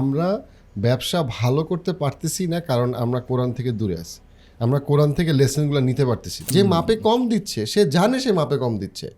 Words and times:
আমরা 0.00 0.28
ব্যবসা 0.84 1.18
ভালো 1.36 1.60
করতে 1.70 1.92
পারতেছি 2.02 2.42
না 2.52 2.58
কারণ 2.70 2.90
আমরা 3.02 3.20
কোরআন 3.28 3.50
থেকে 3.58 3.70
দূরে 3.80 3.96
আছি। 4.02 4.18
আমরা 4.64 4.78
কোরআন 4.88 5.10
থেকে 5.18 5.32
লেসনগুলো 5.40 5.80
নিতে 5.88 6.04
পারতেছি 6.10 6.40
যে 6.54 6.60
মাপে 6.72 6.94
কম 7.08 7.20
দিচ্ছে 7.32 7.60
সে 7.72 7.80
জানে 7.96 8.16
সে 8.24 8.30
মাপে 8.38 8.56
কম 8.64 8.72
দিচ্ছে 8.82 9.08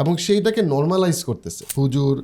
এবং 0.00 0.12
সেইটাকে 0.24 0.60
নর্মালাইজ 0.74 1.18
করতেছে। 1.28 1.62
হুজুর 1.78 2.14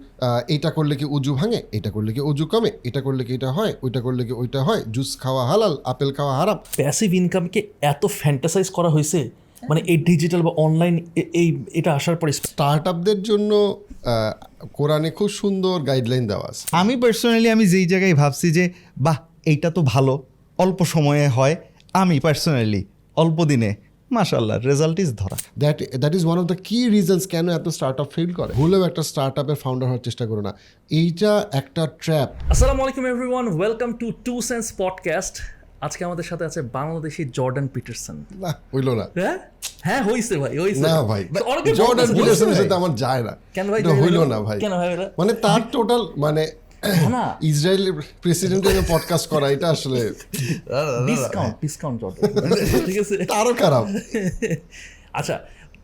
এইটা 0.54 0.70
করলে 0.76 0.94
কি 1.00 1.06
উজু 1.16 1.32
ভাঙে? 1.40 1.60
এটা 1.78 1.90
করলে 1.94 2.10
কি 2.16 2.20
উজু 2.30 2.44
কমে? 2.52 2.70
এটা 2.88 3.00
করলে 3.06 3.22
কি 3.26 3.32
এটা 3.38 3.50
হয়? 3.56 3.72
ওইটা 3.84 4.00
করলে 4.06 4.22
কি 4.28 4.32
ওইটা 4.42 4.60
হয়? 4.66 4.82
জুস 4.94 5.10
খাওয়া 5.22 5.42
হালাল 5.50 5.74
আপেল 5.92 6.10
খাওয়া 6.18 6.34
হারাম। 6.38 6.58
প্যাসিভ 6.80 7.10
ইনকামকে 7.20 7.60
এত 7.92 8.02
ফ্যান্টাসাইজ 8.20 8.68
করা 8.76 8.90
হয়েছে 8.94 9.20
মানে 9.68 9.80
এই 9.92 9.98
ডিজিটাল 10.08 10.40
বা 10.46 10.52
অনলাইন 10.64 10.94
এই 11.42 11.48
এটা 11.78 11.90
আসার 11.98 12.16
পরে 12.16 12.32
স্টার্ট 12.40 12.84
আপদের 12.92 13.18
জন্য 13.28 13.50
কোরআনে 14.78 15.10
খুব 15.18 15.28
সুন্দর 15.40 15.76
গাইডলাইন 15.90 16.24
দেওয়া 16.30 16.46
আছে। 16.50 16.64
আমি 16.80 16.94
পার্সোনালি 16.96 17.48
আমি 17.56 17.64
যেই 17.72 17.86
জায়গায় 17.92 18.14
ভাবছি 18.22 18.46
যে 18.56 18.64
বাহ 19.06 19.18
এইটা 19.50 19.68
তো 19.76 19.80
ভালো 19.94 20.14
অল্প 20.58 20.78
সময়ে 20.94 21.26
হয়। 21.36 21.54
আমি 22.02 22.16
পার্সোনালি 22.20 22.82
অল্প 23.22 23.38
দিনে 23.44 23.70
মাশাল্লাহ 24.16 24.56
রেজাল্ট 24.70 24.96
ইজ 25.04 25.10
ধরা। 25.20 25.36
That 25.58 25.76
that 26.02 26.14
is 26.18 26.22
one 26.26 26.38
of 26.38 26.46
the 26.52 26.58
key 26.68 26.78
reasons 26.96 27.24
কেন 27.32 27.46
এত 27.58 27.66
স্টার্ট 27.76 27.96
আপ 28.00 28.08
ফেল 28.14 28.30
করে। 28.38 28.52
ভুলেও 28.60 28.82
একটা 28.88 29.02
স্টার্ট 29.10 29.34
আপের 29.40 29.58
ফাউন্ডার 29.62 29.86
হওয়ার 29.90 30.04
চেষ্টা 30.04 30.24
করো 30.30 30.42
না। 30.48 30.52
এইটা 31.00 31.32
একটা 31.60 31.82
ট্র্যাপ 32.02 32.28
আসসালামু 32.52 32.80
আলাইকুম 32.84 33.04
everyone 33.12 33.44
welcome 33.58 33.90
to 34.00 34.06
two 34.26 34.34
cents 34.50 34.64
podcast 34.82 35.34
আজকে 35.82 36.04
আমাদের 36.04 36.24
সাথে 36.24 36.44
আছে 36.44 36.60
বাংলাদেশি 36.72 37.22
জর্ডান 37.32 37.66
পিটারসন। 37.68 38.16
না 38.40 38.50
হইল 38.74 38.88
না। 38.94 39.06
হ্যাঁ? 39.14 39.38
হ্যাঁ 39.82 40.02
হইছে 40.04 40.34
ভাই 40.36 40.58
হইছে। 40.58 40.80
না 40.80 40.94
ভাই 41.02 41.22
জর্ডান 41.74 42.08
পিটারসনের 42.14 42.56
সাথে 42.56 42.74
আমার 42.74 42.94
যায় 42.94 43.22
না। 43.22 43.36
কেন 43.54 43.66
ভাই 43.70 43.80
হইল 44.02 44.18
না? 44.24 44.40
ভাই। 44.40 44.58
কেন 44.60 44.74
ভাই? 44.76 44.90
মানে 45.18 45.32
তার 45.34 45.60
টোটাল 45.72 46.02
মানে 46.16 46.42
না 47.10 47.24
ইসরায়েলের 47.42 47.92
প্রেসিডেন্টের 48.22 48.84
পডকাস্ট 48.88 49.26
করা 49.28 49.46
এটা 49.50 49.68
আসলে 49.68 50.00
ডিসকাউন্ট 51.06 51.54
ডিসকাউন্ট 51.60 51.96
জর্ডান। 52.00 52.30
ঠিক 52.86 52.98
আছে? 53.00 53.16
আরও 53.40 53.52
খারাপ। 53.54 53.84
আচ্ছা 55.12 55.34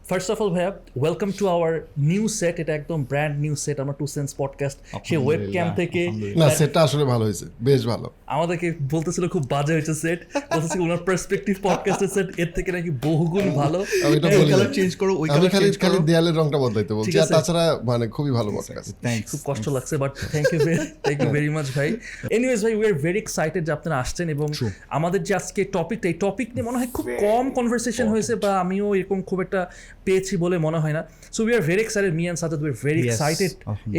ফার্স্ট 0.09 0.31
অফ 0.31 0.43
অল 0.43 0.51
ভাইয়া 0.51 0.73
welcome 1.01 1.31
to 1.39 1.49
our 1.49 1.73
new 1.99 2.29
set 2.29 2.61
এটা 2.61 2.75
একদম 2.75 3.05
ব্র্যান্ড 3.05 3.41
নিউ 3.41 3.57
সেট 3.57 3.81
আমার 3.81 3.95
টু 3.99 4.07
সেন্স 4.07 4.35
পডকাস্ট 4.37 4.79
সে 5.05 5.17
ওয়েব 5.17 5.49
ক্যাম 5.51 5.69
থেকে 5.77 6.11
না 6.37 6.51
সেটা 6.51 6.83
আসলে 6.83 7.05
ভালো 7.05 7.25
হয়েছে 7.25 7.45
বেশ 7.63 7.87
ভালো। 7.87 8.11
আমাদেরকে 8.27 8.75
বলতেছিল 8.91 9.29
খুব 9.29 9.47
বাজে 9.51 9.73
হয়েছে 9.73 9.95
সেট 9.95 10.21
বলতেছে 10.55 10.79
ওনার 10.79 10.97
পার্সপেক্টিভ 10.97 11.57
পডকাস্টের 11.63 12.09
সেট 12.09 12.41
এর 12.41 12.53
থেকে 12.55 12.73
নাকি 12.73 12.91
বহুগুণ 12.91 13.51
ভালো। 13.51 13.79
আমি 14.07 14.17
এটা 14.17 14.29
বলি 14.29 14.53
colour 14.53 14.85
না। 14.85 14.91
করো, 14.99 15.13
ওই 15.17 15.29
colour 15.29 15.51
খালি 15.51 15.73
খালি 15.73 15.99
দেয়ালের 15.99 16.35
রংটা 16.35 16.59
বদলাইতে 16.59 16.95
বলছি। 16.95 17.21
আর 17.21 17.27
তাছাড়া 17.27 17.81
মানে 17.85 18.09
খুবই 18.09 18.31
ভালো 18.31 18.51
পডকাস্ট 18.51 18.97
খুব 19.31 19.41
কষ্ট 19.45 19.69
লাগছে 19.69 19.97
but 19.97 20.13
thank 20.31 20.47
you 20.53 20.61
thank 21.03 21.23
you 21.23 21.31
very 21.31 21.49
much 21.49 21.67
ভাই। 21.75 21.97
এনিওয়েজ 22.31 22.63
ভাই 22.63 22.75
উই 22.75 22.87
আর 22.87 22.93
ভেরি 22.93 23.19
এক্সাইটেড 23.19 23.65
যে 23.65 23.73
আপনারা 23.73 23.97
আসছেন 23.99 24.29
এবং 24.29 24.49
আমাদের 24.89 25.23
যে 25.23 25.35
আজকে 25.35 25.65
টপিকটা 25.65 26.09
এই 26.09 26.15
টপিক 26.15 26.49
নিয়ে 26.55 26.67
মনে 26.67 26.79
হয় 26.79 26.91
খুব 26.95 27.07
কম 27.21 27.51
কনভারসেশন 27.51 28.09
হয়েছে 28.09 28.35
বা 28.35 28.61
আমিও 28.61 28.95
এরকম 28.95 29.23
খুব 29.23 29.41
একটা 29.41 29.61
পেয়েছি 30.09 30.35
বলে 30.45 30.57
মনে 30.67 30.79
হয় 30.85 30.95
না। 30.99 31.03
So 31.35 31.41
we 31.47 31.53
are 31.59 31.63
very 31.69 31.83
excited 31.87 32.13
me 32.19 32.25
and 32.27 32.39
Sajjad 32.43 32.61
we 32.65 32.71
are 32.75 32.79
very 32.87 33.01
excited 33.09 33.53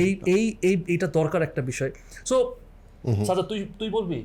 এই 0.03 0.11
এই 0.35 0.43
এই 0.69 0.75
এইটা 0.93 1.07
দরকার 1.19 1.41
একটা 1.47 1.61
বিষয়। 1.69 1.91
সো 2.29 2.35
সাজাদ 3.27 3.45
তুই 3.51 3.59
তুই 3.79 3.89
বলবি. 3.97 4.19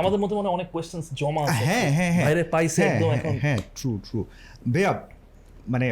আমাদের 0.00 0.18
মধ্যে 0.22 0.36
মনে 0.38 0.46
হয় 0.48 0.54
অনেক 0.58 0.68
কোয়েশ্চেন্স 0.74 1.04
জমা 1.20 1.40
আছে। 1.44 1.64
হ্যাঁ 1.66 1.88
হ্যাঁ 1.96 2.12
হ্যাঁ। 2.16 2.26
বাইরে 2.26 2.42
পাইছে 2.54 2.80
হ্যাঁ, 2.80 2.94
একদম 2.94 3.08
হ্যাঁ, 3.08 3.20
এখন। 3.20 3.34
হ্যাঁ 3.44 3.58
ট্রু 3.78 3.90
ট্রু 4.06 4.18
ভাইয়া 4.74 4.92
মানে 5.72 5.88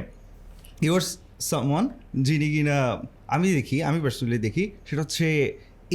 ইউর 0.87 1.03
সামওয়ান 1.51 1.85
যিনি 2.27 2.47
কিনা 2.55 2.77
আমি 3.35 3.47
দেখি 3.59 3.77
আমি 3.89 3.99
পার্সোনালি 4.05 4.39
দেখি 4.47 4.65
সেটা 4.89 5.01
হচ্ছে 5.05 5.27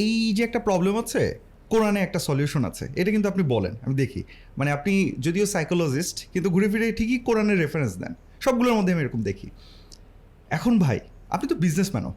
এই 0.04 0.16
যে 0.38 0.42
একটা 0.48 0.60
প্রবলেম 0.68 0.96
আছে 1.04 1.24
কোরআনে 1.72 2.00
একটা 2.02 2.20
সলিউশন 2.28 2.62
আছে 2.70 2.86
এটা 3.00 3.10
কিন্তু 3.16 3.28
আপনি 3.32 3.44
বলেন 3.54 3.74
আমি 3.86 3.96
দেখি। 4.04 4.22
মানে 4.58 4.70
আপনি 4.78 4.94
যদিও 5.26 5.46
সাইকোলজিস্ট 5.56 6.18
কিন্তু 6.34 6.48
ঘুরে 6.56 6.68
ফিরে 6.72 6.86
ঠিকই 7.00 7.20
কোরআনের 7.28 7.58
রেফারেন্স 7.64 7.94
দেন 8.02 8.14
সবগুলোর 8.46 8.76
মধ্যে 8.78 8.92
আমি 8.94 9.02
এরকম 9.06 9.22
দেখি। 9.30 9.48
এখন 10.58 10.74
ভাই 10.86 10.98
আপনি 11.36 11.46
তো 11.52 11.56
বিজনেসম্যানও 11.66 12.14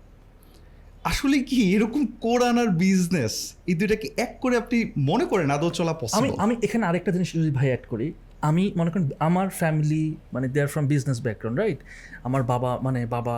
আসলে 1.11 1.37
কি 1.51 1.59
এরকম 1.75 2.03
কোরআন 2.27 2.57
আর 2.63 2.69
বিজনেস 2.87 3.35
এই 3.71 3.75
দুইটাকে 3.81 4.07
এক 4.25 4.33
করে 4.43 4.55
আপনি 4.63 4.79
মনে 5.11 5.25
করেন 5.31 5.49
আদৌ 5.57 5.71
চলা 5.79 5.93
আমি 6.19 6.29
আমি 6.45 6.55
এখানে 6.67 6.85
আরেকটা 6.87 7.11
জিনিস 7.15 7.29
যদি 7.41 7.53
ভাই 7.59 7.69
অ্যাড 7.73 7.85
করি 7.93 8.07
আমি 8.49 8.65
মনে 8.77 8.91
করেন 8.93 9.05
আমার 9.29 9.49
ফ্যামিলি 9.61 10.05
মানে 10.35 10.47
they 10.55 10.59
are 10.65 10.71
from 10.75 10.85
business 10.87 11.19
background 11.27 11.57
right 11.63 11.79
আমার 12.27 12.43
বাবা 12.53 12.71
মানে 12.83 13.01
বাবা 13.07 13.37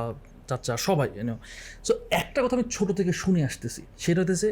চাচা 0.53 0.75
সবাই 0.89 1.09
ইউনো 1.19 1.37
সো 1.87 1.93
একটা 2.21 2.39
কথা 2.43 2.55
আমি 2.59 2.67
ছোটো 2.77 2.93
থেকে 2.99 3.13
শুনে 3.23 3.41
আসতেছি। 3.49 3.83
সেটা 4.05 4.21
হতেছে 4.23 4.49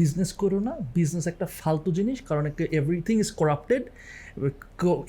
বিজনেস 0.00 0.30
করো 0.42 0.58
না 0.66 0.72
বিজনেস 0.98 1.24
একটা 1.32 1.46
ফালতু 1.60 1.90
জিনিস 1.98 2.18
কারণ 2.28 2.44
একটা 2.50 2.64
এভরিথিং 2.80 3.14
ইজ 3.24 3.30
করাপ্টেড 3.40 3.82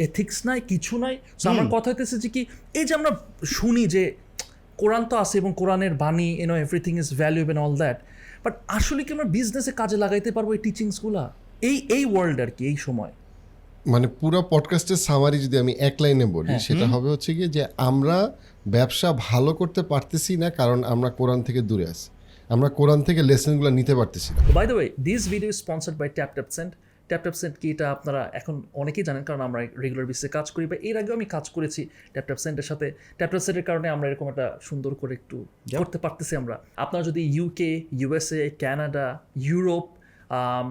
এথিক্স 0.07 0.37
নাই 0.47 0.59
কিছু 0.71 0.93
নাই। 1.03 1.15
সো 1.41 1.45
আমার 1.53 1.67
কথা 1.75 1.87
হইতেছে 1.91 2.15
যে 2.23 2.29
কি 2.35 2.41
এই 2.79 2.85
যে 2.87 2.93
আমরা 2.99 3.11
শুনি 3.57 3.83
যে 3.95 4.03
কোরআন 4.81 5.03
তো 5.11 5.15
আছে 5.23 5.35
এবং 5.41 5.51
কোরআনের 5.61 5.93
বাণী 6.03 6.29
you know 6.41 6.55
everything 6.65 6.93
is 7.03 7.09
valuable 7.21 7.55
and 7.57 7.71
all 7.71 7.75
that 7.83 7.97
but 8.43 8.53
আসলে 8.77 9.01
কি 9.05 9.11
আমরা 9.13 9.27
বিজনেসে 9.37 9.71
কাজে 9.71 9.97
লাগাইতে 10.03 10.29
পারব 10.31 10.47
এই 10.55 10.61
টিচিংসগুলা 10.65 11.23
এই 11.69 11.77
এই 11.97 12.03
ওয়ার্ল্ড 12.11 12.37
আর 12.45 12.51
কি 12.57 12.63
এই 12.71 12.77
সময়। 12.87 13.13
মানে 13.93 14.07
পুরো 14.19 14.39
পডকাস্টের 14.53 14.99
সামারি 15.07 15.37
যদি 15.45 15.55
আমি 15.63 15.73
এক 15.87 15.95
লাইনে 16.03 16.25
বলি 16.37 16.53
হ্যাঁ। 16.53 16.63
সেটা 16.67 16.85
হবে 16.87 17.07
হচ্ছে 17.09 17.31
কি 17.37 17.45
যে 17.55 17.63
আমরা 17.89 18.17
ব্যবসা 18.75 19.07
ভালো 19.27 19.51
করতে 19.59 19.81
পারতেছি 19.91 20.31
না 20.43 20.47
কারণ 20.59 20.79
আমরা 20.93 21.09
কোরআন 21.19 21.39
থেকে 21.47 21.61
দূরে 21.69 21.85
আছি। 21.93 22.07
আমরা 22.49 22.69
কোরআন 22.79 22.99
থেকে 23.07 23.21
লেসনগুলো 23.29 23.69
নিতে 23.79 23.93
পারতেছি 23.99 24.29
না। 24.33 24.39
By 24.57 24.65
the 24.69 24.75
way 24.77 24.87
this 25.07 25.21
video 25.33 25.51
sponsored 25.61 25.95
by 26.01 26.09
tap 26.17 26.31
tap 26.37 26.49
send 26.57 26.71
tap 27.09 27.21
tap 27.25 27.35
send 27.41 27.55
কি 27.61 27.67
এটা 27.73 27.85
আপনারা 27.95 28.21
এখন 28.39 28.55
অনেকেই 28.81 29.05
জানেন 29.07 29.23
কারণ 29.27 29.41
আমরা 29.47 29.59
রেগুলার 29.83 30.05
বেসিসে 30.09 30.29
কাজ 30.37 30.47
করি 30.55 30.65
বা 30.71 30.75
এর 30.89 30.95
আগেও 31.01 31.13
আমি 31.19 31.27
কাজ 31.35 31.45
করেছি 31.55 31.81
ট্যাপ 32.13 32.25
ট্যাপ 32.27 32.39
সেন্টের 32.43 32.67
সাথে। 32.69 32.87
ট্যাপ 33.17 33.29
ট্যাপ 33.31 33.43
সেন্টের 33.45 33.65
কারণে 33.69 33.87
আমরা 33.95 34.05
এরকম 34.09 34.27
একটা 34.33 34.47
সুন্দর 34.67 34.91
করে 35.01 35.13
একটু 35.19 35.37
করতে 35.79 35.97
পারতেছি 36.03 36.33
আমরা। 36.41 36.55
আপনারা 36.83 37.03
যদি 37.09 37.21
ইউকে 37.35 37.69
ইউএসএ 38.01 38.49
কানাডা 38.61 39.07
ইউরোপ 39.47 39.85
আম, 40.39 40.67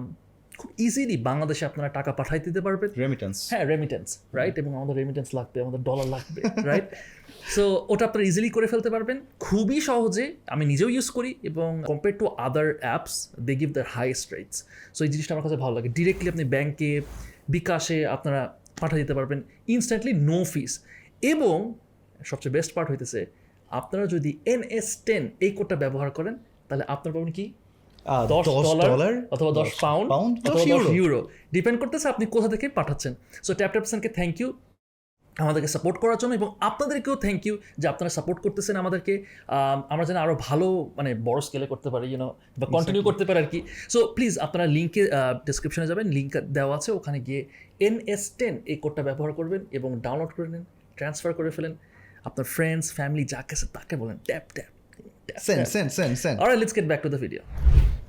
খুব 0.61 0.71
ইজিলি 0.87 1.17
বাংলাদেশে 1.29 1.63
আপনারা 1.69 1.89
টাকা 1.97 2.11
পাঠাই 2.19 2.39
দিতে 2.47 2.61
পারবেন। 2.65 2.89
রেমিটেন্স 3.03 3.35
হ্যাঁ 3.51 3.65
রেমিটেন্স 3.73 4.07
রাইট 4.39 4.55
এবং 4.61 4.71
আমাদের 4.77 4.95
রেমিটেন্স 5.01 5.29
লাগবে 5.37 5.57
আমাদের 5.65 5.81
ডলার 5.89 6.07
লাগবে 6.15 6.41
রাইট 6.69 6.87
সো 7.55 7.63
ওটা 7.93 8.03
আপনারা 8.09 8.23
ইজিলি 8.29 8.49
করে 8.57 8.67
ফেলতে 8.71 8.89
পারবেন। 8.95 9.17
খুবই 9.47 9.77
সহজে 9.89 10.25
আমি 10.53 10.63
নিজেও 10.71 10.89
ইউজ 10.95 11.07
করি 11.17 11.31
এবং 11.49 11.69
compare 11.91 12.15
to 12.21 12.25
other 12.47 12.67
apps 12.83 13.13
they 13.47 13.53
give 13.61 13.69
the 13.77 13.83
highest 13.95 14.25
rates 14.35 14.57
so 14.95 15.01
এই 15.05 15.09
জিনিসটা 15.13 15.31
আমার 15.35 15.45
কাছে 15.47 15.57
ভালো 15.63 15.73
লাগে। 15.77 15.89
ডিরেক্টলি 15.97 16.27
আপনি 16.29 16.45
ব্যাংকে 16.53 16.91
বিকাশে 17.55 17.97
আপনারা 18.15 18.41
পাঠিয়ে 18.81 19.01
দিতে 19.03 19.13
পারবেন। 19.13 19.39
ইনস্ট্যান্টলি 19.75 20.13
নো 20.29 20.37
ফিস 20.53 20.71
এবং 21.33 21.57
সবচেয়ে 22.19 22.53
বেস্ট 22.57 22.71
পার্ট 22.75 22.87
হইতেছে 22.91 23.19
আপনারা 23.71 24.05
যদি 24.05 24.31
এন 24.53 24.61
এস 24.79 24.87
টেন 25.05 25.23
এই 25.45 25.51
কোডটা 25.57 25.75
ব্যবহার 25.83 26.09
করেন 26.17 26.35
তাহলে 26.67 26.83
আপনার 26.93 27.11
পাবেন 27.15 27.31
কি? 27.37 27.45
দশ 28.31 28.45
ডলার 28.89 29.13
অথবা 29.35 29.51
দশ 29.59 29.69
পাউন্ড 29.83 30.07
অথবা 30.47 30.65
দশ 30.75 30.85
ইউরো 30.97 31.19
ডিপেন্ড 31.55 31.77
করতেছে 31.81 32.07
আপনি 32.13 32.23
কোথা 32.35 32.47
থেকে 32.53 32.65
পাঠাচ্ছেন। 32.77 33.13
সো 33.45 33.51
ট্যাপ 33.59 33.71
ট্যাপসনকে 33.73 34.09
থ্যাংক 34.19 34.35
ইউ 34.41 34.49
আমাদেরকে 35.43 35.69
সাপোর্ট 35.75 35.97
করার 36.03 36.17
জন্য 36.21 36.33
এবং 36.39 36.49
আপনাদেরকেও 36.69 37.15
থ্যাংক 37.25 37.41
ইউ 37.47 37.55
যে 37.81 37.85
আপনারা 37.93 38.11
সাপোর্ট 38.17 38.39
করতেছেন 38.45 38.75
আমাদেরকে। 38.83 39.13
আমরা 39.93 40.05
যেন 40.09 40.17
আরও 40.25 40.35
ভালো 40.47 40.67
মানে 40.97 41.11
বড় 41.27 41.39
স্কেলে 41.47 41.67
করতে 41.73 41.89
পারি 41.93 42.05
ইউনো 42.13 42.29
বা 42.59 42.65
কন্টিনিউ 42.75 43.01
করতে 43.09 43.23
পারি 43.27 43.37
আর 43.43 43.49
কি। 43.53 43.59
সো 43.93 43.99
প্লিজ 44.15 44.33
আপনারা 44.45 44.65
লিঙ্কে 44.75 45.03
ডিসক্রিপশনে 45.47 45.87
যাবেন 45.91 46.05
লিঙ্ক 46.17 46.31
দেওয়া 46.57 46.73
আছে। 46.79 46.89
ওখানে 46.97 47.17
গিয়ে 47.27 47.41
এন 47.87 47.95
এস 48.13 48.23
টেন 48.39 48.55
এই 48.71 48.77
কোডটা 48.83 49.01
ব্যবহার 49.07 49.31
করবেন 49.39 49.61
এবং 49.77 49.89
ডাউনলোড 50.05 50.31
করে 50.37 50.47
নিন 50.53 50.63
ট্রান্সফার 50.97 51.31
করে 51.39 51.49
ফেলেন। 51.57 51.73
আপনার 52.27 52.45
ফ্রেন্ডস 52.55 52.85
ফ্যামিলি 52.97 53.23
যাকে 53.33 53.55
তাকে 53.75 53.95
বলেন 54.01 54.17
tap 54.29 54.45
tap 54.55 54.71
send 55.47 55.63
send 55.73 55.89
send 55.97 56.13
send 56.23 56.37
R 56.41 56.47
let's 56.61 56.73
get 56.77 56.87
back 56.91 57.01
to 57.05 57.09
the 57.13 57.19
video 57.25 57.41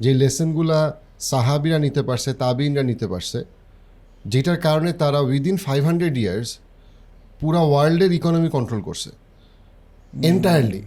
যে 0.03 0.11
লেসনগুলা 0.15 0.81
সাহাবিরা 1.31 1.79
নিতে 1.79 2.03
পারছে, 2.03 2.31
তাবিনরা 2.43 2.83
নিতে 2.91 3.07
পারছে, 3.07 3.39
যেটার 4.33 4.59
কারণে 4.67 4.91
তারা 4.93 5.19
উইদিন 5.21 5.57
ফাইভ 5.57 5.83
হান্ড্রেড 5.85 6.17
ইয়ার্স 6.19 6.51
পুরা 7.41 7.63
ওয়ার্ল্ডের 7.71 8.13
ইকোনমি 8.13 8.49
কন্ট্রোল 8.57 8.81
করছে। 8.83 9.11
এন্টায়ারলি 10.31 10.83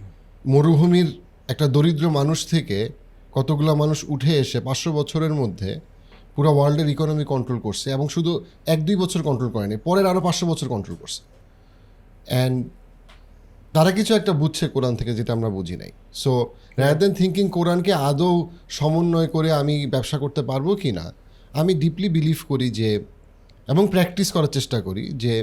মরুভূমির 0.46 1.08
একটা 1.48 1.66
দরিদ্র 1.68 2.04
মানুষ 2.10 2.38
থেকে 2.46 2.78
কতগুলো 3.34 3.72
মানুষ 3.74 3.98
উঠে 4.08 4.32
এসে 4.42 4.58
পাঁচশো 4.60 4.90
বছরের 4.92 5.34
মধ্যে 5.34 5.70
পুরো 6.34 6.50
ওয়ার্ল্ডের 6.56 6.88
ইকোনমি 6.94 7.24
কন্ট্রোল 7.32 7.58
করছে 7.60 7.86
এবং 7.90 8.06
শুধু 8.08 8.32
এক 8.66 8.80
দুই 8.86 8.96
বছর 8.96 9.20
কন্ট্রোল 9.22 9.50
করেনি 9.50 9.76
পরের 9.86 10.06
আরও 10.06 10.20
পাঁচশো 10.20 10.44
বছর 10.46 10.68
কন্ট্রোল 10.74 10.96
করছে। 11.02 11.20
অ্যান্ড 12.30 12.56
তারা 13.76 13.90
কিছু 13.98 14.12
একটা 14.20 14.32
বুঝছে 14.42 14.64
কোরআন 14.74 14.94
থেকে 14.98 15.12
যেটা 15.18 15.32
আমরা 15.36 15.50
বুঝি 15.56 15.76
নাই। 15.82 15.92
সো 16.22 16.32
রাদার 16.80 16.98
দেন 17.00 17.12
থিঙ্কিং 17.20 17.44
কোরআনকে 17.56 17.92
আদৌ 18.08 18.34
সমন্বয় 18.78 19.28
করে 19.34 19.48
আমি 19.60 19.74
ব্যবসা 19.94 20.16
করতে 20.24 20.42
পারব 20.50 20.68
কি 20.82 20.90
না 20.98 21.06
আমি 21.60 21.72
ডিপলি 21.82 22.08
বিলিভ 22.16 22.38
করি 22.50 22.68
যে 22.80 22.90
এবং 23.72 23.84
প্র্যাকটিস 23.94 24.28
করার 24.34 24.52
চেষ্টা 24.56 24.78
করি 24.86 25.04
যে 25.22 25.34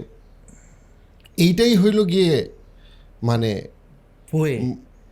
এইটাই 1.38 1.74
হইল 1.82 2.00
গিয়ে 2.14 2.36
মানে 3.30 3.52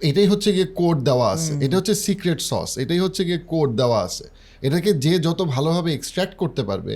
এটাই 0.09 0.27
হচ্ছে 0.31 0.49
গিয়ে 0.55 0.67
কোড 0.79 0.97
দেওয়া 1.09 1.27
আছে। 1.35 1.51
এটা 1.65 1.75
হচ্ছে 1.79 1.95
সিক্রেট 2.05 2.39
সস 2.49 2.71
এটাই 2.83 2.99
হচ্ছে 3.05 3.21
গিয়ে 3.27 3.39
কোড 3.53 3.69
দেওয়া 3.81 3.99
আছে। 4.07 4.25
এটাকে 4.67 4.91
যে 5.05 5.13
যত 5.27 5.39
ভালোভাবে 5.55 5.89
এক্সট্র্যাক্ট 5.97 6.33
করতে 6.41 6.61
পারবে 6.69 6.95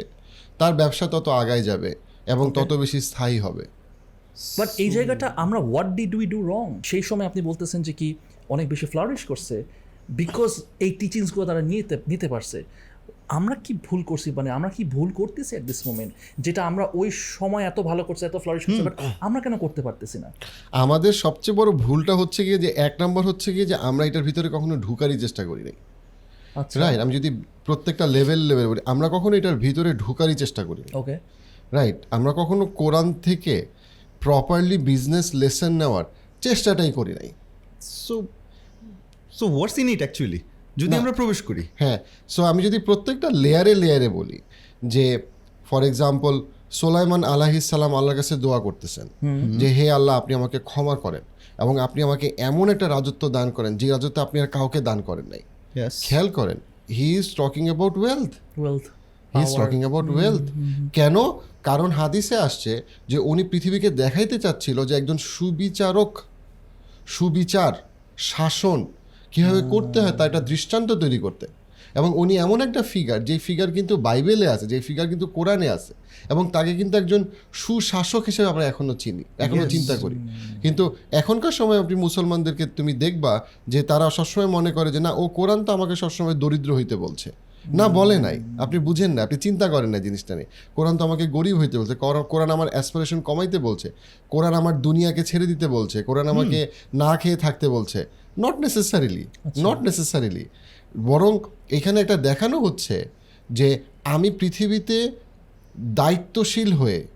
তার 0.59 0.73
ব্যবসা 0.79 1.05
তত 1.13 1.27
আগায় 1.41 1.63
যাবে 1.69 1.91
এবং 2.33 2.45
তত 2.57 2.71
বেশি 2.83 2.99
স্থায়ী 3.09 3.37
হবে। 3.45 3.65
বাট 4.59 4.69
এই 4.83 4.89
জায়গাটা 4.89 5.27
আমরা 5.43 5.59
what 5.59 5.89
did 5.97 6.15
we 6.15 6.25
do 6.25 6.39
wrong 6.53 6.65
সেই 6.83 7.01
সময় 7.01 7.25
আপনি 7.25 7.41
বলতেছেন 7.41 7.79
যে 7.81 7.93
কি 7.93 8.07
অনেক 8.49 8.65
বেশি 8.69 8.85
ফ্লারিশ 8.85 9.21
করছে 9.25 9.55
বিকজ 10.21 10.51
এই 10.79 10.91
টিচিংসগুলো 10.99 11.45
তারা 11.45 11.61
নিতে 11.61 11.95
নিতে 12.07 12.27
পারছে। 12.27 12.59
আমরা 13.37 13.55
কি 13.65 13.73
ভুল 13.87 14.01
করছি? 14.03 14.31
মানে 14.31 14.49
আমরা 14.49 14.69
কি 14.69 14.83
ভুল 14.95 15.09
করতেছি 15.09 15.51
অ্যাট 15.55 15.65
দিস 15.65 15.87
মোমেন্ট 15.87 16.11
যেটা 16.39 16.61
আমরা 16.65 16.83
ওই 16.93 17.09
সময় 17.11 17.63
এত 17.63 17.77
ভালো 17.79 18.03
করছে 18.03 18.25
এত 18.25 18.37
ফ্লারিশ 18.37 18.63
করছে 18.65 18.83
বাট 18.83 18.95
আমরা 19.19 19.39
কেন 19.41 19.57
করতে 19.57 19.81
পারতেছি 19.81 20.17
না? 20.19 20.29
আমাদের 20.71 21.13
সবচেয়ে 21.13 21.55
বড় 21.55 21.69
ভুলটা 21.85 22.13
হচ্ছে 22.15 22.41
গিয়ে 22.43 22.57
যে 22.57 22.69
এক 22.87 22.93
নম্বর 23.01 23.23
হচ্ছে 23.23 23.49
গিয়ে 23.53 23.65
যে 23.65 23.75
আমরা 23.89 24.05
এটার 24.05 24.23
ভিতরে 24.23 24.47
কখনো 24.49 24.75
ঢুকারই 24.77 25.17
চেষ্টা 25.19 25.43
করি 25.45 25.63
নাই। 25.63 25.77
আচ্ছা। 26.61 26.75
রাইট 26.79 26.99
আমি 26.99 27.13
যদি 27.13 27.29
প্রত্যেকটা 27.65 28.05
লেভেল 28.07 28.39
লেভেল 28.39 28.67
বলি 28.67 28.81
আমরা 28.85 29.09
কখনো 29.09 29.33
এটার 29.35 29.55
ভিতরে 29.55 29.89
ঢুকারই 29.93 30.35
চেষ্টা 30.35 30.61
করি 30.63 30.83
ওকে 30.93 31.15
রাইট 31.71 31.97
আমরা 32.11 32.31
কখনো 32.33 32.65
কোরআন 32.65 33.07
থেকে 33.13 33.55
প্রপারলি 34.25 34.77
বিজনেস 34.89 35.27
লেসন 35.41 35.71
নেওয়ার 35.81 36.05
চেষ্টাটাই 36.45 36.91
করি 36.97 37.13
নাই। 37.19 37.29
So 38.05 38.15
so 39.37 39.45
what's 39.55 39.77
in 39.81 39.87
it 39.93 40.01
actually 40.03 40.39
যদি 40.81 40.93
আমরা 40.99 41.11
প্রবেশ 41.19 41.39
করি। 41.47 41.63
হ্যাঁ 41.81 41.97
সো 42.33 42.39
আমি 42.51 42.61
যদি 42.67 42.77
প্রত্যেকটা 42.87 43.27
লেয়ারে 43.43 43.73
লেয়ারে 43.83 44.07
বলি 44.17 44.37
যে 44.93 45.05
ফর 45.69 45.81
এক্সাম্পল 45.89 46.33
সোলাইমান 46.79 47.21
আলাহিসাল্লাম 47.33 47.91
আল্লাহর 47.97 48.17
কাছে 48.21 48.33
দোয়া 48.45 48.59
করতেছেন 48.65 49.07
যে 49.61 49.67
হে 49.77 49.85
আল্লাহ 49.97 50.13
আপনি 50.21 50.31
আমাকে 50.39 50.57
ক্ষমা 50.69 50.95
করেন 51.03 51.23
এবং 51.63 51.73
আপনি 51.85 51.99
আমাকে 52.07 52.27
এমন 52.49 52.65
একটা 52.73 52.85
রাজত্ব 52.95 53.23
দান 53.37 53.47
করেন 53.57 53.71
যে 53.79 53.87
রাজত্ব 53.95 54.17
আপনি 54.25 54.37
আর 54.43 54.49
কাউকে 54.57 54.79
দান 54.89 54.99
করেন 55.09 55.27
নাই। 55.33 55.43
খেয়াল 56.07 56.27
করেন 56.37 56.57
he 56.97 57.07
is 57.19 57.27
talking 57.41 57.63
about 57.69 57.95
wealth 58.01 58.31
wealth 58.61 58.85
he 59.33 59.41
is 59.45 59.51
talking 59.61 59.79
about 59.83 60.07
wealth 60.15 60.45
কেন? 60.97 61.15
কারণ 61.67 61.89
হাদিসে 61.89 62.35
আসছে 62.47 62.73
যে 63.07 63.17
উনি 63.31 63.43
পৃথিবীকে 63.43 63.89
দেখাইতে 64.01 64.35
চাচ্ছিল 64.39 64.77
যে 64.85 64.93
একজন 64.95 65.17
সুবিচারক 65.33 66.11
সুবিচার 67.07 67.73
শাসন 68.31 68.79
কীভাবে 69.33 69.61
করতে 69.73 69.97
হয় 70.01 70.15
তার 70.17 70.27
একটা 70.27 70.41
দৃষ্টান্ত 70.51 70.89
তৈরি 71.03 71.19
করতে। 71.19 71.47
এবং 71.95 72.09
উনি 72.21 72.33
এমন 72.37 72.59
একটা 72.61 72.81
ফিগার 72.83 73.19
যে 73.25 73.35
ফিগার 73.39 73.69
কিন্তু 73.71 73.93
বাইবেলে 73.97 74.47
আছে 74.47 74.65
যে 74.67 74.77
ফিগার 74.81 75.07
কিন্তু 75.07 75.27
কোরআনে 75.27 75.67
আছে 75.69 75.93
এবং 76.29 76.43
তাকে 76.51 76.71
কিন্তু 76.75 76.97
একজন 76.97 77.21
সুশাসক 77.53 78.23
হিসেবে 78.25 78.47
আমরা 78.49 78.65
এখনও 78.65 78.95
চিনি 78.95 79.23
এখনও 79.37 79.65
চিন্তা 79.69 79.95
করি। 79.97 80.17
কিন্তু 80.61 80.83
এখনকার 81.11 81.51
সময় 81.51 81.79
আপনি 81.79 81.95
মুসলমানদেরকে 81.95 82.65
তুমি 82.77 82.93
দেখবা 82.93 83.33
যে 83.67 83.79
তারা 83.83 84.05
সবসময় 84.09 84.49
মনে 84.57 84.71
করে 84.71 84.89
যে 84.91 84.99
না 84.99 85.11
ও 85.21 85.23
কোরআন 85.27 85.59
তো 85.65 85.69
আমাকে 85.73 85.95
সবসময় 85.95 86.33
দরিদ্র 86.33 86.69
হইতে 86.75 86.95
বলছে। 86.95 87.29
না 87.73 87.87
বলে 87.87 88.19
নাই। 88.19 88.39
আপনি 88.59 88.79
বুঝেন 88.79 89.13
না 89.13 89.23
আপনি 89.23 89.37
চিন্তা 89.37 89.67
করেন 89.67 89.89
না 89.89 89.99
জিনিসটা 89.99 90.35
নিয়ে। 90.35 90.47
কোরআন 90.75 90.97
তো 90.97 91.03
আমাকে 91.03 91.27
গরিব 91.27 91.57
হইতে 91.57 91.77
বলছে 91.77 91.95
কোরআন- 91.95 92.51
আমার 92.51 92.67
অ্যাসপিরেশন 92.69 93.21
কমাইতে 93.21 93.57
বলছে 93.57 93.91
কোরআন 94.29 94.53
আমার 94.53 94.81
দুনিয়াকে 94.81 95.23
ছেড়ে 95.23 95.47
দিতে 95.47 95.67
বলছে 95.67 96.03
কোরআন 96.03 96.27
আমাকে 96.27 96.67
না 96.93 97.17
খেয়ে 97.17 97.35
থাকতে 97.35 97.69
বলছে। 97.69 98.05
নট 98.39 98.59
নেসেসারিলি 98.59 99.25
নট 99.57 99.81
নেসেসারিলি 99.81 100.45
বরং 100.97 101.39
এখানে 101.69 102.01
একটা 102.01 102.15
দেখানো 102.15 102.59
হচ্ছে 102.59 103.09
যে 103.51 103.79
আমি 104.03 104.31
পৃথিবীতে 104.31 105.11
দায়িত্বশীল 105.79 106.73
হয়ে 106.73 107.07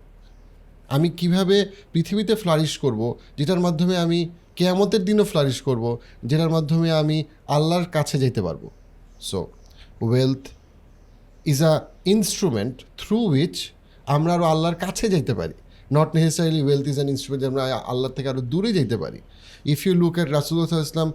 আমি 0.88 1.10
কীভাবে 1.10 1.66
পৃথিবীতে 1.92 2.34
ফ্লারিশ 2.34 2.78
করব 2.78 3.14
যেটার 3.38 3.60
মাধ্যমে 3.60 3.98
আমি 3.98 4.28
কেয়ামতের 4.56 5.04
দিনও 5.04 5.24
ফ্লারিশ 5.24 5.62
করব 5.62 5.98
যেটার 6.24 6.50
মাধ্যমে 6.50 6.92
আমি 6.92 7.24
আল্লাহর 7.48 7.84
কাছে 7.84 8.18
যেতে 8.18 8.42
পারব। 8.42 8.70
So 9.20 9.46
wealth 10.06 10.42
is 11.52 11.58
a 11.72 11.74
instrument 12.14 12.76
through 13.00 13.18
which 13.32 13.56
আমরা 14.14 14.30
আরও 14.36 14.46
আল্লাহর 14.52 14.78
কাছে 14.84 15.06
যেতে 15.14 15.32
পারি। 15.40 15.56
Not 15.98 16.08
necessarily 16.16 16.62
wealth 16.68 16.86
is 16.92 16.96
an 16.96 17.08
instrument 17.14 17.42
আমরা 17.50 17.62
আল্লাহর 17.92 18.14
থেকে 18.16 18.28
আরও 18.32 18.42
দূরে 18.52 18.70
যেতে 18.78 18.96
পারি। 19.02 19.20
ইফ 19.72 19.80
ইউ 19.86 19.92
লুক 20.02 20.14
এট 20.22 20.28
রাসুল্লাহ 20.38 20.66
ইসলাম 20.90 21.10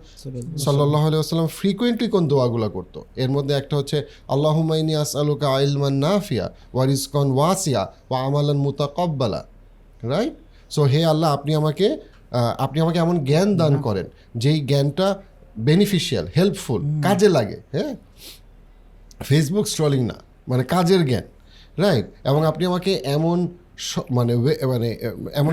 সাল্লাহ 0.65 1.01
আলাইসাল্লাম 1.07 1.49
ফ্রিকুয়েন্টলি 1.59 2.07
কোন 2.15 2.23
দোয়াগুলো 2.31 2.67
করতো? 2.75 2.99
এর 3.23 3.29
মধ্যে 3.35 3.53
একটা 3.61 3.73
হচ্ছে 3.79 3.97
আল্লাহুমাইনি 4.33 4.93
আস 5.03 5.11
আলুকা 5.21 5.47
আইলমান 5.57 5.95
নাফিয়া 6.05 6.45
ওয়ারিসকন 6.75 7.27
ওয়াসিয়া 7.37 7.81
ওয়া 8.09 8.17
আমালান 8.27 8.59
মুতাকব্বালা। 8.65 9.41
রাইট 10.13 10.35
সো 10.75 10.81
হে 10.93 11.01
আল্লাহ 11.05 11.29
আপনি 11.37 11.51
আমাকে 11.61 11.87
আপনি 12.65 12.77
আমাকে 12.83 12.99
এমন 13.05 13.15
জ্ঞান 13.29 13.49
দান 13.61 13.73
করেন 13.81 14.05
যেই 14.43 14.59
জ্ঞানটা 14.69 15.07
বেনিফিশিয়াল 15.69 16.25
হেল্পফুল 16.37 16.81
কাজে 17.05 17.29
লাগে 17.37 17.57
হ্যাঁ? 17.71 17.93
ফেসবুক 19.25 19.65
স্ট্রলিং 19.67 20.01
না 20.05 20.17
মানে 20.47 20.63
কাজের 20.65 21.01
জ্ঞান 21.05 21.25
রাইট 21.77 22.05
এবং 22.29 22.41
আপনি 22.45 22.63
আমাকে 22.65 22.91
এমন 23.17 23.37
মানে 24.11 24.33
মানে 24.67 24.89
এমন। 25.33 25.51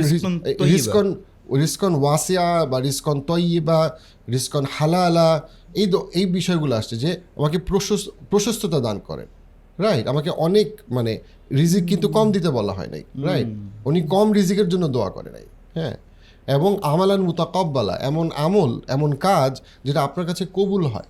রিস্কন 0.73 1.07
রিস্কন 1.57 1.93
ওয়াসিয়া 1.95 2.47
বা 2.67 2.79
রিস্কন 2.81 3.17
তৈবা 3.21 3.81
রিস্কন 4.33 4.65
হালালা 4.77 5.29
এই 5.75 5.87
এই 6.15 6.27
বিষয়গুলো 6.33 6.73
আসছে 6.77 6.95
যে 6.97 7.11
আমাকে 7.39 7.59
প্রশস্ত 7.69 8.07
প্রশস্ততা 8.31 8.79
দান 8.81 8.97
করেন 9.01 9.29
রাইট 9.79 10.05
আমাকে 10.09 10.31
অনেক 10.39 10.69
মানে 10.91 11.13
রিজিক 11.51 11.85
কিন্তু 11.87 12.07
কম 12.09 12.27
দিতে 12.33 12.49
বলা 12.51 12.73
হয় 12.73 12.91
নাই 12.95 13.03
রাইট 13.25 13.49
উনি 13.87 14.01
কম 14.15 14.27
রিজিকের 14.33 14.69
জন্য 14.69 14.85
দোয়া 14.89 15.11
করে 15.11 15.31
নাই 15.31 15.47
হ্যাঁ? 15.75 15.95
এবং 16.49 16.71
আমালান 16.85 17.21
মুতাকব্বালা 17.21 17.95
এমন 18.01 18.27
আমল 18.37 18.71
এমন 18.89 19.11
কাজ 19.27 19.53
যেটা 19.85 20.01
আপনার 20.03 20.25
কাছে 20.27 20.45
কবুল 20.55 20.83
হয় 20.87 21.09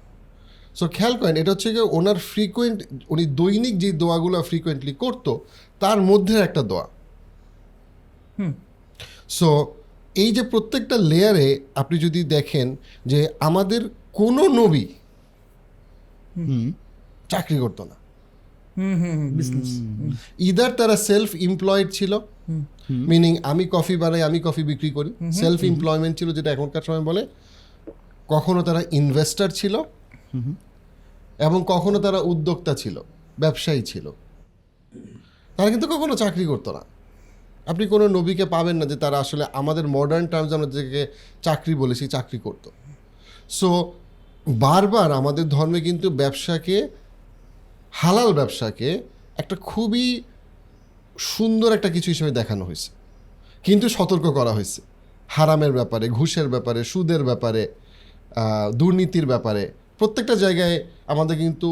সো 0.79 0.85
খেয়াল 0.97 1.15
করেন 1.21 1.35
এটা 1.41 1.51
হচ্ছে 1.55 1.69
গিয়ে 1.75 1.87
ওনার 1.99 2.19
ফ্রিকোয়েন্ট 2.31 2.79
উনি 3.13 3.25
দৈনিক 3.41 3.75
যে 3.83 3.89
দোয়াগুলো 4.03 4.37
ফ্রিকোয়েন্টলি 4.51 4.95
করতো 5.03 5.33
তার 5.83 5.99
মধ্যে 6.11 6.35
একটা 6.47 6.63
দোয়া। 6.71 6.87
সো 9.39 9.49
এই 10.23 10.31
যে 10.37 10.43
প্রত্যেকটা 10.43 10.97
লেয়ারে 11.11 11.49
আপনি 11.75 11.97
যদি 11.99 12.21
দেখেন 12.35 12.67
যে 13.11 13.19
আমাদের 13.49 13.83
কোনো 14.21 14.43
নবী 14.61 14.85
চাকরি 17.29 17.57
করতো 17.65 17.83
না। 17.91 17.97
হুম 18.79 18.97
হুম 19.03 19.21
বিজনেস 19.39 19.71
ইদার 20.49 20.73
তারা 20.81 20.97
সেলফ 21.09 21.31
এমপ্লয়েড 21.49 21.89
ছিল 21.99 22.13
মিনিং 23.13 23.33
আমি 23.51 23.65
কফি 23.75 23.95
বানাই 24.03 24.23
আমি 24.29 24.39
কফি 24.47 24.63
বিক্রি 24.71 24.91
করি। 24.97 25.11
সেলফ 25.41 25.61
এমপ্লয়মেন্ট 25.73 26.15
ছিল 26.19 26.29
যেটা 26.39 26.51
এখনকার 26.53 26.85
সময় 26.89 27.05
বলে। 27.11 27.23
কখনো 28.29 28.61
তারা 28.69 28.81
ইনভেস্টার 29.01 29.51
ছিল 29.61 29.75
এবং 31.39 31.65
কখনো 31.67 31.99
তারা 31.99 32.19
উদ্যোক্তা 32.21 32.75
ছিল, 32.75 33.03
ব্যবসায়ী 33.41 33.83
ছিল। 33.83 34.11
তারা 35.57 35.71
কিন্তু 35.71 35.87
কখনো 35.87 36.17
চাকরি 36.17 36.45
করতো 36.45 36.73
না। 36.73 36.83
আপনি 37.67 37.87
কোনো 37.87 38.09
নবীকে 38.09 38.45
পাবেন 38.45 38.77
না 38.77 38.87
যে 38.87 38.97
তারা 38.97 39.19
আসলে 39.19 39.45
আমাদের 39.53 39.89
মডার্ন 39.89 40.27
টার্মস 40.27 40.53
আমরা 40.53 40.67
যেটাকে 40.67 41.07
চাকরি 41.43 41.75
বলে, 41.75 41.95
সেই 41.95 42.09
চাকরি 42.09 42.39
করতো। 42.39 42.71
সো 43.49 43.93
বারবার 44.49 45.13
আমাদের 45.13 45.49
ধর্মে 45.49 45.81
কিন্তু 45.81 46.11
ব্যবসাকে, 46.11 46.89
হালাল 47.93 48.33
ব্যবসাকে 48.33 49.03
একটা 49.37 49.57
খুবই 49.57 50.23
সুন্দর 51.19 51.73
একটা 51.73 51.91
কিছু 51.91 52.11
হিসেবে 52.11 52.31
দেখানো 52.31 52.65
হয়েছে। 52.65 52.91
কিন্তু 53.65 53.89
সতর্ক 53.89 54.23
করা 54.23 54.53
হয়েছে। 54.53 54.83
হারামের 55.29 55.73
ব্যাপারে, 55.73 56.09
ঘুষের 56.09 56.49
ব্যাপারে, 56.49 56.85
সুদের 56.85 57.25
ব্যাপারে 57.25 57.63
দুর্নীতির 58.75 59.27
ব্যাপারে। 59.27 59.73
প্রত্যেকটা 60.03 60.35
জায়গায় 60.35 60.77
আমাদের 61.07 61.37
কিন্তু 61.39 61.69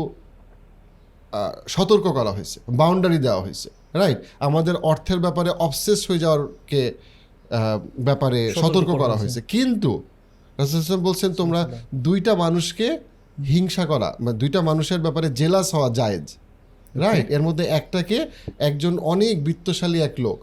সতর্ক 1.69 2.07
করা 2.19 2.31
হয়েছে 2.31 2.61
বাউন্ডারি 2.69 3.19
দেওয়া 3.19 3.41
হয়েছে 3.41 3.69
রাইট 3.95 4.19
আমাদের 4.39 4.75
অর্থের 4.91 5.19
ব্যাপারে 5.19 5.51
অবসেস 5.51 6.11
হয়ে 6.11 6.19
যাওয়ারকে 6.19 6.83
ব্যাপারে 7.99 8.41
সতর্ক 8.63 8.91
করা 9.03 9.15
হয়েছে। 9.15 9.41
কিন্তু 9.49 10.03
বলছেন 11.03 11.31
তোমরা 11.33 11.61
দুইটা 11.95 12.35
মানুষকে 12.35 12.87
হিংসা 13.49 13.85
করা 13.87 14.09
মানে 14.21 14.39
দুইটা 14.39 14.61
মানুষের 14.61 15.01
ব্যাপারে 15.01 15.29
জেলাস 15.31 15.75
হওয়া 15.75 15.89
জায়েজ 15.89 16.27
রাইট 16.95 17.31
এর 17.31 17.43
মধ্যে 17.43 17.65
একটাকে 17.79 18.17
একজন 18.59 18.99
অনেক 18.99 19.35
বিত্তশালী 19.45 19.99
এক 20.01 20.15
লোক 20.19 20.39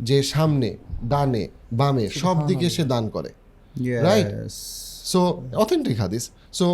যে 0.00 0.22
সামনে 0.22 0.68
ডানে 1.04 1.48
বামে 1.72 2.04
সব 2.22 2.36
দিকে 2.46 2.70
সে 2.70 2.84
দান 2.84 3.04
করে 3.08 3.30
রাইট 4.00 4.28
সো 5.12 5.20
অথেন্টিক 5.56 5.96
হাদিস। 6.00 6.24
সো 6.52 6.66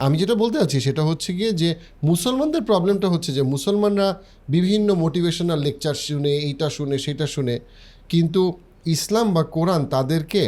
আমি 0.00 0.18
যেটা 0.18 0.34
বলতে 0.34 0.58
চাচ্ছি 0.58 0.80
সেটা 0.80 1.02
হচ্ছে 1.02 1.32
গিয়ে 1.32 1.52
যে 1.52 1.74
মুসলমানদের 2.04 2.62
প্রবলেমটা 2.62 3.08
হচ্ছে 3.08 3.32
যে 3.32 3.42
মুসলমানরা 3.42 4.08
বিভিন্ন 4.48 4.94
মোটিভেশনাল 4.94 5.58
লেকচার 5.58 5.94
শুনে, 5.94 6.32
এইটা 6.38 6.70
শুনে, 6.70 6.98
সেটা 6.98 7.26
শুনে, 7.26 7.54
কিন্তু 8.08 8.42
ইসলাম 8.86 9.34
বা 9.34 9.42
কোরআন 9.42 9.86
তাদেরকে 9.86 10.42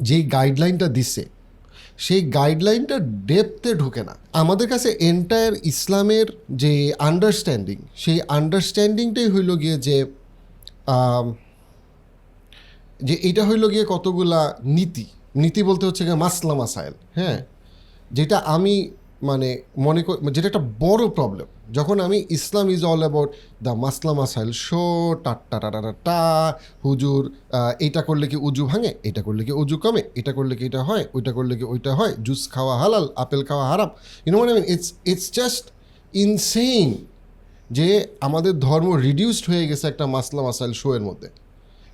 যেই 0.00 0.22
গাইডলাইনটা 0.26 0.88
দিছে 0.88 1.22
সেই 1.98 2.22
গাইডলাইনটা 2.30 2.98
ডেপথে 3.26 3.74
ঢুকে 3.74 4.02
না। 4.02 4.14
আমাদের 4.32 4.68
কাছে 4.68 4.88
এন্টায়ার 5.00 5.54
ইসলামের 5.64 6.26
যে 6.50 6.92
আন্ডারস্ট্যান্ডিং 6.98 7.78
সেই 7.96 8.20
আন্ডারস্ট্যান্ডিংটাই 8.28 9.28
হইল 9.28 9.50
গিয়ে 9.56 9.78
যে 9.78 9.96
যে 13.02 13.14
এটা 13.22 13.42
হইল 13.46 13.64
গিয়ে 13.68 13.84
কতগুলা 13.84 14.40
নীতি। 14.64 15.06
নীতি 15.36 15.62
বলতে 15.62 15.86
হচ্ছে 15.86 16.02
গিয়ে 16.04 16.14
মাসলা 16.14 16.54
মাসাইল 16.54 16.94
হ্যাঁ? 17.14 17.38
যেটা 18.16 18.36
আমি 18.54 18.74
মানে 19.28 19.48
মনে 19.86 20.00
করি, 20.06 20.18
যেটা 20.36 20.48
একটা 20.50 20.64
বড় 20.84 21.02
প্রবলেম 21.18 21.48
যখন 21.76 21.96
আমি 22.06 22.18
Islam 22.36 22.66
is 22.74 22.82
all 22.90 23.02
about 23.04 23.30
the 23.66 23.72
মাসলা 23.84 24.12
মাসাইল 24.20 24.50
শো 24.66 24.84
টাট্টা 25.24 25.56
টাটা 25.62 25.92
টা 26.08 26.20
হুজুর 26.84 27.20
এইটা 27.84 28.00
করলে 28.08 28.26
কি 28.32 28.36
উজু 28.48 28.62
ভাঙে, 28.70 28.90
এটা 29.08 29.20
করলে 29.26 29.42
কি 29.46 29.52
উজু 29.62 29.76
কমে, 29.84 30.02
এটা 30.20 30.32
করলে 30.38 30.54
কি 30.58 30.64
এটা 30.70 30.82
হয়, 30.88 31.04
ওইটা 31.16 31.32
করলে 31.36 31.54
কি 31.58 31.64
ওইটা 31.72 31.92
হয় 31.98 32.12
জুস 32.26 32.42
খাওয়া 32.54 32.74
হালাল, 32.82 33.04
আপেল 33.22 33.42
খাওয়া 33.48 33.64
হারাম। 33.70 33.90
ইউনো 34.26 34.36
মানে 34.40 34.62
ইটস 34.74 34.88
ইটস 35.12 35.26
জাস্ট 35.38 35.64
ইনসেইন 36.24 36.88
যে 37.76 37.88
আমাদের 38.26 38.52
ধর্ম 38.66 38.88
রিডিউসড 39.06 39.44
হয়ে 39.50 39.64
গেছে 39.70 39.84
একটা 39.92 40.04
মাসলা 40.14 40.40
মাসাইল 40.48 40.72
শো 40.80 40.88
এর 40.96 41.02
মধ্যে। 41.08 41.28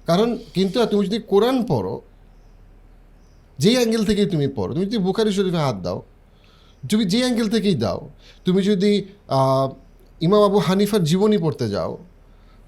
কারণ 0.09 0.29
কিন্তু 0.57 0.77
তুমি 0.91 1.03
যদি 1.09 1.19
কোরআন 1.33 1.57
পড়ো, 1.71 1.95
যেই 3.63 3.77
অ্যাঙ্গেল 3.79 4.03
থেকেই 4.09 4.29
তুমি 4.33 4.47
পড়ো, 4.59 4.71
তুমি 4.75 4.87
যদি 4.91 5.01
বুখারি 5.07 5.31
শরীফে 5.39 5.63
হাত 5.69 5.79
দাও 5.87 5.99
তুমি 6.89 7.05
যে 7.05 7.19
অ্যাঙ্গেল 7.19 7.49
থেকেই 7.49 7.75
দাও 7.75 8.01
তুমি 8.45 8.61
যদি 8.63 8.93
ইমাম 10.21 10.43
আবু 10.43 10.59
হানিফার 10.59 11.03
জীবনী 11.05 11.39
পড়তে 11.39 11.67
যাও 11.71 11.99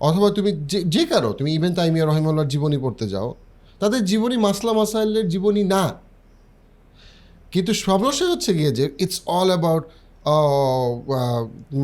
অথবা 0.00 0.30
তুমি 0.30 0.50
যে 0.70 0.78
যে 0.94 1.02
কারও 1.06 1.32
তুমি 1.32 1.50
ইভেন 1.54 1.74
তাইমিয়া 1.74 2.06
রহিমুল্লাহর 2.06 2.48
জীবনী 2.48 2.78
পড়তে 2.78 3.08
যাও 3.08 3.34
তাদের 3.80 4.04
জীবনী 4.04 4.36
মাসলা 4.36 4.72
মাসাইলের 4.72 5.28
জীবনী 5.28 5.62
না। 5.64 5.84
কিন্তু 7.52 7.72
সমস্যা 7.74 8.26
হচ্ছে 8.30 8.50
গিয়ে 8.54 8.70
যে 8.70 8.84
ইটস 8.98 9.18
অল 9.26 9.48
অ্যাবাউট 9.52 9.84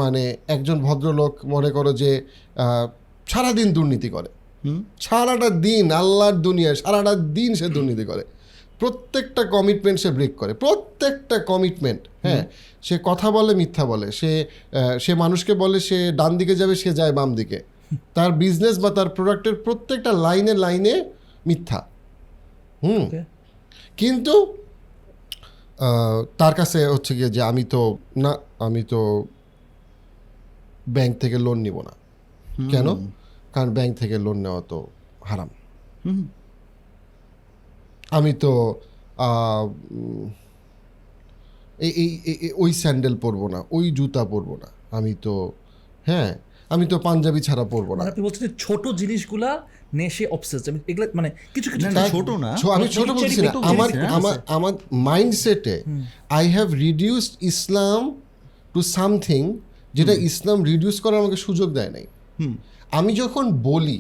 মানে 0.01 0.37
একজন 0.49 0.77
ভদ্রলোক 0.87 1.33
মনে 1.45 1.71
করো 1.71 1.93
যে 1.93 2.11
সারাদিন 3.27 3.73
দুর্নীতি 3.73 4.09
করে। 4.09 4.29
সারাটা 5.01 5.49
দিন 5.51 5.93
আল্লাহর 5.93 6.37
দুনিয়ায় 6.47 6.75
সারাটা 6.75 7.15
দিন 7.15 7.55
সে 7.55 7.69
দুর্নীতি 7.69 8.05
করে। 8.05 8.25
প্রত্যেকটা 8.79 9.45
কমিটমেন্ট 9.45 10.01
সে 10.01 10.11
ব্রেক 10.11 10.37
করে। 10.37 10.55
প্রত্যেকটা 10.55 11.39
কমিটমেন্ট 11.39 12.01
হ্যাঁ 12.23 12.47
সে 12.83 12.99
কথা 13.05 13.31
বলে 13.31 13.55
মিথ্যা 13.55 13.85
বলে। 13.85 14.13
সে 14.13 14.47
সে 15.01 15.15
মানুষকে 15.15 15.55
বলে 15.55 15.81
সে 15.81 16.13
ডান 16.13 16.39
দিকে 16.39 16.55
যাবে 16.55 16.75
সে 16.75 16.93
যায় 16.93 17.13
বাম 17.13 17.35
দিকে। 17.35 17.63
তার 18.15 18.33
বিজনেস 18.33 18.79
বা 18.79 18.91
তার 18.91 19.09
প্রোডাক্টের 19.09 19.55
প্রত্যেকটা 19.55 20.13
লাইনে 20.13 20.55
লাইনে 20.55 21.05
মিথ্যা। 21.47 21.87
হুম। 22.83 23.11
কিন্তু 23.97 24.57
তার 26.39 26.55
কাছে 26.55 26.87
হচ্ছে 26.87 27.15
গিয়ে 27.15 27.31
যে 27.31 27.43
আমি 27.43 27.65
তো 27.65 27.99
না 28.17 28.39
আমি 28.59 28.83
তো 28.83 29.25
ব্যাংক 30.89 31.19
থেকে 31.19 31.39
লোন 31.39 31.59
নিব 31.59 31.81
না। 31.81 31.91
কেন? 32.71 33.11
কারণ 33.53 33.71
ব্যাংক 33.71 33.97
থেকে 33.97 34.19
লোন 34.19 34.37
নেওয়া 34.37 34.63
তো 34.69 34.87
হারাম। 35.25 35.49
হুম। 36.07 36.29
আমি 38.17 38.33
তো 38.43 38.53
এই 41.87 41.93
এই 42.31 42.37
ওই 42.63 42.71
স্যান্ডেল 42.83 43.15
পরবো 43.25 43.47
না 43.55 43.59
ওই 43.77 43.85
জুতা 43.99 44.23
পরবো 44.25 44.55
না। 44.63 44.69
আমি 44.97 45.13
তো 45.25 45.35
হ্যাঁ 46.09 46.31
আমি 46.75 46.85
তো 46.93 46.97
পাঞ্জাবি 47.07 47.41
ছাড়া 47.49 47.65
পরবো 47.75 47.93
না। 47.95 48.01
মানে 48.01 48.11
আপনি 48.13 48.23
বলছেন 48.27 48.45
ছোট 48.65 48.85
জিনিসগুলা 49.01 49.51
নেশে 50.01 50.25
অবসেস 50.37 50.61
আমি 50.71 50.79
এগুলা 50.91 51.07
মানে 51.19 51.29
কিছু 51.55 51.69
কিছু 51.73 51.87
ছোট 52.15 52.29
না। 52.45 52.51
আমি 52.77 52.87
ছোট 52.97 53.09
বলছি 53.19 53.41
না 53.47 53.51
আমার 53.73 53.89
আমার 54.17 54.37
আমার 54.57 54.75
মাইন্ডসেটে 55.09 55.77
I 56.39 56.45
have 56.55 56.69
reduced 56.87 57.33
Islam 57.51 58.01
to 58.75 58.81
something 58.97 59.43
যেটা 59.97 60.15
ইসলাম 60.29 60.59
রিডিউস 60.71 60.97
করার 61.05 61.19
আমাকে 61.23 61.39
সুযোগ 61.47 61.69
দেয় 61.79 61.91
নাই। 61.97 62.07
হুম। 62.39 62.55
আমি 62.99 63.11
যখন 63.23 63.45
বলি 63.71 63.99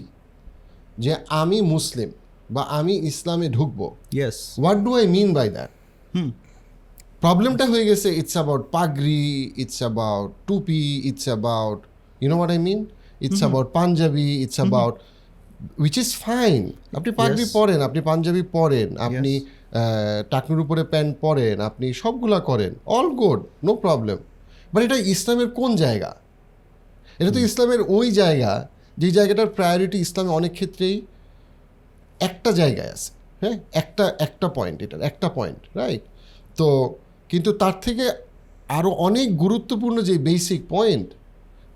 যে 0.98 1.12
আমি 1.42 1.58
মুসলিম 1.74 2.08
বা 2.50 2.62
আমি 2.62 2.95
ইসলামে 3.11 3.49
ঢুকবো। 3.49 3.87
Yes 4.12 4.37
what 4.59 4.78
do 4.78 4.90
I 4.95 5.07
mean 5.07 5.28
by 5.35 5.49
that 5.50 5.71
hmm 6.14 6.31
প্রবলেমটা 7.21 7.64
হয়ে 7.67 7.85
গেছে 7.85 8.09
ইটস 8.21 8.35
অ্যাবাউট 8.37 8.62
পাগরি 8.71 9.52
ইটস 9.57 9.78
অ্যাবাউট 9.83 10.33
টুপি 10.47 11.02
it's 11.05 11.25
about 11.25 11.78
you 12.21 12.28
know 12.31 12.35
what 12.35 12.50
I 12.50 12.59
mean 12.59 12.87
it's 13.21 13.38
about 13.38 13.67
Punjabi 13.73 14.43
it's 14.43 14.61
about 14.61 14.95
which 15.78 15.99
is 15.99 16.17
fine 16.17 16.73
আপনি 16.97 17.11
পাগড়ি 17.12 17.45
পরেন 17.52 17.81
আপনি 17.81 18.00
পাঞ্জাবি 18.00 18.43
পরেন 18.43 18.97
আপনি 18.97 19.40
টাকনুর 20.31 20.61
উপরে 20.61 20.85
প্যান্ট 20.85 21.17
পরেন 21.21 21.61
আপনি 21.61 21.93
সবগুলা 21.93 22.40
করেন 22.40 22.75
all 22.87 23.09
good 23.11 23.40
no 23.64 23.75
problem 23.75 24.17
but 24.73 24.83
এটা 24.83 24.97
ইসলামের 24.97 25.50
কোন 25.50 25.76
জায়গা? 25.76 26.14
এটা 27.19 27.31
তো 27.33 27.38
ইসলামের 27.38 27.81
ওই 27.88 28.11
জায়গা 28.11 28.69
যে 28.99 29.11
জায়গাটার 29.11 29.47
প্রায়োরিটি 29.47 29.99
ইসলামে 29.99 30.31
অনেক 30.31 30.52
ক্ষেত্রেই 30.52 31.02
একটা 32.20 32.52
জায়গায় 32.52 32.88
আছে 32.88 33.12
হ্যাঁ? 33.40 33.58
একটা 33.72 34.14
একটা 34.18 34.48
পয়েন্ট 34.48 34.82
এটার 34.82 35.02
একটা 35.02 35.28
পয়েন্ট 35.28 35.76
রাইট 35.76 36.00
তো 36.56 36.94
কিন্তু 37.28 37.52
তার 37.52 37.72
থেকে 37.80 38.10
আরও 38.68 38.90
অনেক 38.90 39.37
গুরুত্বপূর্ণ 39.37 40.02
যে 40.02 40.18
বেসিক 40.18 40.68
পয়েন্ট 40.68 41.08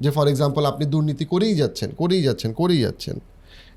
যে 0.01 0.11
ফর 0.11 0.29
এক্সাম্পল 0.29 0.67
আপনি 0.67 0.87
দুর্নীতি 0.87 1.25
করেই 1.25 1.55
যাচ্ছেন 1.55 1.91
করেই 1.97 2.23
যাচ্ছেন 2.23 2.53
করেই 2.53 2.79
যাচ্ছেন 2.79 3.21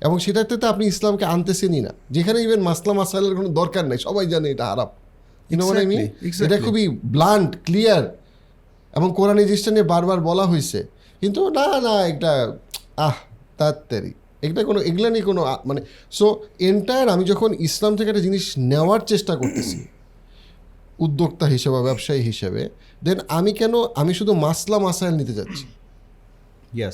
এবং 0.00 0.18
সেটাতে 0.18 0.56
তো 0.56 0.66
আপনি 0.66 0.86
ইসলামকে 0.86 1.24
আনতেছেনই 1.24 1.80
না। 1.80 1.92
যেখানে 2.10 2.42
ইভেন 2.42 2.60
মাসলা 2.60 2.92
মাসালের 2.92 3.34
কোনো 3.36 3.48
দরকার 3.48 3.86
নেই 3.88 3.98
সবাই 3.98 4.26
জানে 4.26 4.50
এটা 4.50 4.64
আমি 4.70 5.96
exactly. 5.96 6.46
এটা 6.46 6.58
খুবই 6.64 6.88
ব্লান্ট 6.88 7.56
ক্লিয়ার 7.64 8.16
এবং 8.96 9.14
কোরআন 9.14 9.38
জিনিসটা 9.38 9.70
নিয়ে 9.70 9.84
বারবার 9.84 10.20
বলা 10.20 10.44
হয়েছে 10.44 10.86
কিন্তু 11.20 11.48
না 11.48 11.80
না 11.80 12.06
এটা 12.06 12.56
আহ 12.96 13.14
তাড়াতাড়ি। 13.56 14.12
এটা 14.42 14.64
কোনো 14.64 14.80
এগুলা 14.80 15.10
নিয়ে 15.10 15.24
কোনো 15.24 15.58
মানে 15.66 15.80
সো 16.10 16.26
এন্টায়ার 16.60 17.08
আমি 17.08 17.24
যখন 17.24 17.54
ইসলাম 17.58 17.96
থেকে 17.96 18.08
একটা 18.10 18.20
জিনিস 18.20 18.58
নেওয়ার 18.58 19.00
চেষ্টা 19.06 19.36
করতেছি 19.36 19.78
উদ্যোক্তা 20.98 21.46
হিসেবে 21.46 21.82
ব্যবসায়ী 21.82 22.20
হিসেবে 22.20 22.68
দেন 23.04 23.18
আমি 23.28 23.52
কেন 23.52 23.74
আমি 23.94 24.14
শুধু 24.14 24.32
মাসলা 24.34 24.78
মাসাইল 24.78 25.14
নিতে 25.16 25.32
যাচ্ছি। 25.32 25.64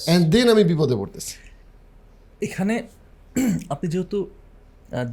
অ্যান্ড 0.07 0.31
দেন 0.31 0.49
আমি 0.51 0.65
বিপদে 0.65 0.97
পড়তেছি। 0.97 1.35
এখানে 2.41 2.83
আপনি 3.71 3.89
যেহেতু 3.89 4.31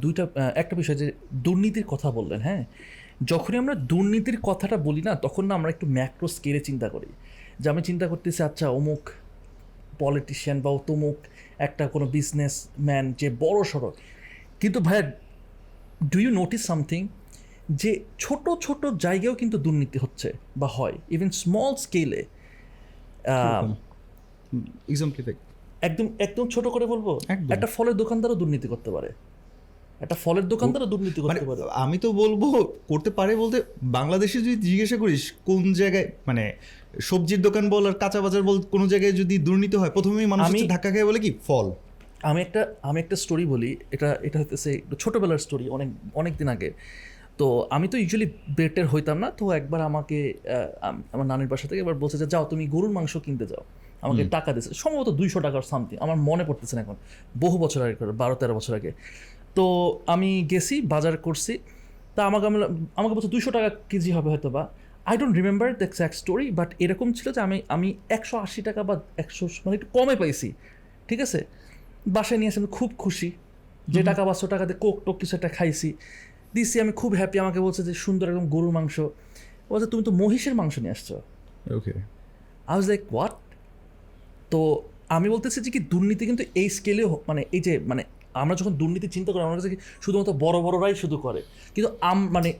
দুইটা 0.00 0.28
একটা 0.54 0.76
বিষয় 0.76 0.96
যে 0.96 1.12
দুর্নীতির 1.34 1.84
কথা 1.84 2.10
বললেন 2.10 2.40
হ্যাঁ? 2.40 2.64
যখনই 3.24 3.58
আমরা 3.58 3.74
দুর্নীতির 3.74 4.38
কথাটা 4.42 4.76
বলি 4.76 5.02
না 5.02 5.14
তখন 5.14 5.46
না 5.46 5.54
আমরা 5.54 5.70
একটু 5.70 5.86
ম্যাক্রো 5.86 6.28
স্কেলে 6.28 6.60
চিন্তা 6.60 6.88
করি। 6.88 7.06
যে 7.60 7.70
আমি 7.70 7.82
চিন্তা 7.82 8.08
করতেছি 8.08 8.42
আচ্ছা 8.42 8.68
অমুক 8.68 9.10
পলিটিশিয়ান 9.98 10.60
বা 10.60 10.78
তমুক 10.86 11.16
একটা 11.60 11.84
কোনো 11.88 12.06
বিজনেসম্যান 12.06 13.04
যে 13.18 13.28
বড় 13.38 13.58
সড়ো 13.64 13.90
কিন্তু 14.60 14.78
ভাইয়া 14.80 15.04
ডু 16.12 16.18
ইউ 16.18 16.30
নোটিস 16.30 16.62
সামথিং 16.66 17.08
যে 17.70 17.90
ছোট 18.18 18.44
ছোট 18.60 18.86
জায়গায়ও 18.86 19.34
কিন্তু 19.34 19.56
দুর্নীতি 19.58 19.98
হচ্ছে 20.02 20.28
বা 20.56 20.68
হয় 20.72 20.96
ইভেন 21.10 21.30
স্মল 21.30 21.74
স্কেলে 21.74 22.20
একদম 25.82 26.06
একদম 26.18 26.46
ছোট 26.48 26.64
করে 26.66 26.86
বলব। 26.86 27.06
একটা 27.50 27.66
ফলের 27.66 27.96
দোকানদারও 27.96 28.34
দুর্নীতি 28.34 28.68
করতে 28.68 28.90
পারে। 28.90 29.08
একটা 30.00 30.16
ফলের 30.24 30.46
দোকানদারও 30.48 30.86
দুর্নীতি 30.86 31.20
মানে 31.20 31.40
করতে 31.40 31.62
পারে। 31.62 31.72
আমি 31.74 31.98
তো 31.98 32.08
বলব 32.12 32.42
করতে 32.88 33.10
পারে 33.10 33.32
বলতে 33.36 33.62
বাংলাদেশে 33.82 34.38
যদি 34.38 34.56
জিজ্ঞাসা 34.56 34.96
করিস 34.96 35.22
কোন 35.46 35.72
জায়গায় 35.72 36.08
মানে 36.26 36.44
সবজির 36.98 37.42
দোকান 37.42 37.70
বল 37.70 37.86
আর 37.86 37.92
কাঁচা 37.92 38.20
বাজার 38.20 38.42
বল 38.42 38.62
কোনো 38.62 38.88
জায়গায় 38.88 39.12
যদি 39.12 39.38
দুর্নীতি 39.38 39.76
হয় 39.76 39.90
প্রথমেই 39.90 40.26
মানুষ 40.26 40.46
আমি- 40.46 40.54
হচ্ছে 40.54 40.66
ধাক্কা 40.66 40.90
খেয়ে 40.90 41.04
বলে 41.04 41.18
কি? 41.18 41.34
ফল। 41.46 41.72
আমি 42.22 42.40
একটা 42.40 42.74
আমি 42.82 43.00
একটা 43.00 43.16
স্টোরি 43.16 43.46
বলি 43.46 43.76
এটা 43.90 44.16
এটা 44.22 44.40
হতেছে 44.40 44.72
একটু 44.72 44.96
ছোটোবেলার 44.96 45.38
স্টোরি 45.38 45.68
অনেক 45.68 45.88
অনেক 46.14 46.36
দিন 46.36 46.48
আগে। 46.48 46.72
তো 47.38 47.66
আমি 47.70 47.88
তো 47.88 47.98
ইউজুয়ালি 47.98 48.30
বেটের 48.56 48.86
হইতাম 48.86 49.18
না 49.18 49.30
তো 49.30 49.50
একবার 49.52 49.80
আমাকে 49.80 50.34
আমার 51.12 51.26
নানির 51.26 51.48
বাসা 51.48 51.68
থেকে 51.68 51.80
এবার 51.80 51.94
বলছে 51.94 52.18
যে 52.18 52.26
যাও 52.26 52.44
তুমি 52.44 52.66
গরুর 52.66 52.90
মাংস 52.90 53.16
কিনতে 53.16 53.46
যাও। 53.46 53.62
আমাকে 54.02 54.24
টাকা 54.28 54.52
দিয়েছে 54.52 54.74
সম্ভবত 54.74 55.08
দুইশো 55.08 55.40
টাকার 55.40 55.62
সামথিং 55.62 55.98
আমার 56.00 56.16
মনে 56.16 56.44
পড়তেছে 56.44 56.76
না 56.76 56.82
এখন 56.82 56.94
বহু 57.40 57.58
বছর 57.58 57.82
আগে 57.82 57.94
বারো 58.12 58.34
তেরো 58.34 58.54
বছর 58.54 58.74
আগে। 58.74 58.92
তো 59.54 60.00
আমি 60.06 60.46
গেছি 60.50 60.80
বাজার 60.80 61.16
করছি 61.16 61.58
তা 62.14 62.24
আমাকে 62.26 62.46
আমাকে 62.96 63.14
বলছে 63.14 63.28
দুইশো 63.28 63.50
টাকা 63.50 63.70
কেজি 63.88 64.10
হবে 64.12 64.30
হয়তো 64.30 64.50
বা 64.50 64.68
I 65.08 65.14
don't 65.20 65.34
remember 65.40 65.68
the 65.80 65.84
exact 65.84 66.14
story 66.14 66.50
but 66.50 66.70
এরকম 66.84 67.12
ছিল 67.12 67.26
যে 67.36 67.40
আমি 67.40 67.56
আমি 67.68 67.88
একশো 68.16 68.36
আশি 68.46 68.60
টাকা 68.62 68.80
বা 68.88 68.94
একশো 69.22 69.44
মানে 69.64 69.74
একটু 69.78 69.88
কমে 69.96 70.14
পাইছি। 70.16 70.48
ঠিক 71.08 71.20
আছে? 71.20 71.40
বাসায় 72.16 72.38
নিয়ে 72.40 72.50
এসে 72.52 72.58
আমি 72.62 72.70
খুব 72.78 72.90
খুশি 72.98 73.28
যে 73.88 74.02
টাকা 74.02 74.24
পাঁচশো 74.24 74.46
টাকাতে 74.46 74.74
কোক 74.84 74.96
টোক 75.06 75.16
কিছু 75.20 75.36
একটা 75.36 75.48
খাইছি। 75.48 75.88
দিছি 76.54 76.80
আমি 76.80 76.92
খুব 76.92 77.10
হ্যাপি 77.14 77.36
আমাকে 77.44 77.60
বলছে 77.60 77.82
যে 77.88 77.94
সুন্দর 77.94 78.26
একদম 78.32 78.46
গরুর 78.54 78.72
মাংস। 78.78 78.96
বলছে 79.70 79.86
তুমি 79.86 80.02
তো 80.02 80.10
মহিষের 80.10 80.54
মাংস 80.54 80.78
নিয়ে 80.78 80.94
আসছো? 80.96 81.16
Okay 81.78 81.92
I 82.70 82.74
was 82.76 82.88
like 82.88 83.02
what 83.12 83.34
তো 84.50 84.60
আমি 85.08 85.28
বলতেছি 85.28 85.60
যে 85.60 85.70
কি 85.70 85.80
দুর্নীতি 85.92 86.26
কিন্তু 86.26 86.44
এই 86.54 86.68
স্কেলেও 86.68 87.22
মানে 87.28 87.44
এই 87.56 87.60
যে 87.60 87.78
মানে 87.90 88.02
আমরা 88.42 88.54
যখন 88.54 88.72
দুর্নীতি 88.72 89.08
চিন্তা 89.08 89.32
করি 89.32 89.42
আমার 89.42 89.56
কাছে 89.58 89.70
কি 89.74 89.78
শুধুমাত্র 90.04 90.32
বড় 90.32 90.56
বড়রাই 90.66 90.94
শুধু 90.94 91.16
করে। 91.18 91.42
কিন্তু 91.74 91.96
আম 92.00 92.18
মানে 92.28 92.52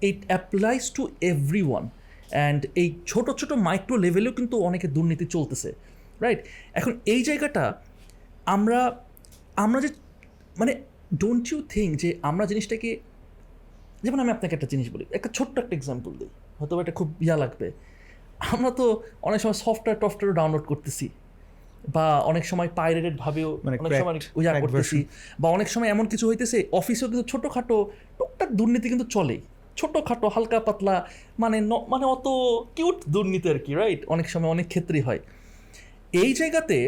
it 0.00 0.26
applies 0.26 0.90
to 0.90 1.08
every 1.20 1.62
one 1.62 1.88
and 2.30 2.66
এই 2.74 2.94
ছোট 3.06 3.30
ছোট 3.36 3.52
মাইক্রো 3.52 3.96
লেভেলেও 3.96 4.32
কিন্তু 4.32 4.62
অনেকে 4.62 4.88
দুর্নীতি 4.88 5.24
চলতেছে 5.24 5.72
রাইট 6.20 6.38
এখন 6.74 7.00
এই 7.06 7.22
জায়গাটা 7.22 7.82
আমরা 8.44 9.00
আমরা 9.56 9.80
যে 9.80 9.88
মানে 10.58 10.72
ডোন্ট 11.18 11.52
ইউ 11.52 11.62
থিঙ্ক 11.68 11.96
যে 11.96 12.18
আমরা 12.22 12.46
জিনিসটাকে 12.46 12.98
যেমন 14.02 14.20
আমি 14.20 14.30
আপনাকে 14.30 14.54
একটা 14.54 14.66
জিনিস 14.66 14.90
বলি 14.90 15.06
একটা 15.12 15.28
ছোট্ট 15.28 15.58
একটা 15.58 15.76
এক্সাম্পল 15.76 16.10
দিই 16.10 16.28
হয়তো 16.58 16.80
এটা 16.80 16.92
খুব 16.92 17.14
ইয়া 17.20 17.36
লাগবে। 17.36 17.72
আমরা 18.38 18.70
তো 18.70 19.02
অনেক 19.22 19.40
সময় 19.40 19.54
সফটওয়্যার 19.54 20.00
টফটওয়্যার 20.00 20.36
ডাউনলোড 20.36 20.62
করতেছি 20.62 21.08
বা 21.88 22.18
অনেক 22.20 22.44
সময় 22.46 22.68
পাইরেটেড 22.68 23.16
ভাবেও 23.18 23.60
মানে 23.64 23.78
অনেক 23.78 23.92
সময় 23.92 24.20
ইয়া 24.42 24.60
করতেছি 24.60 25.04
বা 25.40 25.48
অনেক 25.48 25.68
সময় 25.68 25.88
এমন 25.88 26.06
কিছু 26.06 26.28
হইতেছে 26.28 26.68
অফিসেও 26.72 27.08
কিন্তু 27.08 27.22
ছোটোখাটো 27.22 27.90
টুকটাক 28.18 28.52
দুর্নীতি 28.52 28.88
কিন্তু 28.88 29.04
চলেই। 29.04 29.40
ছোটোখাটো 29.78 30.26
হালকা 30.34 30.58
পাতলা 30.68 30.94
মানে 31.42 31.56
মানে 31.92 32.04
অত 32.14 32.26
কিউট 32.76 32.98
দুর্নীতি 33.14 33.46
আর 33.52 33.58
কি 33.66 33.72
রাইট 33.74 34.00
অনেক 34.14 34.26
সময় 34.32 34.50
অনেক 34.54 34.66
ক্ষেত্রেই 34.72 35.02
হয়। 35.08 35.20
এই 36.22 36.30
জায়গাতে 36.40 36.78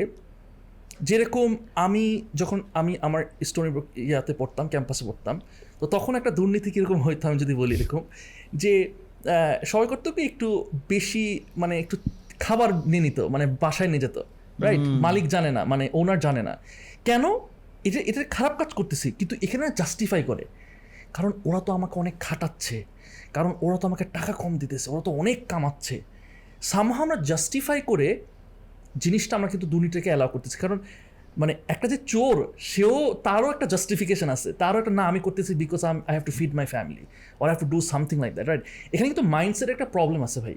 যেরকম 1.09 1.49
আমি 1.87 2.05
যখন 2.41 2.59
আমি 2.81 2.93
আমার 3.07 3.23
স্টোরি 3.49 3.71
ইয়াতে 4.11 4.33
পড়তাম 4.41 4.67
ক্যাম্পাসে 4.73 5.05
পড়তাম 5.09 5.37
তো 5.81 5.85
তখন 5.87 6.13
একটা 6.15 6.31
দুর্নীতি 6.31 6.69
কীরকম 6.75 6.99
হইতো 7.03 7.25
আমি 7.29 7.39
যদি 7.39 7.55
বলি 7.55 7.75
এরকম 7.75 8.03
যে 8.63 8.73
সবাই 9.71 9.87
করতো 9.93 10.09
কি 10.13 10.23
একটু 10.31 10.49
বেশি 10.89 11.25
মানে 11.57 11.75
একটু 11.79 11.97
খাবার 12.45 12.69
নিয়ে 12.91 13.05
নিত 13.07 13.19
মানে 13.35 13.45
বাসায় 13.61 13.89
নিয়ে 13.93 14.03
যেত 14.07 14.19
রাইট 14.65 14.85
মালিক 15.07 15.25
জানে 15.29 15.51
না 15.57 15.63
মানে 15.65 15.85
ওনার 15.93 16.19
জানে 16.19 16.43
না। 16.49 16.55
কেন? 17.09 17.25
এটা 17.89 18.01
এটা 18.11 18.21
খারাপ 18.37 18.55
কাজ 18.61 18.71
করতেছি 18.79 19.09
কিন্তু 19.19 19.35
এখানে 19.43 19.65
জাস্টিফাই 19.81 20.23
করে। 20.23 20.45
কারণ 21.17 21.31
ওরা 21.49 21.61
তো 21.67 21.71
আমাকে 21.79 21.97
অনেক 22.03 22.15
খাটাচ্ছে, 22.27 22.77
কারণ 23.37 23.53
ওরা 23.65 23.77
তো 23.81 23.85
আমাকে 23.91 24.05
টাকা 24.17 24.33
কম 24.43 24.53
দিতেছে, 24.63 24.87
ওরা 24.93 25.03
তো 25.07 25.11
অনেক 25.23 25.39
কামাচ্ছে। 25.53 25.97
সামহা 26.71 27.01
আমরা 27.07 27.19
জাস্টিফাই 27.31 27.79
করে 27.91 28.09
জিনিসটা 29.05 29.33
আমরা 29.39 29.49
কিন্তু 29.53 29.67
দুর্নীতিকে 29.73 30.11
অ্যালাউ 30.13 30.29
করতেছি। 30.35 30.57
কারণ 30.65 30.79
মানে 31.41 31.53
একটা 31.75 31.87
যে 31.93 31.99
চোর, 32.13 32.37
সেও 32.71 32.97
তারও 33.27 33.49
একটা 33.55 33.67
জাস্টিফিকেশন 33.73 34.29
আছে। 34.37 34.49
তারও 34.63 34.77
একটা, 34.83 34.93
না, 34.99 35.05
আমি 35.11 35.21
করতেছি 35.27 35.53
because 35.63 35.81
I 35.89 36.13
have 36.17 36.25
to 36.29 36.33
feed 36.39 36.53
my 36.59 36.67
family 36.75 37.05
or 37.41 37.47
have 37.51 37.59
to 37.63 37.69
do 37.75 37.79
something 37.93 38.17
like 38.25 38.33
that 38.37 38.47
right 38.51 38.63
এখানে 38.95 39.09
কিন্তু 39.13 39.25
মাইন্ডসেটের 39.37 39.75
একটা 39.77 39.89
প্রবলেম 39.95 40.21
আছে 40.29 40.39
ভাই। 40.45 40.57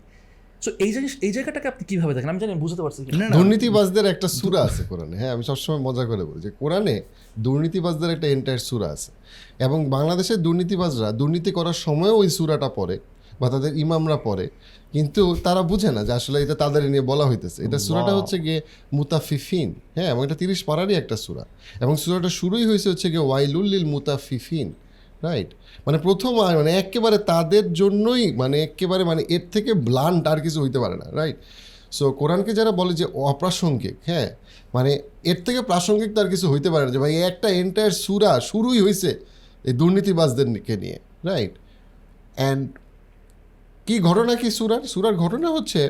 সো 0.63 0.71
এই 0.79 0.93
জিনিস 0.93 1.17
এই 1.21 1.31
জায়গাটাকে 1.31 1.67
আপনি 1.67 1.83
কীভাবে 1.89 2.13
দেখেন? 2.13 2.29
আমি 2.29 2.39
জানি 2.39 2.53
বুঝতে 2.55 2.81
পারছি 2.81 3.05
দুর্নীতিবাজদের 3.33 4.05
একটা 4.05 4.27
সুরা 4.27 4.61
আছে 4.63 4.83
কোরআনে। 4.89 5.17
হ্যাঁ 5.17 5.31
আমি 5.31 5.43
সবসময় 5.43 5.79
মজা 5.79 6.05
করে 6.05 6.23
বলি 6.23 6.41
যে 6.41 6.51
কোরআনে 6.59 7.01
দুর্নীতিবাজদের 7.39 8.09
একটা 8.09 8.27
এন্টায়ার 8.27 8.59
সুরা 8.59 8.87
আছে। 8.95 9.11
এবং 9.59 9.89
বাংলাদেশের 9.89 10.37
দুর্নীতিবাজরা 10.37 11.11
দুর্নীতি 11.11 11.51
করার 11.51 11.73
সময়ও 11.73 12.15
ওই 12.17 12.29
সুরাটা 12.29 12.69
পড়ে 12.69 12.99
বা 13.39 13.49
তাদের 13.49 13.77
ইমামরা 13.77 14.17
পড়ে। 14.17 14.49
কিন্তু 14.91 15.35
তারা 15.43 15.61
বুঝে 15.61 15.91
না 15.91 16.01
যে 16.03 16.13
আসলে 16.13 16.37
এটা 16.43 16.55
তাদের 16.55 16.83
নিয়ে 16.83 17.01
বলা 17.01 17.25
হইতেছে। 17.25 17.59
এটা 17.65 17.79
সুরাটা 17.79 18.13
হচ্ছে 18.15 18.39
গিয়ে 18.39 18.61
মুতাফিফিন। 18.93 19.69
হ্যাঁ 19.95 20.09
এবং 20.11 20.21
এটা 20.25 20.35
তিরিশ 20.35 20.63
পারারই 20.63 20.93
একটা 20.93 21.15
সুরা। 21.17 21.45
এবং 21.81 21.95
সুরাটা 21.95 22.29
শুরুই 22.29 22.65
হয়েছে 22.65 22.89
হচ্ছে 22.89 23.07
গিয়ে 23.09 23.25
ওয়াইলুল্লিল 23.29 23.85
মুতাফিফিন। 23.85 24.73
রাইট 25.23 25.49
মানে 25.85 25.97
প্রথম 25.97 26.31
মানে 26.59 26.71
একেবারে 26.73 27.17
তাদের 27.31 27.65
জন্যই 27.73 28.25
মানে 28.41 28.55
একেবারে 28.63 29.03
মানে 29.03 29.21
এর 29.35 29.43
থেকে 29.51 29.71
ব্লান্ট 29.87 30.23
আর 30.31 30.39
কিছু 30.41 30.59
হইতে 30.63 30.79
পারে 30.79 30.95
না 31.01 31.07
রাইট 31.19 31.37
সো 31.97 32.05
কোরআনকে 32.11 32.51
যারা 32.53 32.71
বলে 32.71 32.93
যে 32.93 33.05
অপ্রাসঙ্গিক 33.31 33.97
হ্যাঁ? 34.05 34.29
মানে 34.73 34.91
এর 35.23 35.39
থেকে 35.45 35.61
প্রাসঙ্গিক 35.61 36.09
তার 36.15 36.27
কিছু 36.29 36.45
হইতে 36.51 36.69
পারে 36.69 36.83
না 36.85 36.91
যে 36.91 36.99
ভাই, 36.99 37.13
একটা 37.29 37.47
এন্টায়ার 37.61 37.93
সুরা 38.05 38.31
শুরুই 38.39 38.79
হয়েছে 38.81 39.11
এই 39.65 39.73
দুর্নীতিবাজদেরকে 39.73 40.75
নিয়ে 40.77 40.97
রাইট 41.25 41.53
অ্যান্ড 42.35 42.63
কি 43.87 43.95
ঘটনা 43.99 44.33
কি 44.35 44.49
সুরার? 44.51 44.83
সুরার 44.93 45.15
ঘটনা 45.15 45.47
হচ্ছে 45.49 45.81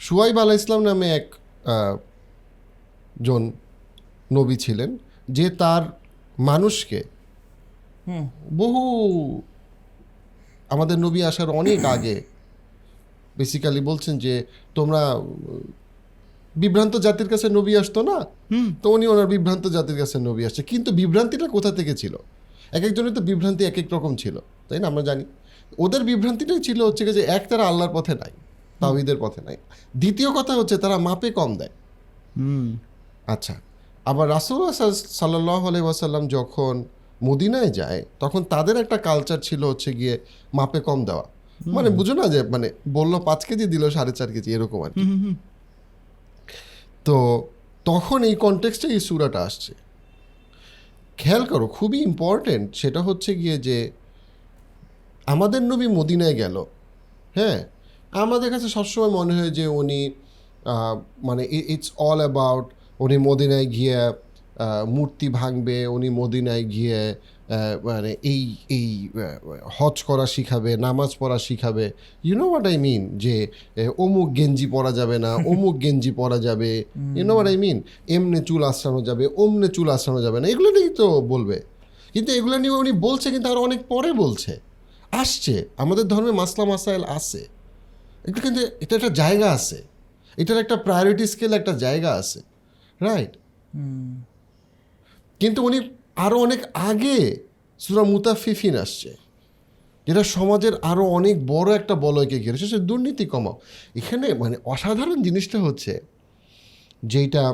সুয়াইব 0.00 0.36
আলা 0.42 0.54
ইসলাম 0.54 0.80
নামে 0.82 1.06
এক 1.18 1.26
জন 3.22 3.42
নবী 4.32 4.56
ছিলেন, 4.56 4.90
যে 5.28 5.46
তার 5.62 5.82
মানুষকে 6.38 7.00
বহু 8.60 8.82
আমাদের 10.74 10.96
নবী 11.04 11.20
আসার 11.30 11.50
অনেক 11.60 11.80
আগে 11.94 12.16
বেসিক্যালি 13.38 13.80
বলছেন 13.90 14.14
যে 14.24 14.34
তোমরা 14.78 15.00
বিভ্রান্ত 16.54 16.94
জাতির 17.06 17.28
কাছে 17.32 17.46
নবী 17.58 17.72
আসতো 17.82 18.00
না? 18.10 18.18
তো 18.82 18.86
উনি 18.96 19.04
ওনার 19.12 19.28
বিভ্রান্ত 19.34 19.64
জাতির 19.76 19.98
কাছে 20.02 20.16
নবী 20.28 20.42
আসছে। 20.48 20.62
কিন্তু 20.70 20.90
বিভ্রান্তিটা 21.00 21.46
কোথা 21.56 21.70
থেকে 21.78 21.94
ছিল? 22.00 22.14
এক 22.76 22.82
একজনের 22.88 23.12
তো 23.16 23.22
বিভ্রান্তি 23.30 23.62
এক 23.70 23.76
এক 23.82 23.88
রকম 23.94 24.12
ছিল 24.22 24.36
তাই 24.68 24.78
না? 24.82 24.86
আমরা 24.90 25.02
জানি। 25.08 25.24
ওদের 25.84 26.02
বিভ্রান্তিটাই 26.10 26.60
ছিল 26.68 26.78
হচ্ছে 26.88 27.02
যে 27.18 27.22
এক 27.36 27.42
তারা 27.50 27.64
আল্লাহর 27.70 27.92
পথে 27.96 28.14
নাই 28.22 28.32
তাওহিদের 28.80 29.18
পথে 29.20 29.40
নাই। 29.46 29.56
দ্বিতীয় 30.02 30.30
কথা 30.38 30.52
হচ্ছে 30.58 30.76
তারা 30.84 30.96
মাপে 31.06 31.28
কম 31.38 31.50
দেয়। 31.60 31.74
আচ্ছা 33.34 33.54
আবার 34.10 34.26
রাসুল 34.36 34.60
সাল্লাহ 35.20 35.60
আলাই 35.68 35.82
ওয়াসাল্লাম 35.86 36.24
যখন 36.36 36.74
মদিনায় 37.22 37.70
যায় 37.70 38.00
তখন 38.22 38.40
তাদের 38.52 38.76
একটা 38.82 38.96
কালচার 39.08 39.38
ছিল 39.48 39.62
হচ্ছে 39.64 39.90
গিয়ে 39.94 40.14
মাপে 40.54 40.80
কম 40.88 40.98
দেওয়া। 41.08 41.26
মানে 41.76 41.88
বুঝো 41.98 42.14
না 42.20 42.24
যে 42.34 42.40
মানে 42.54 42.66
বলল 42.96 43.12
পাঁচ 43.28 43.40
কেজি 43.48 43.66
দিল 43.74 43.84
সাড়ে 43.96 44.12
চার 44.18 44.30
কেজি 44.34 44.50
এরকম 44.56 44.80
আর 44.86 44.92
কি। 44.94 45.04
তো 47.06 47.16
তখন 47.84 48.18
এই 48.28 48.34
কনটেক্সটে 48.44 48.86
এই 48.96 49.00
সুরাটা 49.08 49.40
আসছে। 49.48 49.72
খেয়াল 51.18 51.42
করো 51.44 51.66
খুবই 51.76 51.98
ইম্পর্টেন্ট 52.08 52.66
সেটা 52.74 53.00
হচ্ছে 53.02 53.30
গিয়ে 53.34 53.56
যে 53.66 53.78
আমাদের 55.26 55.60
নবী 55.70 55.86
মদিনায় 55.98 56.36
গেল 56.42 56.56
হ্যাঁ? 57.36 57.58
আমাদের 58.22 58.48
কাছে 58.50 58.68
সবসময় 58.68 59.10
মনে 59.18 59.32
হয় 59.38 59.52
যে 59.58 59.64
উনি 59.80 60.00
মানে 61.28 61.42
ইটস 61.74 61.88
অল 61.98 62.18
অ্যাবাউট 62.24 62.66
উনি 63.00 63.16
মদিনায় 63.28 63.66
গিয়ে 63.66 63.98
মূর্তি 64.86 65.28
ভাঙবে 65.28 65.86
উনি 65.86 66.08
মদিনায় 66.10 66.64
গিয়ে 66.64 67.14
মানে 67.84 68.16
এই 68.22 68.56
এই 68.68 69.08
হজ 69.78 70.02
করা 70.02 70.26
শিখাবে 70.26 70.76
নামাজ 70.76 71.10
পড়া 71.18 71.38
শিখাবে। 71.38 71.86
You 72.24 72.34
know 72.38 72.44
what 72.48 72.66
I 72.66 72.76
mean 72.76 73.18
যে 73.18 73.48
অমুক 73.98 74.28
গেঞ্জি 74.36 74.66
পরা 74.66 74.92
যাবে 74.92 75.18
না 75.18 75.30
অমুক 75.52 75.74
গেঞ্জি 75.78 76.10
পরা 76.10 76.38
যাবে। 76.38 76.84
You 77.16 77.24
know 77.24 77.32
what 77.32 77.48
I 77.48 77.56
mean 77.56 77.82
এমনে 78.08 78.40
চুল 78.40 78.64
আশ্রানো 78.64 79.02
যাবে 79.02 79.26
অমনে 79.26 79.68
চুল 79.68 79.90
আশ্রানো 79.90 80.22
যাবে 80.22 80.40
না। 80.40 80.48
এগুলো 80.48 80.70
নিয়েই 80.70 80.94
তো 80.94 81.20
বলবে। 81.20 81.62
কিন্তু 82.12 82.32
এগুলো 82.32 82.58
নিয়ে 82.58 82.74
উনি 82.74 82.92
বলছে 82.92 83.30
কিন্তু 83.30 83.48
আরও 83.50 83.60
অনেক 83.62 83.80
পরে 83.88 84.12
বলছে। 84.12 84.60
আসছে। 85.12 85.64
আমাদের 85.76 86.08
ধর্মে 86.08 86.32
মাসলা 86.32 86.64
মাসাইল 86.64 87.02
আছে। 87.04 87.46
এটা 88.24 88.40
কিন্তু 88.40 88.60
এটা 88.80 88.96
একটা 88.96 89.08
জায়গা 89.08 89.50
আছে। 89.52 89.82
এটার 90.36 90.58
একটা 90.58 90.76
প্রায়োরিটি 90.76 91.26
স্কেল 91.26 91.52
একটা 91.52 91.72
জায়গা 91.72 92.10
আছে। 92.12 92.40
রাইট 93.00 93.32
কিন্তু 95.40 95.60
উনি 95.68 95.78
আরও 96.24 96.36
অনেক 96.46 96.60
আগে 96.90 97.18
সুরা 97.80 98.04
মুতাফিফিন 98.12 98.74
আসছে, 98.84 99.10
যেটা 100.06 100.22
সমাজের 100.36 100.74
আরও 100.90 101.04
অনেক 101.18 101.36
বড় 101.52 101.68
একটা 101.80 101.94
বলয়কে 102.06 102.36
ঘিরে 102.44 102.56
সে 102.62 102.80
দুর্নীতি 102.90 103.24
কমাও। 103.32 103.54
এখানে 104.00 104.26
মানে 104.42 104.56
অসাধারণ 104.72 105.18
জিনিসটা 105.26 105.58
হচ্ছে 105.66 105.92
যেটা 107.12 107.44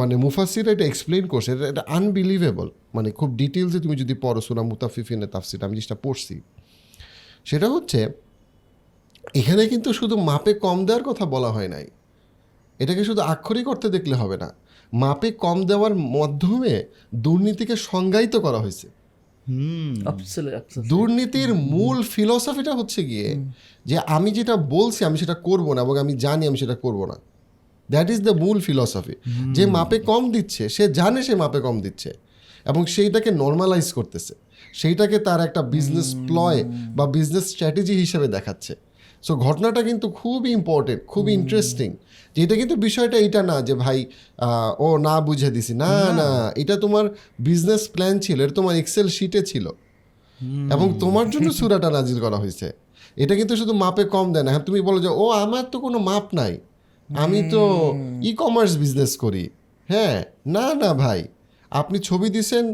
মানে 0.00 0.14
মুফাসির 0.24 0.66
এটা 0.74 0.84
এক্সপ্লেন 0.90 1.24
করছে, 1.32 1.50
এটা 1.56 1.66
এটা 1.72 1.82
আনবিলিভেবল 1.96 2.68
মানে 2.96 3.08
খুব 3.18 3.28
ডিটেলসে 3.40 3.78
তুমি 3.84 3.96
যদি 4.02 4.14
পড়ো 4.24 4.40
সুরা 4.46 4.62
মুতাফিফিনের 4.70 5.30
তাফসির, 5.34 5.60
আমি 5.66 5.74
জিনিসটা 5.76 5.96
পড়ছি। 6.04 6.34
সেটা 7.50 7.68
হচ্ছে, 7.74 8.00
এখানে 9.40 9.62
কিন্তু 9.72 9.88
শুধু 9.98 10.14
মাপে 10.28 10.52
কম 10.64 10.78
দেওয়ার 10.86 11.04
কথা 11.08 11.24
বলা 11.34 11.50
হয় 11.56 11.70
নাই। 11.74 11.86
এটাকে 12.80 13.02
শুধু 13.08 13.20
আক্ষরিক 13.32 13.66
অর্থে 13.72 13.88
দেখলে 13.96 14.14
হবে 14.22 14.36
না। 14.44 14.48
মাপে 14.92 15.30
কম 15.30 15.62
দেওয়ার 15.64 15.94
মাধ্যমে 15.94 16.84
দুর্নীতিকে 17.14 17.76
সংজ্ঞায়িত 17.76 18.36
করা 18.36 18.58
হয়েছে. 18.58 18.88
দুর্নীতির 20.88 21.54
মূল 21.54 22.02
ফিলসফিটা 22.02 22.74
হচ্ছে 22.74 23.04
গিয়ে 23.04 23.36
যে 23.86 23.98
আমি 23.98 24.30
যেটা 24.30 24.56
বলছি 24.56 25.04
আমি 25.04 25.18
সেটা 25.18 25.34
করব 25.34 25.72
না 25.72 25.82
এবং 25.82 25.98
আমি 25.98 26.12
জানি 26.16 26.46
আমি 26.46 26.56
সেটা 26.56 26.74
করব 26.74 27.04
না। 27.04 27.14
দ্যাট 27.90 28.10
ইজ 28.10 28.22
দ্য 28.22 28.30
মূল 28.30 28.60
ফিলসফি। 28.60 29.12
যে 29.52 29.66
মাপে 29.66 29.98
কম 29.98 30.32
দিচ্ছে 30.32 30.68
সে 30.68 30.92
জানে 30.92 31.22
সে 31.22 31.34
মাপে 31.34 31.60
কম 31.60 31.80
দিচ্ছে 31.80 32.14
এবং 32.64 32.86
সেইটাকে 32.86 33.30
নর্মালাইজ 33.30 33.92
করতেছে। 33.92 34.34
সেইটাকে 34.74 35.18
তার 35.18 35.40
একটা 35.40 35.62
বিজনেস 35.62 36.14
প্লয় 36.26 36.64
বা 36.96 37.06
বিজনেস 37.06 37.44
স্ট্র্যাটেজি 37.44 37.92
হিসেবে 37.92 38.28
দেখাচ্ছে। 38.28 38.76
সো 39.22 39.36
ঘটনাটা 39.36 39.82
কিন্তু 39.82 40.10
খুবই 40.10 40.52
ইম্পর্টেন্ট 40.52 41.06
খুবই 41.06 41.32
ইন্টারেস্টিং 41.32 41.96
এটা 42.42 42.54
কিন্তু 42.60 42.76
বিষয়টা 42.86 43.16
এটা 43.26 43.40
না 43.50 43.56
যে 43.68 43.74
ভাই 43.84 43.98
ও 44.86 44.88
না 45.06 45.14
বুঝে 45.26 45.50
দিছি। 45.56 45.72
না 45.84 45.92
না। 46.20 46.28
এটা 46.62 46.74
তোমার 46.84 47.04
বিজনেস 47.48 47.82
প্ল্যান 47.94 48.14
ছিল 48.24 48.38
এটা 48.44 48.54
তোমার 48.60 48.74
এক্সেল 48.82 49.06
শিটে 49.16 49.40
ছিল। 49.50 49.66
এবং 50.74 50.88
তোমার 51.02 51.26
জন্য 51.30 51.48
সুরাটা 51.58 51.88
নাজিল 51.96 52.18
করা 52.20 52.38
হয়েছে। 52.42 52.68
এটা 53.16 53.34
কিন্তু 53.38 53.54
শুধু 53.60 53.72
মাপে 53.82 54.04
কম 54.14 54.26
দেয় 54.34 54.44
না। 54.46 54.50
হ্যাঁ 54.50 54.64
তুমি 54.68 54.80
বলো 54.88 54.98
যে 55.04 55.10
ও 55.22 55.24
আমার 55.44 55.64
তো 55.72 55.76
কোনো 55.84 55.98
মাপ 56.08 56.26
নাই। 56.34 56.54
আমি 57.08 57.40
তো 57.54 57.62
ই 58.28 58.30
কমার্স 58.40 58.72
বিজনেস 58.76 59.12
করি। 59.16 59.44
হ্যাঁ 59.88 60.16
না 60.54 60.66
না 60.82 60.90
ভাই। 61.04 61.20
আপনি 61.72 61.96
ছবি 61.98 62.28
দিছেন 62.36 62.64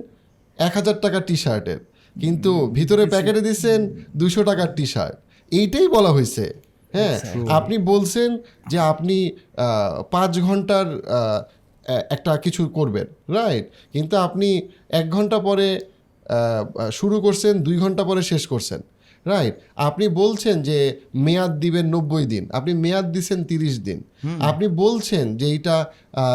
এক 0.59 0.73
হাজার 0.79 0.97
টাকার 1.05 1.23
টি 1.29 1.37
শার্টের 1.45 1.81
কিন্তু 2.17 2.51
ভিতরে 2.79 3.05
প্যাকেটে 3.13 3.43
দিছেন 3.49 3.79
দুশো 4.17 4.41
টাকার 4.45 4.71
টি 4.77 4.85
শার্ট 4.87 5.15
এইটাই 5.53 5.87
বলা 5.89 6.11
হয়েছে। 6.17 6.45
হ্যাঁ 6.95 7.17
আপনি 7.59 7.77
বলছেন 7.93 8.31
যে 8.71 8.79
আপনি 8.93 9.17
পাঁচ 10.11 10.33
ঘণ্টার 10.41 10.87
একটা 12.11 12.33
কিছু 12.37 12.63
করবেন 12.69 13.07
রাইট 13.35 13.67
কিন্তু 13.93 14.15
আপনি 14.27 14.49
এক 15.01 15.07
ঘণ্টা 15.11 15.39
পরে 15.39 15.69
শুরু 16.93 17.17
করছেন 17.21 17.53
দুই 17.67 17.77
ঘণ্টা 17.79 18.03
পরে 18.05 18.23
শেষ 18.23 18.43
করছেন 18.47 18.81
রাইট 19.27 19.55
আপনি 19.89 20.05
বলছেন 20.23 20.57
যে 20.69 20.79
মেয়াদ 21.27 21.53
দিবেন 21.61 21.87
নব্বই 21.95 22.25
দিন 22.27 22.45
আপনি 22.53 22.73
মেয়াদ 22.85 23.07
দিছেন 23.13 23.41
তিরিশ 23.45 23.75
দিন। 23.81 23.99
আপনি 24.51 24.67
বলছেন 24.85 25.25
যে 25.37 25.47
এইটা 25.47 25.77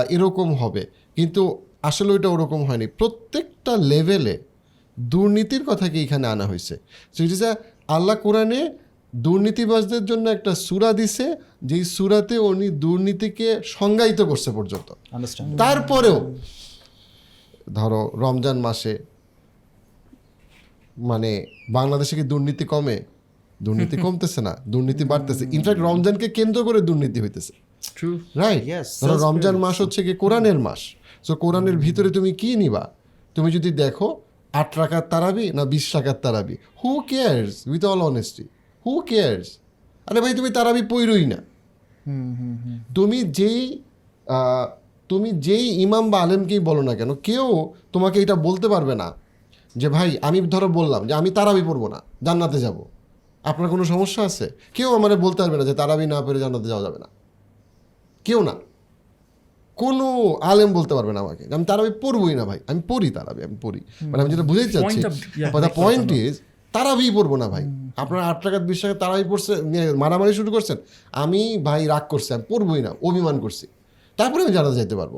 এরকম 0.09 0.47
হবে 0.61 0.83
কিন্তু 1.15 1.41
আসলে 1.89 2.09
ওইটা 2.15 2.29
ওরকম 2.29 2.61
হয়নি। 2.67 2.87
প্রত্যেকটা 2.99 3.73
লেভেলে 3.91 4.35
দুর্নীতির 4.97 5.63
কথাকে 5.65 5.97
এখানে 6.03 6.25
আনা 6.27 6.45
হয়েছে? 6.51 6.75
সো 7.15 7.19
ইট 7.25 7.31
ইজ 7.37 7.43
আল্লাহ 7.95 8.15
কোরআনে 8.25 8.61
দুর্নীতিবাজদের 9.13 10.05
জন্য 10.05 10.29
একটা 10.29 10.55
সুরা 10.55 10.93
দিছে 10.93 11.25
যেই 11.63 11.83
সুরাতে 11.85 12.37
উনি 12.39 12.69
দুর্নীতিকে 12.69 13.61
সংজ্ঞায়িত 13.65 14.21
করছে 14.21 14.51
পর্যন্ত। 14.51 14.89
তারপরেও 15.57 16.17
ধরো 17.73 18.11
রমজান 18.15 18.57
মাসে 18.59 18.93
মানে 20.97 21.45
বাংলাদেশে 21.69 22.15
কি 22.15 22.23
দুর্নীতি 22.23 22.65
কমে? 22.65 22.97
দুর্নীতি 23.63 23.97
কমতেছে 24.03 24.41
না 24.41 24.53
দুর্নীতি 24.67 25.03
বাড়তেছে। 25.03 25.43
ইনফ্যাক্ট 25.51 25.81
রমজানকে 25.81 26.27
কেন্দ্র 26.27 26.63
করে 26.63 26.81
দুর্নীতি 26.81 27.19
হইতেছে। 27.21 27.53
রাইট 28.35 28.63
ধরো 29.01 29.15
রমজান 29.17 29.55
মাস 29.57 29.81
হচ্ছে 29.81 30.03
কি 30.03 30.13
কোরআনের 30.13 30.59
মাস। 30.59 30.81
সো 31.23 31.35
কোরআনের 31.35 31.77
ভিতরে 31.77 32.09
তুমি 32.09 32.33
কি 32.33 32.55
নিবা? 32.55 32.83
তুমি 33.35 33.51
যদি 33.51 33.71
দেখো 33.71 34.21
আট 34.53 34.75
টাকার 34.75 35.01
তারাবি 35.09 35.51
না 35.51 35.65
বিশ 35.65 35.91
টাকার 35.91 36.13
তারাবি 36.13 36.55
who 36.83 37.01
cares 37.01 37.67
with 37.67 37.85
all 37.85 38.01
honesty 38.01 38.43
who 38.89 39.01
cares 39.01 39.47
আরে 40.07 40.21
ভাই 40.21 40.33
তুমি 40.33 40.49
তারাবি 40.49 40.81
পইরই 40.81 41.25
না। 41.25 41.39
তুমি 42.95 43.23
যেই 43.39 43.61
তুমি 45.09 45.29
যেই 45.47 45.65
ইমাম 45.85 46.05
বা 46.11 46.17
আলেমকেই 46.21 46.59
বলো 46.59 46.81
না 46.81 46.93
কেন 46.95 47.11
কেউ 47.27 47.73
তোমাকে 47.93 48.17
এটা 48.23 48.35
বলতে 48.35 48.67
পারবে 48.67 48.93
না 48.95 49.07
যে 49.75 49.87
ভাই 49.89 50.09
আমি 50.21 50.37
ধরো 50.53 50.67
বললাম 50.67 51.01
যে 51.07 51.13
আমি 51.13 51.29
তারাবি 51.31 51.63
পড়ব 51.69 51.83
না 51.93 51.99
জান্নাতে 52.23 52.57
যাব। 52.59 52.77
আপনার 53.43 53.67
কোনো 53.69 53.83
সমস্যা 53.83 54.21
আছে? 54.23 54.45
কেউ 54.73 54.89
আমার 54.97 55.11
বলতে 55.17 55.39
পারবে 55.41 55.57
না 55.57 55.63
যে 55.63 55.73
তারাবি 55.73 56.05
না 56.13 56.17
পেরে 56.21 56.39
জান্নাতে 56.39 56.67
যাওয়া 56.71 56.83
যাবে 56.83 56.99
না। 57.03 57.07
কেউ 58.25 58.39
না। 58.49 58.55
কোনো 59.77 60.07
আলেম 60.51 60.69
বলতে 60.73 60.93
পারবে 60.97 61.13
না 61.15 61.19
আমাকে 61.19 61.43
আমি 61.55 61.65
তারাবি 61.65 61.91
পড়বই 62.03 62.33
না 62.39 62.43
ভাই 62.45 62.59
আমি 62.67 62.81
পড়ি 62.87 63.09
তারাবি 63.17 63.41
আমি 63.47 63.57
পড়ি। 63.61 63.79
মানে 64.11 64.19
আমি 64.23 64.29
যেটা 64.33 64.43
বুঝাতে 64.43 64.71
চাচ্ছি 64.75 64.99
পয়েন্ট 65.75 66.09
ইজ 66.11 66.33
তারাবি 66.73 67.05
পড়ব 67.17 67.31
না 67.35 67.47
ভাই। 67.53 67.65
আপনার 67.97 68.21
আট 68.21 68.37
টাকা 68.43 68.59
বিশ 68.59 68.81
টাকা 68.81 68.93
তারাবি 68.93 69.25
পড়ছে 69.29 69.53
মারামারি 70.03 70.33
শুরু 70.33 70.49
করছেন। 70.51 70.77
আমি 71.11 71.41
ভাই 71.67 71.81
রাগ 71.87 72.03
করছি 72.09 72.29
আমি 72.33 72.43
পড়বই 72.49 72.81
না 72.81 72.91
অভিমান 73.01 73.35
করছি। 73.39 73.65
তারপরে 74.17 74.41
আমি 74.43 74.53
জানা 74.53 74.71
যাইতে 74.71 74.95
পারব। 74.95 75.15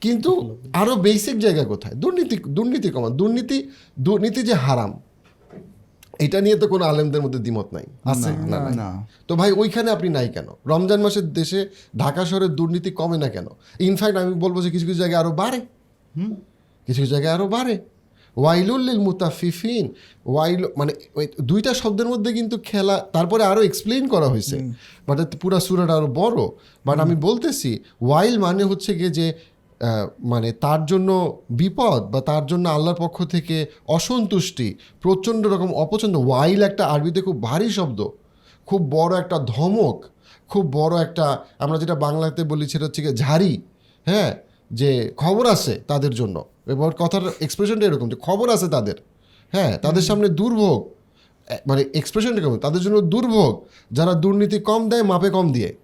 কিন্তু 0.00 0.30
আরও 0.72 0.94
বেসিক 0.96 1.36
জায়গা 1.38 1.64
কোথায়? 1.64 1.94
দুর্নীতি 1.94 2.36
দুর্নীতি 2.48 2.88
কমান। 2.90 3.12
দুর্নীতি 3.16 3.58
দুর্নীতি 3.98 4.40
যে 4.42 4.54
হারাম 4.54 4.92
এটা 6.24 6.38
নিয়ে 6.40 6.56
তো 6.56 6.66
কোনো 6.68 6.84
আলেমদের 6.84 7.20
মধ্যে 7.22 7.38
দ্বিমত 7.38 7.68
নাই। 7.74 7.86
আছে 8.04 8.30
না 8.52 8.58
না 8.80 8.88
তো 9.28 9.32
ভাই 9.36 9.50
ওইখানে 9.52 9.88
আপনি 9.90 10.08
নাই 10.08 10.28
কেন? 10.28 10.48
রমজান 10.66 11.00
মাসের 11.02 11.26
দেশে 11.32 11.60
ঢাকা 11.98 12.24
শহরের 12.24 12.48
দুর্নীতি 12.48 12.90
কমে 12.90 13.18
না 13.18 13.28
কেন? 13.28 13.46
ইনফ্যাক্ট 13.80 14.16
আমি 14.18 14.34
বলব 14.34 14.56
যে 14.62 14.70
কিছু 14.70 14.86
কিছু 14.86 14.98
জায়গায় 14.98 15.20
আরও 15.22 15.32
বাড়ে। 15.32 15.58
কিছু 16.86 17.00
কিছু 17.02 17.12
জায়গায় 17.14 17.34
আরও 17.34 17.48
বাড়ে। 17.48 17.74
ওয়াইলুল্লিল 18.36 19.00
মুতাফিফিন। 19.00 19.84
ওয়াইল 20.26 20.62
মানে 20.76 20.92
ওই 21.14 21.26
দুইটা 21.40 21.74
শব্দের 21.74 22.06
মধ্যে 22.06 22.30
কিন্তু 22.32 22.56
খেলা 22.58 22.96
তারপরে 23.12 23.42
আরও 23.44 23.62
এক্সপ্লেইন 23.62 24.04
করা 24.08 24.28
হয়েছে। 24.28 24.56
বাট 25.08 25.36
পুরা 25.42 25.60
সুরাটা 25.60 25.94
আরও 25.94 26.06
বড়। 26.06 26.38
বাট 26.84 26.98
আমি 27.00 27.14
বলতেছি 27.14 27.70
ওয়াইল 28.02 28.38
মানে 28.38 28.64
হচ্ছে 28.64 28.90
গিয়ে 28.94 29.10
যে 29.10 29.26
মানে 30.32 30.52
তার 30.52 30.80
জন্য 30.86 31.10
বিপদ 31.50 32.00
বা 32.12 32.20
তার 32.20 32.46
জন্য 32.46 32.68
আল্লাহর 32.68 32.98
পক্ষ 32.98 33.24
থেকে 33.24 33.56
অসন্তুষ্টি 33.88 34.68
প্রচণ্ড 35.02 35.42
রকম 35.46 35.70
অপছন্দ। 35.84 36.14
ওয়াইল 36.16 36.60
একটা 36.62 36.84
আরবিতে 36.86 37.20
খুব 37.22 37.42
ভারী 37.42 37.68
শব্দ। 37.68 38.00
খুব 38.68 38.80
বড় 38.90 39.12
একটা 39.18 39.36
ধমক 39.38 39.96
খুব 40.48 40.64
বড় 40.72 40.94
একটা 41.02 41.26
আমরা 41.58 41.76
যেটা 41.78 41.94
বাংলাতে 41.94 42.40
বলি 42.44 42.64
সেটা 42.68 42.84
হচ্ছে 42.84 43.02
গিয়ে 43.02 43.16
ঝাড়ি। 43.16 43.52
হ্যাঁ? 44.06 44.30
যে 44.72 45.12
খবর 45.16 45.46
আছে 45.46 45.80
তাদের 45.86 46.10
জন্য। 46.10 46.44
এবার 46.66 46.90
কথার 46.90 47.20
এক্সপ্রেশনটা 47.40 47.86
এরকম 47.86 48.08
যে 48.08 48.16
খবর 48.16 48.50
আছে 48.50 48.68
তাদের। 48.68 48.94
হ্যাঁ 49.52 49.78
তাদের 49.78 50.02
সামনে 50.02 50.28
দুর্ভোগ। 50.28 50.90
মানে 51.66 51.84
এক্সপ্রেশনটা 51.94 52.40
কেমন? 52.40 52.58
তাদের 52.58 52.82
জন্য 52.82 53.00
দুর্ভোগ। 53.00 53.66
যারা 53.92 54.14
দুর্নীতি 54.14 54.58
কম 54.58 54.88
দেয় 54.88 55.02
মাপে 55.02 55.30
কম 55.30 55.52
দিয়ে। 55.52 55.74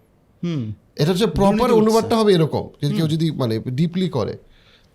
হুম। 0.45 0.73
এটা 0.97 1.11
হচ্ছে 1.11 1.27
প্রপার 1.27 1.73
অনুবাদটা 1.73 2.17
হবে 2.17 2.33
এরকম। 2.33 2.69
যদি 2.83 2.95
কেউ 2.95 3.09
যদি 3.09 3.31
মানে 3.31 3.59
ডিপলি 3.59 4.09
করে। 4.09 4.39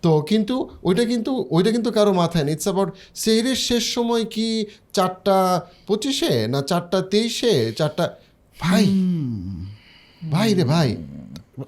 তো 0.02 0.20
কিন্তু 0.20 0.70
ওইটা 0.82 1.04
কিন্তু 1.04 1.46
ওইটা 1.50 1.70
কিন্তু 1.70 1.90
কারও 1.90 2.12
মাথায় 2.12 2.44
নেই। 2.44 2.54
ইটস 2.54 2.62
অ্যাবাউট 2.62 2.92
সেহরের 3.14 3.56
শেষ 3.56 3.94
সময় 3.94 4.24
কি 4.24 4.66
চারটা 4.92 5.66
পঁচিশে 5.86 6.46
না 6.46 6.62
চারটা 6.62 7.00
তেইশে? 7.00 7.72
চারটা 7.72 8.14
ভাই। 8.60 8.86
ভাই 10.30 10.54
রে 10.54 10.64
ভাই। 10.64 10.96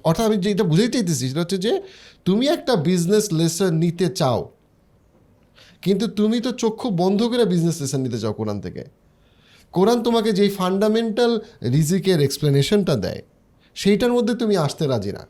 অর্থাৎ 0.07 0.23
আমি 0.29 0.37
যেটা 0.45 0.65
বুঝাইতে 0.71 0.97
চাইতেছি, 0.97 1.23
সেটা 1.29 1.41
হচ্ছে 1.43 1.59
যে 1.65 1.73
তুমি 2.27 2.45
একটা 2.55 2.73
বিজনেস 2.89 3.25
লেসন 3.39 3.71
নিতে 3.83 4.07
চাও, 4.19 4.39
কিন্তু 5.85 6.05
তুমি 6.19 6.37
তো 6.45 6.51
চক্ষু 6.61 6.87
বন্ধ 7.01 7.19
করে 7.31 7.43
বিজনেস 7.53 7.77
লেসন 7.81 7.99
নিতে 8.05 8.17
চাও 8.23 8.33
কোরআন 8.39 8.57
থেকে। 8.65 8.83
কোরআন 9.73 9.99
তোমাকে 10.07 10.29
যেই 10.37 10.51
ফান্ডামেন্টাল 10.59 11.31
রিজিকের 11.75 12.19
এক্সপ্লেনেশনটা 12.27 12.95
দেয়, 13.05 13.21
সেইটার 13.75 14.11
মধ্যে 14.15 14.33
তুমি 14.41 14.55
আসতে 14.65 14.83
রাজি 14.91 15.11
না। 15.17 15.23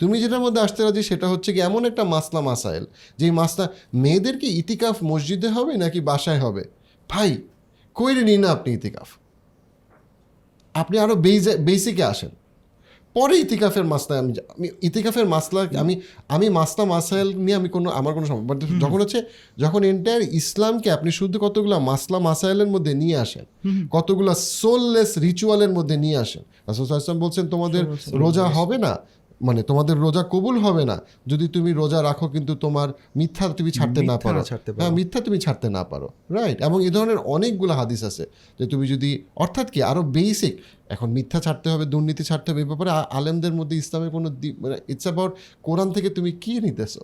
তুমি 0.00 0.16
যেটার 0.22 0.42
মধ্যে 0.44 0.60
আসতে 0.66 0.80
রাজি 0.86 1.02
সেটা 1.10 1.26
হচ্ছে 1.32 1.50
কি 1.54 1.60
এমন 1.68 1.82
একটা 1.90 2.04
মাসলা 2.14 2.40
মাসাইল, 2.48 2.84
যেই 3.18 3.32
মাসলা 3.40 3.64
মেয়েদের 4.02 4.36
কি 4.40 4.48
ইতিকাফ 4.60 4.96
মসজিদে 5.10 5.48
হবে 5.56 5.72
নাকি 5.82 6.00
বাসায় 6.10 6.40
হবে? 6.44 6.62
ভাই, 7.10 7.30
কইরে 7.96 8.22
নিন 8.28 8.40
না 8.42 8.48
আপনি 8.56 8.70
ইতিকাফ। 8.78 9.08
আপনি 10.74 10.96
আরও 11.04 11.14
বেসিকে 11.68 12.04
আসেন। 12.12 12.32
পরে 13.18 13.34
ইতিকাফের 13.38 13.84
মাসলা 13.84 14.14
আমি 14.18 14.32
আমি 14.58 14.68
ইতিকাফের 14.82 15.26
মাসলা 15.26 15.60
আমি 15.78 15.94
আমি 16.28 16.46
মাসলা 16.48 16.84
মাসাইল 16.84 17.28
নিয়ে 17.36 17.56
আমি 17.56 17.68
কোনো 17.68 17.88
আমার 17.90 18.12
কোনো 18.14 18.26
সময় 18.26 18.44
বাট 18.44 18.58
যখন 18.80 18.98
হচ্ছে 19.00 19.18
যখন 19.58 19.80
এন্টায়ার 19.84 20.22
ইসলামকে 20.22 20.88
আপনি 20.90 21.10
শুধু 21.10 21.36
কতগুলো 21.38 21.76
মাসলা 21.80 22.18
মাসাইলের 22.18 22.66
মধ্যে 22.66 22.92
নিয়ে 22.94 23.16
আসেন 23.16 23.44
কতগুলো 23.90 24.32
সোললেস 24.60 25.10
রিচুয়ালের 25.18 25.72
মধ্যে 25.72 25.96
নিয়ে 25.96 26.16
আসেন। 26.16 26.42
রাসূল 26.66 27.18
বলছেন 27.18 27.44
তোমাদের 27.48 27.82
রোজা 28.12 28.44
হবে 28.48 28.76
না 28.78 28.92
মানে 29.40 29.62
তোমাদের 29.62 29.96
রোজা 29.96 30.22
কবুল 30.30 30.58
হবে 30.58 30.84
না। 30.84 31.02
যদি 31.26 31.48
তুমি 31.48 31.72
রোজা 31.72 32.02
রাখো 32.02 32.28
কিন্তু 32.28 32.54
তোমার 32.54 32.88
মিথ্যা 33.16 33.48
তুমি 33.48 33.70
ছাড়তে 33.70 34.00
না 34.02 34.18
পারো। 34.18 34.38
হ্যাঁ 34.80 34.90
মিথ্যা 34.90 35.20
তুমি 35.20 35.38
ছাড়তে 35.38 35.68
না 35.68 35.84
পারো। 35.84 36.08
রাইট 36.30 36.60
এবং 36.60 36.86
এ 36.86 36.90
ধরনের 36.90 37.16
অনেকগুলো 37.16 37.74
হাদিস 37.74 38.04
আছে 38.04 38.26
যে 38.60 38.66
তুমি 38.66 38.88
যদি 38.88 39.22
অর্থাৎ 39.36 39.70
কি 39.70 39.82
আরও 39.82 40.02
বেসিক 40.02 40.58
এখন 40.88 41.10
মিথ্যা 41.10 41.40
ছাড়তে 41.40 41.70
হবে 41.70 41.84
দুর্নীতি 41.84 42.24
ছাড়তে 42.24 42.52
হবে 42.52 42.60
এই 42.60 42.64
ব্যাপারে 42.64 42.90
আলেমদের 42.90 43.52
মধ্যে 43.52 43.76
ইসলামের 43.76 44.10
কোনো 44.10 44.30
দি- 44.30 44.54
মানে 44.58 44.78
ইটস 44.88 45.02
অ্যাবাউট 45.02 45.32
কোরআন 45.62 45.92
থেকে 45.92 46.10
তুমি 46.10 46.32
কি 46.32 46.60
নিতেছো? 46.60 47.00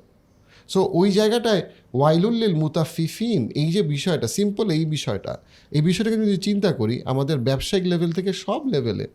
সো 0.68 0.88
ওই 0.92 1.10
জায়গাটায় 1.10 1.62
ওয়াইলুল্লিল 1.94 2.54
মুতাফিফিন 2.54 3.50
এই 3.54 3.72
যে 3.72 3.82
বিষয়টা 3.82 4.28
সিম্পল 4.28 4.70
এই 4.70 4.84
বিষয়টা 4.84 5.38
এই 5.70 5.80
বিষয়টাকে 5.80 6.16
যদি 6.16 6.36
চিন্তা 6.36 6.72
করি 6.72 7.02
আমাদের 7.04 7.38
ব্যবসায়িক 7.38 7.86
লেভেল 7.86 8.12
থেকে 8.12 8.32
সব 8.32 8.66
লেভেলে 8.66 9.08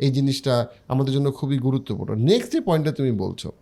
এই 0.00 0.10
জিনিসটা 0.10 0.66
আমাদের 0.88 1.14
জন্য 1.14 1.32
খুবই 1.32 1.58
গুরুত্বপূর্ণ। 1.58 2.10
নেক্সট 2.14 2.52
যে 2.52 2.60
পয়েন্টটা 2.60 2.92
তুমি 2.92 3.12
বলছো 3.12 3.52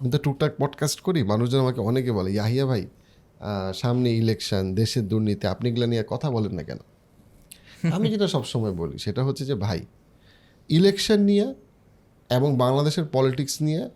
আমি 0.00 0.08
তো 0.10 0.18
টুকটাক 0.18 0.52
পডকাস্ট 0.58 1.00
করি 1.00 1.20
মানুষজন 1.22 1.60
আমাকে 1.60 1.80
অনেকে 1.80 2.10
বলে 2.12 2.30
ইয়াহিয়া 2.32 2.66
ভাই 2.66 2.82
সামনে 3.74 4.08
ইলেকশন 4.16 4.74
দেশের 4.74 5.08
দুর্নীতি 5.08 5.46
আপনি 5.46 5.68
এগুলো 5.68 5.86
নিয়ে 5.86 6.04
কথা 6.08 6.30
বলেন 6.30 6.52
না 6.52 6.62
কেন? 6.62 6.78
আমি 7.94 8.06
যেটা 8.08 8.28
সবসময় 8.28 8.72
বলি 8.72 8.98
সেটা 8.98 9.24
হচ্ছে 9.24 9.44
যে 9.44 9.54
ভাই 9.54 9.80
ইলেকশন 10.68 11.20
নিয়ে 11.20 11.54
এবং 12.30 12.56
বাংলাদেশের 12.56 13.04
পলিটিক্স 13.12 13.62
নিয়ে 13.62 13.90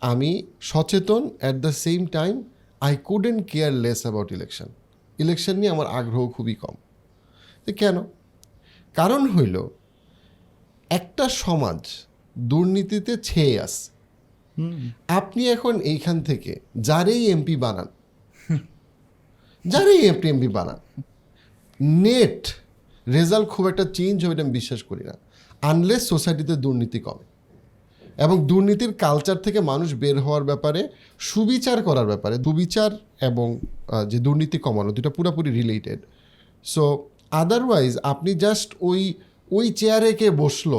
আমি 0.00 0.30
সচেতন 0.60 1.22
at 1.38 1.56
the 1.56 1.72
same 1.72 2.06
time 2.06 2.34
I 2.80 2.96
couldn't 3.04 3.40
care 3.50 3.72
less 3.72 4.00
about 4.02 4.32
election 4.32 4.68
election 5.18 5.54
নিয়ে 5.56 5.72
আমার 5.72 5.86
আগ্রহ 5.86 6.28
খুবই 6.28 6.54
কম। 6.54 6.74
কেন? 7.72 7.96
কারণ 8.94 9.22
হইল 9.28 9.56
একটা 10.92 11.24
সমাজ 11.28 11.80
দুর্নীতিতে 12.38 13.12
ছেয়ে 13.16 13.60
আছে 13.60 13.90
আপনি 15.08 15.42
এখন 15.48 15.74
এইখান 15.80 16.16
থেকে 16.22 16.52
যারেই 16.80 17.22
এমপি 17.30 17.56
বানান 17.56 17.88
যারেই 19.68 20.00
এমপি 20.06 20.28
এমপি 20.28 20.48
বানান 20.48 21.02
নেট 21.80 22.42
রেজাল্ট 23.08 23.48
খুব 23.48 23.64
একটা 23.68 23.84
চেঞ্জ 23.84 24.24
হবে 24.24 24.34
এটা 24.34 24.42
আমি 24.42 24.52
বিশ্বাস 24.52 24.82
করি 24.82 25.04
না। 25.04 25.14
আনলেস 25.62 26.02
সোসাইটিতে 26.08 26.56
দুর্নীতি 26.56 27.00
কমে। 27.00 27.26
এবং 28.22 28.46
দুর্নীতির 28.46 28.92
কালচার 28.94 29.36
থেকে 29.36 29.60
মানুষ 29.60 29.94
বের 29.94 30.20
হওয়ার 30.20 30.44
ব্যাপারে 30.44 30.88
সুবিচার 31.18 31.82
করার 31.82 32.06
ব্যাপারে 32.06 32.36
দুবিচার 32.38 32.90
এবং 33.20 33.48
যে 34.08 34.18
দুর্নীতি 34.18 34.58
কমানো 34.58 34.90
দুটা 34.92 35.10
পুরোপুরি 35.10 35.50
রিলেটেড 35.50 35.98
সো 36.64 36.84
আদারওয়াইজ 37.30 37.98
আপনি 38.02 38.34
জাস্ট 38.34 38.74
ওই 38.80 39.14
ওই 39.56 39.66
চেয়ারে 39.80 40.10
কে 40.20 40.28
বসল? 40.42 40.72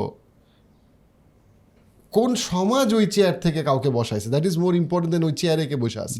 কোন 2.14 2.32
সমাজ 2.52 2.88
ওই 2.98 3.06
চেয়ার 3.16 3.36
থেকে 3.46 3.60
কাউকে 3.70 3.90
বসাইছে? 3.98 4.28
That 4.34 4.46
is 4.50 4.56
more 4.64 4.74
important 4.82 5.12
than 5.16 5.24
ওই 5.30 5.34
চেয়ারে 5.42 5.66
কে 5.72 5.78
বসে 5.84 6.00
আছে। 6.06 6.18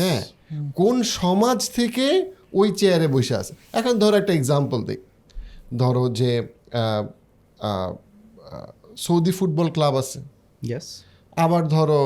হ্যাঁ 0.00 0.22
কোন 0.80 0.96
সমাজ 1.20 1.58
থেকে 1.78 2.06
ওই 2.60 2.68
চেয়ারে 2.80 3.06
বসে 3.14 3.34
আছে? 3.40 3.52
এখন 3.78 3.94
ধরো 4.02 4.14
একটা 4.22 4.32
এক্সাম্পল 4.40 4.78
দিই। 4.88 5.00
ধরো 5.82 6.04
যে 6.20 6.32
সৌদি 9.04 9.32
ফুটবল 9.38 9.68
ক্লাব 9.76 9.94
আছে। 10.02 10.18
আবার 11.44 11.62
ধরো 11.74 12.00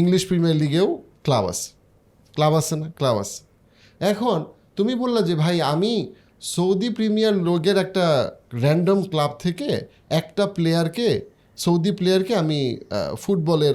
ইংলিশ 0.00 0.22
প্রিমিয়ার 0.28 0.56
লিগেও 0.62 0.88
ক্লাব 1.24 1.44
আছে। 1.52 1.68
ক্লাব 2.34 2.52
আছে 2.60 2.74
না? 2.80 2.86
ক্লাব 2.98 3.16
আছে। 3.24 3.38
এখন 4.12 4.38
তুমি 4.76 4.92
বললা 5.02 5.20
যে 5.28 5.34
ভাই 5.42 5.56
আমি 5.72 5.92
সৌদি 6.42 6.90
প্রিমিয়ার 6.90 7.34
লোগের 7.34 7.76
একটা 7.76 8.32
র্যান্ডম 8.54 9.02
ক্লাব 9.02 9.30
থেকে 9.38 9.86
একটা 10.10 10.46
প্লেয়ারকে 10.46 11.20
সৌদি 11.56 11.92
প্লেয়ারকে 11.92 12.36
আমি 12.36 12.78
ফুটবলের 13.18 13.74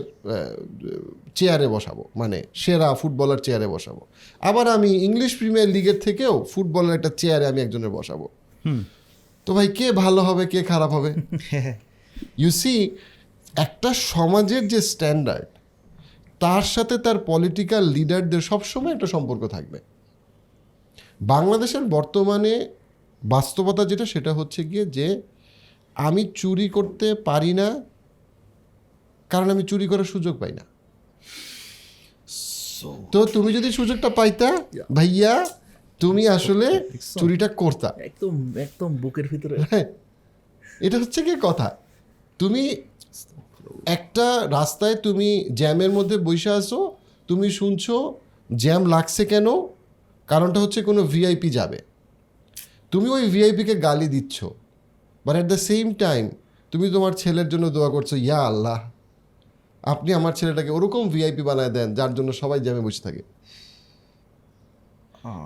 চেয়ারে 1.36 1.68
বসাবো। 1.68 2.10
মানে 2.16 2.44
সেরা 2.54 2.94
ফুটবলার 2.94 3.38
চেয়ারে 3.38 3.68
বসাবো। 3.68 4.06
আবার 4.40 4.68
আমি 4.68 4.90
ইংলিশ 4.90 5.38
প্রিমিয়ার 5.38 5.70
লিগের 5.70 6.00
থেকেও 6.00 6.46
ফুটবলের 6.54 6.96
একটা 6.96 7.10
চেয়ারে 7.10 7.48
আমি 7.48 7.62
একজনের 7.62 7.90
বসাবো। 7.90 8.30
তো 9.46 9.54
ভাই 9.54 9.68
কে 9.68 9.92
ভালো 9.92 10.22
হবে 10.22 10.46
কে 10.46 10.64
খারাপ 10.64 10.92
হবে? 10.92 11.14
ইউ 12.38 12.52
সি 12.52 12.90
একটা 13.56 13.94
সমাজের 13.94 14.68
যে 14.68 14.82
স্ট্যান্ডার্ড 14.82 15.48
তার 16.40 16.62
সাথে 16.62 16.98
তার 16.98 17.18
পলিটিক্যাল 17.26 17.84
লিডারদের 17.90 18.42
সবসময় 18.42 18.94
একটা 18.94 19.06
সম্পর্ক 19.06 19.48
থাকবে। 19.48 19.80
বাংলাদেশের 21.20 21.84
বর্তমানে 21.96 22.54
বাস্তবতা 23.22 23.84
যেটা 23.86 24.06
সেটা 24.06 24.32
হচ্ছে 24.34 24.64
গিয়ে 24.64 24.86
যে 24.98 25.08
আমি 25.96 26.22
চুরি 26.36 26.68
করতে 26.70 27.08
পারি 27.14 27.52
না 27.54 27.68
কারণ 29.32 29.48
আমি 29.50 29.64
চুরি 29.64 29.86
করার 29.88 30.06
সুযোগ 30.06 30.34
পাই 30.40 30.54
না। 30.60 30.64
তো 33.14 33.20
তুমি 33.26 33.50
যদি 33.54 33.70
সুযোগটা 33.72 34.10
পাইতা 34.10 34.50
ভাইয়া 34.94 35.34
তুমি 36.02 36.24
আসলে 36.28 36.68
চুরিটা 37.20 37.48
করতা। 37.48 37.90
একদম 38.10 38.34
একদম 38.66 38.90
বুকের 38.96 39.28
ভিতরে। 39.28 39.56
হ্যাঁ 39.72 39.86
এটা 40.82 40.98
হচ্ছে 41.00 41.20
কি 41.28 41.34
কথা। 41.42 41.68
তুমি 42.40 42.64
একটা 43.86 44.28
রাস্তায় 44.58 44.96
তুমি 44.96 45.30
জ্যামের 45.54 45.92
মধ্যে 45.92 46.18
বসে 46.18 46.52
আসো 46.60 46.80
তুমি 47.30 47.48
শুনছো 47.50 47.96
জ্যাম 48.50 48.82
লাগছে 48.86 49.24
কেন? 49.26 49.48
কারণটা 50.30 50.60
হচ্ছে 50.60 50.80
কোনো 50.82 51.02
ভিআইপি 51.04 51.50
যাবে। 51.50 51.80
তুমি 52.92 53.08
ওই 53.10 53.24
ভিআইপিকে 53.30 53.76
গালি 53.88 54.08
দিচ্ছ 54.08 54.38
but 55.26 55.36
at 55.36 55.48
the 55.54 55.60
same 55.70 55.86
time 55.94 56.24
তুমি 56.72 56.86
তোমার 56.92 57.14
ছেলের 57.14 57.48
জন্য 57.50 57.66
দোয়া 57.70 57.90
করছ 57.90 58.12
ইয়া 58.28 58.40
আল্লাহ 58.46 58.80
আপনি 59.84 60.10
আমার 60.14 60.34
ছেলেটাকে 60.34 60.72
ওরকম 60.72 61.04
ভিআইপি 61.10 61.42
বানায় 61.42 61.70
দেন 61.70 61.88
যার 61.96 62.12
জন্য 62.14 62.30
সবাই 62.34 62.60
জ্যামে 62.60 62.82
বসে 62.82 63.02
থাকে। 63.04 63.22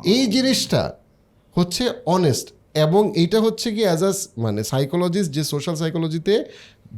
এই 0.05 0.23
জিনিসটা 0.27 0.81
হচ্ছে 1.55 1.83
অনেস্ট 2.05 2.47
এবং 2.85 3.03
এইটা 3.15 3.39
হচ্ছে 3.39 3.67
কি 3.75 3.81
অ্যাজ 3.83 4.01
আ 4.03 4.11
মানে 4.37 4.61
সাইকোলজিস্ট 4.63 5.29
যে 5.31 5.43
সোশ্যাল 5.43 5.75
সাইকোলজিতে 5.75 6.33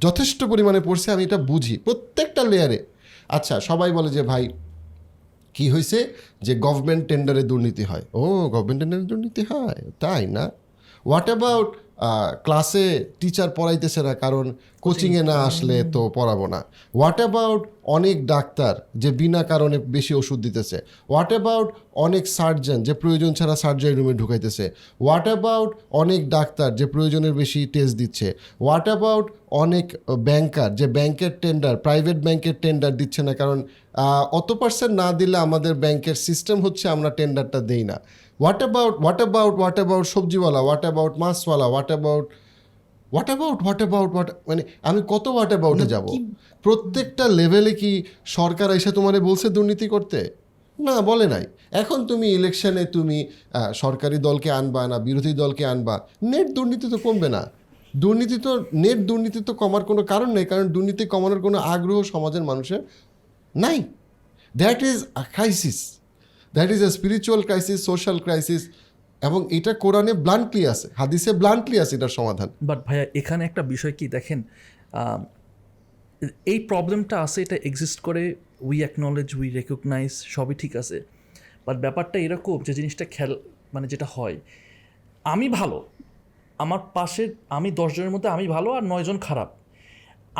যথেষ্ট 0.01 0.39
পরিমাণে 0.43 0.79
পড়ছে 0.79 1.07
আমি 1.11 1.23
এটা 1.23 1.39
বুঝি 1.51 1.75
প্রত্যেকটা 1.77 2.43
লেয়ারে 2.43 2.79
আচ্ছা 3.29 3.55
সবাই 3.59 3.89
বলে 3.91 4.09
যে 4.09 4.21
ভাই 4.21 4.43
কি 5.55 5.65
হয়েছে? 5.73 5.99
যে 6.45 6.53
গভর্নমেন্ট 6.65 7.03
টেন্ডারে 7.09 7.43
দুর্নীতি 7.51 7.83
হয়। 7.83 8.03
ও 8.13 8.23
গভর্নমেন্ট 8.53 8.79
টেন্ডারে 8.81 9.05
দুর্নীতি 9.11 9.41
হয়? 9.51 9.79
তাই 10.03 10.23
না? 10.35 10.45
হোয়াট 11.05 11.27
অ্যাবাউট 11.31 11.69
ক্লাসে 12.45 12.85
টিচার 13.19 13.49
পড়াইতেছে 13.57 14.01
না 14.07 14.13
কারণ 14.23 14.45
কোচিংয়ে 14.85 15.23
না 15.29 15.35
আসলে 15.49 15.75
তো 15.93 16.01
পড়াবো 16.15 16.45
না। 16.53 16.59
হোয়াট 16.95 17.17
অ্যাবাউট 17.21 17.61
অনেক 17.95 18.17
ডাক্তার 18.33 18.73
যে 19.01 19.09
বিনা 19.19 19.41
কারণে 19.51 19.77
বেশি 19.95 20.13
ওষুধ 20.21 20.39
দিতেছে? 20.45 20.77
হোয়াট 21.09 21.29
অ্যাবাউট 21.33 21.67
অনেক 22.05 22.23
সার্জন 22.37 22.77
যে 22.87 22.93
প্রয়োজন 23.01 23.31
ছাড়া 23.33 23.55
সার্জারি 23.63 23.95
রুমে 23.95 24.13
ঢুকাইতেছে? 24.13 24.65
হোয়াট 25.01 25.25
অ্যাবাউট 25.31 25.69
অনেক 26.01 26.21
ডাক্তার 26.35 26.69
যে 26.79 26.85
প্রয়োজনের 26.85 27.33
বেশি 27.41 27.61
টেস্ট 27.73 27.93
দিচ্ছে? 28.01 28.27
হোয়াট 28.63 28.85
অ্যাবাউট 28.89 29.25
অনেক 29.61 29.87
ব্যাংকার 30.27 30.69
যে 30.79 30.85
ব্যাংকের 30.97 31.33
টেন্ডার 31.43 31.73
প্রাইভেট 31.85 32.17
ব্যাংকের 32.25 32.55
টেন্ডার 32.63 32.91
দিচ্ছে 32.99 33.21
না। 33.27 33.33
কারণ 33.41 33.57
অত 34.39 34.49
পার্সেন্ট 34.61 34.93
না 35.01 35.07
দিলে 35.19 35.37
আমাদের 35.47 35.73
ব্যাংকের 35.83 36.17
সিস্টেম 36.27 36.57
হচ্ছে 36.65 36.85
আমরা 36.95 37.09
টেন্ডারটা 37.17 37.59
দেই 37.69 37.83
না। 37.89 37.97
What 38.39 38.59
about 38.63 38.95
what 39.03 39.19
about 39.23 39.53
what 39.61 39.77
about 39.79 40.05
সবজিওয়ালা? 40.13 40.59
What 40.67 40.83
about 40.87 41.13
মাছওয়ালা? 41.23 41.65
What 41.73 41.89
about 41.93 42.25
what 43.11 43.29
about 43.31 43.57
what 43.65 43.79
about 43.83 44.09
what 44.15 44.29
মানে 44.49 44.61
আমি 44.89 44.99
কত 45.13 45.25
হোয়াট 45.35 45.51
অ্যাবাউটে 45.53 45.85
যাব? 45.93 46.05
প্রত্যেকটা 46.65 47.25
লেভেলে 47.39 47.73
কি 47.81 47.91
সরকার 48.37 48.69
এসে 48.77 48.91
তোমারে 48.97 49.19
বলছে 49.27 49.47
দুর্নীতি 49.55 49.87
করতে? 49.95 50.19
না 50.79 50.95
বলে 51.09 51.25
নাই। 51.33 51.43
এখন 51.81 51.99
তুমি 52.09 52.27
ইলেকশনে 52.37 52.83
তুমি 52.95 53.17
সরকারি 53.83 54.17
দলকে 54.27 54.49
আনবা 54.59 54.81
না 54.91 54.97
বিরোধী 55.07 55.33
দলকে 55.43 55.63
আনবা 55.73 55.95
নেট 56.31 56.47
দুর্নীতি 56.57 56.85
তো 56.93 56.97
কমবে 57.05 57.29
না। 57.35 57.41
দুর্নীতি 57.93 58.37
তো, 58.45 58.51
নেট 58.83 58.99
দুর্নীতি 59.09 59.39
তো 59.47 59.53
কমার 59.61 59.83
কোনো 59.89 60.01
কারণ 60.11 60.29
নেই, 60.37 60.45
কারণ 60.51 60.65
দুর্নীতি 60.75 61.03
কমানোর 61.13 61.41
কোনো 61.45 61.57
আগ্রহ 61.73 61.97
সমাজের 62.13 62.43
মানুষের 62.51 62.81
নাই। 63.55 63.77
That 64.61 64.79
is 64.91 64.97
a 65.21 65.23
crisis 65.35 65.77
that 66.53 66.69
is 66.75 66.81
a 66.87 66.89
spiritual 66.97 67.41
crisis 67.47 67.79
social 67.89 68.17
crisis 68.25 68.61
এবং 69.21 69.39
এটা 69.57 69.71
কোরআনে 69.83 70.13
ব্লান্টলি 70.25 70.63
আছে, 70.73 70.87
হাদিসে 71.01 71.31
ব্লান্টলি 71.41 71.77
আছে 71.83 71.93
এটার 71.97 72.13
সমাধান। 72.19 72.49
বাট 72.69 72.79
ভাইয়া, 72.87 73.05
এখানে 73.19 73.41
একটা 73.49 73.61
বিষয় 73.73 73.93
কি 73.99 74.05
দেখেন 74.15 74.39
এই 76.51 76.59
প্রবলেমটা 76.71 77.15
আছে, 77.25 77.39
এটা 77.45 77.57
এক্সিস্ট 77.69 77.97
করে 78.07 78.23
উই 78.69 78.77
অ্যাকনলেজ 78.83 79.29
উই 79.39 79.47
রেকগনাইজ 79.57 80.13
সবই 80.35 80.55
ঠিক 80.61 80.73
আছে। 80.81 80.97
বাট 81.67 81.77
ব্যাপারটা 81.85 82.17
এরকম 82.25 82.57
যে 82.67 82.73
জিনিসটা 82.79 83.05
খেল 83.15 83.31
মানে 83.73 83.87
যেটা 83.93 84.07
হয়, 84.15 84.37
আমি 85.33 85.47
ভালো 85.59 85.77
আমার 86.63 86.81
পাশে 86.97 87.23
আমি 87.57 87.69
দশজনের 87.79 88.11
মধ্যে 88.15 88.29
আমি 88.35 88.45
ভালো 88.55 88.69
আর 88.77 88.83
নয়জন 88.91 89.17
খারাপ। 89.27 89.49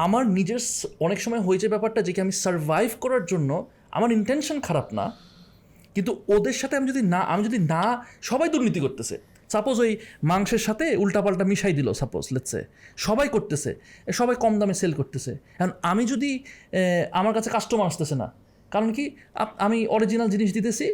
আমার 0.06 0.24
নিজের 0.38 0.62
অনেক 1.06 1.20
সময় 1.26 1.42
হয়েছে 1.48 1.68
ব্যাপারটা 1.74 2.00
যে 2.08 2.12
কি 2.16 2.20
আমি 2.26 2.34
সারভাইভ 2.44 2.92
করার 3.04 3.24
জন্য 3.32 3.50
আমার 3.98 4.10
ইন্টেনশন 4.18 4.58
খারাপ 4.68 4.88
না, 5.00 5.06
কিন্তু 5.96 6.12
ওদের 6.36 6.56
সাথে 6.62 6.76
আমি 6.80 6.88
যদি 6.92 7.02
না, 7.14 7.22
আমি 7.34 7.42
যদি 7.48 7.60
না, 7.74 7.84
সবাই 8.30 8.48
দুর্নীতি 8.54 8.80
করতেছে। 8.86 9.16
সাপোজ 9.54 9.76
ওই 9.86 9.92
মাংসের 10.32 10.62
সাথে 10.68 10.86
উল্টাপাল্টা 11.04 11.46
মিশাই 11.52 11.74
দিল 11.80 11.88
সাপোজ 12.02 12.24
লেটসে 12.34 12.62
সবাই 13.06 13.28
করতেছে 13.36 13.72
সবাই 14.20 14.36
কম 14.44 14.54
দামে 14.60 14.76
সেল 14.82 14.94
করতেছে। 15.00 15.32
কারণ 15.60 15.72
আমি 15.92 16.04
যদি 16.14 16.32
আমার 17.20 17.34
কাছে 17.38 17.50
কাস্টমার 17.56 17.88
আসতেছে 17.92 18.16
না, 18.22 18.28
কারণ 18.74 18.90
কি 18.98 19.04
আমি 19.66 19.80
অরিজিনাল 19.96 20.30
জিনিস 20.36 20.50
দিতেছি, 20.58 20.88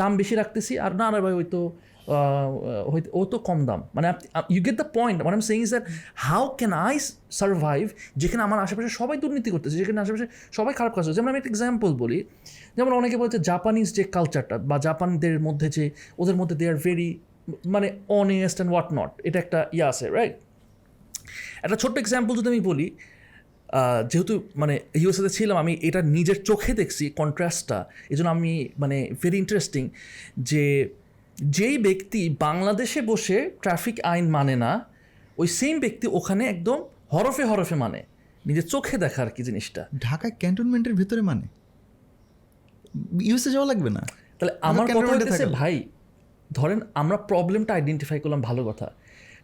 দাম 0.00 0.12
বেশি 0.20 0.34
রাখতেছি, 0.40 0.72
আর 0.84 0.92
না 1.00 1.06
না 1.12 1.18
ভাই, 1.24 1.34
ওই 1.40 1.46
তো 1.54 1.60
ও 3.18 3.20
তো 3.32 3.36
কম 3.48 3.58
দাম 3.68 3.80
মানে 3.96 4.06
ইউ 4.54 4.60
গেট 4.66 4.76
দ্য 4.82 4.88
পয়েন্ট 4.98 5.18
মানে 5.26 5.34
আমি 5.38 5.46
saying 5.50 5.60
is 5.66 5.70
that 5.74 5.84
how 6.26 6.44
can 6.60 6.72
I 6.88 6.94
survive 7.40 7.84
যেখানে 8.22 8.42
আমার 8.48 8.58
আশেপাশে 8.64 8.90
সবাই 9.00 9.16
দুর্নীতি 9.22 9.50
করতেছে, 9.54 9.76
যেখানে 9.80 9.98
আশেপাশে 10.04 10.26
সবাই 10.58 10.72
খারাপ 10.78 10.92
কাজ 10.96 11.02
হচ্ছে 11.06 11.16
যেমন 11.18 11.28
আমি 11.32 11.38
একটা 11.40 11.50
এক্সাম্পল 11.54 11.90
বলি, 12.02 12.18
যেমন 12.76 12.92
অনেকে 13.00 13.16
বলছে 13.22 13.38
জাপানিজ 13.50 13.88
যে 13.96 14.02
কালচারটা 14.16 14.56
বা 14.70 14.76
জাপানদের 14.86 15.36
মধ্যে 15.46 15.68
যে, 15.76 15.84
ওদের 16.22 16.36
মধ্যে 16.40 16.54
দে 16.60 16.64
আর 16.72 16.78
ভেরি 16.86 17.08
মানে 17.74 17.88
অনেস্ট 18.20 18.56
অ্যান্ড 18.58 18.70
হোয়াট 18.72 18.88
নট 18.98 19.10
এটা 19.28 19.38
একটা 19.44 19.58
ইয়ে 19.76 19.86
আছে 19.92 20.04
রাইট 20.18 20.34
একটা 21.64 21.76
ছোট্ট 21.82 21.96
এক্সাম্পল 22.02 22.32
যদি 22.38 22.48
আমি 22.54 22.62
বলি 22.70 22.86
যেহেতু 24.10 24.34
মানে 24.62 24.74
ইউএসএতে 25.02 25.30
ছিলাম, 25.38 25.56
আমি 25.62 25.72
এটা 25.88 26.00
নিজের 26.16 26.38
চোখে 26.48 26.72
দেখছি 26.80 27.04
কন্ট্রাস্টটা 27.20 27.78
এই 28.12 28.16
জন্য 28.18 28.28
আমি 28.36 28.52
মানে 28.82 28.96
ভেরি 29.22 29.38
ইন্টারেস্টিং 29.42 29.82
যে 30.50 30.64
যেই 31.36 31.78
ব্যক্তি 31.78 32.36
বাংলাদেশে 32.40 33.00
বসে 33.00 33.50
ট্রাফিক 33.62 34.00
আইন 34.00 34.30
মানে 34.30 34.56
না 34.56 34.84
ওই 35.38 35.46
সেম 35.46 35.80
ব্যক্তি 35.80 36.06
ওখানে 36.06 36.46
একদম 36.46 36.84
হরফে 37.12 37.44
হরফে 37.44 37.74
মানে। 37.74 38.04
নিজের 38.46 38.66
চোখে 38.66 38.98
দেখা 38.98 39.22
আর 39.22 39.30
কি 39.30 39.42
জিনিসটা। 39.42 39.88
ঢাকা 39.98 40.30
ক্যান্টনমেন্টের 40.30 40.94
ভিতরে 40.94 41.20
মানে? 41.20 41.48
ইউএসএ 43.22 43.50
যাওয়া 43.50 43.66
লাগবে 43.66 43.90
না? 43.90 44.06
তাহলে 44.38 44.54
আমার 44.60 44.86
কথা 44.86 45.06
হচ্ছে 45.06 45.46
ভাই 45.46 45.82
ধরেন 46.52 46.80
আমরা 46.94 47.16
প্রবলেমটা 47.16 47.74
আইডেন্টিফাই 47.74 48.20
করলাম 48.20 48.40
ভালো 48.40 48.64
কথা। 48.64 48.92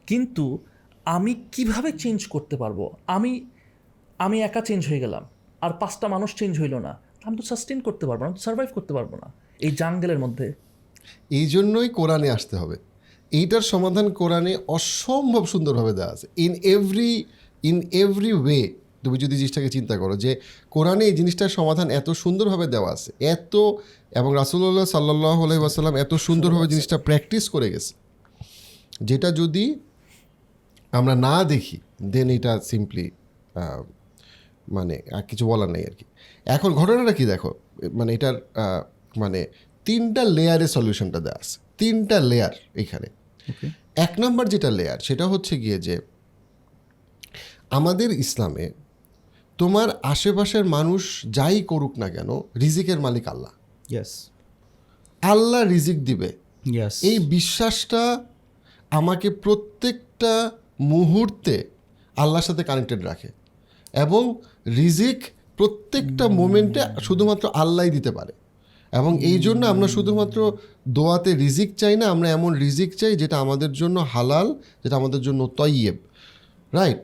কিন্তু 0.06 0.58
আমি 1.04 1.44
কীভাবে 1.52 1.92
চেঞ্জ 1.92 2.26
করতে 2.26 2.56
পারব? 2.56 2.90
আমি 3.06 3.50
আমি 4.18 4.42
একা 4.42 4.60
চেঞ্জ 4.60 4.88
হয়ে 4.88 5.00
গেলাম। 5.00 5.28
আর 5.60 5.70
পাঁচটা 5.72 6.08
মানুষ 6.08 6.34
চেঞ্জ 6.34 6.60
হইল 6.60 6.74
না। 6.74 6.98
আমি 7.24 7.36
তো 7.36 7.42
সাস্টেন 7.42 7.80
করতে 7.80 8.06
পারব 8.06 8.20
না 8.20 8.26
আমি 8.26 8.34
তো 8.34 8.40
সার্ভাইভ 8.40 8.68
করতে 8.74 8.94
পারব 8.94 9.14
না। 9.14 9.32
এই 9.58 9.70
জাঙ্গেলের 9.70 10.18
মধ্যে। 10.18 10.52
এই 11.38 11.46
জন্যই 11.54 11.88
কোরআনে 11.98 12.28
আসতে 12.36 12.54
হবে। 12.60 12.76
এইটার 13.32 13.64
সমাধান 13.72 14.06
কোরআনে 14.20 14.52
অসম্ভব 14.76 15.42
সুন্দরভাবে 15.52 15.92
দেওয়া 15.98 16.12
আছে। 16.16 16.26
In 16.44 16.52
every 16.74 17.12
in 17.64 17.76
every 18.02 18.32
way 18.42 18.62
তুমি 19.04 19.16
যদি 19.22 19.34
জিনিসটাকে 19.40 19.70
চিন্তা 19.76 19.94
করো 20.02 20.14
যে 20.24 20.30
কোরআনে 20.74 21.04
এই 21.10 21.14
জিনিসটার 21.20 21.52
সমাধান 21.58 21.88
এত 22.00 22.08
সুন্দরভাবে 22.24 22.66
দেওয়া 22.74 22.90
আছে, 22.96 23.10
এত 23.34 23.54
এবং 24.18 24.30
রাসুল্লাহ 24.40 24.86
সাল্লাহ 24.96 25.38
আসাল্লাম 25.70 25.94
এত 26.04 26.12
সুন্দরভাবে 26.26 26.66
জিনিসটা 26.72 26.96
প্র্যাকটিস 27.06 27.44
করে 27.54 27.68
গেছে। 27.74 27.92
যেটা 29.08 29.28
যদি 29.40 29.64
আমরা 30.98 31.14
না 31.26 31.34
দেখি 31.52 31.78
দেন 32.12 32.28
এটা 32.36 32.52
সিম্পলি 32.70 33.06
মানে 34.76 34.96
আর 35.16 35.24
কিছু 35.30 35.44
বলার 35.50 35.70
নেই 35.74 35.84
আর 35.90 35.94
কি। 35.98 36.06
এখন 36.56 36.70
ঘটনাটা 36.80 37.12
কি 37.18 37.24
দেখো? 37.32 37.50
মানে 37.98 38.10
এটার 38.16 38.36
মানে 39.22 39.40
তিনটা 39.84 40.24
লেয়ারে 40.24 40.68
সলিউশনটা 40.68 41.20
দেওয়া 41.20 41.38
আছে। 41.40 41.58
তিনটা 41.78 42.20
লেয়ার 42.20 42.50
এখানে। 42.74 43.06
এক 43.96 44.12
নম্বর 44.18 44.48
যেটা 44.48 44.70
লেয়ার 44.70 44.98
সেটা 44.98 45.26
হচ্ছে 45.26 45.60
গিয়ে 45.60 45.78
যে 45.78 46.00
আমাদের 47.70 48.10
ইসলামে 48.12 48.70
তোমার 49.58 49.88
আশেপাশের 50.02 50.64
মানুষ 50.64 51.22
যাই 51.30 51.62
করুক 51.62 51.98
না 51.98 52.10
কেন 52.10 52.40
রিজিকের 52.60 53.00
মালিক 53.00 53.28
আল্লাহ। 53.28 53.50
ইয়েস 53.90 54.30
আল্লাহ 55.22 55.62
রিজিক 55.62 56.04
দিবে। 56.04 56.32
এই 57.02 57.18
বিশ্বাসটা 57.18 58.24
আমাকে 58.90 59.30
প্রত্যেকটা 59.30 60.50
মুহূর্তে 60.80 61.70
আল্লাহর 62.16 62.44
সাথে 62.44 62.64
কানেক্টেড 62.64 63.04
রাখে। 63.04 63.28
এবং 63.92 64.40
রিজিক 64.66 65.24
প্রত্যেকটা 65.56 66.28
মোমেন্টে 66.28 66.80
শুধুমাত্র 67.00 67.50
আল্লাহই 67.54 67.90
দিতে 67.90 68.10
পারে। 68.10 68.32
এবং 68.92 69.22
এই 69.22 69.38
জন্য 69.38 69.66
আমরা 69.66 69.88
শুধুমাত্র 69.88 70.52
দোয়াতে 70.88 71.34
রিজিক 71.34 71.74
চাই 71.76 71.96
না 71.96 72.06
আমরা 72.06 72.30
এমন 72.30 72.54
রিজিক 72.54 72.94
চাই 72.94 73.16
যেটা 73.16 73.38
আমাদের 73.38 73.72
জন্য 73.72 74.00
হালাল 74.00 74.54
যেটা 74.84 74.96
আমাদের 74.96 75.20
জন্য 75.20 75.50
তৈয়েব 75.56 75.96
রাইট 76.72 76.98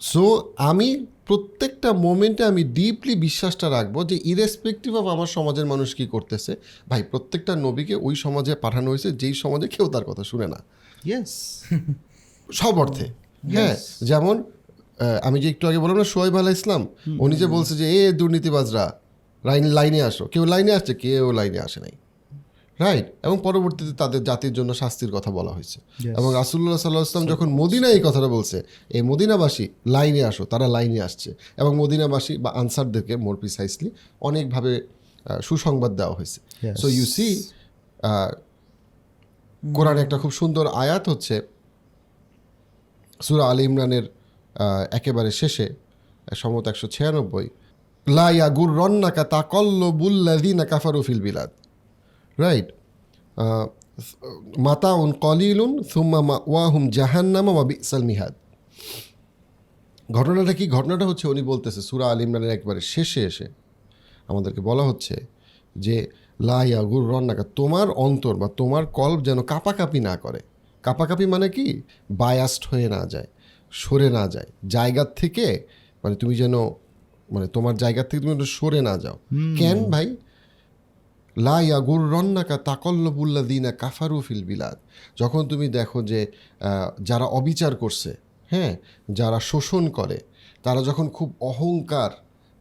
সো 0.00 0.52
আমি 0.56 1.06
প্রত্যেকটা 1.26 1.92
মোমেন্টে 1.92 2.44
আমি 2.44 2.64
ডিপলি 2.64 3.14
বিশ্বাসটা 3.16 3.70
রাখব 3.70 4.06
যে 4.06 4.20
ইরেসপেক্টিভ 4.24 4.94
অফ 4.94 5.06
আমার 5.06 5.26
সমাজের 5.26 5.66
মানুষ 5.66 5.94
কি 5.94 6.06
করতেছে 6.06 6.56
ভাই 6.88 7.02
প্রত্যেকটা 7.02 7.56
নবীকে 7.56 7.94
ওই 7.94 8.14
সমাজে 8.14 8.54
পাঠানো 8.54 8.90
হয়েছে 8.90 9.10
যেই 9.10 9.34
সমাজে 9.34 9.68
কেউ 9.68 9.88
তার 9.88 10.04
কথা 10.04 10.24
শুনে 10.24 10.46
না। 10.46 10.64
ইয়েস 11.04 11.62
সব 12.52 12.78
অর্থে। 12.78 13.06
হ্যাঁ 13.52 13.76
যেমন 14.04 14.42
আমি 15.22 15.40
যে 15.40 15.50
একটু 15.50 15.68
আগে 15.68 15.78
বললাম 15.78 15.96
না 15.96 16.04
সোহেব 16.04 16.38
আলাহ 16.38 16.52
ইসলাম 16.52 16.86
উনি 17.18 17.36
যে 17.36 17.46
বলছে 17.46 17.76
যে 17.76 18.08
এ 18.08 18.12
দুর্নীতিবাজরা 18.12 19.01
লাইন 19.48 19.64
লাইনে 19.78 20.00
আসো। 20.08 20.24
কেউ 20.32 20.44
লাইনে 20.52 20.72
আসছে 20.78 20.92
কেউ 21.02 21.24
লাইনে 21.38 21.60
আসে 21.66 21.78
নাই। 21.84 21.94
রাইট 22.78 23.06
এবং 23.26 23.36
পরবর্তীতে 23.46 23.92
তাদের 24.02 24.20
জাতির 24.28 24.52
জন্য 24.58 24.70
শাস্তির 24.82 25.10
কথা 25.16 25.30
বলা 25.38 25.52
হয়েছে। 25.56 25.78
এবং 26.18 26.30
রাসুল্লাহ 26.40 26.76
সাল্লাহ 26.84 27.02
ইসলাম 27.08 27.26
যখন 27.32 27.48
মদিনা 27.60 27.88
এই 27.96 28.00
কথাটা 28.06 28.28
বলছে 28.36 28.58
এই 28.96 29.02
মদিনাবাসী 29.10 29.64
লাইনে 29.94 30.22
আসো 30.30 30.42
তারা 30.52 30.66
লাইনে 30.76 31.00
আসছে। 31.08 31.30
এবং 31.60 31.72
মদিনাবাসী 31.82 32.34
বা 32.44 32.50
আনসারদেরকে 32.60 33.14
মোর 33.24 33.36
প্রিসাইসলি 33.42 33.88
অনেকভাবে 34.28 34.72
সুসংবাদ 35.46 35.92
দেওয়া 36.00 36.14
হয়েছে। 36.18 36.38
সো 36.80 36.86
ইউ 36.96 37.06
সি 37.14 37.26
কোরআনে 39.76 40.00
একটা 40.04 40.16
খুব 40.22 40.32
সুন্দর 40.40 40.64
আয়াত 40.82 41.04
হচ্ছে 41.12 41.36
সুরা 43.20 43.44
আলী 43.50 43.62
ইমরানের 43.68 44.04
একেবারে 44.98 45.30
শেষে 45.40 45.66
সমত 46.42 46.64
একশো 46.72 46.86
ছিয়ানব্বই 46.94 47.46
লাইয়া 48.06 48.46
গুর 48.48 48.70
রন্নাকা 48.80 49.24
তা 49.32 49.40
কল্ল 49.52 49.82
বুল্লাদিনা 50.00 50.64
কাফারুফিল 50.72 51.20
বিলাদ 51.26 51.50
রাইট 52.38 52.68
মাতা 54.66 54.92
উন 55.02 55.10
কলিলুন, 55.24 55.72
সুম্মা 55.92 56.20
মা 56.28 56.36
ওয়াহুম 56.52 56.82
জাহান্নামা 56.98 57.52
বা 57.58 57.64
বিসাল 57.70 58.04
মিহাদ। 58.10 58.34
ঘটনাটা 60.08 60.52
কি? 60.58 60.64
ঘটনাটা 60.76 61.04
হচ্ছে 61.10 61.26
উনি 61.32 61.42
বলতেছে, 61.42 61.80
সুরা 61.88 62.06
আল 62.12 62.20
ইমরানের 62.24 62.52
একবারে 62.56 62.80
শেষে 62.92 63.20
এসে 63.30 63.46
আমাদেরকে 64.30 64.60
বলা 64.68 64.84
হচ্ছে 64.88 65.16
যে 65.76 65.96
লাইয়া 66.48 66.80
গুর 66.90 67.04
রন্নাকা 67.12 67.44
তোমার 67.58 67.88
অন্তর 68.06 68.34
বা 68.42 68.48
তোমার 68.60 68.84
কল্প 68.98 69.18
যেন 69.28 69.38
কাপাকাপি 69.52 70.00
না 70.08 70.14
করে। 70.16 70.40
কাপাকাপি 70.84 71.24
মানে 71.34 71.48
কি? 71.56 71.68
বায়াস্ট 72.22 72.62
হয়ে 72.70 72.88
না 72.94 73.00
যায়, 73.12 73.28
সরে 73.72 74.08
না 74.18 74.24
যায়। 74.34 74.48
জায়গার 74.74 75.10
থেকে 75.20 75.46
মানে 76.02 76.14
তুমি 76.20 76.34
যেন 76.42 76.54
মানে 77.32 77.46
তোমার 77.46 77.74
জায়গার 77.76 78.06
থেকে 78.08 78.20
তুমি 78.22 78.34
সরে 78.58 78.80
না 78.88 78.94
যাও। 78.98 79.16
কেন 79.58 79.78
ভাই? 79.92 80.08
লাইয়া 81.36 81.66
ইয়াগুর 81.68 82.02
রন্নাকা 82.12 82.56
তাকল্লবুল্লা 82.70 83.42
দিনা 83.42 83.70
কাফারু 83.72 84.16
ফিল 84.20 84.42
বিলাদ। 84.44 84.76
যখন 85.20 85.42
তুমি 85.48 85.66
দেখো 85.68 85.98
যে 86.02 86.20
যারা 87.02 87.26
অবিচার 87.38 87.72
করছে 87.76 88.10
হ্যাঁ 88.50 88.72
যারা 89.10 89.38
শোষণ 89.40 89.84
করে 89.88 90.18
তারা 90.62 90.80
যখন 90.82 91.06
খুব 91.08 91.28
অহংকার 91.40 92.10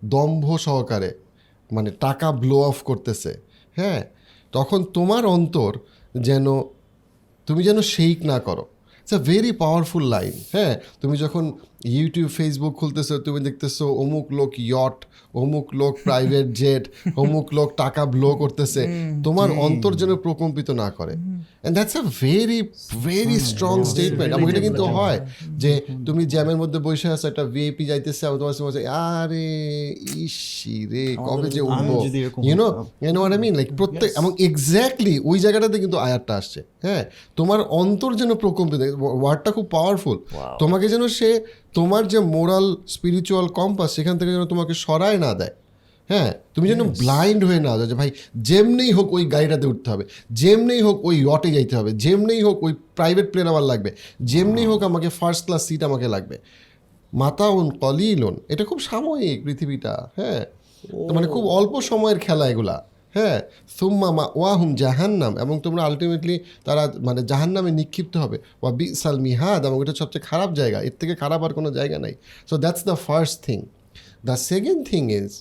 দম্ভ 0.01 0.45
সহকারে 0.57 1.11
মানে 1.69 1.89
টাকা 1.99 2.27
ব্লো 2.31 2.57
অফ 2.61 2.77
করতেছে 2.83 3.31
হ্যাঁ 3.77 4.01
তখন 4.53 4.79
তোমার 4.93 5.23
অন্তর 5.25 5.71
যেন 6.19 6.45
তুমি 7.47 7.61
যেন 7.63 7.79
শেইক 7.93 8.19
না 8.25 8.37
করো। 8.39 8.63
It's 9.01 9.13
a 9.13 9.21
very 9.23 9.51
powerful 9.51 10.05
line 10.07 10.35
হ্যাঁ 10.53 10.73
তুমি 11.01 11.15
যখন 11.17 11.43
ইউটিউব 11.85 12.29
ফেসবুক 12.29 12.73
খুলতেছো 12.75 13.17
তুমি 13.17 13.39
দেখতেছো 13.39 13.85
অমুক 13.93 14.31
লোক 14.31 14.59
ইয়ট 14.59 14.97
অমুক 15.33 15.67
লোক 15.73 15.93
প্রাইভেট 16.07 16.47
জেট 16.53 16.83
অমুক 17.15 17.53
লোক 17.53 17.69
টাকা 17.77 18.05
ব্লো 18.05 18.35
করতেছে। 18.35 18.81
তোমার 19.23 19.51
অন্তর 19.51 19.95
যেন 19.95 20.15
প্রকম্পিত 20.15 20.69
না 20.69 20.89
করে। 20.89 21.13
And 21.13 21.77
that's 21.77 21.95
a 21.97 22.01
very 22.21 22.61
very 23.03 23.39
strong 23.39 23.83
statement 23.83 24.33
এবং 24.33 24.49
এটা 24.49 24.59
কিন্তু 24.59 24.83
হয় 24.83 25.19
যে 25.57 25.81
তুমি 26.05 26.25
জ্যামের 26.25 26.57
মধ্যে 26.57 26.79
বসে 26.79 27.07
আছো 27.07 27.27
একটা 27.27 27.43
ভিআইপি 27.43 27.85
যাইতেছে 27.85 28.25
এবং 28.25 28.39
তোমার 28.39 28.53
সময় 28.53 28.87
আরে 28.87 29.47
ইসি 30.17 30.85
রে 30.85 31.15
কবে 31.17 31.49
যে 31.49 31.61
উঠবো? 31.61 31.95
You know 32.43 32.85
you know 33.01 33.19
what 33.23 33.33
I 33.33 33.37
mean? 33.37 33.55
Like 33.55 33.71
প্রত্যেক 33.75 34.11
এবং 34.17 34.33
এক্স্যাক্টলি 34.39 35.19
ওই 35.23 35.39
জায়গাটাতে 35.39 35.79
কিন্তু 35.79 35.97
আয়াতটা 35.97 36.35
আসছে। 36.35 36.63
হ্যাঁ 36.81 37.03
তোমার 37.35 37.59
অন্তর 37.61 38.15
যেন 38.15 38.33
প্রকম্পিত 38.35 38.81
ওয়ার্ডটা 39.21 39.51
খুব 39.51 39.65
পাওয়ারফুল 39.71 40.17
তোমাকে 40.59 40.89
যেন 40.89 41.07
সে 41.07 41.41
তোমার 41.73 42.07
যে 42.07 42.19
মোরাল 42.19 42.75
স্পিরিচুয়াল 42.87 43.47
কম্পাস 43.47 43.91
সেখান 43.91 44.17
থেকে 44.17 44.31
যেন 44.31 44.45
তোমাকে 44.45 44.73
সরায় 44.73 45.17
না 45.17 45.33
দেয়। 45.33 45.49
হ্যাঁ 46.09 46.33
তুমি 46.55 46.69
যেন 46.69 46.83
ব্লাইন্ড 46.83 47.43
হয়ে 47.45 47.59
না 47.59 47.77
যাও 47.77 47.87
যে 47.87 47.93
ভাই 47.93 48.11
যেমনেই 48.37 48.91
হোক 48.91 49.13
ওই 49.13 49.25
গাড়িটাতে 49.25 49.67
উঠতে 49.67 49.91
হবে 49.91 50.05
যেমনেই 50.31 50.81
হোক 50.81 51.05
ওই 51.05 51.15
ইয়টে 51.17 51.51
যাইতে 51.51 51.75
হবে 51.75 51.91
যেমনেই 51.91 52.41
হোক 52.41 52.63
ওই 52.63 52.73
প্রাইভেট 52.95 53.31
প্লেন 53.31 53.47
আমার 53.47 53.63
লাগবে 53.63 53.91
যেমনেই 54.21 54.65
হোক 54.65 54.83
আমাকে 54.83 55.09
ফার্স্ট 55.09 55.45
ক্লাস 55.45 55.67
সিট 55.67 55.83
আমাকে 55.83 56.07
লাগবে। 56.07 56.37
মাতাউন 57.13 57.69
কলিলুন 57.69 58.39
এটা 58.49 58.65
খুব 58.65 58.79
সাময়িক 58.79 59.43
পৃথিবীটা 59.43 60.09
হ্যাঁ। 60.17 60.45
মানে 61.13 61.27
খুব 61.27 61.45
অল্প 61.47 61.81
সময়ের 61.81 62.19
খেলা 62.19 62.49
এগুলা। 62.49 62.90
হ্যাঁ 63.15 63.39
সুম্মা 63.77 64.09
মা 64.17 64.25
ওয়াহুম 64.39 64.71
জাহান্নাম 64.83 65.33
এবং 65.43 65.55
তোমরা 65.65 65.81
আলটিমেটলি 65.89 66.35
তারা 66.67 66.83
মানে 67.07 67.21
জাহান্নামে 67.31 67.71
নিক্ষিপ্ত 67.79 68.13
হবে। 68.23 68.37
ওয়া 68.61 68.71
বিসাল 68.79 69.17
মিহাদ 69.27 69.61
এবং 69.67 69.77
এটা 69.83 69.93
সবচেয়ে 70.01 70.23
খারাপ 70.29 70.49
জায়গা। 70.59 70.79
এর 70.87 70.95
থেকে 71.01 71.13
খারাপ 71.21 71.41
আর 71.45 71.51
কোনো 71.57 71.69
জায়গা 71.77 71.97
নাই। 72.05 72.13
So 72.49 72.55
that's 72.63 72.83
the 72.89 72.95
first 73.07 73.37
thing 73.47 73.59
the 74.27 74.35
second 74.49 74.79
thing 74.91 75.03
is 75.19 75.31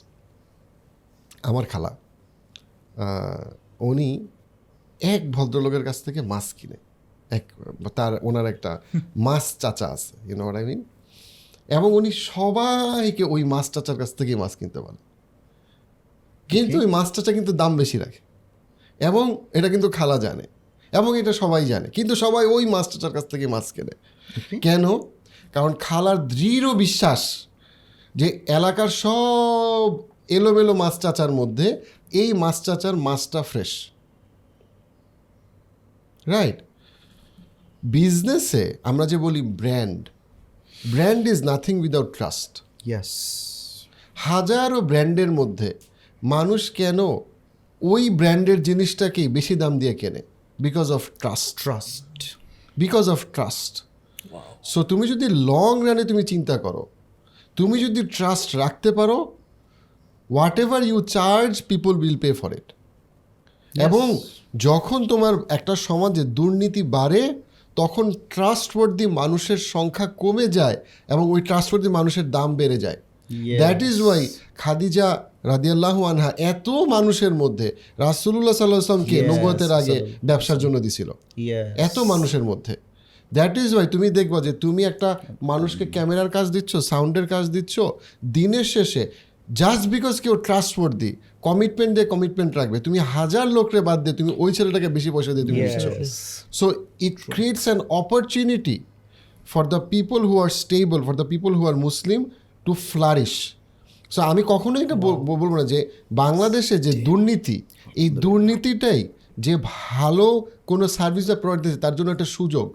আমার 1.48 1.64
খালা 1.72 1.90
উনি 3.90 4.08
এক 5.00 5.22
ভদ্রলোকের 5.36 5.84
কাছ 5.88 5.98
থেকে 6.06 6.20
মাছ 6.32 6.46
কিনে। 6.58 6.78
এক 7.30 7.44
তার 7.98 8.12
ওনার 8.28 8.46
একটা 8.52 8.72
মাছ 9.26 9.44
চাচা 9.62 9.86
আছে 9.96 10.14
ইউনো 10.28 10.44
আই 10.60 10.64
মিন 10.70 10.80
এবং 11.76 11.88
উনি 11.98 12.10
সবাইকে 12.30 13.24
ওই 13.34 13.42
মাছ 13.52 13.66
চাচার 13.74 13.96
কাছ 14.02 14.10
থেকেই 14.18 14.38
মাছ 14.42 14.52
কিনতে 14.60 14.78
বলে। 14.86 15.00
কিন্তু 16.50 16.78
ওই 16.78 16.86
মাছটাটা 16.86 17.32
কিন্তু 17.32 17.52
দাম 17.52 17.76
বেশি 17.76 17.98
রাখে। 17.98 18.18
এবং 18.98 19.44
এটা 19.52 19.68
কিন্তু 19.68 19.90
খালা 19.90 20.18
জানে। 20.18 20.42
এবং 20.92 21.18
এটা 21.18 21.32
সবাই 21.32 21.64
জানে। 21.64 21.88
কিন্তু 21.88 22.14
সবাই 22.14 22.46
ওই 22.46 22.66
মাছ 22.66 22.88
চাচার 22.88 23.12
কাছ 23.12 23.28
থেকে 23.30 23.46
মাছ 23.46 23.72
কেনে। 23.72 23.92
কেন? 24.58 24.98
কারণ 25.52 25.72
খালার 25.80 26.28
দৃঢ় 26.28 26.74
বিশ্বাস 26.74 27.46
যে 28.16 28.40
এলাকার 28.48 28.88
সব 28.88 29.98
এলোমেলো 30.28 30.74
মাছ 30.74 30.98
চাচার 30.98 31.30
মধ্যে 31.30 31.82
এই 32.12 32.32
মাছ 32.32 32.62
চাচার 32.62 32.96
মাছটা 32.96 33.42
ফ্রেশ। 33.42 33.90
রাইট? 36.26 36.56
বিজনেসে 37.82 38.78
আমরা 38.82 39.06
যে 39.06 39.16
বলি 39.16 39.42
brand 39.42 40.08
brand 40.90 41.28
is 41.28 41.42
nothing 41.42 41.80
without 41.80 42.16
trust. 42.16 42.62
Yes. 42.86 43.08
হাজারো 44.14 44.80
ব্র্যান্ডের 44.80 45.30
মধ্যে 45.30 45.89
মানুষ 46.22 46.70
কেন 46.70 47.18
ওই 47.82 48.10
ব্র্যান্ডের 48.10 48.62
জিনিসটাকেই 48.62 49.28
বেশি 49.28 49.54
দাম 49.54 49.78
দিয়ে 49.78 49.94
কেনে? 49.94 50.22
Because 50.60 50.90
of 50.90 51.10
trust 51.18 51.58
trust 51.62 52.36
because 52.76 53.08
of 53.08 53.24
trust 53.32 53.84
so 54.62 54.82
তুমি 54.82 55.08
যদি 55.08 55.26
লং 55.28 55.86
রানে 55.86 56.04
তুমি 56.04 56.22
চিন্তা 56.22 56.58
করো 56.58 56.86
তুমি 57.56 57.84
যদি 57.84 58.06
ট্রাস্ট 58.06 58.56
রাখতে 58.56 58.92
পারো 58.92 59.32
whatever 60.58 60.82
you 60.82 61.00
charge 61.00 61.62
people 61.68 61.98
will 61.98 62.16
pay 62.16 62.32
for 62.32 62.52
it 62.52 62.72
এবং 63.80 64.18
যখন 64.56 65.06
তোমার 65.06 65.34
একটা 65.48 65.76
সমাজে 65.76 66.24
দুর্নীতি 66.24 66.82
বাড়ে 66.82 67.42
তখন 67.76 68.12
ট্রাস্টওয়ার্দি 68.12 69.06
মানুষের 69.06 69.56
সংখ্যা 69.56 70.06
কমে 70.06 70.46
যায় 70.46 70.76
এবং 71.08 71.30
ওই 71.30 71.40
ট্রাস্টওয়ার্দি 71.40 71.88
মানুষের 71.88 72.30
দাম 72.30 72.56
বেড়ে 72.56 72.78
যায়। 72.78 72.96
দ্যাট 73.60 73.80
ইজ 73.88 73.96
ওয়াই 74.02 74.22
খাদিজা 74.62 75.08
রাদিয়াল্লাহ 75.52 75.96
আনহা 76.10 76.30
এত 76.52 76.68
মানুষের 76.94 77.34
মধ্যে 77.42 77.68
রাসুল্লাহ 78.06 78.54
সাল্লাহ 78.60 78.80
আসলামকে 78.84 79.16
নবতের 79.30 79.72
আগে 79.80 79.96
ব্যবসার 80.28 80.58
জন্য 80.58 80.76
দিছিল? 80.86 81.08
এত 81.86 81.96
মানুষের 82.12 82.44
মধ্যে। 82.50 82.74
দ্যাট 83.36 83.54
ইজ 83.64 83.70
ওয়াই 83.74 83.86
তুমি 83.94 84.06
দেখবা 84.18 84.38
যে 84.46 84.52
তুমি 84.64 84.82
একটা 84.90 85.10
মানুষকে 85.50 85.84
ক্যামেরার 85.94 86.30
কাজ 86.36 86.46
দিচ্ছ 86.56 86.72
সাউন্ডের 86.90 87.26
কাজ 87.34 87.44
দিচ্ছ 87.56 87.74
দিনের 88.36 88.66
শেষে 88.74 89.02
জাস্ট 89.60 89.84
বিকজ 89.94 90.14
কেউ 90.24 90.34
ট্রাস্ট 90.46 90.74
দি 91.02 91.10
কমিটমেন্ট 91.48 91.92
দিয়ে 91.96 92.06
কমিটমেন্ট 92.14 92.52
রাখবে 92.60 92.78
তুমি 92.86 92.98
হাজার 93.14 93.46
লোকরে 93.56 93.80
বাদ 93.88 93.98
দিয়ে 94.04 94.16
তুমি 94.20 94.30
ওই 94.42 94.50
ছেলেটাকে 94.56 94.88
বেশি 94.96 95.10
পয়সা 95.14 95.32
দিয়ে 95.36 95.46
তুমি 95.50 95.60
দিচ্ছ। 95.68 95.86
So 96.58 96.64
it 97.06 97.14
creates 97.32 97.64
an 97.74 97.80
opportunity 98.00 98.78
for 99.52 99.64
the 99.74 99.80
people 99.94 100.20
who 100.28 100.36
are 100.44 100.52
stable, 100.62 101.00
for 101.08 101.16
the 101.20 101.28
people 101.32 101.52
who 101.58 101.64
are 101.70 101.76
Muslim 101.88 102.20
to 102.66 102.72
flourish 102.90 103.34
so 104.10 104.20
আমি 104.30 104.42
কখনোই 104.52 104.82
এটা 104.86 104.96
বলব 105.30 105.52
না 105.60 105.64
যে 105.72 105.78
বাংলাদেশে 106.22 106.76
যে 106.86 106.92
দুর্নীতি 107.06 107.56
এই 108.02 108.08
দুর্নীতিটাই 108.24 109.00
যে 109.44 109.52
ভালো 109.74 110.26
কোনো 110.66 110.84
সার্ভিস 110.96 111.24
বা 111.30 111.36
প্রোভাইড 111.42 111.60
দিচ্ছে 111.64 111.80
তার 111.80 111.94
জন্য 111.98 112.08
একটা 112.10 112.28
সুযোগ। 112.36 112.66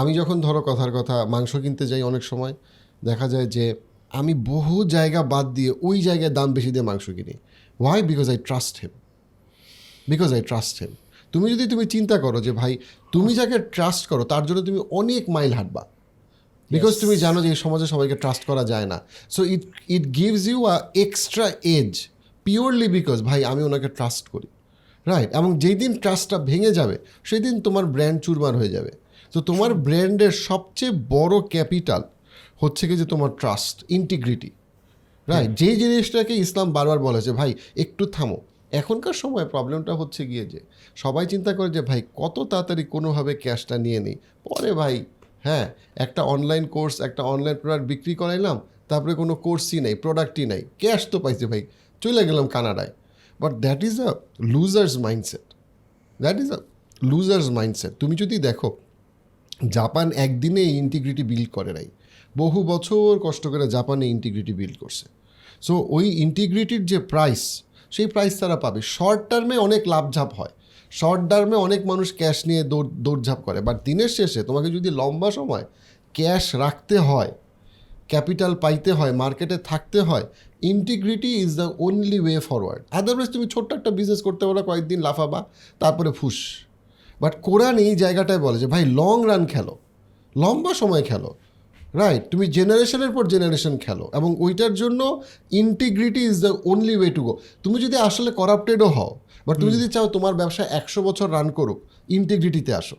আমি 0.00 0.10
যখন 0.14 0.36
ধরো 0.40 0.60
কথার 0.68 0.92
কথা 0.98 1.16
মাংস 1.34 1.52
কিনতে 1.56 1.84
যাই 1.90 2.02
অনেক 2.02 2.22
সময় 2.22 2.54
দেখা 3.04 3.26
যায় 3.28 3.46
যে 3.46 3.64
আমি 4.10 4.32
বহু 4.52 4.76
জায়গা 4.84 5.20
বাদ 5.22 5.46
দিয়ে 5.54 5.72
ওই 5.82 5.96
জায়গায় 6.02 6.32
দাম 6.38 6.48
বেশি 6.56 6.70
দিয়ে 6.74 6.86
মাংস 6.90 7.06
কিনি। 7.10 7.34
Why 7.80 8.00
because 8.10 8.26
I 8.30 8.38
trust 8.48 8.74
them 8.82 8.92
because 10.08 10.30
I 10.36 10.42
trust 10.50 10.74
them 10.82 10.92
তুমি 11.32 11.46
যদি 11.52 11.64
তুমি 11.72 11.84
চিন্তা 11.86 12.16
করো 12.18 12.38
যে 12.40 12.52
ভাই 12.52 12.72
তুমি 13.12 13.30
যাকে 13.34 13.56
ট্রাস্ট 13.74 14.02
করো 14.10 14.24
তার 14.32 14.42
জন্য 14.46 14.60
তুমি 14.68 14.78
অনেক 14.90 15.22
মাইল 15.34 15.52
হাঁটবা। 15.52 15.82
বিকজ 16.70 16.92
তুমি 17.00 17.16
জানো 17.16 17.38
যে 17.42 17.48
এই 17.48 17.58
সমাজে 17.64 17.86
সবাইকে 17.86 18.16
ট্রাস্ট 18.22 18.42
করা 18.44 18.64
যায় 18.64 18.86
না। 18.86 18.98
So 19.30 19.40
it 19.44 19.62
it 19.88 20.04
gives 20.20 20.42
you 20.46 20.58
a 20.74 20.76
extra 20.94 21.46
edge 21.78 22.08
purely 22.44 22.88
because 22.88 23.18
ভাই 23.22 23.44
আমি 23.44 23.62
ওনাকে 23.62 23.88
ট্রাস্ট 23.88 24.28
করি। 24.28 24.48
রাইট 25.06 25.30
এবং 25.34 25.58
যেই 25.58 25.74
দিন 25.74 25.92
ট্রাস্টটা 25.98 26.38
ভেঙে 26.38 26.72
যাবে 26.72 26.98
সেই 27.24 27.40
দিন 27.40 27.60
তোমার 27.60 27.84
ব্র্যান্ড 27.84 28.18
চুরমার 28.20 28.54
হয়ে 28.56 28.68
যাবে। 28.68 28.92
তো 29.32 29.40
তোমার 29.40 29.74
ব্র্যান্ডের 29.74 30.30
সবচেয়ে 30.30 30.92
বড় 31.08 31.34
ক্যাপিটাল 31.50 32.02
হচ্ছে 32.62 32.88
কি 32.88 32.96
যে 32.96 33.04
তোমার 33.04 33.30
ট্রাস্ট 33.40 33.84
ইন্টিগ্রিটি 33.88 34.50
রাইট 35.28 35.50
যেই 35.60 35.76
জিনিসটাকে 35.76 36.34
ইসলাম 36.34 36.72
বারবার 36.72 36.98
বলেছে 36.98 37.32
ভাই 37.32 37.54
একটু 37.76 38.06
থামো। 38.06 38.38
এখনকার 38.80 39.12
সময় 39.12 39.44
প্রবলেমটা 39.44 39.92
হচ্ছে 39.94 40.26
গিয়ে 40.26 40.44
যে 40.46 40.60
সবাই 40.96 41.26
চিন্তা 41.26 41.52
করে 41.52 41.70
যে 41.70 41.82
ভাই 41.82 42.02
কত 42.16 42.36
তাড়াতাড়ি 42.50 42.84
কোনোভাবে 42.84 43.34
ক্যাশটা 43.34 43.78
নিয়ে 43.78 44.00
নিই? 44.00 44.16
পরে 44.48 44.72
ভাই 44.72 45.04
হ্যাঁ 45.44 45.66
একটা 46.04 46.22
অনলাইন 46.34 46.64
কোর্স 46.66 46.94
একটা 47.00 47.22
অনলাইন 47.22 47.56
প্রোডাক্ট 47.62 47.84
বিক্রি 47.92 48.14
করাইলাম, 48.14 48.56
তারপরে 48.90 49.12
কোনো 49.14 49.34
কোর্সই 49.46 49.78
নেই 49.80 49.94
প্রোডাক্টই 49.94 50.44
নেই। 50.52 50.62
ক্যাশ 50.78 51.00
তো 51.12 51.16
পাইছে 51.24 51.46
ভাই, 51.46 51.62
চলে 52.02 52.22
গেলাম 52.28 52.46
কানাডায়। 52.46 52.92
But 53.40 53.52
that 53.64 53.80
is 53.88 53.94
a 54.00 54.10
loser's 54.54 54.94
mindset 54.98 55.44
that 56.20 56.36
is 56.42 56.48
a 56.56 56.58
loser's 57.10 57.46
mindset 57.50 57.92
তুমি 58.00 58.14
যদি 58.16 58.36
দেখো 58.38 58.68
জাপান 59.76 60.06
একদিনে 60.24 60.64
ইন্টিগ্রিটি 60.82 61.22
বিল্ড 61.22 61.48
করে 61.50 61.72
নাই। 61.72 61.88
বহু 62.36 62.58
বছর 62.62 63.10
কষ্ট 63.26 63.44
করে 63.46 63.64
জাপানে 63.68 64.04
ইন্টিগ্রিটি 64.06 64.52
বিল্ড 64.52 64.76
করছে। 64.78 65.04
সো 65.60 65.74
ওই 65.96 66.06
ইন্টিগ্রিটির 66.24 66.82
যে 66.86 66.98
প্রাইস 67.12 67.42
সেই 67.90 68.06
প্রাইস 68.06 68.32
তারা 68.40 68.56
পাবে। 68.56 68.80
শর্ট 68.94 69.20
টার্মে 69.30 69.56
অনেক 69.58 69.82
লাভঝাপ 69.86 70.30
হয়। 70.34 70.54
শর্ট 70.98 71.22
টার্মে 71.30 71.56
অনেক 71.66 71.80
মানুষ 71.90 72.08
ক্যাশ 72.20 72.38
নিয়ে 72.48 72.62
দৌড়, 72.72 72.88
দৌড়ঝাঁপ 73.04 73.40
করে 73.46 73.58
বাট 73.66 73.76
দিনের 73.86 74.10
শেষে 74.18 74.40
তোমাকে 74.48 74.68
যদি 74.76 74.88
লম্বা 75.00 75.28
সময় 75.38 75.64
ক্যাশ 76.14 76.44
রাখতে 76.62 76.96
হয় 77.08 77.30
ক্যাপিটাল 78.10 78.52
পাইতে 78.64 78.90
হয় 78.98 79.12
মার্কেটে 79.22 79.56
থাকতে 79.70 79.98
হয় 80.08 80.24
integrity 80.72 81.30
is 81.44 81.50
the 81.60 81.68
only 81.86 82.18
way 82.24 82.36
forward 82.48 82.82
otherwise 82.98 83.28
তুমি 83.34 83.46
ছোট্ট 83.54 83.70
একটা 83.78 83.90
বিজনেস 83.98 84.20
করতে 84.26 84.44
পারো, 84.48 84.60
কয়েকদিন 84.68 84.98
লাফাবা, 85.06 85.40
তারপরে 85.80 86.10
ফুস। 86.18 86.38
বাট 87.22 87.32
কোরআন 87.46 87.74
এই 87.86 87.94
জায়গাটায় 88.02 88.40
বলে 88.46 88.56
যে, 88.62 88.66
ভাই 88.74 88.84
লং 89.00 89.16
রান 89.30 89.42
খেলো, 89.52 89.74
লম্বা 90.36 90.72
সময় 90.82 91.04
খেলো 91.10 91.30
রাইট 92.00 92.22
তুমি 92.32 92.44
জেনারেশনের 92.56 93.12
পর 93.16 93.24
জেনারেশন 93.34 93.74
খেলো, 93.84 94.04
এবং 94.18 94.30
ওইটার 94.44 94.72
জন্য 94.82 95.00
integrity 95.62 96.22
is 96.30 96.36
the 96.46 96.52
only 96.72 96.94
way 97.00 97.10
to 97.16 97.22
go 97.26 97.32
তুমি 97.62 97.76
যদি 97.84 97.96
আসলে 98.08 98.30
করাপ্টেডও 98.40 98.88
হও 98.96 99.12
বাট 99.46 99.56
তুমি 99.60 99.72
যদি 99.72 99.88
চাও 99.88 100.06
তোমার 100.06 100.34
ব্যবসা 100.34 100.64
একশো 100.70 101.02
বছর 101.02 101.32
রান 101.32 101.50
করুক 101.50 101.78
ইন্টিগ্রিটিতে 102.08 102.74
আসো। 102.74 102.96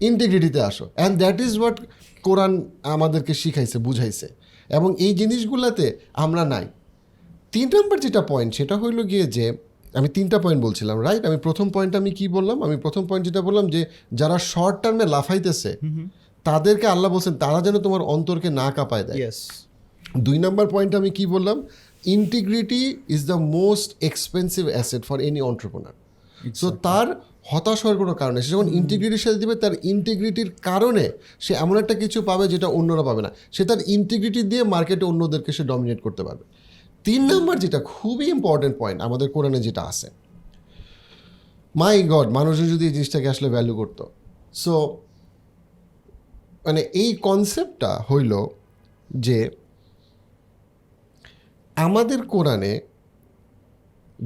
ইন্টিগ্রিটিতে 0.00 0.60
আসো। 0.60 0.90
And 0.94 1.18
that 1.18 1.40
is 1.40 1.58
what 1.58 1.76
Quran 2.22 2.52
আমাদেরকে 2.82 3.34
শিখাইছে 3.34 3.78
বুঝাইছে। 3.78 4.28
এবং 4.68 4.94
এই 4.98 5.14
জিনিসগুলোতে 5.14 5.86
আমরা 6.14 6.44
নাই। 6.44 6.66
তিন 7.52 7.68
নম্বর 7.74 7.98
যেটা 8.00 8.22
পয়েন্ট 8.22 8.54
সেটা 8.54 8.76
হইল 8.78 9.02
গিয়ে 9.02 9.24
যে 9.26 9.56
আমি 9.94 10.08
তিনটা 10.08 10.38
পয়েন্ট 10.38 10.64
বলছিলাম 10.64 11.02
রাইট 11.02 11.26
আমি 11.26 11.36
প্রথম 11.36 11.70
পয়েন্ট 11.70 11.96
আমি 11.96 12.10
কি 12.10 12.28
বললাম? 12.28 12.62
আমি 12.62 12.76
প্রথম 12.76 13.06
পয়েন্ট 13.06 13.28
যেটা 13.28 13.40
বললাম 13.40 13.70
যে 13.70 13.86
যারা 14.14 14.38
শর্ট 14.38 14.82
টার্মে 14.82 15.04
লাফাইতেছে 15.04 15.76
তাদেরকে 16.44 16.86
আল্লাহ 16.86 17.12
বলছেন 17.12 17.34
তারা 17.34 17.60
যেন 17.60 17.78
তোমার 17.78 18.02
অন্তরকে 18.02 18.50
না 18.50 18.70
কাঁপায় 18.70 19.04
দেয়। 19.04 19.30
দুই 20.18 20.38
নম্বর 20.38 20.68
পয়েন্ট 20.68 20.94
আমি 20.94 21.10
কি 21.10 21.26
বললাম? 21.26 21.56
Integrity 22.04 22.96
is 23.08 23.26
the 23.26 23.34
most 23.34 23.96
expensive 24.00 24.66
asset 24.66 25.04
for 25.04 25.20
any 25.20 25.40
entrepreneur 25.40 25.92
so 26.54 26.70
তার 26.70 27.32
হতাশ 27.44 27.82
হওয়ার 27.82 27.98
কোনো 27.98 28.14
কারণে 28.14 28.42
সে 28.42 28.50
যখন 28.50 28.68
ইন্টিগ্রিটির 28.68 29.18
সাথে 29.18 29.38
দিবে 29.38 29.54
তার 29.54 29.72
ইন্টিগ্রিটির 29.82 30.50
কারণে 30.62 31.10
সে 31.40 31.54
এমন 31.54 31.76
একটা 31.76 31.94
কিছু 31.94 32.22
পাবে 32.22 32.48
যেটা 32.48 32.66
অন্যরা 32.66 33.02
পাবে 33.02 33.22
না। 33.22 33.30
সে 33.52 33.64
তার 33.64 33.78
ইন্টিগ্রিটি 33.86 34.42
দিয়ে 34.42 34.62
মার্কেটে 34.62 35.04
অন্যদেরকে 35.04 35.52
সে 35.52 35.64
ডমিনেট 35.64 36.00
করতে 36.02 36.22
পারবে। 36.22 36.44
তিন 37.04 37.22
নাম্বার 37.22 37.58
যেটা 37.58 37.78
খুবই 37.78 38.30
ইম্পর্টেন্ট 38.30 38.78
পয়েন্ট 38.78 39.02
আমাদের 39.02 39.30
কোরআনে 39.30 39.60
যেটা 39.60 39.82
আছে। 39.82 40.10
মাই 41.76 42.02
গড 42.02 42.28
মানুষজন 42.28 42.68
যদি 42.68 42.86
এই 42.86 42.92
জিনিসটাকে 42.92 43.28
আসলে 43.28 43.48
ভ্যালু 43.48 43.74
করতো। 43.74 44.10
সো 44.52 44.96
মানে 46.64 46.80
এই 46.80 47.14
কনসেপ্টটা 47.14 48.04
হইল 48.10 48.46
যে 49.10 49.50
আমাদের 51.82 52.22
কোরআনে 52.22 52.80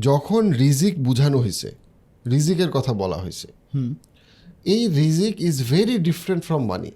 যখন 0.00 0.50
রিজিক 0.50 1.02
বুঝানো 1.02 1.38
হয়েছে 1.38 1.74
রিজিকের 2.30 2.70
কথা 2.70 2.92
বলা 2.92 3.16
হয়েছে 3.16 3.48
এই 4.64 4.88
রিজিক 4.88 5.40
is 5.40 5.70
very 5.70 5.98
different 5.98 6.44
from 6.44 6.66
money 6.66 6.90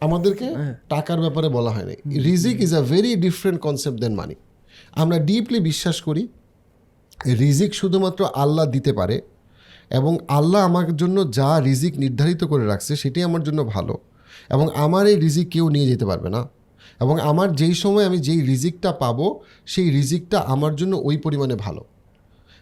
আমাদেরকে 0.00 0.54
টাকার 0.88 1.20
ব্যাপারে 1.20 1.48
বলা 1.48 1.70
হয় 1.70 1.84
নাই 1.84 1.96
রিজিক 2.20 2.60
is 2.60 2.74
a 2.74 2.80
very 2.80 3.16
different 3.16 3.60
concept 3.60 4.00
than 4.00 4.14
money 4.14 4.34
আমরা 4.92 5.18
ডিপলি 5.18 5.60
বিশ্বাস 5.60 6.02
করি 6.02 6.28
রিজিক 7.26 7.74
শুধুমাত্র 7.74 8.24
আল্লাহ 8.34 8.66
দিতে 8.66 8.92
পারে 8.92 9.20
এবং 9.90 10.18
আল্লাহ 10.28 10.64
আমার 10.64 10.96
জন্য 10.96 11.32
যা 11.32 11.60
রিজিক 11.60 11.98
নির্ধারিত 11.98 12.44
করে 12.44 12.66
রাখছে 12.66 12.96
সেটাই 12.96 13.24
আমার 13.24 13.42
জন্য 13.42 13.64
ভালো। 13.64 13.98
এবং 14.50 14.68
আমার 14.74 15.06
এই 15.06 15.16
রিজিক 15.16 15.48
কেউ 15.48 15.68
নিয়ে 15.68 15.86
যেতে 15.86 16.06
পারবে 16.06 16.28
না। 16.30 16.48
এবং 17.00 17.14
আমার 17.30 17.48
যেই 17.60 17.74
সময় 17.82 18.04
আমি 18.08 18.18
যেই 18.18 18.40
রিজিকটা 18.50 18.90
পাবো, 19.02 19.26
সেই 19.66 19.88
রিজিকটা 19.90 20.38
আমার 20.54 20.72
জন্য 20.80 20.94
ওই 21.08 21.16
পরিমাণে 21.24 21.56
ভালো। 21.66 21.82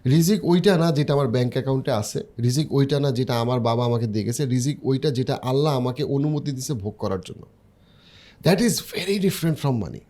রিজিক 0.05 0.41
ওইটা 0.51 0.73
না 0.83 0.89
যেটা 0.93 1.13
আমার 1.17 1.29
ব্যাংক 1.35 1.53
অ্যাকাউন্টে 1.57 1.93
আছে, 1.93 2.21
রিজিক 2.45 2.67
ওইটা 2.73 2.97
না 3.01 3.11
যেটা 3.19 3.35
আমার 3.43 3.61
বাবা 3.61 3.83
আমাকে 3.85 4.07
দিয়ে 4.07 4.25
গেছে 4.29 4.43
রিজিক 4.47 4.77
ওইটা 4.89 5.09
যেটা 5.11 5.35
আল্লাহ 5.51 5.73
আমাকে 5.81 6.03
অনুমতি 6.05 6.51
দিছে 6.53 6.73
ভোগ 6.75 6.95
করার 7.03 7.23
জন্য। 7.29 7.43
That 8.41 8.59
is 8.61 8.75
very 8.93 9.17
different 9.19 9.57
from 9.59 9.77
money 9.83 10.01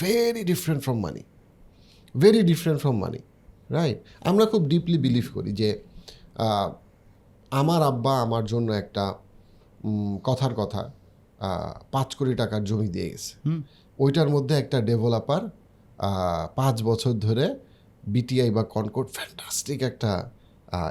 very 0.00 0.42
different 0.44 0.80
from 0.84 0.98
money 1.00 1.22
very 2.14 2.42
different 2.42 2.78
from 2.82 2.96
money 3.00 3.20
right 3.70 3.98
আমরা 4.20 4.44
খুব 4.46 4.62
ডিপলি 4.68 4.98
বিলিভ 4.98 5.26
করি 5.34 5.50
যে 5.52 5.68
আমার 7.52 7.80
আব্বা 7.82 8.12
আমার 8.24 8.44
জন্য 8.44 8.68
একটা 8.72 9.04
কথার 10.24 10.54
কথা 10.54 10.82
পাঁচ 11.94 12.08
কোটি 12.18 12.32
টাকার 12.42 12.62
জমি 12.68 12.88
দিয়ে 12.94 13.08
গেছে। 13.12 13.32
ওইটার 13.98 14.28
মধ্যে 14.34 14.54
একটা 14.62 14.78
ডেভেলপার 14.88 15.42
পাঁচ 16.58 16.76
বছর 16.88 17.14
ধরে 17.26 17.46
বিটিআই 18.14 18.50
বা 18.56 18.62
কনকোর্ট 18.74 19.08
ফ্যান্টাস্টিক 19.16 19.80
একটা 19.90 20.10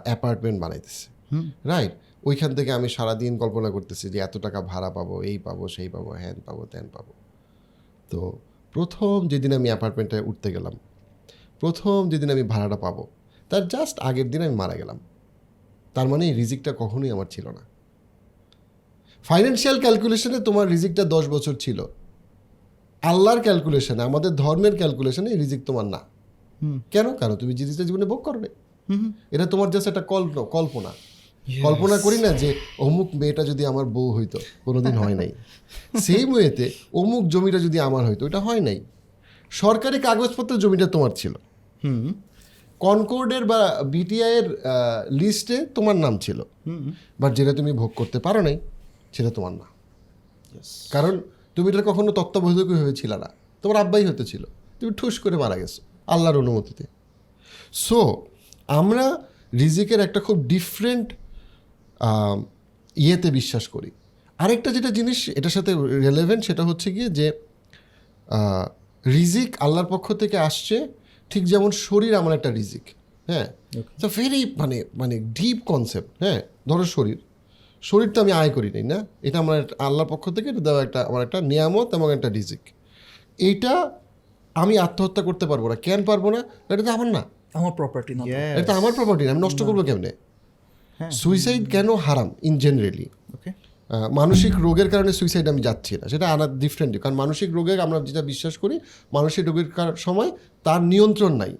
অ্যাপার্টমেন্ট 0.07 0.57
বানাইতেছে। 0.63 1.05
রাইট 1.71 1.93
ওইখান 2.27 2.51
থেকে 2.57 2.71
আমি 2.77 2.87
সারাদিন 2.95 3.33
কল্পনা 3.41 3.69
করতেছি 3.75 4.05
যে 4.13 4.17
এত 4.27 4.35
টাকা 4.45 4.59
ভাড়া 4.71 4.89
পাবো 4.97 5.15
এই 5.29 5.37
পাবো 5.45 5.63
সেই 5.75 5.89
পাবো 5.95 6.09
হ্যান 6.21 6.37
পাবো 6.47 6.61
ত্যান 6.71 6.87
পাবো। 6.95 7.13
তো 8.11 8.19
প্রথম 8.73 9.17
যেদিন 9.31 9.51
আমি 9.59 9.67
অ্যাপার্টমেন্টে 9.71 10.17
উঠতে 10.29 10.49
গেলাম 10.55 10.75
প্রথম 11.61 11.99
যেদিন 12.11 12.29
আমি 12.35 12.43
ভাড়াটা 12.51 12.77
পাবো 12.85 13.03
তার 13.51 13.63
জাস্ট 13.73 13.95
আগের 14.09 14.27
দিন 14.33 14.41
আমি 14.47 14.55
মারা 14.61 14.75
গেলাম। 14.81 14.97
তার 15.95 16.07
মানে 16.11 16.23
এই 16.29 16.33
রিজিকটা 16.39 16.71
কখনোই 16.81 17.09
আমার 17.15 17.27
ছিল 17.35 17.45
না। 17.57 17.63
ফাইন্যান্সিয়াল 19.27 19.79
ক্যালকুলেশনে 19.79 20.39
তোমার 20.39 20.67
রিজিকটা 20.67 21.03
দশ 21.03 21.29
বছর 21.29 21.53
ছিল। 21.53 21.85
আল্লাহর 23.01 23.41
ক্যালকুলেশনে 23.41 24.03
আমাদের 24.03 24.35
ধর্মের 24.35 24.75
ক্যালকুলেশনে 24.75 25.35
রিজিক 25.35 25.65
তোমার 25.65 25.85
না। 25.85 25.99
কেন? 26.91 27.15
কারণ 27.17 27.35
তুমি 27.35 27.53
জিনিসটা 27.53 27.83
জীবনে 27.83 28.05
ভোগ 28.05 28.21
করবে। 28.23 28.47
এটা 29.31 29.45
তোমার 29.45 29.69
জাস্ট 29.69 29.87
একটা 29.87 30.01
কল্প 30.01 30.43
কল্পনা। 30.43 30.89
কল্পনা 31.61 31.97
করি 31.97 32.17
না 32.17 32.27
যে 32.27 32.53
অমুক 32.79 33.09
মেয়েটা 33.15 33.43
যদি 33.43 33.65
আমার 33.65 33.85
বউ 33.85 34.15
হইতো 34.15 34.39
কোনোদিন 34.65 34.91
হয় 34.91 35.15
নাই। 35.15 35.31
সেই 35.99 36.25
মেয়েতে 36.25 36.71
অমুক 36.93 37.27
জমিটা 37.27 37.59
যদি 37.59 37.79
আমার 37.79 38.05
হইতো 38.05 38.27
এটা 38.27 38.39
হয় 38.39 38.59
নাই। 38.59 38.85
সরকারি 39.49 39.99
কাগজপত্র 39.99 40.57
জমিটা 40.57 40.87
তোমার 40.87 41.09
ছিল। 41.15 41.33
হুম। 41.83 42.13
কনকোর্ডের 42.79 43.45
বা 43.45 43.83
বিটিআইয়ের 43.85 44.57
লিস্টে 45.11 45.65
তোমার 45.65 45.95
নাম 45.95 46.17
ছিল। 46.17 46.43
বাট 47.19 47.33
যেটা 47.35 47.53
তুমি 47.53 47.71
ভোগ 47.71 47.91
করতে 47.95 48.19
পারো 48.19 48.41
নাই। 48.41 48.59
সেটা 49.17 49.31
তোমার 49.31 49.51
না। 49.51 49.65
কারণ 50.91 51.13
তুমি 51.55 51.67
এটা 51.69 51.81
কখনো 51.81 52.11
তত্ত্বাবধায়ক 52.11 52.69
হয়েছিল 52.85 53.11
না। 53.17 53.29
তোমার 53.63 53.77
আব্বাই 53.77 54.05
হতে 54.05 54.23
ছিল। 54.25 54.43
তুমি 54.79 54.91
ঠুস 54.97 55.15
করে 55.19 55.37
মারা 55.37 55.57
গেছো 55.57 55.81
আল্লাহর 56.07 56.37
অনুমতিতে। 56.37 56.83
সো 57.85 57.99
আমরা 58.67 59.05
রিজিকের 59.53 59.99
একটা 59.99 60.19
খুব 60.19 60.37
ডিফারেন্ট 60.47 61.07
ইয়েতে 62.95 63.31
বিশ্বাস 63.31 63.67
করি। 63.67 63.91
আরেকটা 64.39 64.69
যেটা 64.71 64.89
জিনিস 64.91 65.19
এটার 65.29 65.49
সাথে 65.49 65.71
রেলেভেন্ট 66.07 66.41
সেটা 66.45 66.63
হচ্ছে 66.63 66.87
গিয়ে 66.91 67.09
যে 67.09 67.27
রিজিক 69.05 69.49
আল্লাহর 69.59 69.89
পক্ষ 69.89 70.07
থেকে 70.13 70.37
আসছে 70.37 70.75
ঠিক 71.31 71.43
যেমন 71.43 71.71
শরীর 71.71 72.13
আমার 72.15 72.33
একটা 72.33 72.49
রিজিক 72.51 72.85
হ্যাঁ? 73.27 73.47
ভেরি 74.15 74.41
মানে 74.57 74.77
মানে 74.93 75.15
ডিপ 75.19 75.57
কনসেপ্ট 75.65 76.09
হ্যাঁ? 76.19 76.41
ধরো 76.67 76.85
শরীর। 76.85 77.17
শরীর 77.81 78.09
তো 78.09 78.21
আমি 78.21 78.31
আয় 78.31 78.49
করি 78.49 78.71
নাই 78.71 78.83
না? 78.83 79.05
এটা 79.21 79.39
আমার 79.39 79.59
একটা- 79.59 79.83
আল্লাহর 79.83 80.09
পক্ষ 80.09 80.29
থেকে 80.29 80.49
এটা 80.49 80.59
দেওয়া 80.59 80.83
একটা 80.83 81.01
আমার 81.01 81.23
একটা 81.23 81.41
নিয়ামত 81.41 81.93
এবং 81.93 82.13
একটা 82.13 82.29
রিজিক। 82.29 82.59
এইটা 83.37 83.91
আমি 84.55 84.77
আত্মহত্যা 84.77 85.23
করতে 85.23 85.45
পারব 85.45 85.67
না। 85.67 85.75
কেন 85.75 86.03
পারব 86.03 86.29
না? 86.29 86.43
এটা 86.69 86.83
তো 86.83 86.91
আমার 86.91 87.07
না। 87.07 87.23
আমার 87.53 87.71
প্রপার্টি 87.71 88.15
না 88.15 88.23
এটা 88.35 88.75
আমার 88.75 88.93
প্রপার্টি 88.93 89.25
না। 89.25 89.31
আমি 89.31 89.39
নষ্ট 89.39 89.63
করব 89.63 89.83
কেমনে? 89.83 90.11
হ্যাঁ। 90.97 91.11
সুইসাইড 91.11 91.71
কেন 91.71 91.95
হারাম 91.95 92.35
ইন 92.41 92.57
জেনারেলি 92.57 93.05
ওকে 93.33 93.51
মানসিক 94.11 94.53
রোগের 94.55 94.89
কারণে 94.89 95.13
সুইসাইড 95.13 95.47
আমি 95.47 95.61
যাচ্ছি 95.61 95.97
না। 95.97 96.07
সেটা 96.07 96.29
আনা 96.29 96.47
ডিফারেন্ট 96.47 97.01
কারণ 97.01 97.15
মানসিক 97.15 97.53
রোগে 97.53 97.81
আমরা 97.81 97.99
যেটা 97.99 98.21
বিশ্বাস 98.21 98.57
করি 98.57 98.79
মানসিক 99.13 99.45
রোগের 99.45 99.71
কার- 99.71 99.95
সময় 99.95 100.31
তার 100.63 100.81
নিয়ন্ত্রণ 100.81 101.35
নাই। 101.35 101.57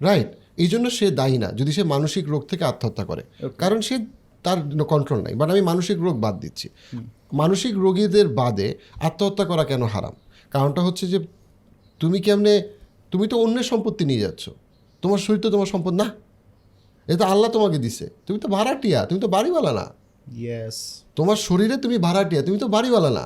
রাইট 0.00 0.26
এই 0.56 0.66
জন্য 0.66 0.90
সে 0.90 1.10
দায়ী 1.10 1.38
না 1.38 1.52
যদি 1.52 1.72
সে 1.72 1.82
মানসিক 1.82 2.28
রোগ 2.28 2.46
থেকে 2.46 2.64
আত্মহত্যা 2.64 3.04
করে। 3.04 3.22
কারণ 3.58 3.80
সে 3.80 3.98
তার 4.44 4.84
কন্ট্রোল 4.84 5.20
নাই। 5.22 5.34
বাট 5.34 5.48
আমি 5.50 5.62
মানসিক 5.70 5.98
রোগ 6.06 6.16
বাদ 6.20 6.34
দিচ্ছি। 6.40 6.66
মানসিক 7.32 7.74
রোগীদের 7.76 8.26
বাদে 8.28 8.68
আত্মহত্যা 9.02 9.44
করা 9.44 9.64
কেন 9.64 9.82
হারাম? 9.94 10.14
কারণটা 10.50 10.80
হচ্ছে 10.82 11.04
যে 11.06 11.18
তুমি 12.00 12.18
কেমনে 12.20 12.54
তুমি 13.10 13.26
তো 13.28 13.36
অন্যের 13.44 13.66
সম্পত্তি 13.72 14.04
নিয়ে 14.04 14.20
যাচ্ছ। 14.20 14.44
তোমার 15.02 15.18
শরীর 15.18 15.40
তো 15.40 15.48
তোমার 15.50 15.66
সম্পদ 15.66 15.92
না। 15.92 16.06
এটা 17.06 17.24
আল্লাহ 17.26 17.50
তোমাকে 17.50 17.78
দিছে। 17.78 18.04
তুমি 18.26 18.38
তো 18.38 18.48
ভাড়াটিয়া 18.48 19.06
তুমি 19.06 19.20
তো 19.20 19.28
বাড়িওয়ালা 19.28 19.72
না। 19.72 19.86
ইয়েস 20.36 20.76
তোমার 21.16 21.36
শরীরে 21.36 21.76
তুমি 21.76 21.96
ভাড়াটিয়া 21.98 22.42
তুমি 22.42 22.58
তো 22.58 22.68
বাড়িওয়ালা 22.68 23.10
না। 23.10 23.24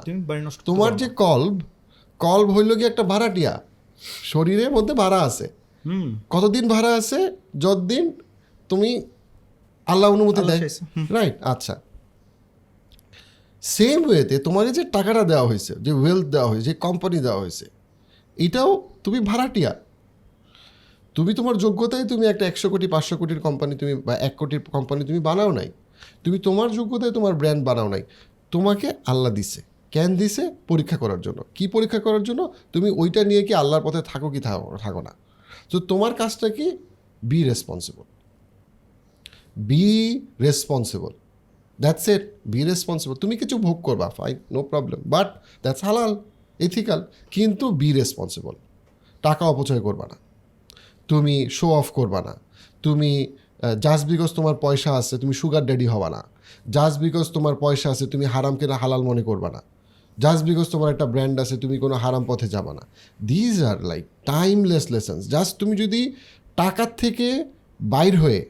তোমার 0.65 0.97
যে। 0.97 1.09
কল্ব 1.09 1.61
কল্ব 2.19 2.49
হইল 2.51 2.71
কি 2.75 2.85
একটা 2.85 3.03
ভাড়াটিয়া। 3.03 3.53
শরীরের 4.23 4.71
মধ্যে 4.71 4.95
ভাড়া 4.95 5.21
আছে। 5.21 5.47
কতদিন 6.31 6.69
ভাড়া 6.69 6.91
আছে? 6.95 7.19
যতদিন 7.59 8.05
তুমি 8.69 8.91
আল্লাহ 9.89 10.11
অনুমতি 10.11 10.43
দেয়। 10.47 10.69
রাইট 11.11 11.37
আচ্ছা। 11.43 11.81
সেম 13.63 14.09
ওয়েতে 14.09 14.39
তোমাকে 14.39 14.71
যে 14.71 14.85
টাকাটা 14.85 15.23
দেওয়া 15.23 15.47
হয়েছে 15.47 15.75
যে 15.75 15.93
ওয়েলথ 15.93 16.27
দেওয়া 16.27 16.49
হয়েছে 16.49 16.65
যে 16.65 16.75
কোম্পানি 16.75 17.19
দেওয়া 17.21 17.41
হয়েছে 17.41 17.67
এটাও 18.37 18.89
তুমি 19.05 19.21
ভাড়াটিয়া। 19.21 19.73
তুমি 21.15 21.35
তোমার 21.35 21.57
যোগ্যতায় 21.57 22.05
তুমি 22.05 22.27
একটা 22.27 22.47
একশো 22.47 22.71
কোটি 22.71 22.87
পাঁচশো 22.87 23.17
কোটির 23.17 23.41
কোম্পানি 23.41 23.77
তুমি 23.77 23.95
বা 23.95 24.17
এক 24.17 24.37
কোটির 24.37 24.61
কোম্পানি 24.61 25.05
তুমি 25.05 25.21
বানাও 25.21 25.53
নাই। 25.53 25.73
তুমি 26.25 26.39
তোমার 26.39 26.71
যোগ্যতায় 26.71 27.13
তোমার 27.13 27.35
ব্র্যান্ড 27.35 27.65
বানাও 27.65 27.89
নাই। 27.89 28.03
তোমাকে 28.51 28.93
আল্লাহ 29.07 29.33
দিছে। 29.33 29.63
কেন 29.91 30.17
দিছে? 30.17 30.55
পরীক্ষা 30.69 30.97
করার 30.97 31.21
জন্য। 31.21 31.45
কি 31.55 31.69
পরীক্ষা 31.69 31.99
করার 31.99 32.23
জন্য? 32.23 32.53
তুমি 32.73 32.91
ওইটা 32.91 33.25
নিয়ে 33.25 33.43
কি 33.43 33.55
আল্লাহর 33.55 33.83
পথে 33.83 34.03
থাকো 34.03 34.31
কি 34.31 34.41
থাকো 34.41 34.77
থাকো 34.77 35.01
না। 35.03 35.13
তো 35.71 35.81
তোমার 35.81 36.15
কাজটা 36.15 36.49
কি? 36.49 36.79
Be 37.23 37.45
responsible 37.45 38.05
be 39.71 40.21
responsible 40.41 41.13
that's 41.81 42.09
it 42.09 42.23
be 42.47 42.65
responsible 42.65 43.15
তুমি 43.15 43.37
কিছু 43.37 43.59
ভোগ 43.59 43.83
করবা 43.83 44.09
fine 44.09 44.37
no 44.53 44.63
problem 44.63 45.01
but 45.07 45.29
that's 45.63 45.85
হালাল 45.85 46.17
এথিক্যাল 46.61 47.01
কিন্তু 47.31 47.71
বি 47.71 47.93
রেসপন্সিবল 47.93 48.55
টাকা 49.23 49.45
অপচয় 49.47 49.81
করবা 49.81 50.07
না। 50.07 50.17
তুমি 51.09 51.49
শো 51.51 51.67
অফ 51.81 51.91
করবা 51.91 52.23
না। 52.23 52.35
তুমি 52.83 53.27
জাস্ট 53.81 54.07
বিকজ 54.07 54.31
তোমার 54.33 54.55
পয়সা 54.55 54.91
আছে, 54.97 55.19
তুমি 55.19 55.35
সুগার 55.35 55.67
ড্যাডি 55.67 55.87
হবা 55.87 56.11
না। 56.11 56.21
জাস্ট 56.71 57.01
বিকজ 57.01 57.27
তোমার 57.33 57.55
পয়সা 57.55 57.91
আছে, 57.91 58.07
তুমি 58.07 58.25
হারামকে 58.25 58.67
হালাল 58.67 59.03
মনে 59.03 59.23
করবা 59.23 59.51
না। 59.51 59.63
জাস্ট 60.19 60.45
বিকজ 60.45 60.67
তোমার 60.69 60.93
একটা 60.95 61.07
ব্র্যান্ড 61.07 61.41
আছে, 61.41 61.57
তুমি 61.57 61.79
কোনো 61.79 61.95
হারাম 61.95 62.25
পথে 62.25 62.49
যাবা 62.49 62.73
না। 62.73 62.87
These 63.25 63.63
are 63.63 63.85
like 63.85 64.05
timeless 64.27 64.91
lessons 64.91 65.29
just 65.29 65.59
তুমি 65.59 65.77
যদি 65.77 66.15
টাকার 66.57 66.91
থেকে 66.97 67.45
বাইর 67.81 68.17
হয়ে 68.21 68.47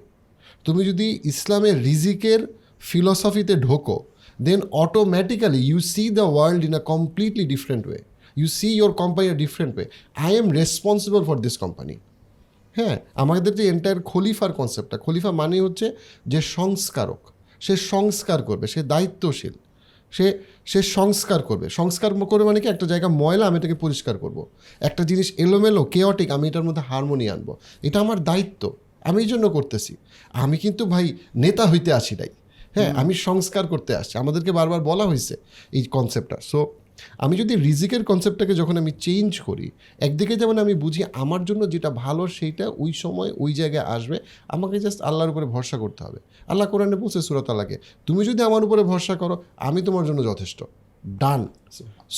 তুমি 0.65 0.85
যদি 0.85 1.21
ইসলামের 1.25 1.83
রিজিকের 1.83 2.47
ফিলসফিতে 2.81 3.55
ঢোকো 3.55 4.05
then 4.43 4.61
automatically 4.71 5.59
you 5.59 5.81
see 5.81 6.11
the 6.11 6.23
world 6.23 6.65
in 6.65 6.75
a 6.75 6.79
completely 6.79 7.47
different 7.47 7.87
way 7.87 7.99
you 8.37 8.47
see 8.47 8.69
your 8.75 8.93
company 8.93 9.31
a 9.31 9.35
different 9.35 9.77
way 9.77 9.87
I 10.17 10.37
am 10.37 10.53
responsible 10.53 11.25
for 11.25 11.39
this 11.39 11.59
company 11.59 11.95
হ্যাঁ 12.77 12.99
আমাদের 13.15 13.55
যে 13.55 13.69
এন্টায়ার 13.69 14.03
খলিফার 14.03 14.53
কনসেপ্টটা 14.53 14.99
খলিফা 14.99 15.33
মানে 15.33 15.61
হচ্ছে 15.61 15.93
যে 16.27 16.41
সংস্কারক। 16.41 17.19
সে 17.61 17.77
সংস্কার 17.77 18.43
করবে, 18.43 18.67
সে 18.67 18.83
দায়িত্বশীল। 18.83 19.53
সে 20.11 20.39
সে 20.67 20.83
সংস্কার 20.83 21.43
করবে। 21.43 21.69
সংস্কার 21.69 22.25
করে 22.25 22.45
মানে 22.45 22.61
কি? 22.61 22.69
একটা 22.69 22.87
জায়গা 22.87 23.09
ময়লা 23.09 23.47
আমি 23.47 23.59
এটাকে 23.59 23.75
পরিষ্কার 23.75 24.19
করব। 24.19 24.47
একটা 24.81 25.05
জিনিস 25.05 25.33
এলোমেলো 25.39 25.85
কেওয়াটিক 25.85 26.31
আমি 26.31 26.49
এটার 26.49 26.63
মধ্যে 26.63 26.83
হারমোনি 26.83 27.31
আনব। 27.31 27.57
এটা 27.83 28.01
আমার 28.01 28.25
দায়িত্ব। 28.25 28.77
আমি 29.09 29.19
এই 29.25 29.29
জন্য 29.33 29.45
করতেছি। 29.57 29.93
আমি 30.43 30.57
কিন্তু 30.65 30.83
ভাই 30.93 31.05
নেতা 31.45 31.65
হইতে 31.71 31.91
আসি 32.01 32.15
নাই। 32.21 32.31
হ্যাঁ 32.75 32.91
আমি 33.01 33.13
সংস্কার 33.27 33.65
করতে 33.73 33.93
আসছি। 34.01 34.15
আমাদেরকে 34.23 34.51
বারবার 34.59 34.81
বলা 34.91 35.05
হয়েছে 35.11 35.35
এই 35.77 35.83
কনসেপ্টটা 35.97 36.39
সো 36.51 36.61
আমি 37.25 37.35
যদি 37.43 37.55
রিজিকের 37.67 38.03
কনসেপ্টটাকে 38.11 38.55
যখন 38.61 38.77
আমি 38.83 38.93
চেঞ্জ 39.07 39.33
করি 39.49 39.67
একদিকে 40.07 40.35
যেমন 40.41 40.57
আমি 40.65 40.75
বুঝি 40.85 41.01
আমার 41.23 41.43
জন্য 41.49 41.63
যেটা 41.75 41.91
ভালো 42.03 42.23
সেইটা 42.37 42.65
ওই 42.83 42.93
সময় 43.03 43.31
ওই 43.43 43.51
জায়গায় 43.61 43.87
আসবে 43.97 44.17
আমাকে 44.55 44.77
জাস্ট 44.85 44.99
আল্লাহর 45.09 45.31
উপরে 45.33 45.47
ভরসা 45.55 45.77
করতে 45.85 46.01
হবে। 46.07 46.19
আল্লাহ 46.51 46.67
কোরআনে 46.73 46.97
বলছে 47.03 47.19
সুরত 47.29 47.47
আল্লাহকে 47.53 47.77
তুমি 48.07 48.21
যদি 48.29 48.41
আমার 48.49 48.63
উপরে 48.67 48.83
ভরসা 48.91 49.15
করো 49.23 49.35
আমি 49.69 49.81
তোমার 49.89 50.05
জন্য 50.09 50.21
যথেষ্ট। 50.31 50.61
ডান 51.05 51.41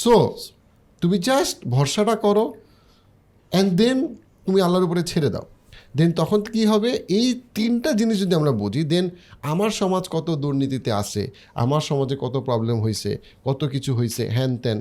সো 0.03 0.15
তুমি 1.03 1.17
জাস্ট 1.29 1.57
ভরসাটা 1.75 2.15
করো 2.25 2.45
অ্যান্ড 3.53 3.71
দেন 3.81 3.99
তুমি 4.47 4.59
আল্লাহর 4.67 4.85
উপরে 4.89 5.03
ছেড়ে 5.11 5.31
দাও। 5.35 5.47
দেন 5.99 6.11
তখন 6.21 6.41
কি 6.55 6.63
হবে? 6.73 6.91
এই 7.19 7.27
তিনটা 7.57 7.91
জিনিস 8.01 8.17
যদি 8.23 8.35
আমরা 8.41 8.53
বুঝি 8.63 8.83
দেন 8.93 9.07
আমার 9.53 9.71
সমাজ 9.81 10.05
কত 10.15 10.29
দুর্নীতিতে 10.43 10.91
আছে, 11.03 11.23
আমার 11.63 11.83
সমাজে 11.91 12.15
কত 12.25 12.35
প্রবলেম 12.49 12.77
হয়েছে 12.85 13.11
কত 13.47 13.61
কিছু 13.75 13.91
হয়েছে 13.99 14.23
হ্যান 14.37 14.53
ত্যান 14.63 14.79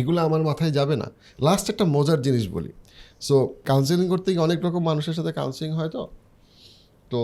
এগুলো 0.00 0.18
আমার 0.26 0.42
মাথায় 0.48 0.72
যাবে 0.78 0.94
না। 1.02 1.08
লাস্ট 1.46 1.66
একটা 1.72 1.84
মজার 1.96 2.18
জিনিস 2.26 2.44
বলি। 2.56 2.72
সো 3.26 3.36
কাউন্সেলিং 3.70 4.06
করতে 4.12 4.28
গিয়ে 4.32 4.44
অনেক 4.48 4.58
রকম 4.66 4.82
মানুষের 4.90 5.14
সাথে 5.18 5.32
কাউন্সেলিং 5.38 5.72
হয় 5.78 5.90
তো? 5.96 6.02
তো 7.12 7.20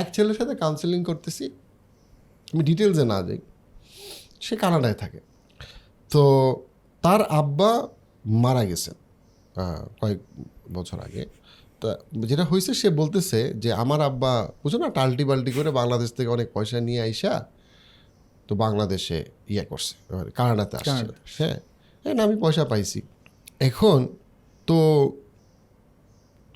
এক 0.00 0.08
ছেলের 0.14 0.36
সাথে 0.40 0.54
কাউন্সেলিং 0.62 1.00
করতেছি, 1.08 1.44
আমি 2.52 2.62
ডিটেলসে 2.68 3.04
না 3.12 3.18
যাই, 3.26 3.40
সে 4.44 4.54
কানাডায় 4.62 4.96
থাকে। 5.02 5.20
তো 6.10 6.22
তার 7.04 7.20
আব্বা 7.40 7.70
মারা 8.44 8.62
গেছেন 8.70 8.96
কয়েক 10.00 10.20
বছর 10.76 10.98
আগে। 11.00 11.22
তা 11.80 11.90
যেটা 12.30 12.44
হয়েছে 12.44 12.74
সে 12.80 12.88
বলতেছে 12.90 13.40
যে 13.62 13.70
আমার 13.72 14.00
আব্বা 14.00 14.32
বুঝো 14.62 14.78
না 14.78 14.88
টাল্টি 14.90 15.24
বাল্টি 15.24 15.52
করে 15.52 15.70
বাংলাদেশ 15.70 16.10
থেকে 16.16 16.30
অনেক 16.36 16.48
পয়সা 16.54 16.80
নিয়ে 16.80 17.00
আইসা 17.00 17.34
তো 18.48 18.54
বাংলাদেশে 18.54 19.18
ইয়ে 19.48 19.64
করছে 19.64 19.94
কানাডাতে 20.38 20.74
আসছে। 20.76 21.04
হ্যাঁ 21.38 21.58
হ্যাঁ 22.02 22.14
আমি 22.26 22.36
পয়সা 22.36 22.64
পাইছি। 22.64 23.00
এখন 23.68 24.00
তো 24.66 24.78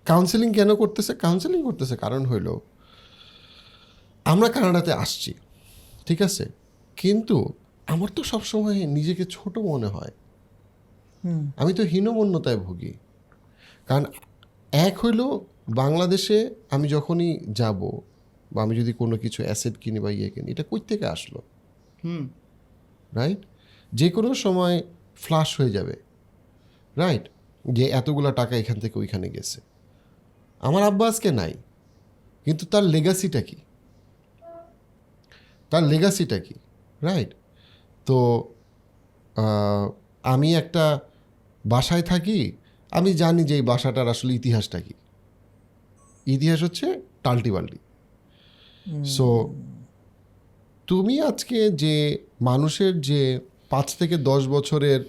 কাউন্সেলিং 0.06 0.52
কেন 0.52 0.70
করতেছে? 0.74 1.12
কাউন্সেলিং 1.14 1.60
করতেছে 1.62 1.96
কারণ 1.96 2.22
হইল 2.26 2.48
আমরা 4.24 4.48
কানাডাতে 4.48 4.92
আসছি 4.92 5.32
ঠিক 6.06 6.22
আছে? 6.22 6.44
কিন্তু 6.96 7.36
আমার 7.86 8.08
তো 8.16 8.22
সবসময় 8.22 8.86
নিজেকে 8.86 9.24
ছোট 9.30 9.58
মনে 9.58 9.86
হয়। 9.86 10.12
আমি 11.56 11.72
তো 11.74 11.82
হীনমন্যতায় 11.82 12.56
ভুগি। 12.56 12.92
কারণ 13.88 14.04
এক 14.72 14.98
হইল 14.98 15.20
বাংলাদেশে 15.68 16.54
আমি 16.70 16.88
যখনই 16.88 17.40
যাব 17.52 18.00
বা 18.52 18.62
আমি 18.62 18.76
যদি 18.76 18.92
কোনো 18.92 19.16
কিছু 19.18 19.42
অ্যাসেট 19.42 19.76
কিনি 19.76 20.00
বা 20.00 20.10
ইয়ে 20.10 20.30
কিনি 20.30 20.50
এটা 20.50 20.62
কই 20.62 20.80
থেকে 20.88 21.06
আসলো। 21.06 21.42
হুম। 22.04 22.28
রাইট 23.12 23.38
যে 23.92 24.10
কোনো 24.10 24.34
সময় 24.34 24.82
ফ্লাশ 25.16 25.60
হয়ে 25.60 25.70
যাবে। 25.70 25.96
রাইট 26.96 27.22
যে 27.70 27.84
এতগুলো 27.84 28.32
টাকা 28.32 28.56
এখান 28.56 28.80
থেকে 28.80 28.98
ওইখানে 28.98 29.28
গেছে। 29.28 29.60
আমার 30.60 30.82
আব্বা 30.82 31.08
আজকে 31.08 31.30
নাই। 31.30 31.54
কিন্তু 32.44 32.66
তার 32.66 32.84
লেগাসিটা 32.84 33.42
কি? 33.42 33.56
তার 35.70 35.82
লেগাসিটা 35.82 36.38
কি? 36.38 36.54
রাইট 37.02 37.34
তো 38.06 38.16
আমি 40.22 40.54
একটা 40.56 41.00
বাসায় 41.66 42.02
থাকি 42.02 42.56
আমি 42.96 43.10
জানি 43.22 43.42
যে 43.48 43.54
এই 43.58 43.64
বাসাটার 43.70 44.06
আসলে 44.14 44.32
ইতিহাসটা 44.40 44.78
কি। 44.86 44.94
ইতিহাস 46.26 46.60
হচ্ছে 46.66 46.86
টাল্টি 47.24 47.50
বাল্টি। 47.56 47.78
সো 49.14 49.26
তুমি 50.88 51.14
আজকে 51.30 51.58
যে 51.82 51.94
মানুষের 52.40 52.92
যে 53.08 53.20
পাঁচ 53.72 53.88
থেকে 54.00 54.16
দশ 54.30 54.42
বছরের 54.54 55.00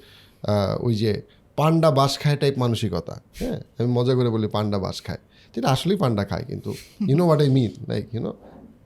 ওই 0.85 0.93
যে 1.01 1.11
পান্ডা 1.57 1.89
বাস 1.99 2.13
খায় 2.21 2.37
টাইপ 2.41 2.55
মানসিকতা 2.63 3.15
হ্যাঁ? 3.39 3.59
আমি 3.77 3.89
মজা 3.97 4.13
করে 4.17 4.29
বলি 4.35 4.47
পান্ডা 4.55 4.77
বাস 4.85 4.97
খায়। 5.05 5.21
যেটা 5.53 5.67
আসলেই 5.75 5.97
পান্ডা 6.03 6.23
খায় 6.29 6.45
কিন্তু 6.49 6.71
you know 7.09 7.23
what 7.27 7.41
I 7.45 7.49
mean 7.57 7.71
like 7.89 8.05
you know 8.15 8.31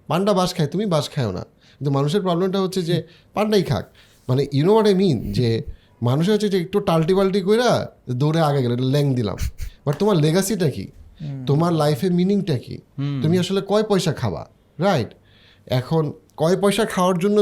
panda 0.09 0.31
বাস 0.39 0.51
খায় 0.55 0.69
তুমি 0.73 0.85
বাস 0.93 1.05
খাও 1.13 1.31
না। 1.37 1.43
কিন্তু 1.75 1.91
মানুষের 1.97 2.21
প্রবলেমটা 2.25 2.59
হচ্ছে 2.63 2.81
যে 2.89 2.97
পান্ডাই 3.35 3.63
খাক। 3.71 3.85
মানে 4.27 4.41
ইউনো 4.57 4.71
হোয়াট 4.75 4.87
আই 4.91 4.95
মিন 5.03 5.17
যে 5.37 5.49
মানুষের 6.07 6.33
হচ্ছে 6.35 6.49
যে 6.53 6.57
একটু 6.65 6.77
টাল্টি 6.89 7.13
পাল্টি 7.17 7.41
কইরা 7.47 7.69
দৌড়ে 8.21 8.41
আগে 8.49 8.61
গেলে 8.65 8.75
ল্যাং 8.93 9.05
দিলাম। 9.15 9.37
বাট 9.85 9.95
তোমার 10.01 10.15
লেগাসিটা 10.23 10.67
কি? 10.75 10.85
তোমার 11.49 11.71
লাইফের 11.81 12.11
মিনিংটা 12.19 12.55
কি? 12.65 12.75
তুমি 13.23 13.35
আসলে 13.39 13.61
কয় 13.71 13.83
পয়সা 13.83 14.11
খাবা? 14.13 14.43
রাইট 14.79 15.09
এখন 15.67 16.03
কয় 16.37 16.57
পয়সা 16.61 16.83
খাওয়ার 16.85 17.17
জন্য 17.17 17.37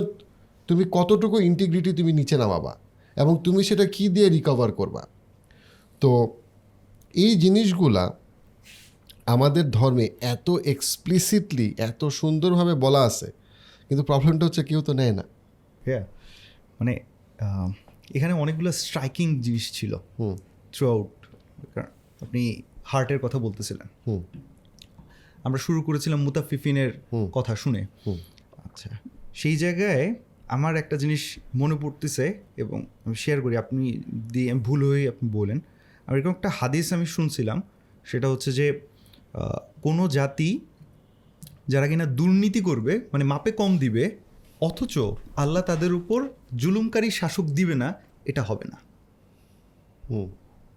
তুমি 0.67 0.83
কতটুকু 0.91 1.37
ইন্টিগ্রিটি 1.49 1.91
তুমি 1.93 2.11
নিচে 2.19 2.35
নামাবা? 2.37 2.73
এবং 3.17 3.33
তুমি 3.43 3.61
সেটা 3.63 3.85
কি 3.85 4.05
দিয়ে 4.09 4.27
রিকভার 4.29 4.71
করবা? 4.71 5.03
তো 6.01 6.09
এই 7.15 7.31
জিনিসগুলা 7.35 8.03
আমাদের 9.25 9.65
ধর্মে 9.71 10.05
এত 10.33 10.47
এক্সপ্লিসিটলি 10.73 11.67
এত 11.77 12.01
সুন্দরভাবে 12.19 12.73
বলা 12.75 13.01
আছে 13.09 13.27
কিন্তু 13.89 14.03
প্রবলেমটা 14.03 14.43
হচ্ছে 14.45 14.63
কেউ 14.63 14.81
তো 14.81 14.91
নেয় 14.93 15.13
না। 15.19 15.25
হ্যাঁ 15.85 16.03
মানে 16.79 16.93
এখানে 18.15 18.33
অনেকগুলো 18.33 18.71
স্ট্রাইকিং 18.71 19.27
জিনিস 19.41 19.65
ছিল 19.71 19.91
থ্রু 20.73 20.83
আউট 20.89 21.11
আপনি 22.21 22.41
হার্টের 22.85 23.19
কথা 23.19 23.37
বলতেছিলেন। 23.39 23.87
আমরা 25.43 25.59
শুরু 25.59 25.81
করেছিলাম 25.81 26.19
মুতাফিফিনের 26.23 26.91
কথা 27.33 27.53
শুনে। 27.55 27.81
আচ্ছা 28.65 28.89
সেই 29.33 29.55
জায়গায় 29.57 30.15
আমার 30.47 30.73
একটা 30.75 30.95
জিনিস 30.97 31.39
মনে 31.55 31.75
পড়তেছে 31.81 32.25
এবং 32.57 32.85
আমি 33.05 33.15
শেয়ার 33.15 33.41
করি 33.41 33.57
আপনি 33.57 34.01
দিয়ে 34.33 34.51
আমি 34.51 34.61
ভুল 34.61 34.79
হয়ে 34.87 35.07
আপনি 35.07 35.29
বলেন। 35.29 35.59
আর 36.07 36.13
এরকম 36.17 36.29
একটা 36.29 36.49
হাদিস 36.49 36.93
আমি 36.93 37.05
শুনছিলাম 37.05 37.57
সেটা 38.05 38.27
হচ্ছে 38.29 38.49
যে 38.51 38.67
কোনো 39.81 40.03
জাতি 40.07 40.59
যারা 41.67 41.87
কিনা 41.87 42.05
দুর্নীতি 42.05 42.61
করবে 42.61 42.93
মানে 43.13 43.23
মাপে 43.23 43.51
কম 43.51 43.71
দিবে 43.77 44.03
অথচ 44.67 44.95
আল্লাহ 45.43 45.63
তাদের 45.71 45.91
উপর 45.99 46.19
জুলুমকারী 46.61 47.09
শাসক 47.19 47.45
দিবে 47.57 47.75
না 47.75 47.89
এটা 48.29 48.41
হবে 48.49 48.65
না। 48.71 48.77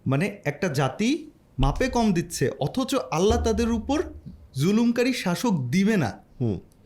মানে 0.07 0.27
একটা 0.45 0.69
জাতি 0.69 1.11
মাপে 1.59 1.87
কম 1.97 2.07
দিচ্ছে 2.13 2.45
অথচ 2.67 2.91
আল্লাহ 3.17 3.39
তাদের 3.45 3.71
উপর 3.79 3.99
জুলুমকারী 4.63 5.13
শাসক 5.25 5.55
দিবে 5.75 5.97
না। 5.97 6.11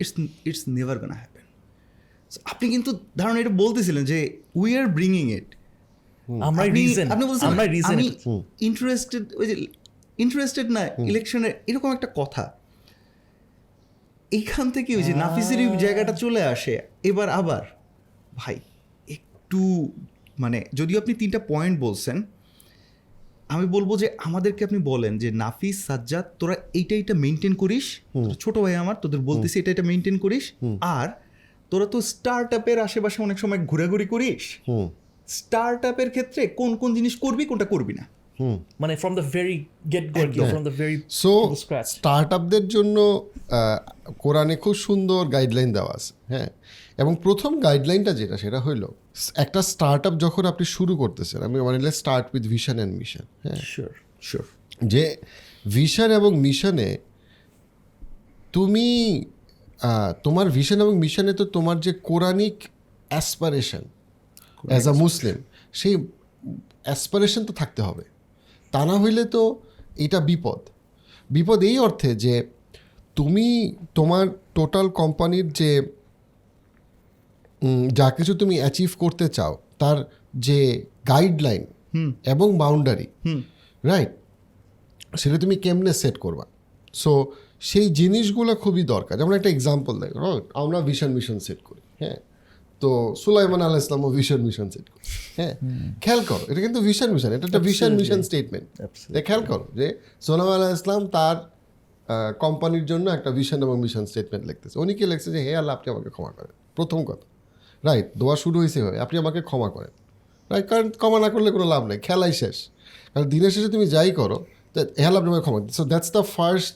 It's 0.01 0.11
it's 0.49 0.61
never 0.77 0.97
gonna 1.01 1.15
happen 1.21 1.45
আপনি 2.51 2.65
কিন্তু 2.69 2.91
ধারণা 3.17 3.39
এটা 3.39 3.53
বলতেছিলেন 3.63 4.03
যে 4.11 4.19
উই 4.55 4.69
আর 4.79 4.87
ব্রিঙিং 4.97 5.25
ইট 5.37 5.49
আমরা 6.49 6.63
রিজন 6.77 7.07
আপনি 7.13 7.25
বলছেন 7.31 7.47
আমরা 7.51 7.65
রিজন 7.75 7.97
ইন্টারেস্টেড 8.67 9.25
ওই 9.39 9.45
যে 9.49 9.55
ইন্টারেস্টেড 10.17 10.67
না 10.75 10.81
ইলেকশনের 11.11 11.53
এরকম 11.69 11.89
একটা 11.95 12.09
কথা। 12.15 12.43
এইখান 14.31 14.71
থেকে 14.71 14.91
ওই 14.95 15.03
যে 15.03 15.13
নাফিসের 15.13 15.77
জায়গাটা 15.77 16.13
চলে 16.13 16.41
আসে। 16.43 16.73
এবার 17.03 17.29
আবার 17.29 17.63
ভাই 18.35 18.57
একটু 19.07 19.91
মানে 20.39 20.59
যদিও 20.73 20.97
আপনি 20.99 21.13
তিনটা 21.13 21.39
পয়েন্ট 21.39 21.79
বলছেন 21.79 22.23
আমি 23.49 23.65
বলব 23.65 23.97
যে 23.97 24.07
আমাদেরকে 24.17 24.61
আপনি 24.65 24.79
বলেন 24.91 25.17
যে 25.17 25.31
নাফিস 25.31 25.85
সাজ্জাদ 25.87 26.25
তোরা 26.39 26.55
এইটা 26.73 26.95
এইটা 26.95 27.13
মেনটেন 27.13 27.53
করিস। 27.53 27.85
ছোট 28.39 28.57
ভাই 28.57 28.75
আমার 28.75 28.95
তোদের 29.01 29.19
বলতেছি 29.19 29.55
এটা 29.59 29.71
এটা 29.71 29.83
মেনটেন 29.83 30.17
করিস। 30.17 30.45
আর 30.81 31.07
তোরা 31.69 31.85
তো 31.85 32.01
স্টার্ট 32.01 32.49
আপের 32.53 32.79
আশেপাশে 32.79 33.23
অনেক 33.23 33.39
সময় 33.39 33.59
ঘোরাঘুরি 33.65 34.05
করিস। 34.05 34.43
স্টার্ট 35.27 35.85
আপের 35.85 36.09
ক্ষেত্রে 36.09 36.47
কোন 36.59 36.71
কোন 36.75 36.89
জিনিস 36.95 37.15
করবি 37.15 37.45
কোনটা 37.45 37.65
করবি 37.65 37.93
না। 37.93 38.05
মানে 38.81 38.93
from 39.01 39.13
the 39.19 39.25
very 39.35 39.57
get 39.93 40.05
go 40.13 40.43
from 40.45 40.63
the 40.67 40.73
very 40.79 40.95
so 41.21 41.33
scratch 41.55 41.85
start 41.93 42.29
আপদের 42.37 42.63
জন্য 42.67 42.97
কোরআনে 44.17 44.55
খুব 44.63 44.75
সুন্দর 44.87 45.21
গাইডলাইন 45.35 45.69
দেওয়া 45.77 45.93
আছে 45.97 46.11
হ্যাঁ? 46.31 46.49
এবং 46.97 47.13
প্রথম 47.25 47.51
গাইডলাইনটা 47.59 48.11
যেটা 48.13 48.35
সেটা 48.37 48.59
হইল 48.59 48.83
একটা 49.35 49.59
স্টার্ট 49.63 50.03
আপ 50.07 50.15
যখন 50.15 50.43
আপনি 50.45 50.65
শুরু 50.67 50.93
করতেছেন 50.97 51.39
আমি 51.43 51.57
মানে 51.59 51.77
start 51.91 52.25
with 52.33 52.43
vision 52.47 52.75
and 52.75 52.93
mission 52.97 53.25
হ্যাঁ? 53.43 53.59
শিওর 53.65 53.91
শিওর 54.21 54.45
যে 54.87 55.03
ভিশন 55.65 56.09
এবং 56.11 56.31
মিশনে 56.37 56.89
তুমি 58.53 58.87
তোমার 60.23 60.47
ভিশন 60.49 60.77
এবং 60.81 60.93
মিশনে 60.97 61.33
তো 61.33 61.43
তোমার 61.45 61.77
যে 61.79 61.91
Quranic 62.01 62.55
aspiration 63.11 63.83
as 64.63 64.83
a 64.87 64.93
Muslim 64.95 65.35
সেই 65.73 65.93
অ্যাসপারেশন 66.83 67.41
তো 67.45 67.53
থাকতে 67.53 67.81
হবে। 67.81 68.03
তা 68.71 68.85
না 68.85 68.99
হইলে 68.99 69.25
তো 69.25 69.61
এটা 69.97 70.19
বিপদ। 70.19 70.59
বিপদ 71.29 71.63
এই 71.63 71.79
অর্থে 71.79 72.15
যে 72.15 72.47
তুমি 73.15 73.75
তোমার 73.95 74.27
টোটাল 74.55 74.89
কোম্পানির 74.89 75.53
যে 75.53 75.87
যা 77.87 78.09
কিছু 78.09 78.33
তুমি 78.33 78.59
অ্যাচিভ 78.59 78.89
করতে 78.99 79.29
চাও 79.29 79.57
তার 79.79 79.97
যে 80.35 80.85
গাইডলাইন 81.07 81.65
এবং 82.25 82.57
বাউন্ডারি 82.57 83.07
রাইট 83.83 84.09
সেটা 85.17 85.37
তুমি 85.37 85.55
কেমনে 85.55 85.93
সেট 85.93 86.17
করবা? 86.17 86.45
সো 86.93 87.31
সেই 87.59 87.89
জিনিসগুলো 87.89 88.55
খুবই 88.55 88.83
দরকার। 88.83 89.17
যেমন 89.17 89.33
একটা 89.33 89.49
এক্সাম্পল 89.49 89.99
দেয় 89.99 90.11
right? 90.11 90.45
আমরা 90.53 90.81
ভিশন 90.81 91.11
মিশন 91.11 91.39
সেট 91.39 91.61
করি 91.63 91.81
হ্যাঁ? 91.99 92.17
তো 92.81 92.89
সুলাইমান 93.23 93.61
আল্লাহ 93.65 93.79
ইসলামও 93.85 94.09
ভিশন 94.17 94.39
মিশন 94.47 94.67
সেট 94.73 94.87
করি। 94.93 95.03
হ্যাঁ 95.37 95.53
খেয়াল 96.03 96.21
করো 96.29 96.43
এটা 96.51 96.61
কিন্তু 96.65 96.79
ভিশন 96.87 97.09
মিশন 97.15 97.29
এটা 97.35 97.45
একটা 97.49 97.61
ভিশন 97.67 97.91
মিশন 97.99 98.19
স্টেটমেন্ট 98.27 98.67
খেয়াল 99.27 99.41
করো 99.51 99.65
যে 99.79 99.87
সোলাইমান 100.25 100.53
আল্লাহ 100.57 100.71
ইসলাম 100.79 101.01
তার 101.15 101.37
কোম্পানির 102.43 102.85
জন্য 102.91 103.05
একটা 103.17 103.29
ভিশন 103.37 103.59
এবং 103.65 103.75
মিশন 103.85 104.03
স্টেটমেন্ট 104.11 104.43
লিখতেছে। 104.49 104.75
উনি 104.83 104.91
কি 104.97 105.03
লিখছে 105.11 105.29
যে 105.35 105.39
হে 105.45 105.51
আল্লাহ 105.61 105.73
আপনি 105.77 105.87
আমাকে 105.93 106.09
ক্ষমা 106.15 106.31
করেন। 106.37 106.53
প্রথম 106.77 106.99
কথা। 107.09 107.25
রাইট 107.87 108.07
দোয়া 108.21 108.35
শুরু 108.43 108.57
হয়েছে 108.61 108.79
হয় 108.85 108.97
আপনি 109.05 109.15
আমাকে 109.23 109.39
ক্ষমা 109.49 109.69
করেন। 109.75 109.93
রাইট 110.51 110.65
কারণ 110.71 110.87
ক্ষমা 111.01 111.17
না 111.23 111.29
করলে 111.33 111.49
কোনো 111.55 111.65
লাভ 111.73 111.83
নেই 111.89 111.99
খেলাই 112.07 112.33
শেষ। 112.41 112.57
কারণ 113.11 113.25
দিনের 113.33 113.51
শেষে 113.55 113.69
তুমি 113.75 113.85
যাই 113.95 114.11
করো 114.19 114.37
হ্যাঁ 115.01 115.09
আপনি 115.19 115.29
আমাকে 115.31 115.43
ক্ষমা 115.47 115.59
সো 115.77 115.83
দ্যাটস 115.91 116.09
দ্য 116.15 116.23
ফার্স্ট 116.35 116.75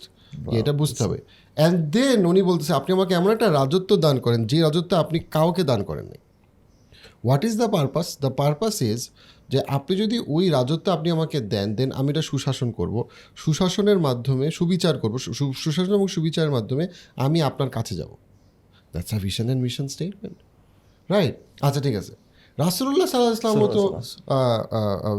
এটা 0.60 0.72
বুঝতে 0.82 1.02
হবে। 1.06 1.20
অ্যান্ড 1.58 1.78
দেন 1.96 2.20
উনি 2.32 2.42
বলতেছে 2.50 2.74
আপনি 2.80 2.92
আমাকে 2.98 3.14
এমন 3.20 3.30
একটা 3.36 3.48
রাজত্ব 3.60 3.92
দান 4.06 4.18
করেন 4.26 4.42
যে 4.52 4.58
রাজত্ব 4.62 4.92
আপনি 5.04 5.18
কাউকে 5.36 5.64
দান 5.72 5.82
করেন 5.90 6.06
নাই 6.12 6.22
what 7.24 7.42
is 7.48 7.54
the 7.62 7.68
purpose 7.76 8.08
the 8.24 8.32
purpose 8.40 8.76
is 8.92 9.02
যে 9.52 9.60
আপনি 9.78 9.94
যদি 10.04 10.18
ওই 10.36 10.46
রাজত্ব 10.58 10.88
আপনি 10.98 11.08
আমাকে 11.18 11.38
দেন 11.54 11.68
দেন 11.78 11.90
আমি 12.00 12.10
এটা 12.14 12.24
সুশাসন 12.32 12.70
করব। 12.80 12.96
সুশাসনের 13.44 14.00
মাধ্যমে 14.08 14.46
সুবিচার 14.60 14.94
করব। 15.02 15.16
সুশাসন 15.64 15.94
এবং 16.00 16.08
সুবিচারের 16.16 16.52
মাধ্যমে 16.58 16.86
আমি 17.26 17.40
আপনার 17.50 17.70
কাছে 17.78 17.94
যাব। 18.00 18.12
That's 18.94 19.12
a 19.18 19.20
vision 19.26 19.46
and 19.46 19.62
mission 19.66 19.86
statement 19.94 20.38
right 21.10 21.36
আচ্ছা 21.66 21.82
ঠিক 21.86 21.96
আছে। 22.02 22.14
রাসুল্লাহ 22.58 23.08
সাল্লাহ 23.12 23.34
ইসলাম 23.40 23.56
মতো 23.64 23.82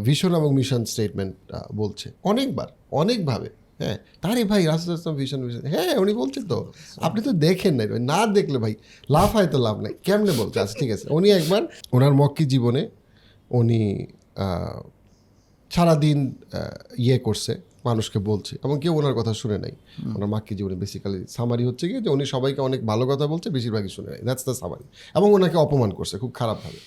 ভিশন 0.09 0.33
এবং 0.41 0.51
মিশন 0.59 0.83
স্টেটমেন্ট 0.93 1.35
বলছে 1.81 2.07
অনেকবার 2.31 2.69
অনেকভাবে। 3.01 3.49
হ্যাঁ 3.81 3.97
তারে 4.23 4.43
ভাই 4.51 4.63
রাসুল 4.73 4.91
ইসলাম 4.99 5.17
ভীষণ 5.21 5.41
মিশন 5.47 5.65
হ্যাঁ 5.75 5.95
উনি 6.03 6.13
বলছে 6.21 6.41
তো। 6.53 6.59
আপনি 7.07 7.21
তো 7.27 7.31
দেখেন 7.47 7.73
নাই 7.79 7.87
ভাই 7.93 8.01
না 8.13 8.19
দেখলে 8.37 8.59
ভাই 8.65 8.75
লাভ 9.15 9.29
হয় 9.37 9.49
তো 9.55 9.59
লাভ 9.67 9.77
নাই। 9.85 9.93
কেমনে 10.07 10.33
বলছে 10.41 10.59
আচ্ছা 10.65 10.77
ঠিক 10.81 10.91
আছে। 10.97 11.07
উনি 11.17 11.29
একবার 11.39 11.63
ওনার 11.97 12.13
মক্কি 12.21 12.45
জীবনে 12.53 12.83
উনি 13.59 13.81
সারাদিন 15.71 16.19
ইয়ে 17.05 17.19
করছে 17.27 17.53
মানুষকে 17.89 18.19
বলছে 18.31 18.55
এবং 18.65 18.77
কেউ 18.83 18.93
ওনার 19.01 19.15
কথা 19.19 19.33
শুনে 19.41 19.59
নাই। 19.65 19.75
ওনার 20.17 20.29
মাক্কি 20.35 20.53
জীবনে 20.59 20.77
বেসিক্যালি 20.83 21.21
সামারি 21.37 21.65
হচ্ছে 21.69 21.85
কি 21.91 21.97
যে 22.05 22.11
উনি 22.17 22.25
সবাইকে 22.35 22.61
অনেক 22.69 22.81
ভালো 22.91 23.05
কথা 23.11 23.25
বলছে 23.33 23.49
বেশিরভাগই 23.57 23.91
শুনে 23.97 24.09
নাই। 24.13 24.21
দ্যাটস 24.27 24.45
দ্য 24.49 24.55
সামারি 24.63 24.85
এবং 25.17 25.29
ওনাকে 25.37 25.57
অপমান 25.65 25.91
করছে 25.99 26.17
খুব 26.23 26.33
খারাপভাবে। 26.41 26.81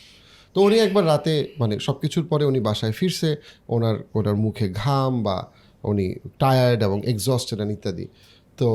তো 0.55 0.57
উনি 0.67 0.77
একবার 0.85 1.03
রাতে 1.11 1.33
মানে 1.61 1.75
সব 1.79 1.95
কিছুর 2.03 2.25
পরে 2.31 2.43
উনি 2.51 2.59
বাসায় 2.67 2.93
ফিরছে 2.99 3.29
ওনার 3.75 3.95
ওনার 4.17 4.35
মুখে 4.45 4.67
ঘাম 4.81 5.11
বা 5.27 5.37
উনি 5.83 6.05
টায়ার্ড 6.41 6.79
এবং 6.87 6.97
এক্সস্টেড 7.11 7.59
ইত্যাদি। 7.75 8.05
তো 8.59 8.67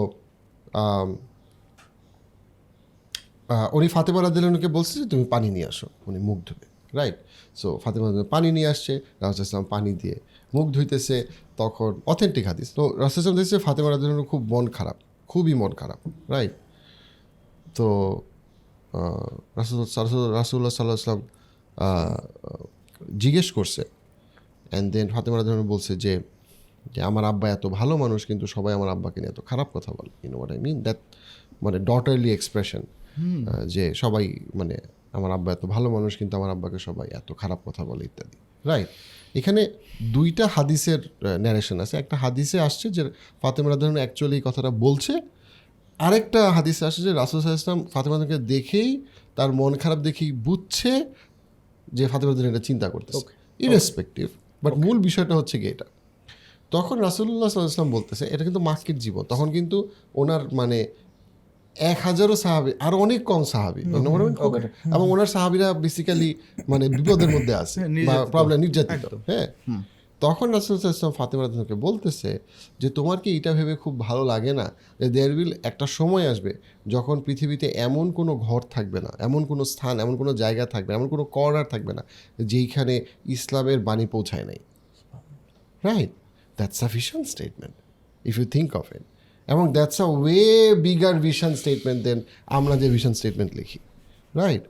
উনি 3.76 3.86
ফাতেমা 3.94 4.20
রাদিল্লাহকে 4.26 4.70
বলছে 4.76 4.94
যে, 5.00 5.06
তুমি 5.12 5.24
পানি 5.34 5.48
নিয়ে 5.56 5.68
আসো। 5.72 5.86
উনি 6.08 6.18
মুখ 6.28 6.38
ধুবে 6.46 6.66
রাইট 6.98 7.16
সো 7.60 7.68
ফাতেমা 7.82 8.06
পানি 8.34 8.48
নিয়ে 8.56 8.68
আসছে, 8.74 8.92
রাসুল 9.22 9.44
ইসলাম 9.46 9.64
পানি 9.74 9.90
দিয়ে 10.02 10.16
মুখ 10.54 10.66
ধুইতেছে, 10.74 11.16
তখন 11.60 11.90
অথেন্টিক 12.12 12.44
হাদিস। 12.50 12.68
তো, 12.78 12.82
রাসুল 13.02 13.18
ইসলাম 13.22 13.36
দেখছে 13.40 13.56
ফাতেমা 13.66 13.88
রাদিল্লাহর 13.94 14.28
খুব 14.32 14.42
মন 14.52 14.64
খারাপ, 14.76 14.96
খুবই 15.32 15.54
মন 15.62 15.72
খারাপ 15.80 16.00
রাইট 16.34 16.54
তো 17.76 17.86
রাসুল 19.58 19.78
রাসুল্লাহ 20.40 20.72
সাল্লাহ 20.78 20.96
আসলাম 21.00 21.20
জিজ্ঞেস 23.22 23.48
করছে 23.56 23.82
অ্যান্ড 24.70 24.86
দেন 24.94 25.06
ফাতেমা 25.14 25.36
রাদিল্লাহু 25.36 25.68
বলছে 25.74 25.92
যে 26.04 26.12
যে 26.94 27.00
আমার 27.10 27.24
আব্বা 27.30 27.46
এত 27.56 27.64
ভালো 27.78 27.94
মানুষ 28.04 28.20
কিন্তু 28.30 28.44
সবাই 28.54 28.72
আমার 28.78 28.90
আব্বাকে 28.94 29.18
নিয়ে 29.20 29.32
এত 29.34 29.40
খারাপ 29.50 29.68
কথা 29.76 29.90
বলে। 29.98 30.12
You know 30.22 30.36
what 30.38 30.50
I 30.54 30.58
mean 30.66 30.76
that 30.86 30.98
মানে 31.64 31.78
ডটারলি 31.90 32.30
এক্সপ্রেশন 32.36 32.82
যে 33.74 33.84
সবাই 34.02 34.24
মানে 34.58 34.76
আমার 35.16 35.30
আব্বা 35.36 35.50
এত 35.56 35.64
ভালো 35.74 35.88
মানুষ 35.96 36.12
কিন্তু 36.20 36.34
আমার 36.38 36.50
আব্বাকে 36.54 36.78
সবাই 36.88 37.06
এত 37.20 37.28
খারাপ 37.40 37.60
কথা 37.66 37.82
বলে 37.90 38.02
ইত্যাদি। 38.08 38.36
রাইট 38.70 38.88
এখানে 39.38 39.62
দুইটা 40.16 40.44
হাদিসের 40.56 41.00
ন্যারেশন 41.44 41.76
আছে। 41.84 41.94
একটা 42.02 42.16
হাদিসে 42.22 42.58
আসছে 42.66 42.86
যে 42.96 43.02
ফাতেমা 43.42 43.68
রাধারণ 43.74 43.96
অ্যাকচুয়ালি 44.02 44.34
এই 44.38 44.44
কথাটা 44.48 44.70
বলছে। 44.84 45.14
আরেকটা 46.00 46.40
হাদিসে 46.56 46.82
আসছে 46.88 47.00
যে 47.06 47.12
রাসুল 47.20 47.38
সাহা 47.44 47.56
ইসলাম 47.60 47.78
ফাতেমা 47.94 48.16
দেখেই 48.52 48.90
তার 49.36 49.50
মন 49.60 49.72
খারাপ 49.82 50.00
দেখেই 50.08 50.30
বুঝছে 50.46 50.92
যে 51.96 52.04
ফাতেমা 52.12 52.32
এটা 52.52 52.62
চিন্তা 52.68 52.86
করতেছে। 52.94 53.24
ইরেসপেক্টিভ 53.60 54.26
বাট 54.62 54.72
মূল 54.82 54.96
বিষয়টা 55.08 55.34
হচ্ছে 55.40 55.56
কি 55.60 55.66
এটা। 55.74 55.86
তখন 56.72 56.96
রাসুল্লাহ 56.98 57.48
সাল্লাম 57.48 57.90
বলতেছে 57.90 58.24
এটা 58.26 58.42
কিন্তু 58.44 58.60
মাক্কির 58.60 58.98
জীবন। 58.98 59.24
তখন 59.24 59.48
কিন্তু 59.50 59.76
ওনার 60.14 60.42
মানে 60.54 60.78
এক 61.76 61.98
হাজারও 61.98 62.36
সাহাবি 62.36 62.72
আর 62.80 62.92
অনেক 62.94 63.20
কম 63.24 63.42
সাহাবি। 63.44 63.82
মানে 63.84 64.08
এবং 64.96 65.06
ওনার 65.10 65.26
সাহাবিরা 65.26 65.68
বেসিক্যালি 65.84 66.30
মানে 66.68 66.84
বিপদের 66.88 67.30
মধ্যে 67.34 67.54
আছে 67.54 67.80
হ্যাঁ, 67.80 68.06
বা 68.06 68.14
প্রবলেম 68.24 68.58
নির্যাতিত 68.60 69.04
হ্যাঁ। 69.28 69.46
তখন 70.20 70.48
রাসুল 70.50 70.74
ইসলাম 70.76 71.12
ফাতেমা 71.12 71.42
রাদিয়াল্লাহু 71.42 71.80
বলতেছে 71.80 72.30
যে 72.80 72.88
তোমার 72.90 73.18
কি 73.18 73.28
এটা 73.36 73.50
ভেবে 73.52 73.74
খুব 73.76 73.94
ভালো 74.00 74.22
লাগে 74.24 74.52
না 74.52 74.66
যে 75.00 75.06
দেয়ার 75.08 75.32
উইল 75.32 75.52
একটা 75.62 75.86
সময় 75.86 76.24
আসবে 76.28 76.52
যখন 76.86 77.16
পৃথিবীতে 77.20 77.66
এমন 77.86 78.06
কোনো 78.12 78.32
ঘর 78.36 78.60
থাকবে 78.70 79.00
না 79.00 79.12
এমন 79.18 79.42
কোনো 79.44 79.62
স্থান 79.64 79.94
এমন 80.00 80.14
কোনো 80.16 80.32
জায়গা 80.34 80.64
থাকবে 80.66 80.90
এমন 80.94 81.08
কোনো 81.08 81.24
কর্নার 81.24 81.64
থাকবে 81.64 81.92
না 81.92 82.02
যেইখানে 82.42 82.94
ইসলামের 83.26 83.80
বাণী 83.80 84.06
পৌঁছায় 84.06 84.44
নাই? 84.44 84.60
Right 85.82 86.12
that's 86.58 86.78
a 86.86 86.88
vision 86.96 87.20
statement 87.32 87.74
if 88.30 88.34
you 88.40 88.46
think 88.56 88.68
of 88.80 88.86
it 88.96 89.04
এবং 89.52 89.64
that's 89.76 89.98
a 90.04 90.06
way 90.20 90.50
bigger 90.86 91.14
vision 91.26 91.52
statement 91.60 92.00
than 92.06 92.18
আমরা 92.56 92.74
যে 92.82 92.86
ভিশন 92.96 93.12
স্টেটমেন্ট 93.18 93.50
লিখি 93.58 93.78
right 94.42 94.64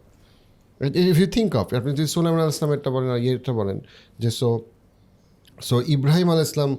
if 1.12 1.16
you 1.22 1.28
think 1.36 1.50
of 1.60 1.66
আপনি 1.78 1.90
যদি 1.98 2.08
সোলাম 2.14 2.32
আল 2.36 2.50
ইসলামেরটা 2.56 2.90
বলেন, 2.94 3.10
আর 3.14 3.20
ইয়েরটা 3.26 3.52
বলেন, 3.60 3.78
যে 4.22 4.30
সো 4.40 4.48
সো 5.68 5.76
ইব্রাহিম 5.96 6.26
আল 6.34 6.40
ইসলাম 6.48 6.70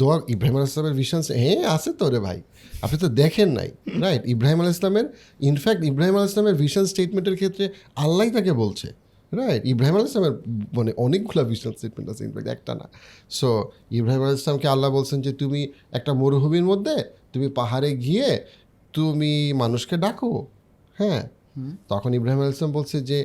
দোয়া, 0.00 0.16
ইব্রাহিম 0.34 0.56
আল 0.58 0.64
ইসলামের 0.70 0.94
ভিশন 1.00 1.20
হ্যাঁ 1.42 1.62
আছে 1.74 1.90
তো 2.00 2.04
রে 2.12 2.20
ভাই। 2.26 2.38
আপনি 2.84 2.96
তো 3.04 3.08
দেখেন 3.22 3.48
নাই 3.58 3.68
রাইট 4.04 4.22
ইব্রাহিম 4.34 4.58
আল 4.62 4.70
ইসলামের 4.76 5.06
ইনফ্যাক্ট 5.50 5.80
ইব্রাহিম 5.90 6.14
আল 6.18 6.26
ইসলামের 6.30 6.56
ভিশন 6.62 6.84
স্টেটমেন্টের 6.92 7.36
ক্ষেত্রে 7.40 7.64
আল্লাহ 8.04 8.24
তাকে 8.36 8.52
বলছে। 8.62 8.88
রাইট 9.32 9.62
ইব্রাহিম 9.64 9.96
আল 9.96 10.04
ইসলামের 10.04 10.34
মানে 10.76 10.92
অনেকগুলো 10.96 11.44
ভিশন 11.44 11.72
স্টেটমেন্ট 11.72 12.10
আছে 12.10 12.24
ইনফ্যাক্ট 12.24 12.48
একটা 12.48 12.74
না। 12.74 12.86
সো 13.30 13.70
ইব্রাহিম 13.90 14.22
আল 14.22 14.34
ইসলামকে 14.34 14.68
আল্লাহ 14.68 14.90
বলছেন 14.90 15.20
যে 15.20 15.32
তুমি 15.32 15.72
একটা 15.92 16.12
মরুভূমির 16.12 16.64
মধ্যে 16.64 16.96
তুমি 17.32 17.48
পাহাড়ে 17.48 17.96
গিয়ে 17.96 18.46
তুমি 18.92 19.52
মানুষকে 19.52 19.96
ডাকো। 19.96 20.46
হ্যাঁ। 20.98 21.28
তখন 21.88 22.14
ইব্রাহিম 22.14 22.40
আল 22.42 22.50
ইসলাম 22.50 22.72
বলছে 22.72 23.00
যে 23.00 23.18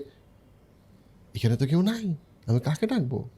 এখানে 1.35 1.55
তো 1.57 1.65
কেউ 1.65 1.81
নাই 1.81 2.15
আমি 2.45 2.59
কাকে 2.59 2.87
ডাকবো? 2.87 3.29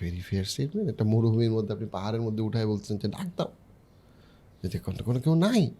ভেরি 0.00 0.20
ফেয়ার 0.20 0.44
স্টেটমেন্ট 0.44 0.90
একটা 0.90 1.04
মরুভূমির 1.04 1.50
মধ্যে 1.50 1.74
আপনি 1.74 1.86
পাহাড়ের 1.86 2.22
মধ্যে 2.22 2.42
উঠায় 2.42 2.66
বলছেন 2.66 2.96
যে 2.96 3.08
ডাক 3.08 3.28
দাও। 3.36 3.50
যে 4.62 4.68
দেখুন 4.68 4.94
তো 4.94 5.04
কোনো 5.04 5.20
কেউ 5.20 5.34
নাই। 5.34 5.70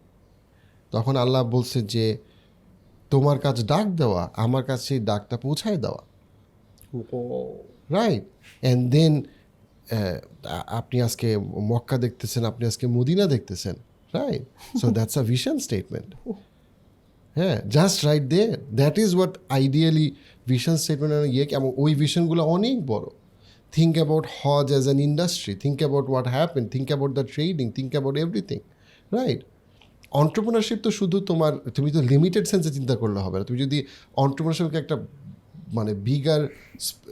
তখন 0.91 1.17
আল্লাহ 1.17 1.45
বলছে 1.45 1.83
যে 1.83 2.19
তোমার 3.13 3.37
কাজ 3.45 3.57
ডাক 3.73 3.87
দেওয়া, 4.01 4.23
আমার 4.45 4.63
কাছে 4.69 4.85
সেই 4.91 5.01
ডাকটা 5.11 5.37
পৌঁছায় 5.45 5.79
দেওয়া। 5.85 6.03
রাইট 7.97 8.25
অ্যান্ড 8.63 8.83
দেন 8.95 9.13
আপনি 10.81 10.97
আজকে 11.07 11.29
মক্কা 11.71 11.97
দেখতেছেন, 12.05 12.43
আপনি 12.51 12.65
আজকে 12.71 12.87
মদিনা 12.97 13.25
দেখতেছেন। 13.35 13.77
Right 14.19 14.45
so 14.81 14.87
that's 14.97 15.17
a 15.21 15.25
vision 15.33 15.57
statement 15.67 16.11
হ্যাঁ 17.37 17.57
just 17.77 17.99
right 18.09 18.25
they 18.35 18.43
that 18.81 18.97
is 19.05 19.11
what 19.19 19.35
ideally 19.59 20.07
vision 20.53 20.77
statement 20.83 21.13
ইয়ে 21.35 21.45
এবং 21.59 21.69
ওই 21.83 21.93
ভিশনগুলো 22.03 22.43
অনেক 22.57 22.77
বড়। 22.93 23.07
Think 23.77 23.93
about 24.01 24.25
Hodge 24.39 24.67
as 24.75 24.85
an 24.89 24.99
industry 25.09 25.53
think 25.63 25.77
about 25.83 26.07
what 26.13 26.27
happen 26.37 26.65
think 26.75 26.87
about 26.91 27.13
the 27.19 27.25
trading 27.35 27.67
think 27.77 27.91
about 27.95 28.17
everything 28.25 28.59
right 29.17 29.41
entrepreneurship 30.13 30.79
তো 30.83 30.91
শুধু 30.91 31.21
তোমার 31.21 31.53
তুমি 31.75 31.91
তো 31.91 32.03
লিমিটেড 32.03 32.47
সেন্সে 32.47 32.71
চিন্তা 32.71 32.97
করলে 32.97 33.21
হবে 33.21 33.39
না। 33.39 33.45
তুমি 33.45 33.59
যদি 33.59 33.85
অন্টারপ্রিনারশিপকে 34.17 34.79
একটা 34.79 34.97
মানে 35.73 35.95
বিগার 35.95 36.49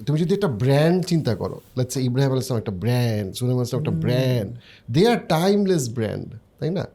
তুমি 0.06 0.20
যদি 0.20 0.34
একটা 0.34 0.48
ব্র্যান্ড 0.48 1.06
চিন্তা 1.06 1.34
করো 1.34 1.60
লেটস 1.78 1.96
ইব্রাহিম 1.96 2.32
আল 2.32 2.38
ইসলাম 2.38 2.58
একটা 2.58 2.72
ব্র্যান্ড 2.72 3.34
সুলাইম 3.34 3.62
ইসলাম 3.62 3.80
একটা 3.80 3.90
brand 3.90 4.56
they 4.90 5.08
are 5.08 5.18
timeless 5.28 5.94
brand 5.94 6.34
তাই 6.58 6.70
না? 6.70 6.86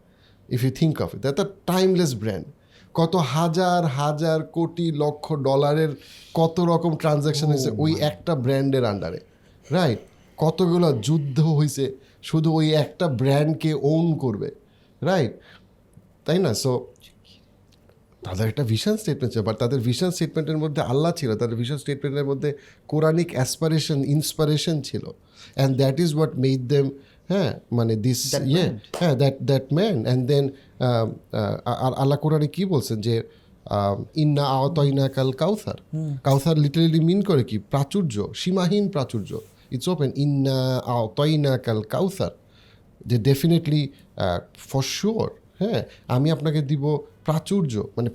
If 0.50 0.64
you 0.64 0.72
think 0.72 1.02
of 1.02 1.16
it 1.16 1.22
that 1.22 1.42
timeless 1.66 2.16
brand 2.16 2.46
কত 2.94 3.16
হাজার 3.16 3.86
হাজার 3.86 4.44
কোটি 4.44 4.92
লক্ষ 4.92 5.34
ডলারের 5.34 5.96
কত 6.34 6.60
রকম 6.60 6.96
ট্রানজ্যাকশন 6.96 7.46
হয়েছে 7.46 7.72
ওই 7.78 7.94
একটা 7.94 8.36
ব্র্যান্ডের 8.36 8.86
আন্ডারে 8.86 9.20
রাইট 9.72 10.00
কতগুলো 10.38 11.00
যুদ্ধ 11.02 11.40
হয়েছে 11.40 11.96
শুধু 12.24 12.54
ওই 12.54 12.74
একটা 12.74 13.08
ব্র্যান্ডকে 13.08 13.74
ওন 13.74 14.18
করবে 14.18 14.52
রাইট 15.02 15.34
তাই 16.26 16.38
না? 16.46 16.52
সো 16.64 16.72
তাদের 18.26 18.46
একটা 18.52 18.64
ভিশন 18.74 18.96
স্টেটমেন্ট 19.02 19.32
ছিল 19.34 19.44
বাট 19.50 19.58
তাদের 19.64 19.80
ভিশন 19.88 20.10
স্টেটমেন্টের 20.16 20.60
মধ্যে 20.64 20.82
আল্লাহ 20.92 21.12
ছিল 21.20 21.30
তাদের 21.42 21.58
ভিশন 21.62 21.78
স্টেটমেন্টের 21.84 22.28
মধ্যে 22.32 22.50
কোরআনিক 22.92 23.30
অ্যাসপারেশন 23.38 24.00
ইন্সপারেশন 24.16 24.76
ছিল। 24.90 25.04
And 25.58 25.72
that 25.82 25.96
is 26.04 26.10
what 26.18 26.34
made 26.44 26.62
them 26.74 26.86
হ্যাঁ 27.32 27.52
মানে 27.78 27.94
দিস 28.06 28.20
ইয়ে 28.52 28.66
হ্যাঁ 29.00 29.16
that 29.22 29.36
that 29.50 29.66
man 29.78 29.96
and 30.08 30.24
then 30.32 30.46
আল্লাহ 32.02 32.18
কোরআনে 32.24 32.48
কী 32.56 32.64
বলছেন 32.74 32.98
যে 33.08 33.16
ইন্না 34.24 34.46
আওতাইনা 34.60 35.06
কাল 35.18 35.30
কাউসার 35.44 35.78
কাউসার 36.28 36.56
লিটারেলি 36.66 37.02
মিন 37.10 37.20
করে 37.30 37.44
কি? 37.50 37.58
প্রাচুর্য 37.74 38.16
সীমাহীন 38.42 38.86
প্রাচুর্য। 38.96 39.32
ইটস 39.76 39.88
ওপেন 39.94 40.10
ইন্না 40.26 40.60
আওতাইনা 40.98 41.54
কাল 41.66 41.80
কাউসার 41.94 42.34
যে 43.10 43.18
ডেফিনেটলি 43.28 43.82
ফর 44.70 44.84
শিওর 44.98 45.28
হ্যাঁ 45.60 45.84
আমি 46.08 46.32
আপনাকে 46.32 46.62
দিব 46.62 46.98
প্রাচুর্য 47.26 47.84
মানে 47.98 48.10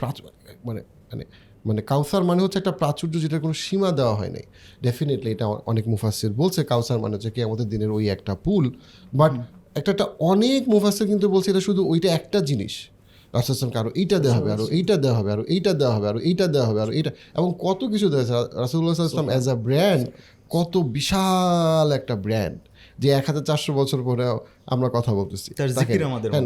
মানে 0.65 0.81
মানে 1.13 1.25
মানে 1.67 1.83
কাউসার 1.83 2.25
মানে 2.25 2.43
হচ্ছে 2.43 2.59
একটা 2.59 2.73
প্রাচুর্য 2.73 3.21
যেটার 3.21 3.41
কোনো 3.41 3.55
সীমা 3.55 3.91
দেওয়া 3.91 4.15
হয় 4.15 4.29
নাই। 4.29 4.43
ডেফিনেটলি 4.83 5.31
এটা 5.31 5.47
অনেক 5.47 5.89
মুফাসির 5.89 6.33
বলছে 6.33 6.65
কাউসার 6.65 6.99
মানে 6.99 7.15
হচ্ছে 7.15 7.31
কি 7.31 7.43
আমাদের 7.43 7.69
দিনের 7.69 7.91
ওই 7.91 8.09
একটা 8.09 8.35
পুল। 8.35 8.73
বাট 9.15 9.33
একটা 9.75 9.91
একটা 9.93 10.05
অনেক 10.05 10.69
মুফাসির 10.69 11.07
কিন্তু 11.07 11.29
বলছে 11.29 11.51
এটা 11.51 11.61
শুধু 11.61 11.89
ওইটা 11.89 12.13
একটা 12.13 12.41
জিনিস। 12.41 12.89
রাসুলামকে 13.35 13.79
আরও 13.79 13.91
এইটা 13.95 14.19
দেওয়া 14.19 14.37
হবে 14.37 14.53
আরও 14.53 14.67
এইটা 14.67 14.97
দেওয়া 14.97 15.19
হবে 15.19 15.33
আরও 15.33 15.43
এইটা 15.43 15.73
দেওয়া 15.73 15.95
হবে 15.97 16.09
আরও 16.09 16.21
এইটা 16.21 16.47
দেওয়া 16.47 16.67
হবে 16.67 16.81
আরও 16.81 16.93
এইটা 16.93 17.11
এবং 17.37 17.55
কত 17.61 17.85
কিছু 17.85 18.09
দেওয়া 18.09 18.27
হয়েছে। 18.27 18.59
রাসুল্লাহ 18.61 19.07
ইসলাম 19.07 19.29
অ্যাজ 19.29 19.49
আ 19.49 19.55
ব্র্যান্ড 19.55 20.07
কত 20.51 20.77
বিশাল 20.77 21.93
একটা 21.93 22.15
ব্র্যান্ড 22.17 22.59
যে 23.01 23.09
এক 23.11 23.25
হাজার 23.27 23.45
চারশো 23.45 23.71
বছর 23.73 24.01
পরেও 24.05 24.37
আমরা 24.67 24.89
কথা 24.89 25.13
বলতেছি। 25.15 25.51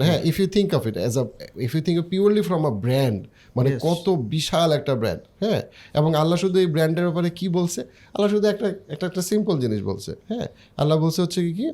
হ্যাঁ 0.03 0.21
if 0.31 0.37
you 0.41 0.47
think 0.49 0.69
of 0.75 0.83
it 0.87 0.97
as 0.97 1.13
a 1.19 1.25
if 1.67 1.73
you 1.77 1.83
think 1.83 1.99
purely 2.13 2.43
from 2.43 2.63
a 2.67 2.73
brand 2.85 3.21
মানে 3.57 3.69
কত 3.83 4.07
বিশাল 4.35 4.69
একটা 4.73 4.93
ব্র্যান্ড 4.95 5.23
হ্যাঁ? 5.43 5.63
এবং 5.95 6.11
আল্লাহ 6.15 6.37
শুধু 6.39 6.57
এই 6.59 6.67
ব্র্যান্ডের 6.67 7.05
ব্যাপারে 7.05 7.31
কি 7.31 7.47
বলছে? 7.49 7.81
আল্লাহ 8.15 8.29
শুধু 8.31 8.47
একটা 8.49 8.67
একটা 8.89 9.05
একটা 9.07 9.23
সিম্পল 9.23 9.55
জিনিস 9.59 9.81
বলছে 9.83 10.13
হ্যাঁ? 10.29 10.47
আল্লাহ 10.77 10.97
বলছে 10.99 11.21
হচ্ছে 11.23 11.41
কি 11.47 11.53
কি? 11.53 11.67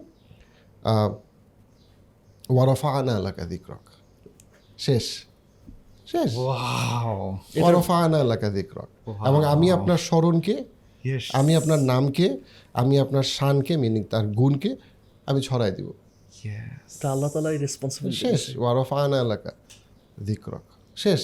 ওয়ারফা 2.50 2.90
আনা 2.90 3.12
এলাকা 3.16 3.42
দিক্রক 3.44 3.84
শেষ। 4.78 5.06
শেষ। 6.06 6.30
ওয়াও 6.38 7.38
ওয়ারফা 7.62 7.96
আনা 8.04 8.18
এলাকা 8.18 8.48
দিক্রক 8.50 8.88
এবং 9.28 9.40
আমি 9.44 9.66
আপনার 9.70 9.98
স্মরণকে 9.98 10.56
আমি 11.32 11.52
আপনার 11.56 11.78
নামকে 11.78 12.26
আমি 12.80 12.98
আপনার 12.98 13.22
শানকে 13.22 13.76
মিনিং 13.76 14.04
তার 14.04 14.26
গুণকে 14.26 14.76
আমি 15.26 15.40
ছড়াই 15.42 15.70
দিব। 15.70 15.88
আল্লাহ 17.12 17.28
তালা 17.34 17.50
রেসপন্সিবিলিটি 17.66 18.20
শেষ। 18.26 18.42
ওয়ারফা 18.58 18.96
আনা 19.04 19.20
এলাকা 19.20 19.50
দিক্রক 20.26 20.64
শেষ। 20.96 21.22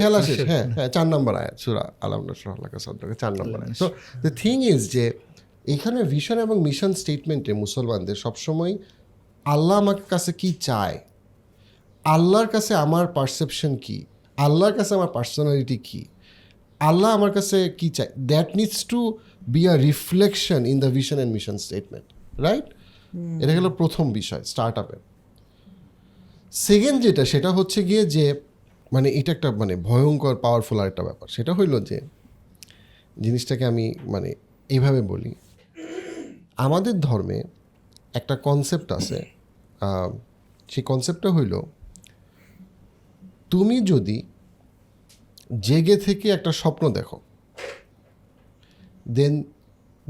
খেলা 0.00 0.22
শেষ। 0.22 0.40
হ্যাঁ 0.40 0.64
হ্যাঁ 0.70 0.88
চার 0.88 1.06
নম্বর 1.06 1.34
আয়াত 1.34 1.56
সুরা 1.58 1.92
আলাম 2.00 2.26
নাসরাল্লাহ 2.26 2.78
সদ্রকে 2.78 3.14
চার 3.14 3.32
নম্বর 3.32 3.58
আয়াত। 3.62 3.78
তো 3.78 3.86
দ্য 4.22 4.30
থিং 4.42 4.56
ইজ 4.64 4.92
যে 4.92 5.12
এখানে 5.74 6.02
ভিশন 6.04 6.38
এবং 6.38 6.62
মিশন 6.62 6.92
স্টেটমেন্টে 6.92 7.52
মুসলমানদের 7.52 8.14
সবসময় 8.14 8.78
আল্লাহ 9.44 9.78
আমার 9.78 9.96
কাছে 10.08 10.32
কি 10.32 10.54
চায়? 10.60 10.98
আল্লাহর 12.04 12.46
কাছে 12.46 12.74
আমার 12.74 13.06
পারসেপশন 13.06 13.76
কি? 13.76 14.04
আল্লাহর 14.36 14.72
কাছে 14.72 14.94
আমার 14.94 15.08
পার্সোনালিটি 15.08 15.76
কি? 15.78 16.04
আল্লাহ 16.80 17.10
আমার 17.10 17.32
কাছে 17.32 17.74
কি 17.78 17.90
চাই? 17.90 18.06
That 18.18 18.56
needs 18.56 18.84
to 18.84 19.18
be 19.48 19.68
a 19.68 19.76
reflection 19.76 20.66
in 20.66 20.80
the 20.80 20.88
vision 20.88 21.16
and 21.16 21.32
mission 21.32 21.56
statement 21.58 22.40
right 22.40 22.64
এটা 23.42 23.54
গেল 23.54 23.68
প্রথম 23.70 24.12
বিষয় 24.12 24.42
স্টার্ট 24.44 24.78
আপের 24.78 24.98
সেকেন্ড 26.52 27.02
যেটা 27.02 27.24
সেটা 27.24 27.50
হচ্ছে 27.50 27.84
গিয়ে 27.84 28.06
যে 28.06 28.40
মানে 28.92 29.10
এটা 29.10 29.32
একটা 29.32 29.52
মানে 29.52 29.76
ভয়ঙ্কর 29.76 30.36
পাওয়ারফুল 30.36 30.80
আর 30.80 30.86
একটা 30.86 31.02
ব্যাপার। 31.02 31.28
সেটা 31.28 31.54
হইল 31.54 31.84
যে 31.84 32.00
জিনিসটাকে 33.20 33.64
আমি 33.64 33.94
মানে 34.04 34.34
এইভাবে 34.68 35.02
বলি। 35.02 35.34
আমাদের 36.56 37.00
ধর্মে 37.00 37.42
একটা 38.14 38.36
কনসেপ্ট 38.36 38.92
আছে 38.92 39.26
সেই 40.68 40.82
কনসেপ্টটা 40.82 41.30
হইল 41.30 41.60
তুমি 43.50 43.80
যদি 43.80 44.22
জেগে 45.60 45.96
থেকে 45.96 46.30
একটা 46.30 46.52
স্বপ্ন 46.52 46.92
দেখো। 46.92 47.20
দেন 49.08 49.44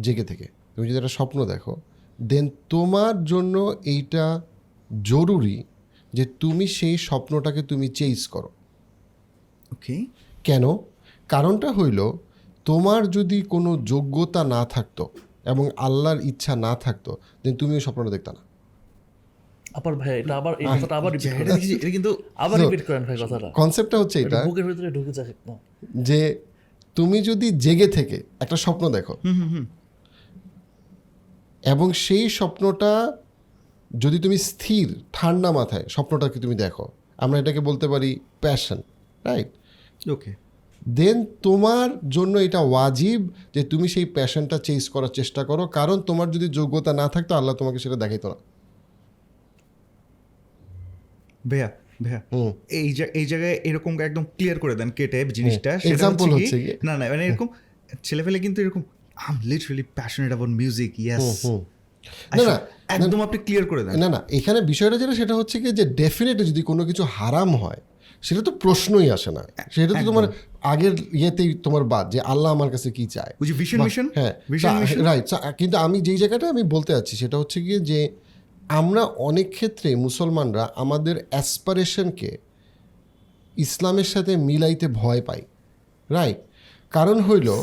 জেগে 0.00 0.24
থেকে। 0.24 0.46
তুমি 0.74 0.88
যদি 0.88 0.96
একটা 0.96 1.08
স্বপ্ন 1.08 1.44
দেখো 1.44 1.76
দেন 2.22 2.50
তোমার 2.68 3.24
জন্য 3.24 3.76
এইটা 3.84 4.40
জরুরি 5.02 5.64
যে 6.12 6.24
তুমি 6.24 6.66
সেই 6.66 6.98
স্বপ্নটাকে 6.98 7.62
তুমি 7.62 7.88
চেঞ্জ 7.88 8.28
করো। 8.28 8.50
ওকে 9.72 10.06
কেন? 10.44 10.64
কারণটা 11.28 11.72
হইল 11.72 12.12
তোমার 12.64 13.10
যদি 13.10 13.42
কোনো 13.42 13.78
যোগ্যতা 13.84 14.44
না 14.44 14.64
থাকতো 14.64 15.08
এবং 15.44 15.68
আল্লাহর 15.76 16.20
ইচ্ছা 16.20 16.56
না 16.56 16.74
থাকতো 16.74 17.16
দেন 17.44 17.56
তুমি 17.56 17.74
ওই 17.74 17.80
স্বপ্নটা 17.80 18.10
দেখতে 18.10 18.30
না। 18.30 18.47
আবার 19.78 19.94
ভাই 20.02 20.12
এটা 20.20 20.34
আবার 20.40 20.52
এই 20.62 20.66
কথাটা 20.72 20.94
আবার 21.00 21.10
রিপিট 21.14 21.32
এটা 21.42 21.52
দেখি 21.58 21.68
এটা 21.78 21.88
কিন্তু 21.96 22.10
আবার 22.44 22.56
রিপিট 22.64 22.82
করেন 22.88 23.02
ভাই 23.08 23.16
কথাটা। 23.24 23.48
কনসেপ্টটা 23.60 23.96
হচ্ছে 24.02 24.16
এটা 24.18 24.28
এটা 24.28 24.38
বুকের 24.48 24.64
ভিতরে 24.68 24.88
ঢুকে 24.96 25.12
যায়। 25.18 25.32
যে 26.08 26.20
তুমি 26.96 27.18
যদি 27.28 27.48
জেগে 27.64 27.88
থেকে 27.96 28.16
একটা 28.40 28.56
স্বপ্ন 28.64 28.84
দেখো 28.96 29.14
এবং 31.72 31.86
সেই 32.04 32.24
স্বপ্নটা 32.38 32.92
যদি 33.90 34.18
তুমি 34.18 34.36
স্থির 34.50 34.86
ঠান্ডা 35.12 35.50
মাথায় 35.52 35.84
স্বপ্নটাকে 35.94 36.38
তুমি 36.40 36.54
দেখো 36.64 36.84
আমরা 37.18 37.36
এটাকে 37.38 37.60
বলতে 37.60 37.86
পারি 37.88 38.10
প্যাশন 38.40 38.78
রাইট 39.24 39.50
ওকে 40.10 40.32
দেন 40.98 41.16
তোমার 41.42 41.88
জন্য 42.08 42.34
এটা 42.38 42.60
ওয়াজিব 42.70 43.20
যে 43.54 43.62
তুমি 43.62 43.86
সেই 43.88 44.06
প্যাশনটা 44.16 44.56
চেঞ্জ 44.58 44.82
করার 44.94 45.12
চেষ্টা 45.18 45.42
করো 45.44 45.64
কারণ 45.68 45.96
তোমার 46.00 46.28
যদি 46.30 46.46
যোগ্যতা 46.48 46.92
না 46.92 47.06
থাকতো 47.08 47.32
আল্লাহ 47.34 47.54
তোমাকে 47.54 47.78
সেটা 47.78 47.96
দেখাইতো 47.96 48.26
না। 48.28 48.38
ভাইয়া 51.50 51.68
ভাইয়া 52.04 52.20
এই 52.78 52.88
এই 53.20 53.26
জায়গায় 53.26 53.56
এরকম 53.68 54.00
একদম 54.00 54.24
ক্লিয়ার 54.36 54.58
করে 54.58 54.74
দেন 54.74 54.90
কেটে 54.90 55.18
জিনিসটা 55.38 55.70
Example 55.94 56.28
হচ্ছে 56.36 56.56
না 56.86 56.96
না 56.98 57.04
মানে 57.12 57.26
এরকম 57.26 57.48
ছেলেপেলে 58.06 58.38
কিন্তু 58.38 58.62
এরকম 58.62 58.82
আম 59.28 59.36
literally 59.50 59.82
passionate 59.98 60.28
about 60.28 60.50
music 60.60 61.00
yes. 61.00 61.26
না, 62.36 62.42
না, 62.50 62.56
একদম 62.88 63.20
আপনি 63.22 63.38
ক্লিয়ার 63.38 63.64
করে 63.66 63.84
দেন। 63.84 63.94
না 64.02 64.08
না 64.08 64.20
এখানে 64.38 64.60
বিষয়টা 64.60 64.98
যেটা 64.98 65.14
সেটা 65.14 65.34
হচ্ছে 65.34 65.60
কি 65.60 65.72
যে 65.72 65.84
ডেফিনেটলি 65.84 66.44
যদি 66.46 66.62
কোনো 66.62 66.84
কিছু 66.84 67.02
হারাম 67.16 67.56
হয় 67.56 67.80
সেটা 68.22 68.42
তো 68.42 68.50
প্রশ্নই 68.50 69.10
আসে 69.10 69.30
না। 69.30 69.42
সেটা 69.74 69.92
তো 70.00 70.04
তোমার 70.06 70.32
আগের 70.60 70.92
ইয়েতেই 71.12 71.54
তোমার 71.54 71.84
বাদ 71.84 72.12
যে 72.12 72.20
আল্লাহ 72.20 72.52
আমার 72.52 72.70
কাছে 72.70 72.90
কি 72.90 73.06
চায়। 73.06 73.32
হ্যাঁ 74.14 74.32
রাইট 75.08 75.24
কিন্তু 75.58 75.76
আমি 75.76 76.00
যেই 76.00 76.16
জায়গাটা 76.16 76.48
আমি 76.48 76.62
বলতে 76.62 76.92
চাচ্ছি 76.92 77.16
সেটা 77.16 77.38
হচ্ছে 77.38 77.60
গিয়ে 77.62 77.80
যে 77.80 78.08
আমরা 78.68 79.02
অনেক 79.04 79.50
ক্ষেত্রে 79.50 79.96
মুসলমানরা 79.96 80.72
আমাদের 80.76 81.26
অ্যাসপারেশনকে 81.30 82.38
ইসলামের 83.56 84.04
সাথে 84.04 84.36
মিলাইতে 84.36 84.88
ভয় 84.88 85.22
পাই 85.22 85.42
রাইট 86.10 86.36
কারণ 86.90 87.20
হইল 87.20 87.62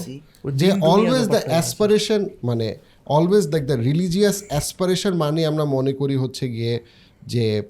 যে 0.54 0.72
অলওয়েজ 0.82 1.30
দ্য 1.30 1.40
অ্যাসপারেশন 1.44 2.26
মানে 2.44 2.78
অলওয়েজ 3.06 3.48
দেখ 3.48 3.64
দ্য 3.64 3.74
রিলিজিয়াস 3.74 4.44
অ্যাসপারেশন 4.48 5.14
মানে 5.14 5.46
আমরা 5.46 5.66
মনে 5.66 5.94
করি 5.94 6.16
হচ্ছে 6.16 6.50
গিয়ে 6.50 6.80
যে 7.28 7.64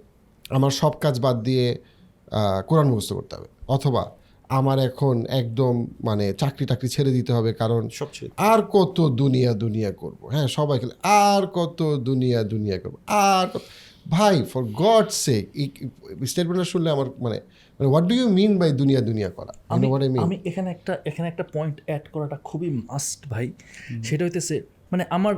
আমার 0.50 0.72
সব 0.72 0.92
কাজ 1.02 1.20
বাদ 1.20 1.44
দিয়ে 1.44 1.78
কোরআন 2.68 2.88
মুখস্থ 2.88 3.14
করতে 3.14 3.36
হবে। 3.36 3.48
অথবা 3.68 4.12
আমার 4.50 4.80
এখন 4.80 5.16
একদম 5.42 5.88
মানে 6.04 6.34
চাকরি 6.34 6.66
টাকরি 6.66 6.88
ছেড়ে 6.90 7.12
দিতে 7.12 7.34
হবে 7.34 7.54
কারণ 7.54 7.90
সব 7.90 8.10
ছেড়ে 8.14 8.32
আর 8.52 8.60
কত 8.72 8.98
দুনিয়া 9.22 9.54
দুনিয়া 9.54 9.92
করব। 9.92 10.22
হ্যাঁ 10.34 10.48
সবাই 10.48 10.80
খেলে 10.80 10.96
আর 11.28 11.44
কত 11.54 11.80
দুনিয়া 12.10 12.44
দুনিয়া 12.44 12.78
করব 12.78 12.96
আর 13.30 13.48
ভাই 14.10 14.44
ফর 14.44 14.64
গড 14.64 15.08
সে 15.24 15.46
এই 15.54 15.68
স্টেটমেন্টটা 16.26 16.64
শুনলে 16.64 16.90
আমার 16.90 17.08
মানে 17.20 17.40
মানে 17.80 17.88
what 17.90 18.06
do 18.10 18.16
you 18.16 18.28
mean 18.30 18.60
by 18.60 18.72
দুনিয়া 18.72 19.02
দুনিয়া 19.02 19.30
করা? 19.30 19.54
আমি 19.70 19.88
হোয়াট 19.88 20.02
আমি 20.26 20.38
এখানে 20.46 20.72
একটা 20.72 20.98
এখানে 21.06 21.28
একটা 21.28 21.44
পয়েন্ট 21.54 21.82
অ্যাড 21.86 22.04
করাটা 22.14 22.38
খুবই 22.44 22.70
মাস্ট 22.70 23.28
ভাই। 23.30 23.52
সেটা 24.04 24.26
হইতেছে 24.26 24.62
মানে 24.92 25.06
আমার 25.10 25.34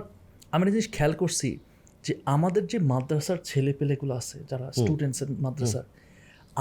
আমি 0.51 0.61
একটা 0.63 0.71
জিনিস 0.71 0.91
খেয়াল 0.91 1.13
করছি 1.13 1.57
যে 2.05 2.15
আমাদের 2.25 2.67
যে 2.67 2.79
মাদ্রাসার 2.79 3.37
ছেলে 3.43 3.73
পেলেগুলো 3.73 4.13
আছে 4.15 4.37
যারা 4.51 4.71
স্টুডেন্টসের 4.71 5.29
মাদ্রাসার 5.39 5.85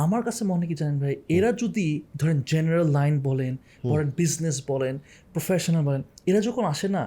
আমার 0.05 0.23
কাছে 0.23 0.43
মনে 0.45 0.67
কি 0.67 0.75
জানেন 0.75 0.99
ভাই 1.01 1.15
এরা 1.29 1.51
যদি 1.53 1.87
ধরেন 2.17 2.39
জেনারেল 2.47 2.89
লাইন 2.91 3.15
বলেন 3.21 3.57
ধরেন 3.87 4.09
বিজনেস 4.17 4.57
বলেন 4.69 4.99
প্রফেশনাল 5.33 5.85
বলেন 5.85 6.03
এরা 6.27 6.41
যখন 6.41 6.65
আসে 6.65 6.89
না 6.89 7.03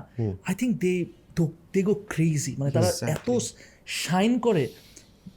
I 0.48 0.54
think 0.56 0.74
they 0.78 0.94
they 1.74 1.82
go 1.84 1.94
crazy 1.94 2.56
মানে 2.60 2.72
তারা 2.72 2.92
এত 3.02 3.28
শাইন 3.88 4.40
করে। 4.40 4.64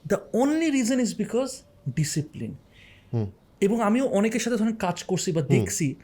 The 0.07 0.17
only 0.33 0.67
reason 0.71 0.99
is 0.99 1.11
because 1.17 1.49
discipline 1.95 2.51
এবং 3.61 3.77
আমিও 3.81 4.05
অনেকের 4.19 4.39
সাথে 4.39 4.57
ধরেন 4.57 4.75
কাজ 4.75 4.97
করছি 5.03 5.29
বা 5.31 5.41
দেখছি 5.41 5.95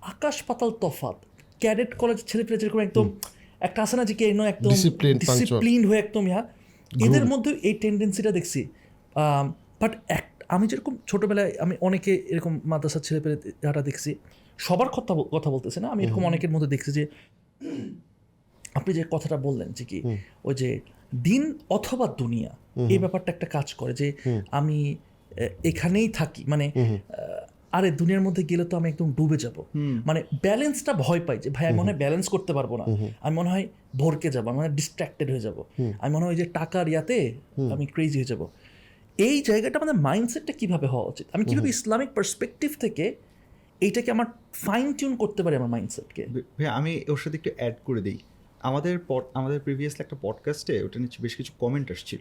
আকাশ 0.00 0.36
পাতাল 0.42 0.70
তফাত 0.70 1.16
ক্যাডেট 1.58 1.90
কলেজ 1.94 2.18
ছেলে 2.26 2.44
পেলে 2.44 2.58
যেরকম 2.58 2.80
একদম 2.80 3.06
একটা 3.60 3.82
আছে 3.82 3.94
না 3.96 4.04
যে 4.04 4.14
কি 4.14 4.24
একদম. 4.24 4.70
ডিসিপ্লিন 4.70 5.80
হয়ে 5.88 5.98
একদম 5.98 6.24
ইয়া। 6.28 6.40
এদের 7.06 7.24
মধ্যে 7.24 7.50
এই 7.68 7.74
টেন্ডেন্সিটা 7.74 8.30
দেখছি। 8.30 8.60
বাট 9.80 9.92
এক 10.08 10.26
আমি 10.48 10.66
যেরকম 10.66 10.96
ছোটবেলায় 11.06 11.52
আমি 11.60 11.76
অনেকে 11.80 12.12
এরকম 12.28 12.60
মাদ্রাসার 12.64 13.00
ছেলে 13.00 13.20
পেলে 13.20 13.36
যারা 13.62 13.82
দেখছি 13.82 14.14
সবার 14.58 14.88
কথা 14.88 15.14
কথা 15.32 15.50
বলতেছে 15.50 15.80
না। 15.80 15.88
আমি 15.88 16.04
এরকম 16.04 16.24
অনেকের 16.24 16.50
মধ্যে 16.50 16.66
দেখছি 16.66 16.92
যে 16.92 17.06
আপনি 18.74 18.94
যে 18.94 19.04
কথাটা 19.10 19.36
বললেন 19.36 19.68
যে 19.72 19.84
কি 19.84 19.98
ওই 20.44 20.54
যে 20.54 20.80
দিন 21.22 21.58
অথবা 21.68 22.06
দুনিয়া 22.06 22.50
এই 22.92 22.98
ব্যাপারটা 22.98 23.32
একটা 23.32 23.46
কাজ 23.46 23.74
করে 23.74 23.92
যে 23.92 24.12
আমি 24.50 24.96
এখানেই 25.64 26.08
থাকি। 26.08 26.44
মানে 26.46 26.72
আরে 27.72 27.90
দুনিয়ার 27.90 28.20
মধ্যে 28.20 28.42
গেলে 28.42 28.64
তো 28.64 28.76
আমি 28.76 28.88
একদম 28.88 29.12
ডুবে 29.12 29.36
যাব। 29.36 29.56
মানে 30.06 30.22
ব্যালেন্সটা 30.42 30.92
ভয় 30.92 31.20
পাই 31.20 31.38
যে 31.38 31.50
ভাই 31.50 31.66
আমি 31.66 31.76
মনে 31.78 31.88
হয় 31.90 31.98
ব্যালেন্স 31.98 32.28
করতে 32.28 32.52
পারব 32.52 32.76
না। 32.76 32.84
আমি 33.20 33.36
মনে 33.36 33.50
হয় 33.50 33.68
ভরকে 33.96 34.30
যাব 34.30 34.48
আমি 34.48 34.56
মনে 34.58 34.68
হয় 34.68 34.74
ডিস্ট্র্যাক্টেড 34.76 35.30
হয়ে 35.30 35.40
যাব। 35.40 35.58
আমি 36.02 36.10
মনে 36.14 36.24
হয় 36.26 36.36
যে 36.36 36.44
টাকার 36.58 36.88
ইয়াতে 36.88 37.18
আমি 37.74 37.86
ক্রেজি 37.86 38.16
হয়ে 38.18 38.24
যাব। 38.24 38.42
এই 39.18 39.42
জায়গাটা 39.42 39.78
আমাদের 39.78 40.00
মাইন্ডসেটটা 40.00 40.52
কীভাবে 40.52 40.86
হওয়া 40.86 41.08
উচিত? 41.08 41.26
আমি 41.32 41.44
কীভাবে 41.44 41.68
ইসলামিক 41.68 42.08
পার্সপেক্টিভ 42.14 42.78
থেকে 42.80 43.14
এইটাকে 43.80 44.10
আমার 44.10 44.26
ফাইন 44.52 44.92
টিউন 44.92 45.16
করতে 45.16 45.42
পারি 45.42 45.56
আমার 45.56 45.68
মাইন্ডসেটকে 45.68 46.26
ভাই 46.26 46.66
আমি 46.66 47.04
ওর 47.08 47.16
সাথে 47.16 47.36
একটু 47.36 47.50
অ্যাড 47.56 47.74
করে 47.84 48.02
দিই। 48.02 48.18
আমাদের 48.60 48.98
আমাদের 49.34 49.60
প্রিভিয়াসলি 49.60 50.02
একটা 50.02 50.16
পডকাস্টে 50.22 50.82
ওটা 50.82 51.00
নিচে 51.00 51.22
বেশ 51.22 51.36
কিছু 51.36 51.52
কমেন্ট 51.58 51.90
আসছিল। 51.90 52.18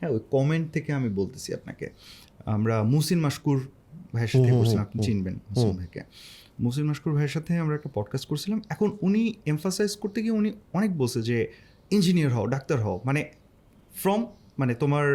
হ্যাঁ 0.00 0.12
ওই 0.12 0.20
কমেন্ট 0.30 0.72
থেকে 0.72 0.92
আমি 0.92 1.08
বলতেছি 1.08 1.54
আপনাকে। 1.54 1.90
আমরা 2.44 2.82
মুসিন 2.82 3.20
মাসকুর 3.20 3.68
ভাইয়ের 4.12 4.28
সাথে 4.28 4.50
করছিলাম 4.50 4.82
আপনি 4.82 5.02
চিনবেন 5.02 5.34
মুসিন 5.34 5.76
ভাইকে। 5.76 6.00
মুসিন 6.60 6.84
মাসকুর 6.84 7.12
ভাইয়ের 7.12 7.28
সাথে 7.28 7.58
আমরা 7.58 7.74
একটা 7.74 7.90
পডকাস্ট 7.94 8.28
করছিলাম। 8.28 8.62
এখন 8.70 8.98
উনি 9.00 9.34
এমফাসাইজ 9.46 9.96
করতে 9.96 10.22
গিয়ে 10.22 10.32
উনি 10.32 10.52
অনেক 10.72 10.98
বলছে 10.98 11.22
যে 11.22 11.52
ইঞ্জিনিয়ার 11.90 12.32
হও 12.32 12.46
ডাক্তার 12.46 12.80
হও। 12.80 13.00
মানে 13.04 13.30
ফ্রম 13.94 14.26
মানে 14.60 14.72
তোমার 14.82 15.06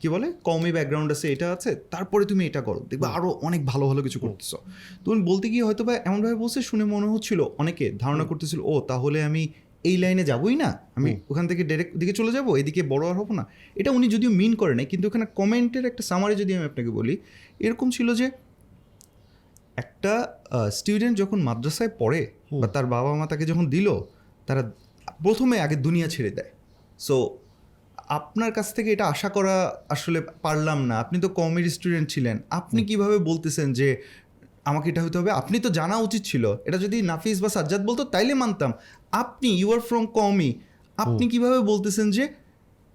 কি 0.00 0.06
বলে? 0.14 0.26
কমই 0.48 0.72
ব্যাকগ্রাউন্ড 0.76 1.08
আছে 1.14 1.26
এটা 1.34 1.46
আছে 1.56 1.70
তারপরে 1.92 2.24
তুমি 2.30 2.42
এটা 2.50 2.60
করো। 2.68 2.80
দেখবে 2.90 3.06
আরও 3.16 3.28
অনেক 3.48 3.60
ভালো 3.70 3.84
ভালো 3.90 4.00
কিছু 4.06 4.18
করতেছো। 4.24 4.58
তুমি 5.04 5.18
বলতে 5.30 5.46
গিয়ে 5.52 5.64
হয়তো 5.68 5.82
বা 5.88 5.92
এমনভাবে 6.08 6.36
বলছে 6.42 6.58
শুনে 6.70 6.84
মনে 6.94 7.08
হচ্ছিল 7.14 7.40
অনেকে 7.62 7.84
ধারণা 8.02 8.24
করতেছিল 8.30 8.60
ও 8.72 8.74
তাহলে 8.90 9.18
আমি 9.28 9.42
এই 9.88 9.96
লাইনে 10.02 10.24
যাবই 10.30 10.56
না? 10.62 10.70
আমি 10.98 11.10
ওখান 11.30 11.44
থেকে 11.50 11.62
ডাইরেক্ট 11.70 11.92
দিকে 12.00 12.12
চলে 12.20 12.30
যাব 12.36 12.46
এদিকে 12.60 12.82
বড় 12.92 13.04
আর 13.10 13.16
হব 13.20 13.28
না? 13.38 13.44
এটা 13.80 13.90
উনি 13.96 14.06
যদিও 14.14 14.30
মিন 14.40 14.52
করে 14.62 14.74
নাই 14.78 14.86
কিন্তু 14.92 15.04
ওখানে 15.10 15.26
কমেন্টের 15.38 15.84
একটা 15.90 16.02
সামারি 16.10 16.34
যদি 16.42 16.52
আমি 16.56 16.66
আপনাকে 16.70 16.90
বলি 16.98 17.14
এরকম 17.64 17.88
ছিল 17.96 18.08
যে 18.20 18.26
একটা 19.82 20.12
স্টুডেন্ট 20.78 21.14
যখন 21.22 21.38
মাদ্রাসায় 21.48 21.90
পড়ে 22.00 22.20
বা 22.60 22.66
তার 22.74 22.86
বাবা 22.94 23.10
মা 23.20 23.26
তাকে 23.32 23.44
যখন 23.50 23.64
দিল 23.74 23.88
তারা 24.48 24.62
প্রথমে 25.24 25.56
আগে 25.64 25.76
দুনিয়া 25.86 26.08
ছেড়ে 26.14 26.30
দেয়। 26.38 26.50
সো 27.06 27.16
আপনার 28.18 28.50
কাছ 28.52 28.68
থেকে 28.76 28.88
এটা 28.94 29.04
আশা 29.14 29.28
করা 29.36 29.54
আসলে 29.94 30.18
পারলাম 30.44 30.78
না। 30.88 30.94
আপনি 31.04 31.16
তো 31.24 31.28
কমেডি 31.38 31.70
স্টুডেন্ট 31.76 32.06
ছিলেন। 32.14 32.36
আপনি 32.50 32.80
কীভাবে 32.88 33.16
বলতেছেন 33.18 33.72
যে 33.78 33.88
আমাকে 34.70 34.86
এটা 34.92 35.02
হতে 35.02 35.16
হবে? 35.18 35.30
আপনি 35.40 35.56
তো 35.64 35.68
জানা 35.78 35.96
উচিত 36.06 36.22
ছিল। 36.30 36.44
এটা 36.64 36.78
যদি 36.84 36.96
নাফিস 37.10 37.36
বা 37.42 37.48
সাজ্জাদ 37.48 37.82
বলতো 37.88 38.02
তাইলে 38.04 38.34
মানতাম। 38.42 38.70
আপনি 39.22 39.48
ইউ 39.60 39.68
আর 39.74 39.80
ফ্রম 39.80 40.04
কমি 40.18 40.50
আপনি 40.98 41.24
কীভাবে 41.32 41.58
বলতেছেন 41.72 42.06
যে 42.16 42.24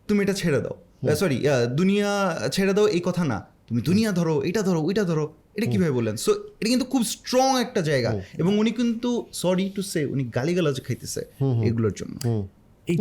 তুমি 0.07 0.19
এটা 0.23 0.35
ছেড়ে 0.41 0.59
দাও? 0.65 0.75
সরি 1.21 1.37
দুনিয়া 1.79 2.11
ছেড়ে 2.55 2.73
দাও 2.73 2.87
এই 2.97 3.01
কথা 3.05 3.23
না। 3.31 3.37
তুমি 3.67 3.81
দুনিয়া 3.81 4.11
ধরো 4.11 4.35
এটা 4.49 4.61
ধরো 4.61 4.79
ওইটা 4.87 5.03
ধরো। 5.03 5.25
এটা 5.57 5.67
কীভাবে 5.71 5.91
বললেন? 5.91 6.15
সো 6.23 6.31
এটা 6.59 6.69
কিন্তু 6.73 6.87
খুব 6.93 7.01
স্ট্রং 7.13 7.49
একটা 7.65 7.81
জায়গা। 7.81 8.11
এবং 8.41 8.51
উনি 8.61 8.71
কিন্তু 8.71 9.09
সরি 9.41 9.65
টু 9.75 9.81
সে 9.91 10.01
উনি 10.13 10.23
গালিগালাজ 10.37 10.77
খাইতেছে 10.87 11.21
এগুলোর 11.67 11.93
জন্য। 11.95 12.15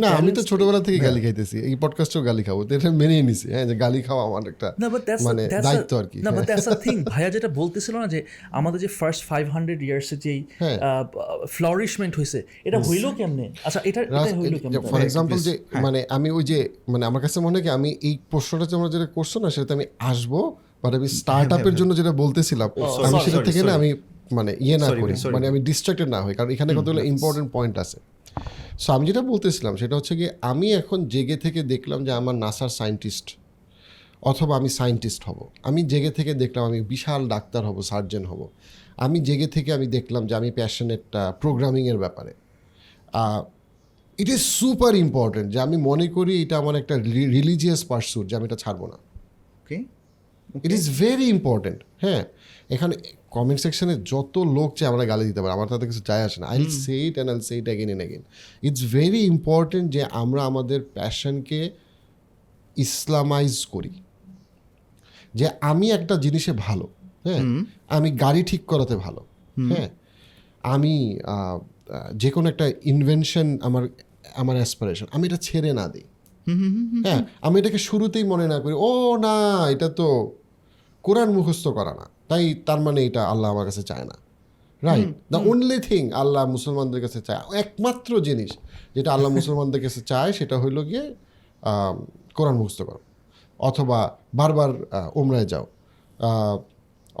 না 0.03 0.09
আমি 0.19 0.31
তো 0.37 0.41
ছোটবেলা 0.49 0.81
থেকে 0.87 0.99
গালি 1.07 1.19
খাইতেছি। 1.25 1.57
এই 1.69 1.75
পডকাস্টেও 1.83 2.21
গালি 2.29 2.43
খাব। 2.47 2.57
তো 2.67 2.71
এটা 2.77 2.89
মেনেই 3.01 3.21
নিছি। 3.27 3.47
হ্যাঁ 3.53 3.65
যে 3.69 3.75
গালি 3.83 3.99
খাওয়া 4.07 4.23
আমার 4.29 4.43
একটা 4.53 4.67
মানে 5.27 5.43
দায়িত্ব 5.67 5.91
আর 6.01 6.07
কি। 6.11 6.17
না 6.25 6.31
বাট 6.35 6.43
দ্যাটস 6.49 6.67
আ 6.73 6.75
থিং 6.85 6.95
ভাইয়া 7.11 7.29
যেটা 7.35 7.49
বলতেছিল 7.59 7.95
না 8.03 8.07
যে 8.13 8.19
আমাদের 8.59 8.79
যে 8.85 8.89
ফার্স্ট 8.99 9.21
ফাইভ 9.29 9.43
হান্ড্রেড 9.55 9.79
ইয়ার্সের 9.87 10.19
যেই 10.25 10.39
হ্যাঁ। 10.61 10.77
ফ্লারিশমেন্ট 11.55 12.13
হয়েছে 12.19 12.39
এটা 12.67 12.77
হইল 12.87 13.05
কেমনে? 13.19 13.45
আচ্ছা 13.67 13.79
এটা 13.89 13.99
এটা 14.01 14.35
হইল 14.41 14.55
কেমনে? 14.61 14.79
ফর 14.91 14.99
এক্সাম্পল 15.07 15.37
যে 15.47 15.53
মানে 15.85 15.99
আমি 16.15 16.27
ওই 16.37 16.43
যে 16.51 16.57
মানে 16.93 17.03
আমার 17.09 17.21
কাছে 17.25 17.37
মনে 17.45 17.55
হয় 17.55 17.63
কি 17.65 17.71
আমি 17.79 17.89
এই 18.07 18.15
প্রশ্নটা 18.31 18.65
তোমরা 18.71 18.89
যেটা 18.95 19.07
করছ 19.17 19.33
না 19.43 19.47
সেটা 19.55 19.73
আমি 19.77 19.85
আসব 20.11 20.33
বাট 20.83 20.91
আমি 20.99 21.07
স্টার্ট 21.19 21.49
আপের 21.55 21.75
জন্য 21.79 21.91
যেটা 21.99 22.13
বলতেছিলাম 22.23 22.69
আমি 23.07 23.17
সেটা 23.25 23.39
থেকে 23.49 23.61
না 23.67 23.73
আমি 23.79 23.89
মানে 24.37 24.51
ইয়ে 24.65 24.77
না 24.83 24.87
করি। 25.01 25.13
মানে 25.35 25.45
আমি 25.51 25.59
ডিস্ট্রাক্টেড 25.69 26.09
না 26.15 26.19
হই 26.25 26.33
কারণ 26.37 26.49
এখানে 26.55 26.71
কতগুলো 26.79 27.01
ইম্পর্টেন্ট 27.13 27.47
পয়েন্ট 27.55 27.75
আছে। 27.85 27.97
সো 28.83 28.89
আমি 28.95 29.03
যেটা 29.09 29.21
বলতেছিলাম 29.31 29.73
সেটা 29.81 29.95
হচ্ছে 29.97 30.13
গিয়ে 30.19 30.31
আমি 30.51 30.67
এখন 30.81 30.99
জেগে 31.13 31.37
থেকে 31.45 31.59
দেখলাম 31.73 31.99
যে 32.07 32.11
আমার 32.19 32.35
নাসার 32.43 32.71
সায়েন্টিস্ট 32.79 33.27
অথবা 34.29 34.53
আমি 34.59 34.69
সায়েন্টিস্ট 34.79 35.21
হব। 35.27 35.39
আমি 35.69 35.81
জেগে 35.91 36.11
থেকে 36.17 36.31
দেখলাম 36.43 36.63
আমি 36.69 36.79
বিশাল 36.93 37.21
ডাক্তার 37.33 37.61
হব 37.67 37.77
সার্জন 37.89 38.23
হব। 38.31 38.41
আমি 39.05 39.17
জেগে 39.27 39.47
থেকে 39.55 39.69
আমি 39.77 39.87
দেখলাম 39.97 40.21
যে 40.29 40.33
আমি 40.39 40.49
প্যাশনেটটা 40.59 41.21
প্রোগ্রামিংয়ের 41.41 41.97
ব্যাপারে। 42.03 42.33
ইট 44.21 44.27
ইজ 44.35 44.41
সুপার 44.59 44.93
ইম্পর্টেন্ট 45.05 45.47
যে 45.53 45.59
আমি 45.65 45.77
মনে 45.89 46.07
করি 46.15 46.33
এটা 46.43 46.55
আমার 46.61 46.75
একটা 46.81 46.95
রিলিজিয়াস 47.37 47.81
পার্সুট 47.91 48.23
যে 48.29 48.33
আমি 48.37 48.45
এটা 48.49 48.59
ছাড়বো 48.63 48.85
না। 48.91 48.97
Okay 49.61 49.77
it 50.65 50.71
is 50.79 50.85
very 51.01 51.27
important 51.35 51.79
হ্যাঁ। 52.03 52.21
এখানে 52.75 52.95
কমেন্ট 53.35 53.59
সেকশনে 53.65 53.95
যত 54.11 54.35
লোক 54.57 54.69
চাই 54.77 54.87
আমরা 54.91 55.03
গালি 55.11 55.23
দিতে 55.29 55.39
পারি 55.41 55.53
আমার 55.57 55.67
তাদের 55.73 55.87
কিছু 55.91 56.03
যায় 56.09 56.23
আসে 56.27 56.37
না। 56.41 56.45
I 56.53 56.57
say 56.83 56.95
it 57.07 57.15
and 57.15 57.29
I'll 57.31 57.41
say 57.47 57.53
it 57.61 57.67
again 57.71 57.87
and 57.93 58.01
again 58.03 58.23
it's 58.67 58.83
very 58.97 59.21
important 59.33 59.85
যে 59.95 60.01
আমরা 60.21 60.41
আমাদের 60.49 60.79
প্যাশনকে 60.95 61.59
ইসলামাইজ 62.77 63.55
করি। 63.73 63.93
যে 65.39 65.45
আমি 65.71 65.85
একটা 65.97 66.15
জিনিসে 66.25 66.51
ভালো 66.65 66.85
হ্যাঁ? 67.25 67.41
আমি 67.97 68.09
গাড়ি 68.23 68.41
ঠিক 68.43 68.63
করাতে 68.71 68.95
ভালো 69.05 69.21
হ্যাঁ? 69.71 69.89
আমি 70.73 70.93
যে 72.21 72.29
কোনো 72.35 72.47
একটা 72.49 72.65
ইনভেনশন 72.93 73.47
আমার 73.67 73.83
আমার 74.41 74.55
অ্যাসপিরেশন 74.55 75.07
আমি 75.15 75.23
এটা 75.27 75.39
ছেড়ে 75.47 75.71
না 75.79 75.85
দিই। 75.93 76.07
হ্যাঁ 77.05 77.21
আমি 77.45 77.55
এটাকে 77.59 77.79
শুরুতেই 77.87 78.25
মনে 78.31 78.45
না 78.53 78.57
করি 78.59 78.73
ও 78.87 78.89
না 79.25 79.35
এটা 79.73 79.87
তো 79.99 80.07
কোরআন 81.05 81.29
মুখস্থ 81.37 81.65
করা 81.77 81.93
না। 81.99 82.05
তাই 82.29 82.43
তার 82.67 82.79
মানে 82.85 82.99
এটা 83.07 83.21
আল্লাহ 83.31 83.47
আমার 83.53 83.65
কাছে 83.69 83.83
চায় 83.89 84.05
না। 84.11 84.15
Right 84.81 85.09
the 85.31 85.39
only 85.51 85.77
thing 85.89 86.03
Allah 86.21 86.41
মুসলমানদের 86.55 87.01
কাছে 87.05 87.19
চায় 87.27 87.41
একমাত্র 87.63 88.11
জিনিস 88.27 88.51
যেটা 88.95 89.09
আল্লাহ 89.15 89.29
মুসলমানদের 89.39 89.81
কাছে 89.85 90.01
চায় 90.11 90.31
সেটা 90.37 90.55
হইল 90.63 90.77
গিয়ে 90.89 91.05
কোরআন 92.37 92.55
মুখস্থ 92.61 92.79
করো। 92.89 93.01
অথবা 93.59 93.99
বারবার 94.39 94.71
আহ, 94.97 95.09
উমরায় 95.19 95.47
যাও। 95.51 95.65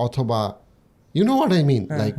অথবা 0.05 0.39
you 1.15 1.23
know 1.29 1.33
what 1.39 1.51
I 1.57 1.63
mean 1.71 1.83
like 2.01 2.15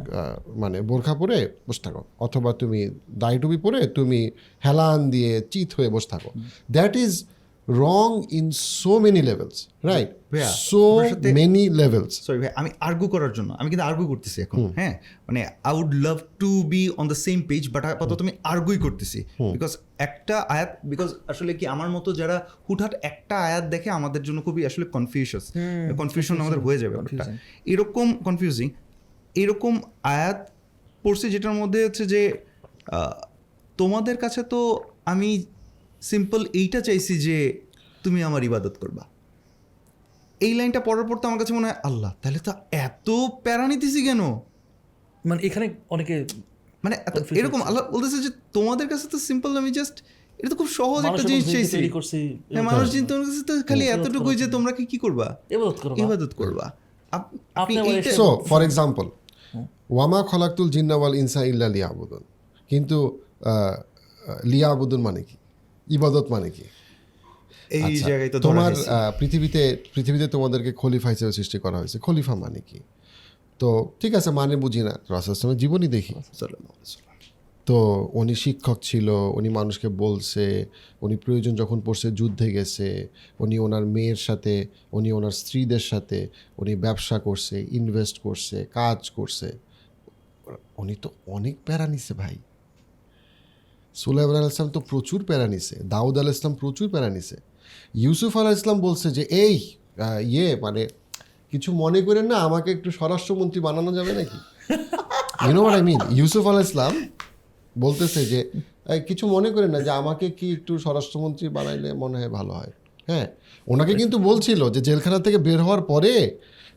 মানে 0.62 0.78
বোরখা 0.88 1.14
পরে 1.20 1.38
বসে 1.68 1.82
থাকো। 1.84 2.02
অথবা 2.26 2.50
তুমি 2.60 2.80
দাড়ি 3.22 3.38
টুপি 3.42 3.58
পরে 3.64 3.80
তুমি 3.98 4.20
হেলান 4.66 4.98
দিয়ে 5.14 5.32
চিত 5.52 5.70
হয়ে 5.76 5.90
বসে 5.94 6.08
থাকো। 6.12 6.30
That 6.70 6.92
is 7.04 7.12
wrong 7.68 8.08
in 8.30 8.46
so 8.74 8.92
many 9.00 9.22
levels 9.22 9.58
right 9.84 10.10
ভাইয়া, 10.32 10.48
সো 10.68 10.82
মেনি 11.38 11.64
লেভেলস 11.80 12.12
সরি 12.26 12.38
ভাই 12.38 12.50
আমি 12.56 12.70
আর্গু 12.80 13.06
করার 13.08 13.32
জন্য 13.32 13.50
আমি 13.60 13.68
কিন্তু 13.70 13.84
আর্গু 13.84 14.04
করতেছি 14.06 14.38
এখন 14.42 14.58
হ্যাঁ? 14.78 14.94
মানে 15.26 15.40
I 15.64 15.72
would 15.80 15.92
love 16.06 16.18
to 16.38 16.50
be 16.64 16.82
on 16.98 17.06
the 17.08 17.18
same 17.26 17.38
page 17.42 17.62
but 17.74 17.82
আপাতত 17.88 18.18
আমি 18.20 18.32
আর্গুই 18.44 18.78
করতেছি। 18.78 19.18
বিকজ 19.54 19.72
একটা 19.98 20.36
আয়াত 20.48 20.70
বিকজ 20.84 21.08
আসলে 21.32 21.52
কি 21.58 21.64
আমার 21.74 21.88
মতো 21.96 22.08
যারা 22.12 22.36
হুটহাট 22.66 22.92
একটা 23.02 23.36
আয়াত 23.48 23.64
দেখে 23.74 23.88
আমাদের 23.90 24.22
জন্য 24.22 24.38
খুবই 24.46 24.62
আসলে 24.66 24.84
কনফিউশাস 24.96 25.44
কনফিউশন 25.98 26.36
আমাদের 26.44 26.60
হয়ে 26.66 26.78
যাবে 26.78 26.94
এরকম 27.66 28.06
কনফিউজিং 28.26 28.66
এরকম 29.34 29.74
আয়াত 30.12 30.38
পড়ছি 31.04 31.26
যেটার 31.34 31.56
মধ্যে 31.60 31.80
হচ্ছে 31.86 32.04
যে 32.06 32.20
আহ, 32.88 33.14
তোমাদের 33.78 34.16
কাছে 34.16 34.40
তো 34.52 34.60
আমি 35.04 35.30
সিম্পল 36.02 36.40
এইটা 36.60 36.80
চাইছি 36.80 37.14
যে 37.26 37.36
তুমি 38.04 38.20
আমার 38.28 38.42
ইবাদত 38.48 38.74
করবা। 38.82 39.04
এই 40.40 40.52
লাইনটা 40.58 40.80
পড়ার 40.88 41.06
পর 41.08 41.16
তো 41.22 41.24
আমার 41.28 41.38
কাছে 41.42 41.52
মনে 41.58 41.66
হয় 41.68 41.78
আল্লাহ 41.88 42.10
তাহলে 42.22 42.38
তো 42.46 42.52
এত 42.86 43.08
প্যারা 43.44 43.64
নিতেছি 43.72 44.00
কেন? 44.08 44.20
মানে 45.24 45.40
এখানে 45.48 45.66
অনেকে 45.94 46.14
মানে 46.84 46.96
এরকম 47.40 47.60
আল্লাহ 47.68 47.82
বলতেছে 47.94 48.18
যে 48.24 48.30
তোমাদের 48.56 48.86
কাছে 48.92 49.06
তো 49.12 49.18
সিম্পল 49.28 49.50
আমি 49.62 49.70
জাস্ট 49.78 49.96
এটা 50.38 50.48
তো 50.52 50.56
খুব 50.60 50.70
সহজ 50.80 51.02
একটা 51.08 51.22
জিনিস 51.30 51.44
চাইছি। 51.54 51.76
হ্যাঁ 52.54 52.64
মানুষ 52.70 52.86
চিন্তা 52.94 53.10
তোমার 53.14 53.26
কাছে 53.28 53.42
তো 53.48 53.54
খালি 53.70 53.84
এতটুকুই 53.96 54.36
যে 54.42 54.46
তোমরা 54.54 54.72
কি 54.78 54.84
কি 54.92 54.98
করবা। 55.04 55.26
ইবাদত 56.04 56.32
করবা। 56.40 56.64
আপনি 57.60 57.74
সো 58.18 58.26
ফর 58.50 58.60
এক্সাম্পল 58.68 59.06
ওয়ামা 59.94 60.20
খলাকুল 60.30 60.68
জিন্নাওয়াল 60.76 61.12
ইনসা 61.22 61.40
ইল্লা 61.50 61.68
লিয়াবুদুন। 61.76 62.22
কিন্তু 62.70 62.98
আহ, 63.50 63.76
লিয়াবুদুন 64.52 65.00
মানে 65.06 65.20
কি? 65.28 65.36
ইবাদত 65.90 66.26
মানে 66.30 66.50
কি? 66.50 66.62
এই 67.70 67.82
আচ্ছা, 67.82 68.08
জায়গায় 68.08 68.30
তো 68.30 68.40
তোমার 68.40 68.72
পৃথিবীতে 69.18 69.76
পৃথিবীতে 69.94 70.28
তোমাদেরকে 70.28 70.72
খলিফা 70.72 71.08
হিসেবে 71.08 71.32
সৃষ্টি 71.32 71.58
করা 71.58 71.78
হয়েছে। 71.78 71.98
খলিফা 71.98 72.34
মানে 72.34 72.60
কি? 72.60 72.80
তো 73.58 73.88
ঠিক 74.00 74.14
আছে 74.14 74.30
মানে 74.30 74.56
বুঝি 74.56 74.82
না। 74.82 74.98
রাসুলের 75.10 75.56
জীবনই 75.56 75.88
দেখি। 75.88 76.14
তো 77.66 78.08
উনি 78.12 78.34
শিক্ষক 78.34 78.78
ছিল 78.82 79.08
উনি 79.08 79.48
মানুষকে 79.48 79.88
বলছে 79.88 80.66
উনি 81.02 81.16
প্রয়োজন 81.16 81.54
যখন 81.54 81.80
পড়ছে 81.80 82.10
যুদ্ধে 82.10 82.52
গেছে 82.52 83.08
উনি 83.40 83.58
ওনার 83.58 83.86
মেয়ের 83.86 84.16
সাথে 84.16 84.66
উনি 84.92 85.12
ওনার 85.12 85.30
স্ত্রীদের 85.30 85.78
সাথে 85.78 86.28
উনি 86.58 86.76
ব্যবসা 86.76 87.18
করছে 87.18 87.66
ইনভেস্ট 87.70 88.18
করছে 88.18 88.64
কাজ 88.64 89.10
করছে। 89.10 89.58
উনি 90.78 90.94
তো 91.02 91.10
অনেক 91.26 91.56
প্যারা 91.66 91.86
নিছে 91.86 92.14
ভাই। 92.14 92.36
সুলাইমান 94.02 94.36
আল 94.40 94.48
ইসলাম 94.52 94.70
তো 94.76 94.80
প্রচুর 94.90 95.20
প্যারা 95.28 95.46
নিছে 95.54 95.74
দাউদ 95.94 96.16
আল 96.22 96.28
ইসলাম 96.36 96.52
প্রচুর 96.60 96.86
প্যারা 96.92 97.08
নিছে। 97.16 97.36
ইউসুফ 98.04 98.32
আল 98.40 98.48
ইসলাম 98.58 98.76
বলছে 98.86 99.08
যে 99.16 99.22
এই 99.44 99.54
ইয়ে 100.32 100.48
মানে 100.64 100.82
কিছু 101.52 101.68
মনে 101.82 102.00
করেন 102.06 102.26
না 102.32 102.36
আমাকে 102.46 102.68
একটু 102.76 102.88
স্বরাষ্ট্রমন্ত্রী 102.98 103.60
বানানো 103.66 103.90
যাবে 103.98 104.12
নাকি? 104.18 104.38
You know 105.46 105.62
I 105.74 105.80
mean 105.88 106.00
Yusuf 106.18 106.44
আল 106.50 106.60
ইসলাম 106.68 106.92
বলতেছে 107.76 108.20
যে 108.32 108.40
কিছু 109.08 109.24
মনে 109.34 109.48
করেন 109.54 109.70
না 109.74 109.80
যে 109.86 109.92
আমাকে 110.00 110.26
কি 110.38 110.46
একটু 110.56 110.72
স্বরাষ্ট্রমন্ত্রী 110.84 111.46
বানাইলে 111.56 111.88
মনে 112.02 112.16
হয় 112.20 112.30
ভালো 112.38 112.52
হয়? 112.58 112.72
হ্যাঁ 113.08 113.26
ওনাকে 113.72 113.92
কিন্তু 114.00 114.16
বলছিল 114.28 114.60
যে 114.74 114.80
জেলখানা 114.88 115.18
থেকে 115.26 115.38
বের 115.46 115.60
হওয়ার 115.66 115.82
পরে 115.92 116.14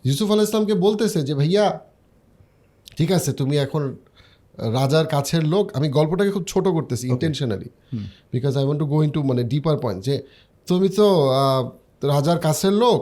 ইউসুফ 0.07 0.27
আল 0.33 0.41
ইসলামকে 0.47 0.75
বলতেছে 0.85 1.19
যে 1.27 1.33
ভাইয়া 1.39 1.65
ঠিক 2.97 3.09
আছে 3.17 3.31
তুমি 3.39 3.55
এখন 3.65 3.81
রাজার 4.77 5.05
কাছের 5.07 5.43
লোক 5.53 5.65
আমি 5.77 5.87
গল্পটাকে 5.89 6.31
খুব 6.31 6.45
ছোট 6.47 6.65
করতেছি 6.67 7.05
intentionally 7.13 7.69
because 8.33 8.53
I 8.59 8.63
want 8.65 8.79
to 8.83 8.87
go 8.93 8.97
into 9.15 9.21
মানে 9.29 9.41
ডিপার 9.43 9.75
পয়েন্ট 9.83 9.99
যে 10.07 10.15
তুমি 10.67 10.87
তো 10.99 11.07
রাজার 12.11 12.39
কাছের 12.45 12.73
লোক 12.83 12.99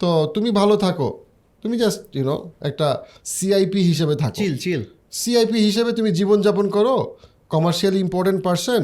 তো 0.00 0.08
তুমি 0.34 0.50
ভালো 0.60 0.74
থাকো। 0.76 1.08
তুমি 1.62 1.74
জাস্ট 1.82 2.00
ইউনো 2.16 2.36
একটা 2.68 2.88
সিআইপি 3.34 3.80
হিসেবে 3.90 4.14
থাকো। 4.22 4.36
চিল 4.40 4.54
চিল 4.64 4.82
সিআইপি 5.20 5.58
হিসেবে 5.68 5.90
তুমি 5.98 6.10
জীবনযাপন 6.18 6.66
করো 6.76 6.94
কমার্শিয়ালি 7.52 8.00
ইম্পর্টেন্ট 8.06 8.40
পার্সন 8.46 8.82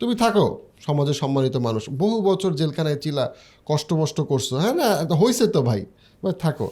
তুমি 0.00 0.14
থাকো 0.22 0.46
সমাজে 0.86 1.14
সম্মানিত 1.22 1.56
মানুষ। 1.56 1.82
বহু 2.02 2.16
বছর 2.28 2.50
জেলখানায় 2.60 2.98
চিলা 3.04 3.24
কষ্ট 3.66 3.88
মষ্ট 4.00 4.18
করছ। 4.30 4.48
হ্যাঁ 4.62 4.74
না 4.80 4.88
হয়েছে 5.20 5.44
তো 5.54 5.60
ভাই 5.68 5.80
ভাই 6.22 6.34
থাকো। 6.44 6.68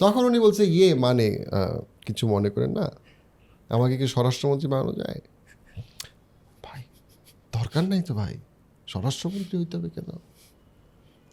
তখন 0.00 0.22
উনি 0.28 0.38
বলছে 0.46 0.62
ইয়ে 0.76 0.90
মানে 1.04 1.26
কিছু 2.06 2.24
মনে 2.34 2.48
করেন 2.50 2.72
না 2.78 2.86
আমাকে 3.74 3.94
কি 4.00 4.06
স্বরাষ্ট্রমন্ত্রী 4.14 4.68
বানানো 4.72 4.92
যায়? 5.02 5.20
ভাই 6.66 6.82
দরকার 7.56 7.84
নাই 7.92 8.02
তো 8.08 8.12
ভাই। 8.20 8.34
স্বরাষ্ট্রমন্ত্রী 8.92 9.54
হইতে 9.60 9.74
হবে 9.78 9.88
কেন? 9.96 10.10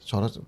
স্বরাষ্ট্র 0.09 0.41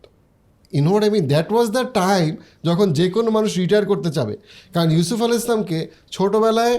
in 0.73 0.83
what 0.89 1.03
I 1.07 1.11
mean 1.15 1.25
that 1.33 1.47
was 1.53 1.67
the 1.77 1.83
time 2.01 2.29
যখন 2.67 2.87
যে 2.99 3.05
কোনো 3.15 3.29
মানুষ 3.37 3.51
রিটায়ার 3.61 3.85
করতে 3.91 4.09
চাবে। 4.17 4.35
কারণ 4.73 4.89
ইউসুফ 4.97 5.19
আল 5.25 5.33
ইসলামকে 5.41 5.79
ছোটোবেলায় 6.15 6.75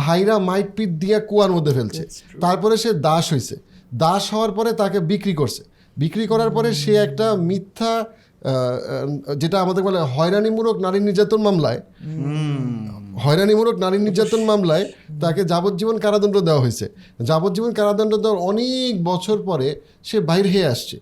ভাইরা 0.00 0.34
মাইট 0.48 0.68
পিট 0.76 0.90
দিয়ে 1.02 1.18
কুয়ার 1.30 1.50
মধ্যে 1.56 1.72
ফেলছে। 1.78 2.02
তারপরে 2.40 2.74
সে 2.82 2.90
দাস 3.08 3.24
হয়েছে 3.32 3.56
দাস 4.04 4.22
হওয়ার 4.32 4.52
পরে 4.58 4.70
তাকে 4.82 4.98
বিক্রি 5.10 5.34
করছে। 5.40 5.62
বিক্রি 5.96 6.24
করার 6.32 6.50
পরে 6.56 6.68
সে 6.82 6.92
একটা 7.06 7.26
মিথ্যা 7.50 7.92
যেটা 9.42 9.56
আমাদের 9.64 9.82
বলে 9.86 9.98
হয়রানিমূলক 10.14 10.76
নারী 10.86 10.98
নির্যাতন 11.00 11.40
মামলায়। 11.46 11.80
হয়রানিমূলক 13.24 13.78
নারী 13.78 13.98
নির্যাতন 13.98 14.44
মামলায় 14.44 14.92
তাকে 15.20 15.44
যাবজ্জীবন 15.44 15.98
কারাদণ্ড 15.98 16.40
দেওয়া 16.40 16.60
হয়েছে। 16.60 16.88
যাবজ্জীবন 17.22 17.72
কারাদণ্ড 17.72 18.16
দেওয়ার 18.16 18.38
অনেক 18.38 19.04
বছর 19.04 19.42
পরে 19.42 19.80
সে 20.04 20.20
বাইর 20.20 20.46
হয়ে 20.46 20.66
আসছে। 20.66 21.00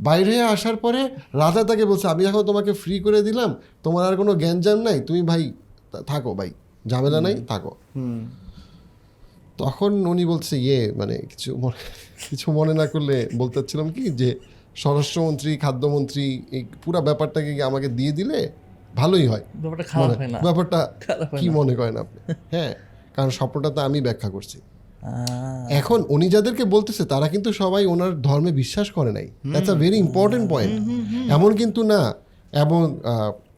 বাইরে 0.00 0.30
হয়ে 0.30 0.42
আসার 0.42 0.76
পরে 0.76 1.04
রাজা 1.34 1.64
তাকে 1.64 1.84
বলছে 1.84 2.08
আমি 2.08 2.24
এখন 2.24 2.42
তোমাকে 2.42 2.72
ফ্রি 2.72 3.00
করে 3.00 3.22
দিলাম 3.22 3.54
তোমার 3.82 4.06
আর 4.06 4.16
কোনো 4.16 4.34
জ্ঞানজাম 4.34 4.78
নাই 4.78 5.00
তুমি 5.00 5.22
ভাই 5.22 5.52
থাকো 6.06 6.34
ভাই 6.34 6.50
ঝামেলা 6.86 7.20
নাই 7.20 7.34
থাকো। 7.48 7.76
তখন 9.58 10.06
উনি 10.06 10.24
বলছে 10.24 10.58
ইয়ে 10.58 10.92
মানে 10.92 11.18
কিছু 11.18 11.56
মনে- 11.56 12.30
কিছু 12.30 12.52
মনে 12.52 12.74
না 12.74 12.86
করলে 12.86 13.28
বলতে 13.36 13.54
চাচ্ছিলাম 13.54 13.92
কি 13.92 14.10
যে 14.10 14.38
স্বরাষ্ট্রমন্ত্রী 14.76 15.56
খাদ্যমন্ত্রী 15.56 16.42
এই 16.50 16.64
পুরো 16.84 17.00
ব্যাপারটাকে 17.00 17.62
আমাকে 17.62 17.88
দিয়ে 17.88 18.12
দিলে? 18.12 18.52
ভালোই 18.96 19.26
হয়। 19.26 19.44
ব্যাপারটা 19.54 19.84
খারাপ 19.84 20.08
মানে 20.08 20.16
হয় 20.16 20.28
না। 20.28 20.38
ব্যাপারটা 20.42 20.78
কি 21.40 21.50
মনে 21.50 21.74
করেন 21.74 21.96
আপনি? 21.96 22.18
হ্যাঁ 22.50 22.74
কারণ 23.14 23.30
স্বপ্নটা 23.30 23.70
তো 23.70 23.80
আমি 23.80 24.00
ব্যাখ্যা 24.00 24.30
করছি। 24.30 24.58
এখন 25.70 26.04
উনি 26.08 26.28
যাদেরকে 26.28 26.64
বলতেছে 26.64 27.04
তারা 27.04 27.28
কিন্তু 27.28 27.52
সবাই 27.52 27.86
ওনার 27.86 28.22
ধর্মে 28.22 28.52
বিশ্বাস 28.52 28.90
করে 28.90 29.12
নাই। 29.12 29.26
That's 29.50 29.70
a 29.70 29.74
very 29.74 29.96
important 29.96 30.50
point 30.50 30.74
এমন 31.30 31.54
কিন্তু 31.56 31.82
না 31.82 32.14
এবং 32.52 32.80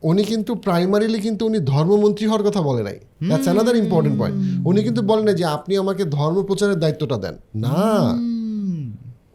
উনি 0.03 0.25
কিন্তু 0.25 0.55
প্রাইমারিলি 0.55 1.21
কিন্তু 1.21 1.47
উনি 1.47 1.59
ধর্মমন্ত্রী 1.59 2.27
হওয়ার 2.27 2.43
কথা 2.43 2.61
বলে 2.63 2.83
নাই। 2.83 2.99
দ্যাটস 3.29 3.45
অ্যানাদার 3.45 3.77
ইম্পর্টেন্ট 3.77 4.17
পয়েন্ট 4.19 4.67
উনি 4.67 4.83
কিন্তু 4.83 5.03
বলেন 5.03 5.25
না 5.25 5.33
যে 5.33 5.45
আপনি 5.45 5.77
আমাকে 5.77 6.05
ধর্ম 6.05 6.43
প্রচারের 6.43 6.79
দায়িত্বটা 6.79 7.17
দেন। 7.17 7.35
না। 7.57 7.81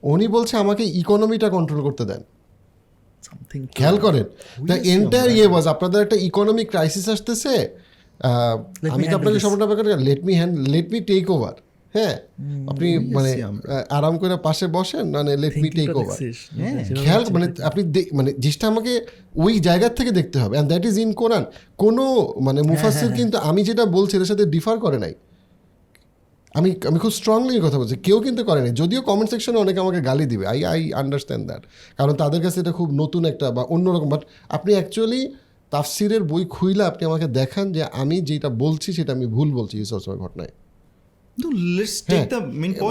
উনি 0.04 0.28
বলছে 0.28 0.58
আমাকে 0.58 0.84
ইকোনমিটা 0.84 1.50
কন্ট্রোল 1.50 1.82
করতে 1.82 2.06
দেন। 2.06 2.22
খেয়াল 3.78 3.98
করেন। 4.06 4.26
দ্য 4.70 4.76
এন্টায়ার 4.96 5.30
ইয়ে 5.36 5.48
ওয়াজ 5.52 5.66
আপনাদের 5.74 6.00
একটা 6.06 6.18
ইকোনমিক 6.30 6.68
ক্রাইসিস 6.74 7.06
আসতেছে। 7.16 7.56
আমি 8.96 9.06
handle 9.06 9.18
আপনাকে 9.20 9.40
ব্যাপারে 9.72 9.90
let 10.08 10.22
me 10.28 10.34
hand 10.40 10.54
let 10.74 10.88
me 10.94 11.00
take 11.12 11.26
over 11.36 11.56
হ্যাঁ? 11.96 12.16
আপনি 12.72 12.90
মানে 13.16 13.32
আরাম 13.98 14.14
করে 14.18 14.36
পাশে 14.48 14.66
বসেন 14.68 15.06
মানে 15.16 15.32
লেট 15.44 15.56
মি 15.64 15.70
টেক 15.70 15.90
ওভার? 16.02 16.18
হ্যাঁ, 16.62 16.76
খেয়াল 17.04 17.24
মানে 17.36 17.48
আপনি 17.70 17.82
মানে 18.14 18.30
জিনিসটা 18.44 18.66
আমাকে 18.68 18.94
ওই 19.46 19.54
জায়গার 19.60 19.94
থেকে 20.00 20.12
দেখতে 20.12 20.38
হবে। 20.40 20.54
And 20.56 20.70
that 20.72 20.84
is 20.90 20.96
in 21.06 21.12
Quran 21.22 21.44
কোনো 21.78 22.04
মানে 22.48 22.62
হ্যাঁ, 22.62 22.70
মুফাসির 22.72 23.12
কিন্তু 23.20 23.38
আমি 23.50 23.62
যেটা 23.64 23.84
বলছি 23.98 24.14
এর 24.18 24.26
সাথে 24.32 24.46
ডিফার 24.46 24.76
করে 24.86 24.98
নাই। 24.98 25.14
আমি 26.54 26.76
আমি 26.88 27.00
খুব 27.00 27.12
স্ট্রংলি 27.12 27.60
কথা 27.60 27.80
বলছি। 27.80 27.96
কেউ 27.96 28.20
কিন্তু 28.20 28.44
করেনি। 28.44 28.70
যদিও 28.70 29.02
কমেন্ট 29.02 29.30
সেকশনে 29.30 29.58
অনেকে 29.58 29.80
আমাকে 29.80 30.02
গালি 30.02 30.26
দিবে। 30.26 30.48
আই 30.48 30.66
আই 30.66 30.94
আন্ডারস্ট্যান্ড 30.94 31.48
দ্যাট 31.48 31.64
কারণ 31.98 32.14
তাদের 32.14 32.42
কাছে 32.44 32.60
এটা 32.60 32.72
খুব 32.72 32.90
নতুন 32.92 33.26
একটা 33.26 33.52
বা 33.52 33.64
অন্যরকম। 33.64 34.10
বাট 34.10 34.22
আপনি 34.50 34.74
অ্যাকচুয়ালি 34.74 35.34
তাফসিরের 35.72 36.24
বই 36.24 36.46
খুইলে 36.46 36.84
আপনি 36.84 37.06
আমাকে 37.06 37.26
দেখান 37.28 37.72
যে 37.72 37.84
আমি 37.84 38.22
যেটা 38.22 38.50
বলছি 38.50 38.94
সেটা 38.94 39.14
আমি 39.14 39.26
ভুল 39.26 39.52
বলছি 39.52 39.78
এই 39.78 39.86
সবসময় 39.86 40.18
ঘটনায়। 40.18 40.50
হ্যাঁ, 42.08 42.28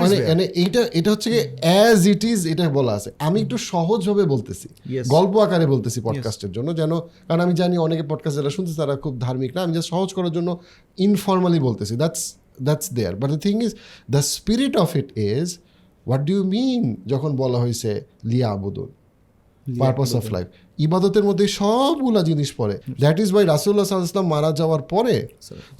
মানে 0.00 0.16
মানে 0.28 0.44
এইটা 0.44 0.88
এটা 0.92 1.10
হচ্ছে 1.10 1.56
অ্যাজ 1.60 2.08
ইট 2.08 2.24
ইজ 2.24 2.46
এটা 2.46 2.68
বলা 2.68 2.92
আছে। 2.92 3.10
আমি 3.18 3.40
একটু 3.40 3.56
সহজভাবে 3.56 4.24
বলতেছি। 4.24 4.68
গল্প 5.08 5.36
আকারে 5.36 5.66
বলতেছি 5.66 6.00
পডকাস্টের 6.00 6.52
জন্য। 6.52 6.76
যেন 6.76 7.00
কারণ 7.00 7.40
আমি 7.40 7.54
জানি 7.54 7.78
অনেকে 7.78 8.02
পডকাস্ট 8.02 8.38
যারা 8.38 8.50
শুনছে 8.50 8.72
তারা 8.76 8.96
খুব 8.96 9.18
ধার্মিক 9.20 9.56
না। 9.56 9.62
আমি 9.62 9.82
সহজ 9.82 10.12
করার 10.14 10.32
জন্য 10.32 10.60
ইনফর্মালি 10.98 11.60
বলতেছি। 11.60 11.96
That's 11.96 12.34
that's 12.66 12.86
there 12.92 13.16
but 13.16 13.30
the 13.30 13.38
thing 13.38 13.64
is 13.66 13.72
the 14.10 14.22
spirit 14.22 14.76
of 14.76 14.96
it 14.96 15.18
is 15.18 15.58
what 16.06 16.22
do 16.26 16.32
you 16.36 16.44
mean 16.44 16.96
যখন 17.06 17.36
বলা 17.36 17.58
হয়েছে 17.58 17.90
লিয়া 18.24 18.48
আবুদুল 18.50 18.90
পারপাস 19.80 20.14
অফ 20.14 20.32
লাইফ 20.32 20.46
ইবাদতের 20.78 21.24
মধ্যে 21.24 21.48
সবগুলা 21.48 22.22
জিনিস 22.22 22.54
পড়ে। 22.56 22.80
দ্যাট 22.98 23.20
ইজ 23.20 23.32
বাই 23.32 23.44
রাসুল্লাহ 23.46 23.84
সাল্লাম 23.84 24.28
মারা 24.28 24.52
যাওয়ার 24.52 24.82
পরে 24.82 25.28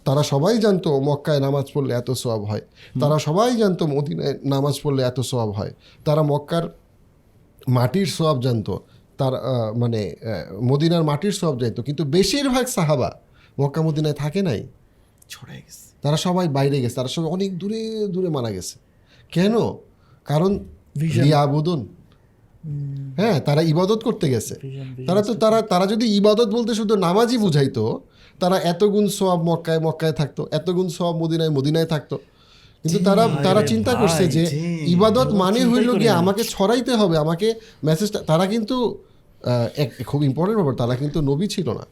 তারা 0.05 0.23
সবাই 0.23 0.59
জানতো 0.59 1.01
মক্কায় 1.01 1.41
নামাজ 1.41 1.67
পড়লে 1.75 1.95
এত 1.95 2.11
সোয়াব 2.11 2.43
হয়। 2.43 2.61
তারা 3.01 3.19
সবাই 3.19 3.57
জানতো 3.57 3.87
মদিনায় 3.87 4.35
নামাজ 4.45 4.75
পড়লে 4.83 5.03
এত 5.03 5.21
সোয়াব 5.21 5.51
হয়। 5.51 5.73
তারা 6.05 6.23
মক্কার 6.23 6.65
মাটির 7.69 8.07
সোয়াব 8.07 8.41
জানতো। 8.41 8.75
তার 9.19 9.33
মানে 9.77 10.17
মদিনার 10.63 11.05
মাটির 11.05 11.33
সোয়াব 11.33 11.59
জানতো। 11.59 11.83
কিন্তু 11.83 12.05
বেশিরভাগ 12.05 12.67
সাহাবা 12.67 13.11
মক্কা 13.61 13.83
মদিনায় 13.83 14.15
থাকে 14.15 14.43
নাই। 14.43 14.61
ছড়াই 15.29 15.61
গেছে। 15.67 15.92
তারা 16.03 16.17
সবাই 16.27 16.47
বাইরে 16.57 16.77
গেছে 16.83 16.97
তারা 17.01 17.11
সবাই 17.15 17.29
অনেক 17.37 17.51
দূরে 17.61 17.81
দূরে 18.15 18.29
মারা 18.37 18.51
গেছে। 18.57 18.75
কেন? 19.35 19.55
কারণ 20.31 20.53
আবুদন 21.45 21.81
হ্যাঁ 23.19 23.37
তারা 23.47 23.63
ইবাদত 23.73 24.01
করতে 24.07 24.27
গেছে। 24.35 24.55
তারা 25.09 25.21
তো 25.29 25.33
তারা 25.43 25.59
তারা 25.73 25.85
যদি 25.93 26.07
ইবাদত 26.19 26.49
বলতে 26.57 26.73
শুধু 26.81 26.95
নামাজই 27.07 27.39
বুঝাইতো 27.45 27.85
তারা 28.41 28.57
এত 28.73 28.83
গুণ 28.95 29.07
সোয়াব 29.17 29.41
মক্কায় 29.49 29.81
মক্কায় 29.87 30.15
থাকতো 30.21 30.43
এত 30.59 30.67
গুণ 30.77 30.89
সোয়াব 30.97 31.15
মদিনায় 31.23 31.53
মদিনায় 31.57 31.89
থাকতো। 31.95 32.17
কিন্তু 32.83 32.99
তারা 33.09 33.25
তারা 33.47 33.61
চিন্তা 33.71 33.93
করছে 34.01 34.25
যে 34.35 34.45
ইবাদত 34.95 35.29
মানে 35.43 35.61
হইল 35.71 35.89
গিয়ে 36.01 36.15
আমাকে 36.23 36.43
ছড়াইতে 36.55 36.93
হবে 37.01 37.17
আমাকে 37.25 37.49
মেসেজটা 37.87 38.19
তারা 38.31 38.45
কিন্তু 38.53 38.77
এক 39.83 39.91
খুব 40.11 40.21
ইম্পর্টেন্ট 40.29 40.57
ব্যাপার 40.59 40.77
তারা 40.83 40.95
কিন্তু 41.03 41.19
নবী 41.31 41.47
ছিল 41.55 41.69
না। 41.79 41.85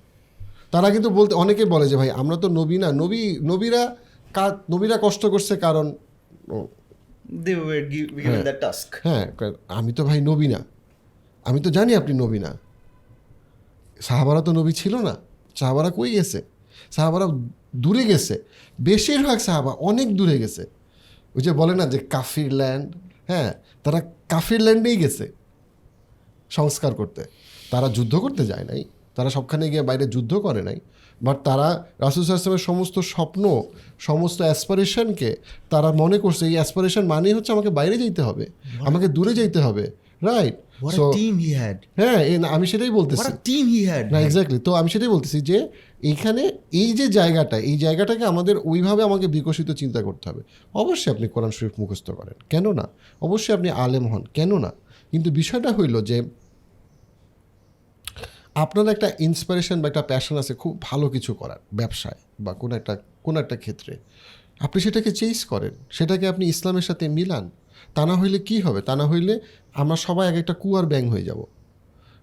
তারা 0.71 0.91
কিন্তু 0.91 1.11
বলতে 1.11 1.35
অনেকে 1.35 1.65
বলে 1.65 1.89
যে 1.89 1.97
ভাই 1.97 2.11
আমরা 2.11 2.37
তো 2.37 2.49
নবী 2.49 2.79
না 2.79 2.93
নবী 2.93 3.39
নবীরা 3.43 3.97
কা- 4.33 4.73
নবীরা 4.73 4.99
কষ্ট 5.03 5.27
করছে 5.27 5.57
কারণ 5.57 5.95
task. 8.53 8.97
হ্যাঁ 9.03 9.33
আমি 9.69 9.93
তো 9.93 10.05
ভাই 10.05 10.21
নবী 10.21 10.49
না। 10.49 10.65
আমি 11.45 11.61
তো 11.61 11.71
জানি 11.71 11.95
আপনি 11.95 12.15
নবী 12.15 12.39
না। 12.39 12.59
সাহাবারা 14.01 14.43
তো 14.43 14.53
নবী 14.53 14.73
ছিল 14.73 14.97
না। 14.97 15.17
সাহাবারা 15.55 15.91
কই 15.91 16.11
গেছে? 16.11 16.43
সাহাবারা 16.91 17.27
দূরে 17.77 18.05
গেছে। 18.05 18.43
বেশিরভাগ 18.81 19.39
সাহাবা 19.39 19.73
অনেক 19.73 20.17
দূরে 20.17 20.39
গেছে। 20.39 20.63
ওই 21.35 21.43
যে 21.43 21.53
বলে 21.53 21.75
না 21.75 21.87
যে 21.87 21.99
কাফির 21.99 22.53
ল্যান্ড 22.53 22.97
হ্যাঁ 23.27 23.55
তারা 23.85 24.01
কাফির 24.29 24.61
ল্যান্ডেই 24.61 24.97
গেছে 24.97 25.33
সংস্কার 26.51 26.95
করতে। 26.95 27.25
তারা 27.71 27.89
যুদ্ধ 27.89 28.15
করতে 28.15 28.47
যায় 28.47 28.65
নাই। 28.65 28.85
তারা 29.15 29.31
সবখানে 29.31 29.71
গিয়ে 29.71 29.83
বাইরে 29.83 30.07
যুদ্ধ 30.07 30.35
করে 30.35 30.63
নাই 30.63 30.81
বাট 31.23 31.39
তারা 31.45 31.85
রাসুল 31.99 32.23
আসলামের 32.23 32.59
সমস্ত 32.59 32.99
স্বপ্ন 32.99 33.63
সমস্ত 33.99 34.43
অ্যাসপারেশনকে 34.43 35.37
তারা 35.71 35.93
মনে 35.93 36.19
করছে 36.19 36.47
এই 36.47 36.55
অ্যাসপারেশন 36.55 37.07
মানেই 37.07 37.33
হচ্ছে 37.33 37.53
আমাকে 37.53 37.71
বাইরে 37.71 37.99
যেতে 37.99 38.23
হবে 38.23 38.47
আমাকে 38.81 39.09
দূরে 39.09 39.35
যেতে 39.35 39.61
হবে 39.61 39.91
রাইট. 40.23 40.57
হ্যাঁ 41.97 42.49
আমি 42.49 42.67
সেটাই 42.67 42.91
বলতেছি। 42.91 43.23
না 44.13 44.21
এক্স্যাক্টলি 44.21 44.59
তো 44.59 44.75
আমি 44.75 44.89
সেটাই 44.91 45.09
বলতেছি 45.09 45.41
যে 45.41 45.69
এইখানে 46.03 46.59
এই 46.73 46.93
যে 46.93 47.09
জায়গাটা 47.09 47.59
এই 47.59 47.79
জায়গাটাকে 47.79 48.25
আমাদের 48.25 48.57
ওইভাবে 48.65 49.03
আমাকে 49.03 49.27
বিকশিত 49.27 49.71
চিন্তা 49.71 50.03
করতে 50.03 50.29
হবে। 50.29 50.43
অবশ্যই 50.75 51.11
আপনি 51.11 51.29
কোরআন 51.29 51.51
শরীফ 51.51 51.73
মুখস্থ 51.81 52.11
করেন 52.11 52.35
কেন 52.51 52.73
না 52.73 52.89
অবশ্যই 53.21 53.55
আপনি 53.55 53.71
আলেম 53.71 54.07
হন 54.07 54.25
কেন 54.35 54.59
না 54.59 54.71
কিন্তু 55.11 55.31
বিষয়টা 55.31 55.73
হইল 55.73 56.03
যে 56.03 56.23
আপনার 58.63 58.87
একটা 58.89 59.09
ইন্সপিরেশন 59.19 59.77
বা 59.83 59.89
একটা 59.89 60.03
প্যাশন 60.03 60.37
আছে 60.37 60.55
খুব 60.55 60.73
ভালো 60.83 61.07
কিছু 61.09 61.35
করার 61.35 61.61
ব্যবসায় 61.75 62.21
বা 62.41 62.53
কোনো 62.53 62.75
একটা 62.77 62.95
কোনো 63.23 63.41
একটা 63.41 63.57
ক্ষেত্রে। 63.57 63.93
আপনি 64.61 64.79
সেটাকে 64.83 65.11
চেঞ্জ 65.11 65.45
করেন 65.45 65.75
সেটাকে 65.91 66.25
আপনি 66.29 66.45
ইসলামের 66.47 66.83
সাথে 66.83 67.05
মিলান। 67.09 67.51
তা 67.95 68.07
না 68.07 68.15
হইলে 68.21 68.39
কি 68.39 68.61
হবে? 68.61 68.81
তা 68.83 68.97
না 68.97 69.05
হইলে 69.07 69.35
আমরা 69.75 69.97
সবাই 69.97 70.25
এক 70.29 70.35
একটা 70.35 70.55
কুয়ার 70.55 70.87
ব্যাং 70.87 71.05
হয়ে 71.09 71.25
যাব। 71.25 71.41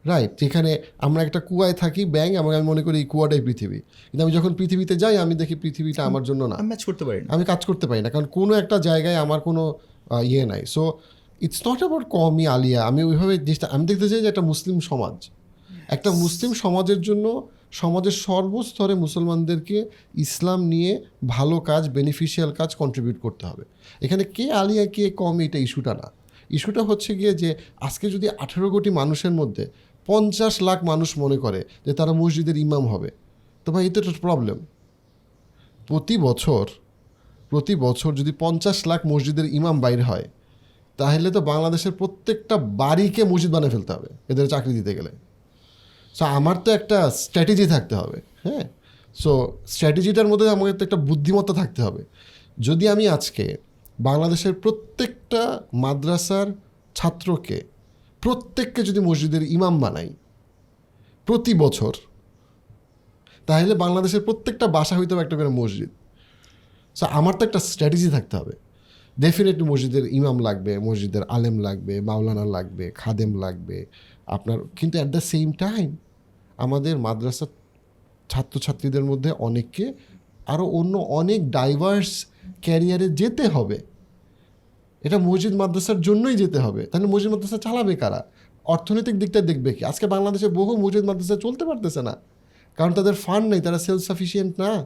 রাইট 0.06 0.32
যেখানে 0.40 0.72
আমরা 0.98 1.24
একটা 1.24 1.40
কুয়ায় 1.40 1.74
থাকি 1.74 2.06
ব্যাং 2.06 2.30
এবং 2.36 2.56
আমি 2.56 2.66
মনে 2.66 2.82
করি 2.84 2.98
এই 2.98 3.06
কুয়াটাই 3.06 3.42
পৃথিবী। 3.42 3.80
কিন্তু 3.80 4.22
আমি 4.26 4.34
যখন 4.34 4.52
পৃথিবীতে 4.54 4.96
যাই 4.96 5.18
আমি 5.18 5.34
দেখি 5.36 5.56
পৃথিবীটা 5.56 6.02
আমার 6.04 6.24
জন্য 6.24 6.42
না। 6.44 6.56
আমি 6.56 6.68
ম্যাচ 6.68 6.82
করতে 6.86 7.04
পারি 7.06 7.20
না। 7.22 7.30
আমি 7.34 7.44
কাজ 7.46 7.62
করতে 7.66 7.86
পারি 7.88 8.02
না 8.02 8.10
কারণ 8.10 8.26
কোনো 8.38 8.54
একটা 8.54 8.78
জায়গায় 8.78 9.16
আমার 9.16 9.40
কোনো 9.40 9.64
ইয়ে 10.24 10.46
নাই। 10.46 10.66
সো 10.66 10.84
ইটস 11.42 11.68
নট 11.68 11.78
অ্যাবাউট 11.78 12.04
কমি 12.10 12.48
আলিয়া। 12.48 12.80
আমি 12.90 13.02
ওইভাবে 13.04 13.38
জিনিসটা 13.38 13.68
আমি 13.72 13.84
দেখতে 13.86 14.10
চাই 14.10 14.22
যে 14.22 14.28
একটা 14.28 14.44
মুসলিম 14.52 14.78
সমাজ 14.90 15.30
একটা 15.88 16.12
মুসলিম 16.12 16.54
সমাজের 16.54 17.02
জন্য 17.02 17.48
সমাজের 17.72 18.12
সর্বস্তরে 18.12 18.96
মুসলমানদেরকে 18.96 19.90
ইসলাম 20.16 20.64
নিয়ে 20.64 21.04
ভালো 21.28 21.60
কাজ 21.60 21.90
বেনিফিশিয়াল 21.90 22.54
কাজ 22.54 22.76
কন্ট্রিবিউট 22.76 23.20
করতে 23.20 23.46
হবে। 23.46 23.64
এখানে 24.02 24.24
কে 24.24 24.52
আলিয়া 24.52 24.86
কে 24.86 25.10
কম 25.10 25.40
এটা 25.40 25.60
ইস্যুটা 25.60 25.94
না। 25.94 26.12
ইস্যুটা 26.50 26.84
হচ্ছে 26.84 27.16
গিয়ে 27.16 27.34
যে 27.34 27.56
আজকে 27.78 28.10
যদি 28.10 28.30
আঠেরো 28.30 28.70
কোটি 28.70 28.90
মানুষের 28.90 29.32
মধ্যে 29.32 29.70
পঞ্চাশ 30.06 30.62
লাখ 30.62 30.84
মানুষ 30.84 31.18
মনে 31.18 31.38
করে 31.38 31.66
যে 31.86 31.94
তারা 31.94 32.14
মসজিদের 32.14 32.58
ইমাম 32.58 32.88
হবে 32.88 33.12
তো 33.66 33.72
ভাই 33.72 33.88
এটা 33.88 34.02
তো 34.02 34.12
প্রবলেম 34.22 34.66
প্রতি 35.88 36.18
বছর 36.18 36.66
প্রতি 37.50 37.76
বছর 37.76 38.16
যদি 38.16 38.32
পঞ্চাশ 38.40 38.88
লাখ 38.88 39.02
মসজিদের 39.08 39.46
ইমাম 39.46 39.82
বাইর 39.82 40.04
হয় 40.04 40.30
তাহলে 40.98 41.32
তো 41.32 41.42
বাংলাদেশের 41.42 41.92
প্রত্যেকটা 41.92 42.58
বাড়িকে 42.58 43.24
মসজিদ 43.24 43.52
বানিয়ে 43.52 43.72
ফেলতে 43.72 43.94
হবে 43.94 44.08
এদের 44.28 44.48
চাকরি 44.48 44.74
দিতে 44.74 44.96
গেলে। 44.96 45.10
সো 46.18 46.26
আমার 46.26 46.56
তো 46.56 46.72
একটা 46.72 47.10
স্ট্র্যাটেজি 47.10 47.68
থাকতে 47.68 47.96
হবে 47.96 48.22
হ্যাঁ? 48.44 48.66
সো 49.16 49.32
স্ট্র্যাটেজিটার 49.68 50.28
মধ্যে 50.28 50.50
আমাকে 50.50 50.74
তো 50.74 50.84
একটা 50.84 50.96
বুদ্ধিমত্তা 50.96 51.54
থাকতে 51.54 51.82
হবে। 51.82 52.04
যদি 52.60 52.88
আমি 52.88 53.08
আজকে 53.08 53.58
বাংলাদেশের 54.00 54.54
প্রত্যেকটা 54.54 55.62
মাদ্রাসার 55.74 56.48
ছাত্রকে, 56.96 57.62
প্রত্যেককে 58.22 58.84
যদি 58.84 59.00
মসজিদের 59.00 59.44
ইমাম 59.44 59.80
বানাই 59.80 60.10
প্রতি 61.26 61.54
বছর, 61.54 61.94
তাহলে 63.48 63.76
বাংলাদেশের 63.76 64.22
প্রত্যেকটা 64.22 64.68
বাসা 64.68 64.98
হইতে 64.98 65.14
হবে 65.14 65.24
একটা 65.24 65.36
করে 65.36 65.50
মসজিদ। 65.50 65.90
সো 66.96 67.06
আমার 67.06 67.34
তো 67.34 67.46
একটা 67.46 67.60
স্ট্র্যাটেজি 67.60 68.10
থাকতে 68.10 68.38
হবে। 68.38 68.54
ডেফিনেটলি 69.20 69.64
মসজিদের 69.64 70.06
ইমাম 70.14 70.40
লাগবে, 70.40 70.80
মসজিদের 70.80 71.24
আলেম 71.30 71.60
লাগবে, 71.60 72.02
মাওলানা 72.02 72.46
লাগবে, 72.46 72.92
খাদেম 72.92 73.32
লাগবে, 73.40 73.86
আপনার, 74.28 74.58
কিন্তু 74.76 74.98
অ্যাট 74.98 75.10
দ্য 75.12 75.22
সেম 75.22 75.52
টাইম 75.52 75.96
আমাদের 76.58 76.98
মাদ্রাসা 76.98 77.46
ছাত্রছাত্রীদের 78.30 79.04
মধ্যে 79.04 79.32
অনেককে 79.32 79.94
আরও 80.48 80.66
অন্য 80.66 80.98
অনেক 80.98 81.52
ডাইভার্স 81.52 82.26
ক্যারিয়ারে 82.62 83.10
যেতে 83.10 83.48
হবে। 83.48 83.80
এটা 85.02 85.18
মসজিদ 85.18 85.54
মাদ্রাসার 85.54 86.02
জন্যই 86.02 86.36
যেতে 86.36 86.60
হবে। 86.60 86.86
তাহলে 86.86 87.08
মসজিদ 87.08 87.32
মাদ্রাসা 87.32 87.58
চালাবে 87.58 87.96
কারা? 87.96 88.26
অর্থনৈতিক 88.66 89.20
দিকটা 89.20 89.42
দেখবে 89.42 89.74
কি? 89.74 89.86
আজকে 89.86 90.08
বাংলাদেশে 90.08 90.48
বহু 90.48 90.78
মসজিদ 90.78 91.04
মাদ্রাসা 91.06 91.38
চলতে 91.38 91.66
পারতেছে 91.66 92.02
না। 92.02 92.18
কারণ 92.78 92.94
তাদের 92.94 93.14
ফান্ড 93.14 93.50
নেই, 93.50 93.62
তারা 93.62 93.80
সেলফ 93.80 94.02
সাফিসিয়েন্ট 94.02 94.60
না। 94.60 94.86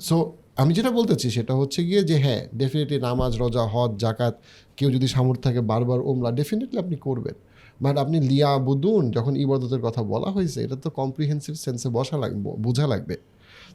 সো 0.00 0.32
আমি 0.56 0.74
যেটা 0.74 0.90
বলতেছি 0.90 1.30
সেটা 1.30 1.54
হচ্ছে 1.54 1.84
গিয়ে 1.84 2.02
যে 2.02 2.16
হ্যাঁ 2.18 2.48
ডেফিনেটলি 2.56 3.00
নামাজ, 3.00 3.36
রোজা, 3.36 3.62
হজ 3.62 3.96
জাকাত 3.96 4.40
কেউ 4.76 4.90
যদি 4.90 5.06
সামর্থ্য 5.06 5.42
থাকে 5.42 5.60
বারবার 5.60 6.00
ওমরা 6.00 6.30
ডেফিনেটলি 6.30 6.78
আপনি 6.78 6.96
করবেন। 6.96 7.34
বাট 7.80 7.98
আপনি 7.98 8.20
লিয়া 8.20 8.58
বুদুন 8.58 9.10
যখন 9.10 9.36
ইবাদতের 9.36 9.80
কথা 9.80 10.02
বলা 10.02 10.30
হয়েছে 10.30 10.64
এটা 10.64 10.76
তো 10.76 10.90
কম্প্রিহেন্সিভ 10.90 11.54
সেন্সে 11.54 11.88
বসা 11.88 12.16
লাগবে 12.16 12.50
বোঝা 12.58 12.86
লাগবে। 12.86 13.16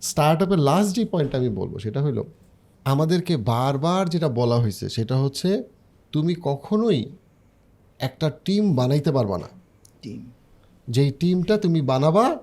স্টার্ট 0.02 0.44
আপের 0.44 0.60
লাস্ট 0.60 0.96
যে 0.96 1.06
পয়েন্টটা 1.06 1.38
আমি 1.38 1.50
বলব 1.50 1.78
সেটা 1.78 2.02
হলো 2.02 2.24
আমাদেরকে 2.86 3.38
বারবার 3.38 4.10
যেটা 4.10 4.30
বলা 4.30 4.56
হয়েছে 4.56 4.90
সেটা 4.90 5.16
হচ্ছে 5.18 5.64
তুমি 6.12 6.36
কখনোই 6.42 7.06
একটা 8.00 8.32
টিম 8.46 8.76
বানাইতে 8.76 9.12
পারবা 9.12 9.38
না। 9.38 9.48
টিম 10.02 10.32
যেই 10.90 11.12
টিমটা 11.12 11.58
তুমি 11.58 11.82
বানাবা 11.82 12.40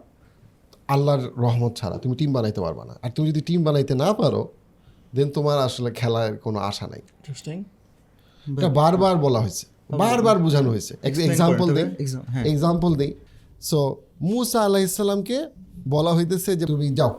আল্লাহর 0.88 1.30
রহমত 1.36 1.76
ছাড়া 1.76 1.98
তুমি 1.98 2.16
টিম 2.16 2.32
বানাইতে 2.32 2.60
পারবা 2.60 2.84
না। 2.84 2.94
আর 3.02 3.10
তুমি 3.10 3.28
যদি 3.28 3.40
টিম 3.40 3.64
বানাইতে 3.64 3.94
না 3.94 4.12
পারো 4.12 4.48
দেন 5.14 5.30
তোমার 5.30 5.58
আসলে 5.58 5.90
খেলার 5.90 6.36
কোনো 6.36 6.58
আশা 6.58 6.86
নাই। 6.86 7.02
এটা 8.46 8.68
বারবার 8.68 9.18
বলা 9.18 9.40
হয়েছে। 9.40 9.71
বারবার 10.00 10.38
বোঝানো 10.38 10.68
হয়েছে। 10.70 10.92
এক্সাম্পল 11.02 11.68
দিই। 11.76 11.86
হ্যাঁ। 12.32 12.44
এক্সাম্পল 12.52 12.94
দিই। 13.00 13.12
সো 13.68 13.80
মুসা 14.20 14.60
আলাহিসাল্লামকে 14.68 15.38
বলা 15.94 16.12
হইতেছে 16.14 16.50
যে 16.60 16.66
তুমি 16.66 16.86
যাও 16.98 17.12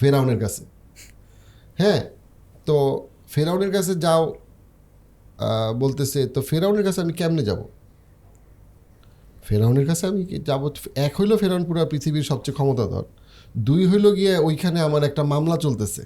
ফেরাউনের 0.00 0.38
কাছে। 0.40 0.62
হ্যাঁ 1.80 2.00
তো 2.66 2.76
ফেরাউনের 3.34 3.72
কাছে 3.72 3.92
যাও 4.04 4.22
বলতেছে 5.82 6.20
তো 6.34 6.40
ফেরাউনের 6.50 6.84
কাছে 6.84 7.00
আমি 7.04 7.12
কেমনে 7.12 7.42
যাব? 7.48 7.60
ফেরাউনের 9.48 9.86
কাছে 9.86 10.04
আমি 10.06 10.20
যাব? 10.48 10.62
এক 11.06 11.12
হইল 11.20 11.32
ফেরাউন 11.36 11.64
পুরো 11.64 11.86
পৃথিবীর 11.92 12.26
সবচেয়ে 12.30 12.56
ক্ষমতাধর। 12.58 13.04
দুই 13.56 13.82
হইল 13.90 14.06
গিয়ে 14.14 14.34
ওইখানে 14.48 14.78
আমার 14.80 15.02
একটা 15.08 15.22
মামলা 15.32 15.56
চলতেছে। 15.56 16.02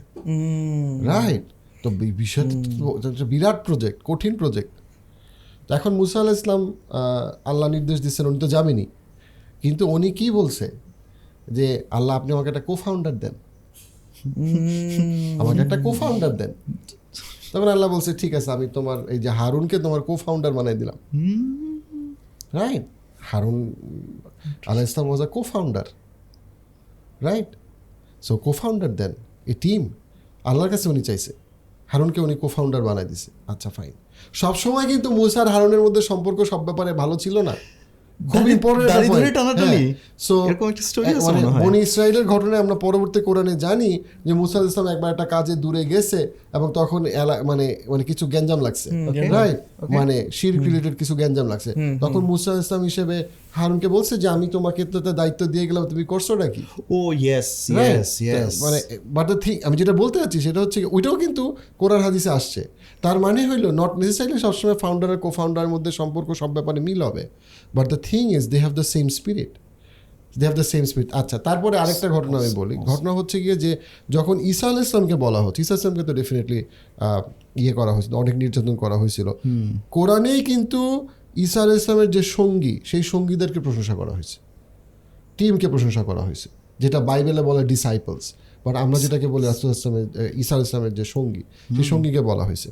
রাইট 1.13 1.45
তো 1.83 1.89
বিষয়টা 2.23 3.25
বিরাট 3.25 3.59
প্রজেক্ট 3.67 3.99
কঠিন 4.05 4.33
প্রজেক্ট 4.37 4.73
এখন 5.75 5.93
মুসা 6.01 6.19
আলাহ 6.23 6.35
ইসলাম 6.41 6.63
আল্লাহ 7.51 7.67
নির্দেশ 7.77 7.99
দিচ্ছেন 8.05 8.25
উনি 8.31 8.39
তো 8.45 8.49
যাবেনি 8.55 8.87
কিন্তু 9.63 9.83
উনি 9.95 10.09
কি 10.19 10.27
বলছে? 10.39 10.67
যে 11.57 11.67
আল্লাহ 11.97 12.13
আপনি 12.19 12.31
আমাকে 12.37 12.49
একটা 12.53 12.65
কো 12.69 12.75
ফাউন্ডার 12.83 13.15
দেন 13.23 13.35
আমাকে 15.41 15.61
একটা 15.65 15.79
কো 15.85 15.91
ফাউন্ডার 16.01 16.33
দেন। 16.41 16.53
তখন 17.53 17.69
আল্লাহ 17.75 17.89
বলছে 17.95 18.11
ঠিক 18.21 18.33
আছে 18.39 18.51
আমি 18.57 18.67
তোমার 18.77 18.99
এই 19.13 19.19
যে 19.25 19.31
হারুনকে 19.39 19.77
তোমার 19.85 20.01
কো 20.09 20.15
ফাউন্ডার 20.25 20.53
বানাই 20.59 20.77
দিলাম। 20.81 20.99
রাইট 22.59 22.85
হারুন 23.29 23.59
আলাহ 24.71 24.83
ইসলাম 24.89 25.07
was 25.11 25.21
a 25.27 25.29
co 25.35 25.41
founder 25.53 25.87
right 27.29 27.51
so 28.27 28.33
co 28.45 28.51
founder 28.61 28.91
then. 29.01 29.13
A 29.53 29.55
team 29.65 29.83
আল্লাহর 30.49 30.71
কাছে 30.75 30.87
উনি 30.93 31.03
চাইছে। 31.09 31.33
হারুনকে 31.93 32.21
উনি 32.27 32.35
কো 32.43 32.47
ফাউন্ডার 32.55 32.83
বানাই 32.89 33.07
দিছে। 33.11 33.29
আচ্ছা 33.53 33.71
ফাইন 33.77 33.95
সবসময় 34.41 34.87
কিন্তু 34.93 35.09
মুসার 35.19 35.49
হারুনের 35.55 35.83
মধ্যে 35.85 36.03
সম্পর্ক 36.11 36.39
সব 36.53 36.61
ব্যাপারে 36.69 36.91
ভালো 37.03 37.15
ছিল 37.25 37.37
না। 37.49 37.55
খুব 38.33 38.45
ইম্পর্টেন্ট 38.57 38.89
দাড়ি 38.93 39.09
ধরে 39.17 39.31
টানাটানি? 39.39 39.81
সো 40.27 40.35
এরকম 40.49 40.67
একটা 40.73 40.85
story 40.91 41.07
আছে 41.09 41.21
মানে 41.29 41.41
মনে 41.41 41.51
হয়। 41.55 41.63
বনি 41.65 41.79
ইসরায়েলের 41.89 42.27
ঘটনায় 42.33 42.61
আমরা 42.65 42.77
পরবর্তী 42.87 43.19
কোরআনে 43.29 43.55
জানি 43.67 43.91
যে 44.27 44.33
মুসা 44.41 44.59
ইসলাম 44.69 44.87
একবার 44.95 45.11
একটা 45.15 45.27
কাজে 45.35 45.55
দূরে 45.65 45.83
গেছে 45.93 46.21
এবং 46.57 46.69
তখন 46.79 47.01
মানে 47.49 47.67
মানে 47.93 48.03
কিছু 48.11 48.25
গ্যাঞ্জাম 48.33 48.61
লাগছে। 48.67 48.89
রাইট 49.37 49.59
মানে 49.97 50.15
রিলেটেড 50.67 50.95
কিছু 51.01 51.15
গ্যাঞ্জাম 51.21 51.47
লাগছে। 51.53 51.71
তখন 52.05 52.23
মুসা 52.31 52.51
ইসলাম 52.63 52.83
হিসেবে 52.91 53.17
হারুনকে 53.59 53.89
বলছে 53.97 54.15
যে 54.23 54.29
আমি 54.37 54.47
তোমাকে 54.57 54.83
তো 54.93 54.99
দায়িত্ব 55.21 55.41
দিয়ে 55.53 55.65
গেলাম 55.69 55.85
তুমি 55.93 56.05
করছ 56.13 56.29
নাকি 56.43 56.63
ও 56.97 56.99
ইয়েস 57.23 57.51
ইয়েস 57.71 58.11
ইয়েস 58.27 58.53
মানে 58.65 58.79
বাট 59.17 59.25
দ্য 59.31 59.37
থিং 59.45 59.55
আমি 59.67 59.77
যেটা 59.81 59.95
বলতে 60.03 60.17
চাচ্ছি 60.21 60.39
সেটা 60.47 60.61
হচ্ছে 60.65 60.79
ওইটাও 60.97 61.17
কিন্তু 61.25 61.45
কোরআন 61.81 62.01
হাদিসে 62.07 62.31
আসছে। 62.39 62.63
তার 63.05 63.19
মানে 63.25 63.41
হইল 63.51 63.65
নট 63.81 63.93
নেসেসারিলি 64.01 64.39
সবসময় 64.47 64.77
ফাউন্ডার 64.83 65.09
আর 65.11 65.19
কো 65.25 65.29
ফাউন্ডারের 65.39 65.71
মধ্যে 65.75 65.91
সম্পর্ক 66.01 66.29
সব 66.41 66.51
ব্যাপারে 66.57 66.81
মিল 66.87 67.01
হবে 67.09 67.25
but 67.77 67.87
the 67.93 67.99
thing 68.11 68.23
is 68.39 68.45
they 68.53 68.59
have 68.65 68.73
the 68.81 68.87
same 68.95 69.07
spirit 69.19 69.53
they 70.39 70.45
have 70.47 70.57
the 70.61 70.67
same 70.73 70.83
spirit 70.91 71.09
আচ্ছা 71.21 71.37
তারপরে 71.39 71.77
আরেকটা 71.83 72.09
ঘটনা 72.17 72.37
আমি 72.43 72.53
বলি। 72.61 72.75
ঘটনা 72.91 73.11
হচ্ছে 73.19 73.37
গিয়ে 73.45 73.57
যে 73.65 73.71
যখন 74.17 74.37
ঈসা 74.51 74.67
আল 74.71 74.79
ইসলামকে 74.87 75.17
বলা 75.25 75.41
হচ্ছে 75.45 75.61
ঈসা 75.65 75.75
ইসলামকে 75.79 76.03
তো 76.09 76.13
ডেফিনেটলি 76.21 76.59
ইয়ে 77.63 77.73
করা 77.79 77.93
হয়েছিল 77.95 78.13
অনেক 78.23 78.35
নির্যাতন 78.43 78.75
করা 78.83 78.97
হয়েছিল। 79.03 79.29
কোরআনেই 79.97 80.41
কিন্তু 80.51 80.81
ঈসা 81.45 81.61
আল 81.65 81.71
ইসলামের 81.81 82.11
যে 82.17 82.23
সঙ্গী 82.37 82.75
সেই 82.91 83.03
সঙ্গীদেরকে 83.13 83.61
প্রশংসা 83.67 83.95
করা 84.01 84.13
হয়েছে। 84.17 84.37
টিমকে 85.39 85.67
প্রশংসা 85.75 86.03
করা 86.09 86.23
হয়েছে 86.27 86.49
যেটা 86.83 86.99
বাইবেলে 87.09 87.43
বলে 87.49 87.63
ডিসাইপলস 87.73 88.27
বাট 88.65 88.75
আমরা 88.85 88.99
যেটাকে 89.05 89.27
বলি 89.35 89.45
রাসুল 89.51 89.71
ইসলামের 89.71 90.07
ঈসা 90.43 90.55
ইসলামের 90.67 90.93
যে 90.99 91.05
সঙ্গী 91.15 91.43
সেই 91.77 91.87
সঙ্গীকে 91.93 92.21
বলা 92.31 92.45
হয়েছে। 92.49 92.71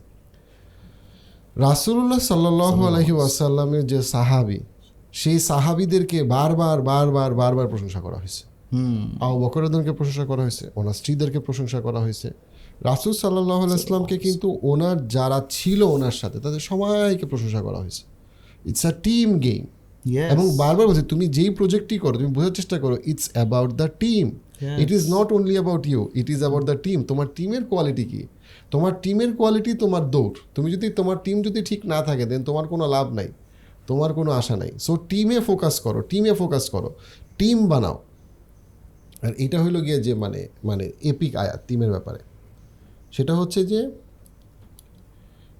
রাসুল্লাহ 1.56 2.18
সাল্লাহ 2.18 2.86
আলহি 2.86 3.12
ওয়াসাল্লামের 3.12 3.86
যে 3.86 4.02
সাহাবি 4.02 4.60
সেই 5.12 5.38
সাহাবিদেরকে 5.38 6.22
বারবার 6.22 6.82
বারবার 6.82 7.34
বারবার 7.34 7.68
প্রশংসা 7.68 8.00
করা 8.00 8.16
হয়েছে। 8.16 8.44
আবু 9.20 9.48
প্রশংসা 9.94 10.24
করা 10.24 10.42
হয়েছে 10.42 10.70
ওনার 10.76 10.92
স্ত্রীদেরকে 10.92 11.40
প্রশংসা 11.40 11.80
করা 11.80 12.00
হয়েছে। 12.00 12.30
রাসুল 12.80 13.12
সাল্লাহ 13.12 13.74
ইসলামকে 13.74 14.18
কিন্তু 14.18 14.58
ওনার 14.62 15.08
যারা 15.08 15.46
ছিল 15.50 15.82
ওনার 15.82 16.12
সাথে 16.12 16.38
তাদের 16.38 16.60
সবাইকে 16.60 17.26
প্রশংসা 17.26 17.62
করা 17.62 17.78
হয়েছে। 17.78 18.02
It's 18.64 18.86
a 18.86 18.92
team 19.02 19.38
game. 19.38 19.66
এবং 20.32 20.56
বারবার 20.56 20.86
বলছে 20.86 21.02
তুমি 21.02 21.26
যেই 21.26 21.50
প্রজেক্টই 21.50 21.98
করো 21.98 22.18
তুমি 22.18 22.32
বোঝার 22.32 22.52
চেষ্টা 22.52 22.78
করো 22.78 22.96
it's 23.06 23.30
about 23.32 23.72
the 23.72 23.88
team 24.00 24.38
it 24.78 24.90
is 24.90 25.14
not 25.14 25.32
only 25.32 25.52
about 25.52 25.86
you 25.86 26.10
it 26.14 26.30
is 26.30 26.38
about 26.38 26.64
the 26.64 26.78
team 26.78 27.02
তোমার 27.02 27.26
টিমের 27.34 27.64
কোয়ালিটি 27.64 28.04
কি? 28.04 28.26
তোমার 28.74 29.00
টিমের 29.00 29.36
কোয়ালিটি 29.36 29.74
তোমার 29.74 30.10
দৌড়। 30.10 30.34
তুমি 30.54 30.72
যদি, 30.72 30.88
তোমার 30.88 31.16
টিম 31.24 31.42
যদি 31.42 31.62
ঠিক 31.62 31.86
না 31.86 32.02
থাকে 32.02 32.24
দেন 32.24 32.44
তোমার 32.44 32.68
কোনো 32.68 32.86
লাভ 32.86 33.12
নাই। 33.12 33.28
তোমার 33.86 34.14
কোনো 34.14 34.30
আশা 34.30 34.56
নাই। 34.56 34.70
সো 34.78 34.96
টিমে 34.96 35.40
ফোকাস 35.40 35.80
করো 35.80 36.00
টিমে 36.00 36.32
ফোকাস 36.32 36.70
করো। 36.70 36.94
টিম 37.38 37.68
বানাও। 37.68 38.02
আর 39.22 39.32
এটা 39.38 39.62
হলো 39.62 39.80
গিয়ে 39.80 40.02
যে 40.02 40.14
মানে 40.14 40.48
মানে 40.64 40.92
এপিক 41.02 41.36
আয়াত 41.36 41.60
টিমের 41.68 41.90
ব্যাপারে। 41.90 42.18
সেটা 43.12 43.34
হচ্ছে 43.34 43.66
যে, 43.66 43.90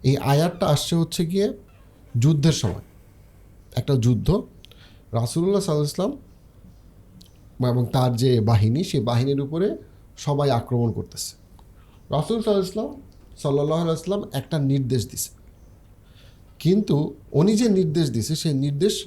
এই 0.03 0.17
আয়াতটা 0.17 0.67
আসছে 0.67 0.97
হচ্ছে 0.97 1.27
গিয়ে 1.27 1.53
যুদ্ধের 2.19 2.53
সময়। 2.53 2.83
একটা 3.77 3.95
যুদ্ধ। 3.95 4.43
রাসুল্লাহ 5.13 5.61
সাল্লাহ 5.61 5.87
ইসলাম 5.87 6.13
এবং 7.67 7.87
তার 7.93 8.17
যে 8.17 8.41
বাহিনী 8.41 8.85
সেই 8.85 9.01
বাহিনীর 9.01 9.41
উপরে 9.41 9.77
সবাই 10.19 10.51
আক্রমণ 10.51 10.93
করতেছে। 10.93 11.44
রাসুল 12.11 12.43
সাল্লাহ 12.43 12.65
ইসলাম 12.65 12.91
সাল্লাহ 13.37 13.95
ইসলাম 13.95 14.23
একটা 14.33 14.59
নির্দেশ 14.59 15.09
দিছে। 15.11 15.31
কিন্তু 16.59 17.15
উনি 17.33 17.57
যে 17.57 17.69
নির্দেশ 17.69 18.11
দিছে, 18.11 18.37
সেই 18.37 18.55
নির্দেশ 18.55 19.05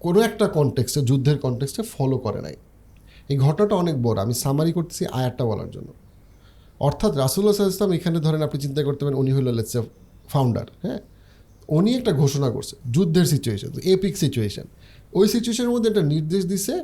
কোনো 0.00 0.20
একটা 0.20 0.48
কনটেক্সটে 0.48 1.00
যুদ্ধের 1.00 1.38
কনটেক্সটে 1.38 1.82
ফলো 1.82 2.18
করে 2.18 2.40
নাই। 2.40 2.56
এই 3.28 3.36
ঘটনাটা 3.36 3.74
অনেক 3.74 4.02
বড়। 4.02 4.22
আমি 4.22 4.34
সামারি 4.34 4.72
করতেছি 4.72 5.06
আয়াতটা 5.06 5.44
বলার 5.44 5.70
জন্য। 5.70 5.92
অর্থাৎ 6.80 7.16
রাসুল্লাহ 7.16 7.54
সাল্লাহ 7.54 7.74
ইসলাম 7.76 7.92
এখানে 7.92 8.20
ধরেন 8.20 8.42
আপনি 8.42 8.60
চিন্তা 8.60 8.82
করতে 8.82 9.04
পারেন, 9.04 9.18
উনি 9.18 9.32
হলো 9.32 9.52
লেটস 9.52 9.76
ফাউন্ডার 10.28 10.66
হ্যাঁ? 10.82 10.98
উনি 11.68 11.94
একটা 11.94 12.12
ঘোষণা 12.12 12.50
করছে 12.50 12.76
যুদ্ধের 12.90 13.24
সিচুয়েশন 13.24 13.70
এপিক 13.84 14.16
সিচুয়েশন 14.16 14.66
ওই 15.12 15.28
সিচুয়েশনের 15.28 15.70
মধ্যে 15.70 15.90
একটা 15.90 16.02
নির্দেশ 16.02 16.46
দিছে, 16.46 16.82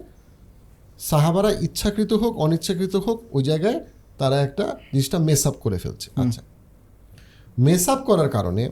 সাহাবারা 0.98 1.50
ইচ্ছাকৃত 1.50 2.12
হোক, 2.12 2.36
অনিচ্ছাকৃত 2.36 2.96
হোক, 2.96 3.22
ওই 3.32 3.42
জায়গায় 3.42 3.84
তারা 4.18 4.42
একটা 4.42 4.64
জিনিসটা 4.64 5.18
মেস 5.18 5.46
আপ 5.46 5.54
করে 5.54 5.78
ফেলছে। 5.78 6.10
আচ্ছা। 6.16 6.42
মেস 7.58 7.88
আপ 7.88 8.04
করার 8.04 8.28
কারণে 8.28 8.70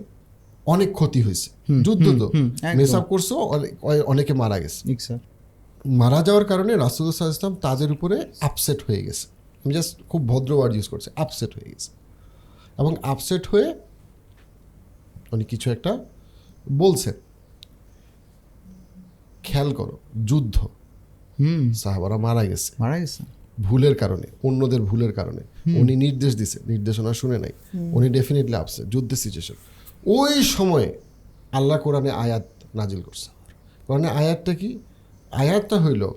অনেক 0.66 0.92
ক্ষতি 0.92 1.22
হয়েছে। 1.22 1.50
যুদ্ধ 1.82 2.18
তো। 2.18 2.30
মেস 2.76 2.94
আপ 2.94 3.08
করছ 3.08 3.32
অনেক- 3.32 4.34
মারা 4.34 4.58
গেছে। 4.58 4.96
স্যার। 5.00 5.18
মারা 5.86 6.22
যাওয়ার 6.22 6.44
কারণে 6.44 6.76
রাসুল্লাহ 6.76 7.30
ইসলাম 7.30 7.54
তাদের 7.54 7.92
উপরে 7.92 8.32
আপসেট 8.40 8.82
হয়ে 8.86 9.02
গেছে। 9.02 9.28
আমি 9.64 9.74
জাস্ট 9.74 10.00
খুব 10.08 10.28
ভদ্র 10.28 10.52
ওয়ার্ড 10.52 10.74
ইউজ 10.74 10.88
করছি 10.88 11.10
আপসেট 11.16 11.54
হয়ে 11.54 11.68
গেছে। 11.68 11.90
এবং 12.78 12.96
আপসেট 13.02 13.48
হয়ে 13.48 13.74
উনি 15.32 15.44
কিছু 15.44 15.70
একটা 15.70 16.04
বলছেন। 16.72 17.14
খেয়াল 19.42 19.74
করো 19.74 19.98
যুদ্ধ। 20.24 20.58
হুম। 21.40 21.72
সাহাবারা 21.72 22.16
মারা 22.16 22.44
গেছে। 22.44 22.72
মারা 22.78 22.98
গেছে। 22.98 23.31
ভুলের 23.60 23.94
কারণে 23.94 24.26
অন্যদের 24.44 24.82
ভুলের 24.82 25.12
কারণে। 25.12 25.42
উনি 25.76 25.96
নির্দেশ 25.96 26.36
দিছে 26.36 26.58
নির্দেশনা 26.66 27.12
শুনে 27.12 27.38
নাই। 27.38 27.52
উনি 27.92 28.08
ডেফিনেটলি 28.08 28.54
আপসেট 28.54 28.86
যুদ্ধের 28.86 29.18
সিচুয়েশন 29.18 29.54
ওই 30.06 30.42
সময়ে 30.42 30.98
আল্লাহ 31.52 31.78
কোরআনে 31.78 32.10
আয়াত 32.10 32.46
নাজিল 32.74 33.02
করছে। 33.02 33.30
কোরআনে 33.86 34.08
আয়াতটা 34.08 34.54
কি? 34.54 34.78
আয়াতটা 35.32 35.80
হইল 35.80 36.08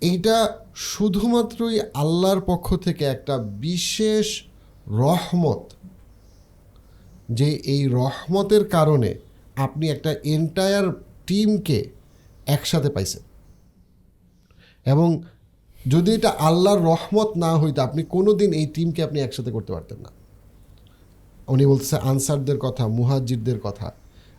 এইটা 0.00 0.58
শুধুমাত্রই 0.74 1.80
আল্লাহর 1.94 2.40
পক্ষ 2.40 2.76
থেকে 2.76 3.04
একটা 3.04 3.38
বিশেষ 3.38 4.42
রহমত 4.88 5.72
যে 7.30 7.46
এই 7.46 7.88
রহমতের 7.88 8.68
কারণে 8.68 9.14
আপনি 9.56 9.90
একটা 9.90 10.14
এন্টায়ার 10.24 10.92
টিমকে 11.26 11.90
একসাথে 12.46 12.90
পাইছেন। 12.90 13.22
এবং 14.84 15.22
যদি 15.86 16.14
এটা 16.14 16.28
আল্লাহর 16.28 16.82
রহমত 16.82 17.36
না 17.36 17.58
হইতো 17.58 17.82
আপনি 17.82 18.02
কোনো 18.02 18.32
দিন 18.32 18.52
এই 18.52 18.66
টিমকে 18.66 19.02
আপনি 19.02 19.20
একসাথে 19.20 19.50
করতে 19.50 19.72
পারতেন 19.72 19.98
না। 19.98 20.10
উনি 21.48 21.66
বলতেছে, 21.66 21.96
আনসারদের 21.96 22.58
কথা 22.58 22.88
মুহাজিরদের 22.88 23.60
কথা। 23.60 23.92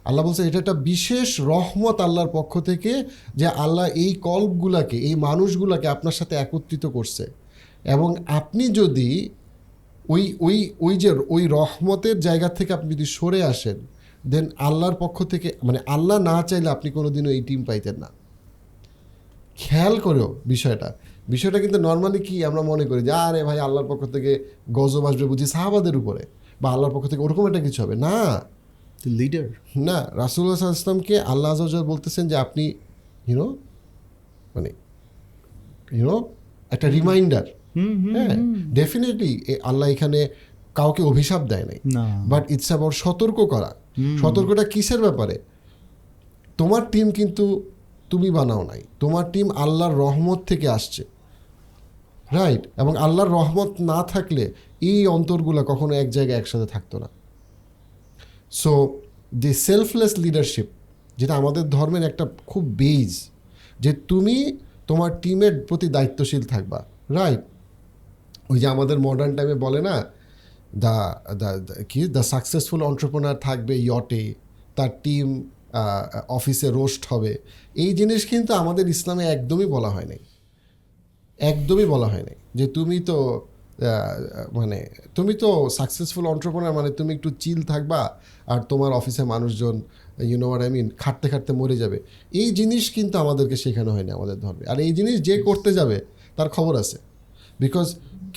আল্লাহ 0.05 0.25
বলছে, 0.25 0.47
এটা 0.47 0.59
একটা 0.59 0.73
বিশেষ 0.73 1.41
রহমত 1.41 2.01
আল্লাহর 2.01 2.29
পক্ষ 2.33 2.59
থেকে 2.59 3.03
যে 3.35 3.47
আল্লাহ 3.47 3.87
এই 3.87 4.13
কল্পগুলাকে, 4.13 4.97
এই 4.97 5.15
মানুষগুলাকে 5.15 5.87
আপনার 5.87 6.11
সাথে 6.11 6.35
একত্রিত 6.35 6.85
করছে। 6.85 7.27
এবং 7.83 8.15
আপনি 8.27 8.67
যদি 8.67 9.29
ওই 10.09 10.35
ওই 10.39 10.69
ওই 10.79 10.97
যে, 10.97 11.11
ওই 11.29 11.47
রহমতের 11.47 12.19
জায়গা 12.19 12.49
থেকে 12.49 12.73
আপনি 12.73 12.95
যদি 12.95 13.05
সরে 13.05 13.43
আসেন 13.43 13.75
দেন 14.27 14.49
আল্লাহর 14.57 14.95
পক্ষ 14.95 15.23
থেকে 15.23 15.53
মানে 15.63 15.79
আল্লাহ 15.87 16.19
না 16.19 16.43
চাইলে 16.43 16.69
আপনি 16.69 16.91
কোনোদিনও 16.91 17.29
এই 17.29 17.41
টিম 17.41 17.63
পাইতেন 17.63 17.95
না। 17.97 18.09
খেয়াল 19.55 19.99
করেও 19.99 20.35
বিষয়টা। 20.45 20.93
বিষয়টা 21.27 21.59
কিন্তু 21.59 21.79
নর্মালি 21.79 22.19
কি 22.19 22.45
আমরা 22.45 22.61
মনে 22.61 22.85
করি 22.85 23.03
যে 23.03 23.11
আরে 23.11 23.43
ভাই 23.43 23.59
আল্লাহর 23.59 23.87
পক্ষ 23.87 24.05
থেকে 24.05 24.51
গজব 24.73 25.05
আসবে 25.05 25.25
বুঝি 25.25 25.45
সাহাবাদের 25.45 25.95
উপরে 25.97 26.25
বা 26.61 26.71
আল্লাহর 26.71 26.93
পক্ষ 26.93 27.07
থেকে 27.07 27.21
ওরকম 27.21 27.47
একটা 27.47 27.59
কিছু 27.59 27.83
হবে। 27.83 27.95
না। 27.95 28.41
লিডার 29.05 29.49
না 29.75 30.11
রাসুল্লাহ 30.15 30.71
ইসলামকে 30.71 31.19
আল্লাহ 31.19 31.61
আজল 31.61 31.83
বলতেছেন 31.83 32.27
যে 32.27 32.35
আপনি 32.35 32.73
ইউনো 33.27 33.57
মানে 34.55 34.73
ইউনো 35.91 36.29
একটা 36.71 36.89
রিমাইন্ডার 36.89 37.43
হ্যাঁ 38.11 38.37
ডেফিনেটলি 38.73 39.55
আল্লাহ 39.63 39.89
এখানে 39.89 40.27
কাউকে 40.75 41.03
অভিশাপ 41.03 41.47
দেয় 41.47 41.63
নাই। 41.63 41.79
বাট 42.27 42.51
ইটস 42.51 42.67
অ্যাবাউট 42.67 42.93
সতর্ক 42.93 43.35
করা। 43.35 43.75
সতর্কটা 44.21 44.63
কিসের 44.63 45.01
ব্যাপারে? 45.01 45.39
তোমার 46.57 46.81
টিম 46.91 47.11
কিন্তু 47.11 47.63
তুমি 48.09 48.29
বানাও 48.29 48.63
নাই। 48.63 48.81
তোমার 48.99 49.31
টিম 49.31 49.51
আল্লাহর 49.51 49.95
রহমত 49.95 50.39
থেকে 50.47 50.69
আসছে। 50.69 51.12
রাইট 52.39 52.64
এবং 52.81 52.93
আল্লাহর 53.05 53.31
রহমত 53.38 53.72
না 53.91 53.99
থাকলে 54.14 54.43
এই 54.91 55.01
অন্তরগুলো 55.15 55.60
কখনো 55.72 55.93
এক 56.01 56.07
জায়গায় 56.15 56.38
একসাথে 56.41 56.68
থাকতো 56.73 56.95
না। 57.03 57.07
সো 58.61 58.72
দি 59.41 59.51
সেলফলেস 59.68 60.14
লিডারশিপ 60.23 60.68
যেটা 61.19 61.34
আমাদের 61.41 61.64
ধর্মের 61.76 62.03
একটা 62.10 62.26
খুব 62.51 62.64
বেজ 62.81 63.11
যে 63.84 63.91
তুমি 64.07 64.35
তোমার 64.89 65.11
টিমের 65.22 65.53
প্রতি 65.68 65.88
দায়িত্বশীল 65.95 66.43
থাকবা। 66.53 66.80
রাইট 67.19 67.41
ওই 68.51 68.57
যে 68.61 68.68
আমাদের 68.76 68.97
মডার্ন 69.07 69.31
টাইমে 69.38 69.55
বলে 69.65 69.81
না 69.88 69.95
দ্য 70.84 70.95
দ্য 71.41 71.49
কি? 71.91 71.99
দ্য 72.15 72.23
সাকসেসফুল 72.34 72.81
অন্টারপ্রনার 72.89 73.38
থাকবে 73.47 73.73
ইয়টে 73.88 74.23
তার 74.76 74.91
টিম 75.03 75.27
অফিসে 76.38 76.68
রোস্ট 76.80 77.01
হবে। 77.11 77.31
এই 77.84 77.91
জিনিস 77.99 78.22
কিন্তু 78.31 78.51
আমাদের 78.61 78.85
ইসলামে 78.95 79.23
একদমই 79.35 79.68
বলা 79.76 79.89
হয় 79.89 80.07
নাই। 80.11 80.22
একদমই 81.51 81.87
বলা 81.93 82.07
হয় 82.13 82.23
নাই 82.27 82.37
যে 82.59 82.65
তুমি 82.77 82.97
তো 83.09 83.17
মানে 84.57 84.79
তুমি 85.17 85.33
তো 85.43 85.49
সাকসেসফুল 85.77 86.25
অন্টারপ্রনার 86.33 86.73
মানে 86.79 86.89
তুমি 86.99 87.11
একটু 87.17 87.29
চিল 87.43 87.59
থাকবা 87.71 88.01
আর 88.53 88.59
তোমার 88.71 88.91
অফিসে 88.99 89.23
মানুষজন 89.33 89.75
ইউনো 90.29 90.47
আর 90.55 90.61
আই 90.65 90.69
মিন 90.75 90.87
খাটতে 91.01 91.27
খাটতে 91.31 91.51
মরে 91.59 91.75
যাবে। 91.83 91.97
এই 92.41 92.49
জিনিস 92.59 92.83
কিন্তু 92.95 93.15
আমাদেরকে 93.23 93.55
শেখানো 93.63 93.91
হয়নি 93.95 94.11
আমাদের 94.17 94.37
ধর্মে। 94.43 94.63
আর 94.71 94.77
এই 94.85 94.91
জিনিস 94.97 95.15
যে 95.27 95.35
করতে 95.47 95.69
যাবে 95.77 95.97
তার 96.37 96.49
খবর 96.55 96.73
আছে। 96.83 96.97
বিকজ 97.63 97.87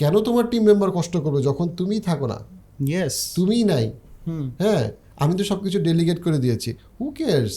কেন 0.01 0.15
তোমার 0.27 0.45
টিম 0.51 0.63
মেম্বার 0.69 0.91
কষ্ট 0.99 1.15
করবে 1.25 1.41
যখন 1.49 1.67
তুমিই 1.79 2.03
থাকো 2.09 2.27
না? 2.33 2.39
ইয়েস 2.91 3.15
তুমিই 3.37 3.65
নাই। 3.73 3.87
হ্যাঁ 4.63 4.85
আমি 5.23 5.33
তো 5.39 5.43
সব 5.51 5.59
কিছু 5.65 5.79
ডেলিগেট 5.89 6.19
করে 6.25 6.39
দিয়েছি। 6.45 6.71
Who 6.97 7.05
cares 7.19 7.55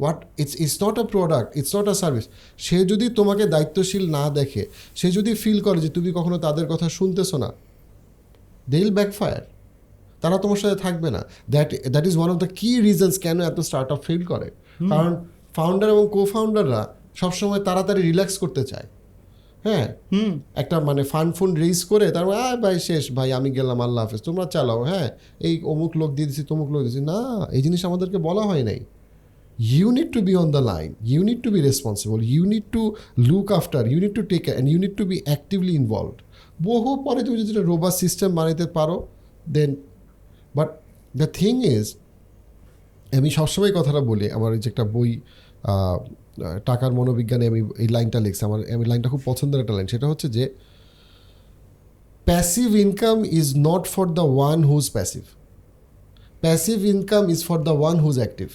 what 0.00 0.18
it's 0.42 0.54
it's 0.64 0.76
not 0.84 0.96
a 1.02 1.04
product 1.14 1.48
it's 1.58 1.72
not 1.76 1.86
a 1.92 1.94
service 2.02 2.24
সে 2.66 2.78
যদি 2.90 3.06
তোমাকে 3.18 3.44
দায়িত্বশীল 3.54 4.04
না 4.16 4.24
দেখে 4.38 4.62
সে 4.98 5.08
যদি 5.18 5.32
ফিল 5.42 5.58
করে 5.66 5.78
যে 5.84 5.90
তুমি 5.96 6.10
কখনো 6.18 6.36
তাদের 6.46 6.66
কথা 6.72 6.86
শুনতেছো 6.98 7.36
না 7.44 7.50
দেল 8.72 8.88
ব্যাকফায়ার 8.98 9.44
তারা 10.22 10.36
তোমার 10.38 10.58
সাথে 10.62 10.76
থাকবে 10.84 11.08
না। 11.16 11.20
That 11.52 11.68
that 11.92 12.04
is 12.10 12.14
one 12.18 12.28
of 12.32 12.36
the 12.44 12.48
key 12.58 12.70
reasons 12.88 13.16
কেন 13.24 13.38
এত 13.50 13.58
স্টার্ট 13.68 13.88
আপ 13.94 14.00
ফিল 14.06 14.22
করে 14.32 14.48
কারণ 14.90 15.12
ফাউন্ডার 15.56 15.88
এবং 15.94 16.04
কো 16.14 16.20
ফাউন্ডাররা 16.34 16.82
সবসময় 17.20 17.60
তাড়াতাড়ি 17.68 18.00
রিল্যাক্স 18.02 18.36
করতে 18.42 18.62
চায়। 18.70 18.86
হ্যাঁ? 19.66 19.86
একটা 20.62 20.76
মানে 20.88 21.02
ফান্ড 21.12 21.30
ফুন্ড 21.38 21.54
রেজ 21.64 21.80
করে 21.92 22.06
তারপর 22.16 22.34
আয় 22.46 22.58
ভাই 22.64 22.76
শেষ 22.88 23.04
ভাই 23.16 23.28
আমি 23.38 23.50
গেলাম 23.58 23.78
আল্লাহ 23.86 24.02
হাফেজ 24.04 24.20
তোমরা 24.28 24.44
চালাও। 24.54 24.80
হ্যাঁ? 24.90 25.08
এই 25.46 25.54
অমুক 25.72 25.92
লোক 26.00 26.10
দিয়ে 26.16 26.26
দিচ্ছি 26.28 26.44
তমুক 26.50 26.68
লোক 26.74 26.80
দিয়েছি 26.86 27.02
না 27.10 27.18
এই 27.56 27.60
জিনিস 27.66 27.80
আমাদেরকে 27.88 28.18
বলা 28.28 28.42
হয় 28.50 28.64
নাই। 28.68 28.78
You 29.70 29.86
need 29.98 30.08
to 30.16 30.20
be 30.28 30.34
on 30.42 30.48
the 30.56 30.62
line 30.72 30.88
you 31.12 31.20
need 31.28 31.40
to 31.44 31.48
be 31.54 31.60
responsible 31.70 32.18
you 32.34 32.42
need 32.54 32.66
to 32.74 32.82
look 33.30 33.46
after 33.58 33.82
you 33.92 33.98
need 34.04 34.14
to 34.18 34.22
take 34.32 34.42
and 34.48 34.66
you 34.72 34.78
need 34.84 34.94
to 35.00 35.04
be 35.10 35.16
actively 35.28 35.74
involved 35.82 36.18
বহু 36.68 36.90
পরে 37.06 37.20
তুমি 37.26 37.36
যদি 37.42 37.52
রোবাস 37.70 37.94
সিস্টেম 38.04 38.28
বানাইতে 38.38 38.66
পারো 38.76 38.96
then 39.56 39.70
but 40.56 40.68
the 41.20 41.26
thing 41.40 41.54
is 41.76 41.86
আমি 43.18 43.28
সবসময় 43.38 43.72
কথাটা 43.78 44.00
বলি, 44.10 44.26
আমার 44.36 44.50
যে 44.62 44.68
একটা 44.72 44.84
বই 44.94 45.10
টাকার 46.68 46.92
মনোবিজ্ঞানে 46.98 47.44
আমি 47.50 47.60
এই 47.82 47.88
লাইনটা 47.96 48.18
লিখছি, 48.26 48.42
আমার, 48.48 48.60
আমি 48.74 48.84
লাইনটা 48.90 49.08
খুব 49.12 49.22
পছন্দের 49.30 49.58
একটা 49.62 49.74
লাইন, 49.76 49.86
সেটা 49.94 50.06
হচ্ছে 50.10 50.28
যে 50.36 50.44
passive 52.28 52.68
income 52.84 53.16
is 53.40 53.48
not 53.68 53.84
for 53.94 54.06
the 54.18 54.24
one 54.36 54.58
whose 54.70 54.84
passive 54.96 55.24
passive 56.44 56.76
income 56.94 57.22
is 57.34 57.40
for 57.48 57.58
the 57.68 57.74
one 57.80 57.96
whose 58.04 58.16
active 58.22 58.48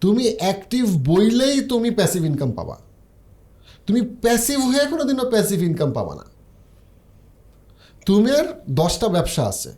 তুমি 0.00 0.34
অ্যাক্টিভ 0.38 0.96
বইলেই 1.04 1.60
তুমি 1.60 1.90
প্যাসিভ 1.90 2.24
ইনকাম 2.24 2.52
পাবা। 2.52 2.76
তুমি 3.86 4.00
প্যাসিভ 4.02 4.60
হয়ে 4.60 4.86
কোনোদিনও 4.86 5.30
প্যাসিভ 5.30 5.62
ইনকাম 5.62 5.92
পাবা 5.92 6.14
না। 6.14 6.24
তোমার 8.06 8.62
দশটা 8.70 9.08
ব্যবসা 9.08 9.42
আছে। 9.46 9.70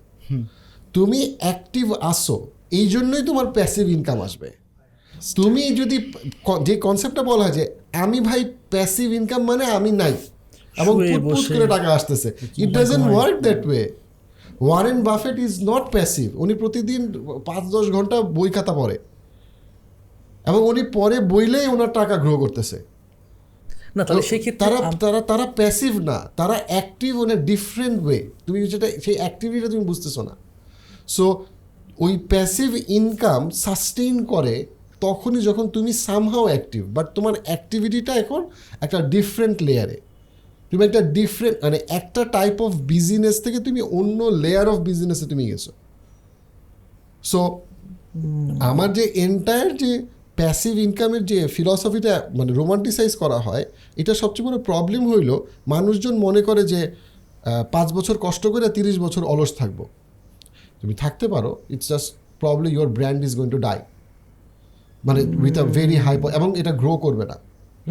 তুমি 0.92 1.36
অ্যাক্টিভ 1.38 1.92
আসো 1.92 2.46
এই 2.70 2.86
জন্যই 2.86 3.22
তোমার 3.26 3.46
প্যাসিভ 3.46 3.88
ইনকাম 3.88 4.22
আসবে। 4.22 4.50
তুমি 5.36 5.70
যদি 5.70 6.12
যে 6.62 6.76
কনসেপ্টটা 6.76 7.22
বলা 7.22 7.44
হয় 7.44 7.52
যে 7.52 7.74
আমি 7.92 8.20
ভাই 8.20 8.44
প্যাসিভ 8.70 9.12
ইনকাম 9.12 9.42
মানে 9.44 9.64
আমি 9.64 9.90
নাই। 9.90 10.14
এবং 10.78 10.94
করে 11.48 11.66
টাকা 11.66 11.88
আসতেছে। 11.94 12.32
It 12.56 12.70
doesn't 12.70 13.06
work 13.06 13.40
that 13.40 13.66
way 13.66 13.92
Warren 14.60 15.02
Buffett 15.02 15.38
is 15.38 15.64
not 15.64 15.90
passive 15.90 16.40
উনি 16.40 16.54
প্রতিদিন 16.54 17.12
পাঁচ 17.46 17.64
দশ 17.70 17.90
ঘণ্টা 17.90 18.20
বই 18.20 18.50
খাতা 18.50 18.72
পড়ে। 18.72 18.98
এবং 20.46 20.60
উনি 20.70 20.82
পরে 20.92 21.16
বইলেই 21.32 21.66
ওনার 21.66 21.92
টাকা 21.92 22.16
গ্রো 22.16 22.34
করতেছে। 22.38 22.78
না 23.96 24.04
তাহলে 24.04 24.22
সেক্ষেত্রে 24.22 24.60
তারা 24.64 24.78
তারা 25.02 25.20
তারা 25.20 25.46
প্যাসিভ 25.58 25.92
না 26.00 26.18
তারা 26.36 26.56
অ্যাক্টিভ 26.66 27.12
এ 27.22 27.36
ডিফারেন্ট 27.50 27.96
ওয়ে 28.04 28.18
তুমি 28.46 28.58
যেটা 28.66 28.88
সেই 29.04 29.16
অ্যাক্টিভিটিটা 29.16 29.68
তুমি 29.68 29.84
বুঝতেছো 29.84 30.22
না। 30.22 30.34
সো 31.08 31.24
ওই 31.98 32.12
প্যাসিভ 32.32 32.70
ইনকাম 32.88 33.50
সাস্টেইন 33.50 34.24
করে 34.24 34.66
তখনই 35.00 35.40
যখন 35.40 35.68
তুমি 35.68 35.92
সামহাও 35.92 36.44
অ্যাক্টিভ 36.44 36.82
বাট 36.94 37.06
তোমার 37.14 37.34
অ্যাক্টিভিটিটা 37.44 38.12
এখন 38.14 38.40
একটা 38.80 38.98
ডিফারেন্ট 39.08 39.62
লেয়ারে 39.62 39.98
তুমি 40.70 40.84
একটা 40.84 41.00
ডিফারেন্ট 41.00 41.64
মানে 41.64 41.78
একটা 41.88 42.24
টাইপ 42.24 42.56
অফ 42.62 42.70
বিজনেস 42.74 43.36
থেকে 43.40 43.58
তুমি 43.60 43.80
অন্য 43.80 44.18
লেয়ার 44.24 44.68
অফ 44.68 44.78
বিজনেসে 44.78 45.26
তুমি 45.26 45.44
গেছো। 45.50 45.72
সো 47.22 47.40
আমার 48.60 48.92
যে 48.92 49.04
এন্টায়ার 49.14 49.76
যে 49.76 50.06
প্যাসিভ 50.38 50.74
ইনকামের 50.86 51.22
যে 51.30 51.38
ফিলসফিটা 51.54 52.14
মানে 52.38 52.50
রোমান্টিসাইজ 52.60 53.12
করা 53.22 53.38
হয়, 53.46 53.64
এটা 54.00 54.12
সবচেয়ে 54.22 54.44
বড় 54.46 54.56
প্রবলেম 54.68 55.02
হইল 55.12 55.30
মানুষজন 55.74 56.14
মনে 56.26 56.40
করে 56.48 56.62
যে 56.72 56.80
পাঁচ 57.74 57.88
বছর 57.96 58.16
কষ্ট 58.26 58.44
করে 58.54 58.66
তিরিশ 58.76 58.96
বছর 59.04 59.22
অলস 59.32 59.50
থাকব। 59.60 59.80
তুমি 60.80 60.94
থাকতে 61.02 61.26
পারো 61.34 61.50
it's 61.74 61.86
just 61.92 62.08
probably 62.42 62.70
your 62.76 62.88
brand 62.96 63.20
is 63.26 63.32
going 63.36 63.50
to 63.50 63.60
die 63.68 63.78
মানে 65.06 65.20
উইথ 65.44 65.56
আ 65.64 65.66
ভেরি 65.78 65.96
হাই 66.04 66.14
এবং 66.38 66.48
এটা 66.60 66.72
গ্রো 66.82 66.92
করবে 67.04 67.24
না 67.30 67.36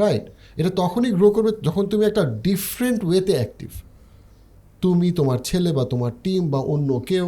রাইট 0.01 0.25
এটা 0.59 0.71
তখনই 0.81 1.11
গ্রো 1.19 1.27
করবে 1.35 1.51
যখন 1.67 1.83
তুমি 1.91 2.03
একটা 2.09 2.23
ডিফারেন্ট 2.47 2.99
ওয়েতে 3.07 3.33
অ্যাক্টিভ 3.39 3.71
তুমি, 4.83 5.07
তোমার 5.11 5.39
ছেলে 5.49 5.69
বা 5.77 5.83
তোমার 5.85 6.11
টিম 6.23 6.41
বা 6.53 6.59
অন্য 6.73 6.89
কেউ 7.09 7.27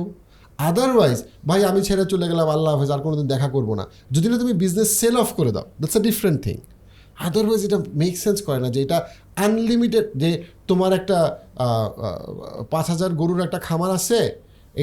আদারওয়াইজ 0.67 1.17
ভাই 1.49 1.59
আমি 1.69 1.81
ছেড়ে 1.87 2.03
চলে 2.11 2.25
গেলাম 2.31 2.47
আল্লাহ 2.55 2.71
হাফেজ 2.75 2.91
আর 2.95 3.01
কোনোদিন 3.05 3.27
দেখা 3.33 3.47
করব 3.55 3.69
না। 3.79 3.85
যদি 4.15 4.27
না 4.31 4.35
তুমি 4.43 4.53
বিজনেস 4.63 4.89
সেল 4.99 5.15
অফ 5.23 5.29
করে 5.39 5.51
দাও 5.55 5.65
that's 5.79 5.95
a 5.99 6.01
different 6.07 6.39
thing 6.45 6.57
otherwise 7.27 7.61
এটা 7.67 7.77
মেক 8.01 8.13
সেন্স 8.23 8.37
করে 8.47 8.59
না 8.63 8.69
যে 8.75 8.79
এটা 8.85 8.97
আনলিমিটেড 9.45 10.05
যে 10.21 10.29
তোমার 10.69 10.91
একটা 10.99 11.17
পাঁচ 12.73 12.85
হাজার 12.93 13.11
গরুর 13.21 13.39
একটা 13.47 13.59
খামার 13.67 13.91
আছে 13.97 14.19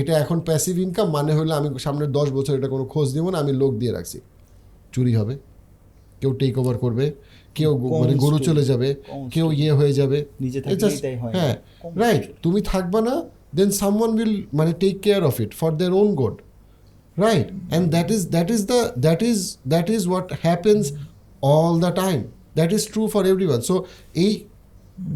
এটা 0.00 0.12
এখন 0.22 0.38
প্যাসিভ 0.48 0.74
ইনকাম 0.86 1.06
মানে 1.16 1.32
হলো 1.38 1.52
আমি 1.58 1.68
সামনের 1.84 2.10
দশ 2.18 2.28
বছর 2.36 2.52
এটা 2.58 2.68
কোনো 2.74 2.84
খোঁজ 2.92 3.06
দিব 3.16 3.26
না 3.32 3.36
আমি 3.42 3.52
লোক 3.62 3.72
দিয়ে 3.80 3.92
রাখছি। 3.96 4.18
চুরি 4.94 5.12
হবে। 5.20 5.34
কেউ 6.20 6.32
টেক 6.40 6.54
ওভার 6.60 6.76
করবে 6.84 7.06
কেউ 7.58 7.70
মানে 8.00 8.14
গরু 8.24 8.38
চলে 8.48 8.62
যাবে 8.70 8.88
কেউ 9.34 9.46
ইয়ে 9.60 9.72
হয়ে 9.78 9.92
যাবে। 10.00 10.18
হ্যাঁ। 11.36 11.54
রাইট 12.02 12.24
তুমি 12.44 12.60
থাকবা 12.72 13.00
না 13.08 13.14
দেন 13.56 13.70
সামওয়ান 13.80 14.10
উইল 14.18 14.34
মানে 14.58 14.72
take 14.82 14.94
care 15.04 15.22
of 15.30 15.34
it 15.44 15.50
for 15.60 15.70
their 15.80 15.92
own 16.02 16.08
good 16.20 16.36
right 17.26 17.48
and 17.52 17.84
that 17.94 18.08
is 18.16 18.22
that 18.34 18.48
is 18.56 18.60
the 18.72 18.80
that 19.06 19.20
is 19.30 19.38
that 19.72 19.86
is 19.96 20.02
what 20.10 20.28
happens 20.46 20.82
all 21.54 21.74
the 21.84 21.92
time 22.02 22.18
that 22.58 22.70
is 22.76 22.82
true 22.92 23.02
for 23.14 23.22
everyone 23.50 23.60
so 23.70 23.74
এই 24.24 24.32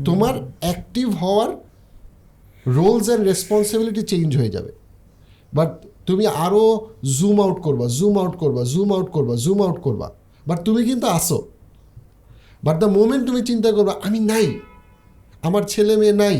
তোমার 0.08 0.34
active 0.64 1.06
হওয়ার 1.22 1.50
roles 2.78 3.06
and 3.08 3.24
responsibility 3.30 4.02
change 4.12 4.30
হয়ে 4.40 4.52
যাবে। 4.56 4.72
But 5.56 5.70
তুমি 6.08 6.24
আরও 6.26 6.64
zoom 7.18 7.36
out 7.44 7.58
করবা 7.66 7.86
zoom 7.98 8.14
out 8.22 8.34
করবা 8.42 8.62
zoom 8.72 8.88
out 8.96 9.08
করবা 9.16 9.34
জুম 9.44 9.58
আউট 9.66 9.78
করবা। 9.86 10.08
বাট 10.46 10.58
তুমি 10.66 10.80
কিন্তু 10.88 11.06
আসো। 11.18 11.38
বাট 12.66 12.76
দ্য 12.82 12.88
মোমেন্ট 12.98 13.22
তুমি 13.28 13.40
চিন্তা 13.50 13.70
করবা, 13.76 13.92
আমি 14.06 14.18
নাই। 14.32 14.46
আমার 15.46 15.62
ছেলে 15.72 15.94
মেয়ে 15.96 16.16
নাই। 16.24 16.38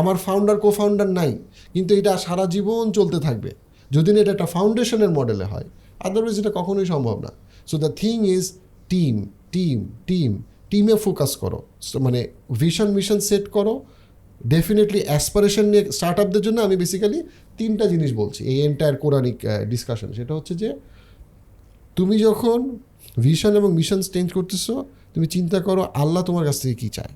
আমার 0.00 0.16
ফাউন্ডার 0.26 0.56
কো 0.62 0.68
ফাউন্ডার 0.78 1.08
নাই, 1.18 1.32
কিন্তু 1.74 1.92
এটা 2.00 2.12
সারা 2.26 2.44
জীবন 2.54 2.84
চলতে 2.98 3.18
থাকবে। 3.26 3.50
যদি 3.90 4.08
না 4.14 4.18
এটা 4.24 4.32
একটা 4.36 4.48
ফাউন্ডেশনের 4.54 5.12
মডেলে 5.18 5.46
হয় 5.52 5.66
আদারওয়াইজ 6.06 6.36
এটা 6.42 6.52
কখনোই 6.58 6.86
সম্ভব 6.92 7.16
না। 7.24 7.30
So 7.70 7.74
the 7.84 7.90
thing 8.02 8.16
is 8.36 8.44
team 8.92 9.14
team 9.54 9.78
team 10.08 10.30
টিমে 10.70 10.96
ফোকাস 11.04 11.32
করো। 11.42 11.58
মানে 12.06 12.20
ভিশন 12.60 12.88
মিশন 12.96 13.18
সেট 13.28 13.44
করো। 13.56 13.74
ডেফিনেটলি 14.54 15.00
অ্যাসপারেশন 15.08 15.64
নিয়ে 15.72 15.84
স্টার্ট 15.96 16.18
আপদের 16.24 16.42
জন্য 16.46 16.58
আমি 16.66 16.76
বেসিক্যালি 16.82 17.18
তিনটা 17.58 17.84
জিনিস 17.92 18.10
বলছি 18.20 18.40
এই 18.52 18.58
এন্টায়ার 18.68 18.96
কোরআনিক 19.04 19.36
ডিসকাশন 19.72 20.08
সেটা 20.18 20.32
হচ্ছে 20.38 20.54
যে, 20.62 20.68
তুমি 21.98 22.16
যখন 22.26 22.58
ভিশন 23.26 23.52
এবং 23.60 23.70
মিশন 23.78 24.00
চেঞ্জ 24.14 24.28
করতেছো, 24.36 24.74
তুমি 25.14 25.26
চিন্তা 25.36 25.58
করো 25.66 25.82
আল্লাহ 26.02 26.22
তোমার 26.28 26.44
কাছ 26.48 26.56
থেকে 26.62 26.76
কী 26.82 26.88
চায়। 26.96 27.12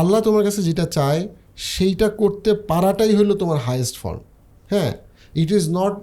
আল্লাহ 0.00 0.18
তোমার 0.26 0.42
কাছে 0.46 0.60
যেটা 0.68 0.84
চায় 0.98 1.20
সেইটা 1.70 2.08
করতে 2.20 2.50
পারাটাই 2.70 3.12
হলো 3.18 3.32
তোমার 3.42 3.58
হায়েস্ট 3.66 3.94
ফর্ম 4.02 4.22
হ্যাঁ? 4.72 4.92
It 5.42 5.50
is 5.58 5.64
not 5.78 5.94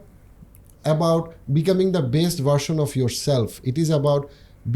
about 0.87 1.23
becoming 1.57 1.87
the 1.97 2.03
best 2.17 2.37
version 2.47 2.77
of 2.85 2.89
yourself 3.27 3.49
it 3.69 3.75
is 3.83 3.89
about 3.95 4.23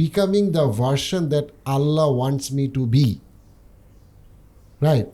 becoming 0.02 0.44
the 0.57 0.65
version 0.81 1.22
that 1.34 1.48
Allah 1.76 2.07
wants 2.19 2.45
me 2.57 2.65
to 2.76 2.81
be 2.95 3.07
right 4.88 5.07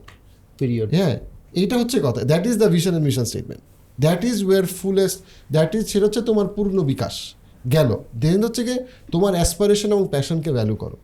period 0.58 0.88
হ্যাঁ 0.98 1.14
এইটা 1.60 1.74
হচ্ছে 1.80 1.98
কথা। 2.06 2.20
That 2.30 2.44
is 2.50 2.54
the 2.62 2.68
vision 2.76 2.90
and 2.90 3.06
mission 3.08 3.24
statement 3.30 3.62
that 3.98 4.20
is 4.30 4.38
your 4.48 4.62
fullest 4.80 5.18
that 5.52 5.70
is 5.76 5.84
সেটা 5.92 6.04
হচ্ছে 6.06 6.22
তোমার 6.30 6.46
পূর্ণ 6.56 6.76
বিকাশ। 6.92 7.14
গেল। 7.74 7.90
দেন 8.22 8.40
হচ্ছে 8.46 8.62
গিয়ে 8.68 8.80
তোমার 9.12 9.32
অ্যাসপারেশন 9.38 9.88
এবং 9.94 10.04
প্যাশনকে 10.14 10.50
ভ্যালু 10.58 10.76
করো। 10.76 10.96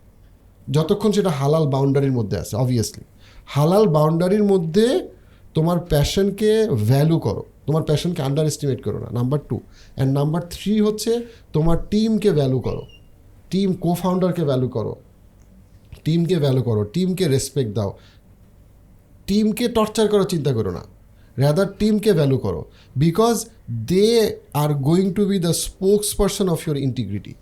যতক্ষণ 0.71 1.11
সেটা 1.13 1.31
হালাল 1.31 1.65
বাউন্ডারির 1.67 2.13
মধ্যে 2.13 2.37
আছে 2.39 2.57
অবভিয়াসলি 2.57 3.05
হালাল 3.47 3.85
বাউন্ডারির 3.89 4.45
মধ্যে 4.45 5.09
তোমার 5.55 5.79
প্যাশনকে 5.81 6.69
ভ্যালু 6.89 7.19
করো। 7.19 7.45
তোমার 7.67 7.83
প্যাশনকে 7.83 8.23
আন্ডার 8.23 8.47
এস্টিমেট 8.47 8.81
করো 8.83 8.99
না 8.99 9.09
number 9.11 9.41
two 9.49 9.61
and 9.61 10.11
number 10.19 10.43
three 10.51 10.81
হচ্ছে 10.81 11.27
তোমার 11.53 11.77
টিমকে 11.91 12.31
ভ্যালু 12.31 12.61
করো। 12.61 12.83
টিম 13.51 13.73
কো 13.73 13.95
ফাউন্ডারকে 13.95 14.45
ভ্যালু 14.45 14.69
করো। 14.69 14.97
টিমকে 16.05 16.37
ভ্যালু 16.39 16.63
করো 16.63 16.85
টিমকে 16.85 17.25
রেসপেক্ট 17.29 17.75
দাও। 17.75 17.91
টিমকে 19.27 19.69
টর্চার 19.69 20.09
করার 20.09 20.25
চিন্তা 20.25 20.53
করো 20.53 20.71
না। 20.71 20.83
রাদার 21.37 21.67
টিমকে 21.79 22.13
ভ্যালু 22.13 22.39
করো। 22.39 22.65
Because 22.97 23.37
they 23.71 24.37
are 24.53 24.75
going 24.75 25.13
to 25.13 25.23
be 25.27 25.39
the 25.39 25.53
spokesperson 26.15 26.49
of 26.49 26.69
your 26.69 26.77
integrity 26.77 27.35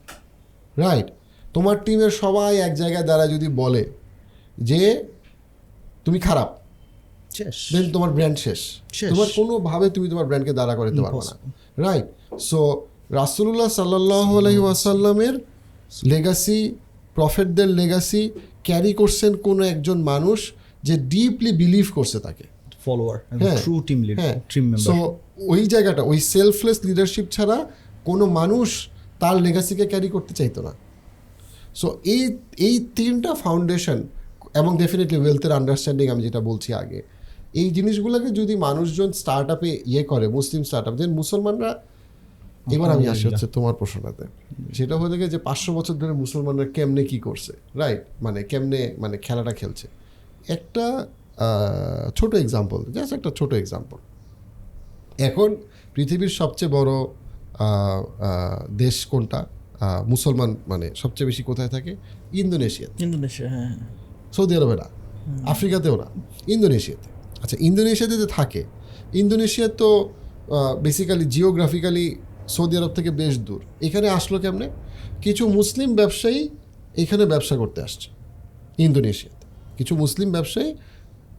right 0.77 1.09
তোমার 1.55 1.77
টিমের 1.85 2.13
সবাই 2.23 2.53
এক 2.67 2.73
জায়গায় 2.75 3.07
দ্বারা 3.09 3.25
যদি 3.35 3.49
বলে 3.63 3.83
যে 4.69 4.81
তুমি 6.05 6.19
খারাপ 6.29 6.49
দেন 7.75 7.85
তোমার 7.95 8.11
ব্র্যান্ড 8.17 8.37
শেষ। 8.45 8.61
তোমার 9.13 9.29
কোনোভাবে 9.39 9.87
তুমি 9.91 10.07
তোমার 10.13 10.27
ব্র্যান্ডকে 10.29 10.53
দাঁড়া 10.61 10.75
করতে 10.79 11.01
পারবে 11.05 11.23
না। 11.31 11.35
রাইট 11.87 12.07
সো 12.49 12.61
রাসুল্লাহ 13.21 13.69
সাল্লাহ 13.81 14.29
আলহি 14.41 14.61
ওয়াসাল্লামের 14.65 15.35
লেগাসি 16.13 16.59
প্রফেটদের 17.17 17.69
লেগাসি 17.81 18.23
ক্যারি 18.65 18.93
করছেন 18.93 19.33
কোনো 19.47 19.63
একজন 19.65 19.99
মানুষ 20.13 20.39
যে 20.83 20.95
ডিপলি 21.13 21.51
বিলিভ 21.63 21.87
করছে 21.95 22.19
তাকে। 22.21 22.45
ফলোয়ার 22.85 23.19
হ্যাঁ, 23.43 23.59
ট্রু 23.65 23.75
টিম 23.89 24.01
লিড 24.07 24.17
হ্যাঁ। 24.21 24.37
সো 24.87 24.95
ওই 25.53 25.63
জায়গাটা 25.67 26.03
ওই 26.03 26.19
সেলফলেস 26.33 26.79
লিডারশিপ 26.89 27.27
ছাড়া 27.31 27.57
কোনো 28.05 28.25
মানুষ 28.41 28.69
তার 29.21 29.37
লেগাসিকে 29.43 29.85
ক্যারি 29.93 30.09
করতে 30.09 30.33
চাইতো 30.41 30.61
না। 30.67 30.73
সো 31.81 31.89
এই 32.15 32.23
এই 32.67 32.75
তিনটা 32.99 33.31
ফাউন্ডেশন 33.45 33.99
এবং 34.61 34.71
ডেফিনেটলি 34.83 35.19
ওয়েলথের 35.23 35.53
আন্ডারস্ট্যান্ডিং 35.59 36.07
আমি 36.15 36.23
যেটা 36.27 36.41
বলছি 36.51 36.71
আগে, 36.83 37.01
এই 37.61 37.69
জিনিসগুলোকে 37.77 38.29
যদি 38.41 38.55
মানুষজন 38.67 39.11
স্টার্ট 39.21 39.49
আপে 39.55 39.71
ইয়ে 39.93 40.03
করে, 40.11 40.27
মুসলিম 40.37 40.63
স্টার্ট 40.69 40.87
আপ 40.89 40.95
মুসলমানরা, 41.21 41.71
এবার 42.75 42.89
আমি 42.97 43.05
আসি 43.13 43.25
হচ্ছে 43.29 43.47
তোমার 43.57 43.75
প্রশ্নটাতে। 43.81 44.25
সেটা 44.77 44.95
হয়ে 45.01 45.17
গেছে 45.21 45.33
যে 45.35 45.41
পাঁচশো 45.49 45.71
বছর 45.79 45.95
ধরে 46.03 46.15
মুসলমানরা 46.25 46.67
কেমনে 46.77 47.03
কি 47.11 47.19
করছে 47.27 47.53
রাইট 47.81 48.03
মানে 48.25 48.41
কেমনে 48.51 48.81
মানে 49.03 49.17
খেলাটা 49.27 49.53
খেলছে। 49.61 49.87
একটা 50.57 50.85
ছোট 52.19 52.33
এক্সাম্পল 52.45 52.81
জাস্ট 52.95 53.13
একটা 53.19 53.31
ছোট 53.39 53.51
এক্সাম্পল 53.63 53.99
এখন 55.29 55.51
পৃথিবীর 55.95 56.33
সবচেয়ে 56.41 56.71
বড় 56.77 56.93
দেশ 58.83 58.97
কোনটা? 59.13 59.41
মুসলমান 60.13 60.51
মানে 60.71 60.87
সবচেয়ে 61.03 61.27
বেশি 61.31 61.43
কোথায় 61.51 61.71
থাকে? 61.75 61.93
ইন্দোনেশিয়া 62.43 62.89
ইন্দোনেশিয়া 63.05 63.49
হ্যাঁ। 63.55 63.75
সৌদি 64.37 64.53
আরবে 64.59 64.77
না 64.83 64.87
আফ্রিকাতেও 65.53 65.97
না 66.03 66.09
ইন্দোনেশিয়াতে। 66.55 67.09
আচ্ছা 67.43 67.57
ইন্দোনেশিয়াতে 67.69 68.17
যে 68.23 68.27
থাকে। 68.39 68.63
ইন্দোনেশিয়া 69.23 69.69
তো 69.81 69.89
বেসিক্যালি 70.85 71.25
জিওগ্রাফিক্যালি 71.35 72.07
সৌদি 72.55 72.75
আরব 72.81 72.93
থেকে 72.99 73.11
বেশ 73.21 73.35
দূর। 73.47 73.61
এখানে 73.87 74.07
আসলো 74.19 74.37
কেমনে? 74.45 74.67
কিছু 75.25 75.43
মুসলিম 75.59 75.91
ব্যবসায়ী 76.01 76.41
এখানে 77.03 77.25
ব্যবসা 77.33 77.55
করতে 77.63 77.81
আসছে 77.87 78.09
ইন্দোনেশিয়াতে। 78.87 79.45
কিছু 79.79 79.93
মুসলিম 80.03 80.29
ব্যবসায়ী 80.37 80.71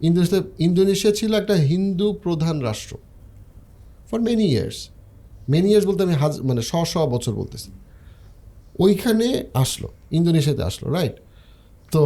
ইন্দোনেশিয়া 0.07 0.41
ইন্দোনেশিয়া 0.68 1.12
ছিল 1.20 1.32
একটা 1.41 1.56
হিন্দু 1.72 2.07
প্রধান 2.24 2.56
রাষ্ট্র 2.68 2.94
for 4.10 4.20
many 4.28 4.48
years 4.53 4.80
many 5.53 5.68
years 5.72 5.86
বলতে 5.90 6.02
আমি 6.07 6.16
হাজ 6.22 6.34
মানে 6.49 6.62
শ 6.70 6.72
শ 6.91 6.94
বছর 7.14 7.34
বলতেছি। 7.41 7.70
ওইখানে 8.84 9.27
আসলো, 9.64 9.88
ইন্দোনেশিয়াতে 10.18 10.64
আসলো 10.69 10.88
রাইট 10.97 11.15
তো 11.93 12.03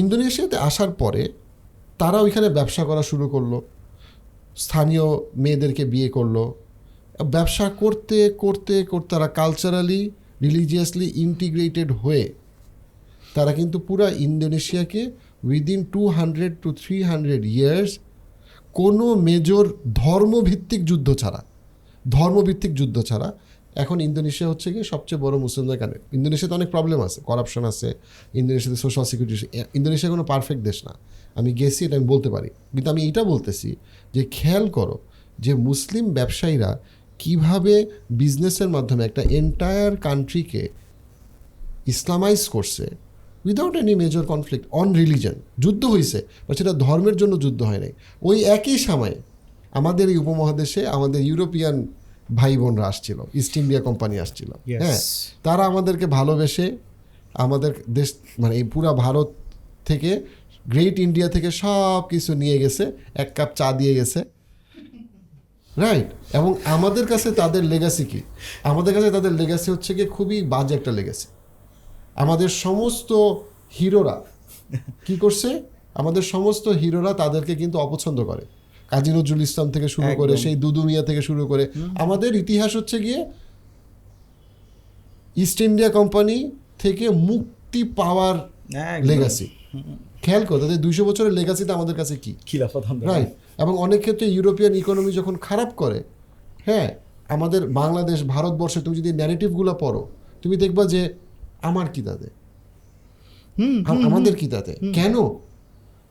ইন্দোনেশিয়াতে 0.00 0.56
আসার 0.68 0.90
পরে 1.02 1.22
তারা 2.00 2.18
ওইখানে 2.24 2.48
ব্যবসা 2.58 2.82
করা 2.88 3.02
শুরু 3.10 3.26
করল, 3.34 3.52
স্থানীয় 4.64 5.06
মেয়েদেরকে 5.42 5.84
বিয়ে 5.92 6.08
করল। 6.16 6.36
ব্যবসা 7.34 7.66
করতে 7.82 8.18
করতে 8.42 8.74
করতে 8.92 9.10
তারা 9.12 9.28
কালচারালি 9.38 10.00
রিলিজিয়াসলি 10.44 11.06
ইন্টিগ্রেটেড 11.24 11.88
হয়ে 12.02 12.24
তারা 13.34 13.52
কিন্তু 13.58 13.76
পুরো 13.88 14.06
ইন্দোনেশিয়াকে 14.26 15.02
within 15.48 15.80
two 15.94 16.02
hundred 16.16 16.52
to 16.62 16.68
three 16.80 16.96
hundred 17.10 17.42
years 17.56 17.92
কোনো 18.78 19.06
মেজর 19.28 19.64
ধর্মভিত্তিক 20.02 20.80
যুদ্ধ 20.90 21.08
ছাড়া, 21.22 21.40
ধর্মভিত্তিক 22.16 22.72
যুদ্ধ 22.80 22.96
ছাড়া 23.08 23.28
এখন 23.76 24.00
ইন্দোনেশিয়া 24.00 24.48
হচ্ছে 24.48 24.72
গিয়ে 24.72 24.84
সবচেয়ে 24.84 25.20
বড় 25.20 25.38
মুসলিমদের 25.38 25.78
কানে 25.78 25.96
ইন্দোনেশিয়াতে 26.12 26.54
অনেক 26.54 26.70
প্রবলেম 26.70 27.00
আছে 27.00 27.20
করাপশন 27.20 27.64
আছে, 27.64 27.94
ইন্দোনেশিয়াতে 28.34 28.76
সোশ্যাল 28.76 29.04
সিকিউরিটি 29.04 29.46
ইন্দোনেশিয়া 29.74 30.10
কোনো 30.10 30.24
পারফেক্ট 30.24 30.62
দেশ 30.62 30.84
না। 30.84 30.92
আমি 31.34 31.52
গেছি, 31.52 31.84
এটা 31.86 31.96
আমি 31.96 32.06
বলতে 32.06 32.30
পারি। 32.30 32.48
কিন্তু 32.74 32.90
আমি 32.90 33.08
এটা 33.08 33.24
বলতেছি 33.24 33.76
যে 34.14 34.24
খেয়াল 34.30 34.70
করো 34.70 34.98
যে 35.40 35.54
মুসলিম 35.54 36.04
ব্যবসায়ীরা 36.10 36.78
কীভাবে 37.18 37.86
বিজনেসের 38.10 38.68
মাধ্যমে 38.68 39.04
একটা 39.04 39.22
এন্টায়ার 39.22 39.96
কান্ট্রিকে 39.96 40.68
ইসলামাইজ 41.86 42.48
করছে 42.48 42.86
without 43.46 43.76
any 43.76 43.94
major 43.94 44.24
conflict 44.26 44.66
on 44.70 44.94
religion 44.94 45.34
যুদ্ধ 45.58 45.84
হয়েছে 45.84 46.22
বা 46.48 46.54
সেটা 46.54 46.72
ধর্মের 46.72 47.16
জন্য 47.16 47.38
যুদ্ধ 47.38 47.62
হয় 47.62 47.78
নাই। 47.78 47.92
ওই 48.22 48.42
একই 48.56 48.78
সময়ে 48.78 49.16
আমাদের 49.72 50.08
এই 50.08 50.16
উপমহাদেশে, 50.16 50.86
আমাদের 50.86 51.20
ইউরোপিয়ান 51.20 51.86
ভাই 52.38 52.52
বোনরা 52.62 52.84
আসছিল 52.92 53.18
ইস্ট 53.40 53.52
ইন্ডিয়া 53.60 53.80
কোম্পানি 53.88 54.16
আসছিল। 54.24 54.50
হ্যাঁ 54.82 55.00
তারা 55.46 55.62
আমাদেরকে 55.70 56.06
ভালোবেসে 56.18 56.66
আমাদের 57.44 57.72
দেশ 57.98 58.08
মানে 58.38 58.54
এই 58.60 58.64
পুরা 58.72 58.92
ভারত 59.04 59.28
থেকে 59.88 60.10
গ্রেট 60.72 60.96
ইন্ডিয়া 61.06 61.28
থেকে 61.34 61.48
সব 61.62 62.02
কিছু 62.12 62.30
নিয়ে 62.42 62.56
গেছে 62.62 62.84
এক 63.22 63.28
কাপ 63.36 63.50
চা 63.58 63.68
দিয়ে 63.80 63.94
গেছে। 63.98 64.20
রাইট 65.82 66.08
এবং 66.38 66.50
আমাদের 66.74 67.04
কাছে 67.06 67.28
তাদের 67.40 67.62
লেগাসি 67.72 68.04
কি? 68.04 68.20
আমাদের 68.70 68.92
কাছে 68.94 69.08
তাদের 69.16 69.32
লেগাসি 69.40 69.68
হচ্ছে 69.74 69.90
গিয়ে 69.96 70.08
খুবই 70.16 70.38
বাজে 70.42 70.72
একটা 70.74 70.92
লেগাসি 70.98 71.28
আমাদের 72.22 72.50
সমস্ত 72.64 73.10
হিরোরা 73.78 74.16
কি 75.06 75.14
করছে? 75.16 75.48
আমাদের 76.00 76.24
সমস্ত 76.34 76.66
হিরোরা 76.80 77.12
তাদেরকে 77.12 77.52
কিন্তু 77.56 77.76
অপছন্দ 77.78 78.18
করে। 78.24 78.44
কাজী 78.92 79.10
নজরুল 79.12 79.42
ইসলাম 79.42 79.70
থেকে 79.70 79.88
শুরু 79.88 80.08
করে 80.16 80.36
সেই 80.36 80.56
দুদু 80.56 80.82
মিয়া 80.82 81.02
থেকে 81.02 81.22
শুরু 81.22 81.46
করে। 81.46 81.64
আমাদের 81.98 82.34
ইতিহাস 82.34 82.76
হচ্ছে 82.76 82.98
গিয়ে 82.98 83.20
ইস্ট 85.36 85.60
ইন্ডিয়া 85.60 85.88
কোম্পানি 85.88 86.36
থেকে 86.78 87.04
মুক্তি 87.22 87.84
পাওয়ার 87.96 88.36
লেগাসি 89.04 89.46
খেয়াল 90.22 90.46
করো 90.46 90.58
তাদের 90.60 90.80
দুইশো 90.80 91.04
বছরের 91.04 91.32
লেগাসিটা 91.32 91.74
আমাদের 91.74 91.94
কাছে 91.94 92.16
কি? 92.16 92.32
খিলাফত 92.46 92.82
রাইট 93.06 93.30
এবং 93.58 93.74
অনেক 93.78 94.00
ক্ষেত্রে 94.00 94.26
ইউরোপিয়ান 94.28 94.74
ইকোনমি 94.74 95.12
যখন 95.12 95.34
খারাপ 95.36 95.70
করে 95.76 95.98
হ্যাঁ 96.66 96.88
আমাদের 97.28 97.66
বাংলাদেশ 97.72 98.22
ভারতবর্ষে 98.24 98.80
তুমি 98.80 98.96
যদি 98.96 99.12
ন্যারেটিভগুলো 99.12 99.74
পড়ো 99.74 100.02
তুমি 100.42 100.56
দেখবা 100.56 100.84
যে 100.84 101.00
আমার 101.62 101.86
কি 101.92 102.02
তাতে? 102.02 102.28
আম- 103.86 104.04
আমাদের 104.06 104.36
কি 104.36 104.46
তাতে? 104.46 104.72
কেন? 104.92 105.14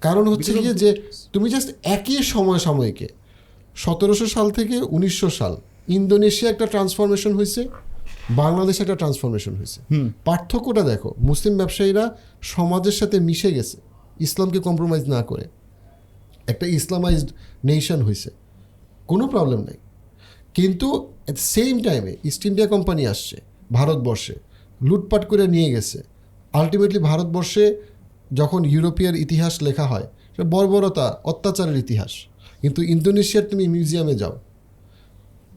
কারণ 0.02 0.28
হচ্ছে 0.28 0.54
গিয়ে 0.54 0.74
যে 0.74 1.02
তুমি 1.34 1.50
জাস্ট 1.50 1.70
একই 1.84 2.24
সময় 2.24 2.60
সময়কে 2.60 3.08
সতেরোশো 3.76 4.28
সাল 4.28 4.52
থেকে 4.52 4.76
উনিশশো 4.78 5.30
সাল 5.30 5.54
ইন্দোনেশিয়া 5.88 6.52
একটা 6.52 6.66
ট্রান্সফরমেশন 6.66 7.34
হয়েছে 7.34 7.68
বাংলাদেশে 8.30 8.82
একটা 8.82 8.96
ট্রান্সফরমেশন 8.96 9.56
হয়েছে। 9.56 9.80
পার্থক্যটা 10.26 10.82
দেখো 10.82 11.16
মুসলিম 11.18 11.58
ব্যবসায়ীরা 11.58 12.18
সমাজের 12.42 12.92
সাথে 12.92 13.20
মিশে 13.20 13.52
গেছে 13.54 13.78
ইসলামকে 14.20 14.60
কম্প্রোমাইজ 14.60 15.10
না 15.10 15.24
করে। 15.24 15.46
একটা 16.48 16.66
ইসলামাইজড 16.68 17.30
নেশন 17.66 18.02
হয়েছে 18.02 18.30
কোনো 19.08 19.28
প্রবলেম 19.28 19.60
নাই। 19.60 19.78
কিন্তু 20.54 21.08
এট 21.28 21.38
সেম 21.38 21.80
টাইমে 21.80 22.16
ইস্ট 22.24 22.46
ইন্ডিয়া 22.46 22.68
কোম্পানি 22.68 23.08
আসছে 23.08 23.38
ভারতবর্ষে 23.72 24.36
লুটপাট 24.82 25.28
করে 25.30 25.48
নিয়ে 25.48 25.72
গেছে। 25.72 26.04
আলটিমেটলি 26.54 27.00
ভারতবর্ষে 27.00 27.91
যখন 28.34 28.66
ইউরোপিয়ার 28.66 29.16
ইতিহাস 29.16 29.64
লেখা 29.64 29.86
হয় 29.88 30.08
সেটা 30.36 30.50
বর্বরতা 30.50 31.20
অত্যাচারের 31.24 31.78
ইতিহাস। 31.78 32.12
কিন্তু 32.62 32.82
ইন্দোনেশিয়ার 32.82 33.46
তুমি 33.48 33.68
মিউজিয়ামে 33.68 34.16
যাও 34.16 34.40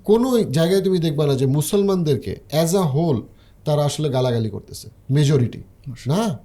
কোনো 0.05 0.43
জায়গায় 0.43 0.83
তুমি 0.83 0.99
দেখবা 0.99 1.27
না 1.27 1.35
যে 1.35 1.47
মুসলমানদেরকে 1.47 2.37
অ্যাজ 2.51 2.77
আ 2.77 2.83
হোল 2.83 3.23
তারা 3.65 3.85
আসলে 3.85 4.09
গালাগালি 4.09 4.51
করতেছে 4.51 4.89
মেজরিটি 5.11 5.61
না। 6.07 6.39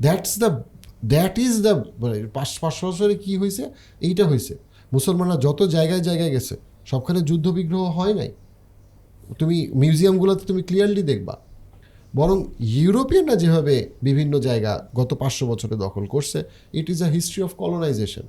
That's 0.00 0.38
the 0.38 0.62
that 1.04 1.38
is 1.38 1.62
the 1.62 1.82
মানে 1.98 2.26
পাঁচ 2.34 2.58
পাঁচশো 2.58 2.88
বছরে 2.88 3.14
কী 3.14 3.36
হয়েছে? 3.36 3.70
এইটা 4.00 4.24
হয়েছে। 4.24 4.58
মুসলমানরা 4.92 5.36
যত 5.36 5.62
জায়গায় 5.62 6.00
জায়গায় 6.00 6.30
গেছে 6.30 6.56
সবখানে 6.86 7.20
যুদ্ধ 7.20 7.48
বিগ্রহ 7.48 7.82
হয় 7.82 8.14
নাই। 8.14 8.30
তুমি 9.38 9.68
মিউজিয়ামগুলোতে 9.74 10.44
তুমি 10.46 10.62
ক্লিয়ারলি 10.62 11.02
দেখবা। 11.02 11.36
বরং 12.16 12.44
ইউরোপিয়ানরা 12.60 13.36
যেভাবে 13.36 13.88
বিভিন্ন 14.02 14.38
জায়গা 14.38 14.88
গত 14.94 15.14
পাঁচশো 15.14 15.46
বছরে 15.46 15.76
দখল 15.76 16.06
করছে 16.06 16.44
it 16.72 16.90
is 16.90 17.02
a 17.02 17.06
history 17.06 17.42
of 17.42 17.54
colonization 17.54 18.22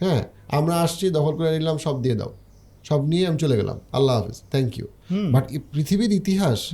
হ্যাঁ 0.00 0.22
আমরা 0.48 0.74
আসছি 0.76 1.10
দখল 1.10 1.36
করে 1.36 1.58
নিলাম 1.58 1.78
সব 1.78 2.02
দিয়ে 2.02 2.14
দাও। 2.14 2.32
সব 2.84 3.06
নিয়ে 3.06 3.26
আমি 3.26 3.38
চলে 3.38 3.56
গেলাম। 3.56 3.80
আল্লাহ 3.92 4.16
হাফিজ। 4.16 4.42
থ্যাংক 4.50 4.78
ইউ 4.78 4.86
বাট 5.30 5.44
পৃথিবীর 5.72 6.12
ইতিহাস 6.12 6.70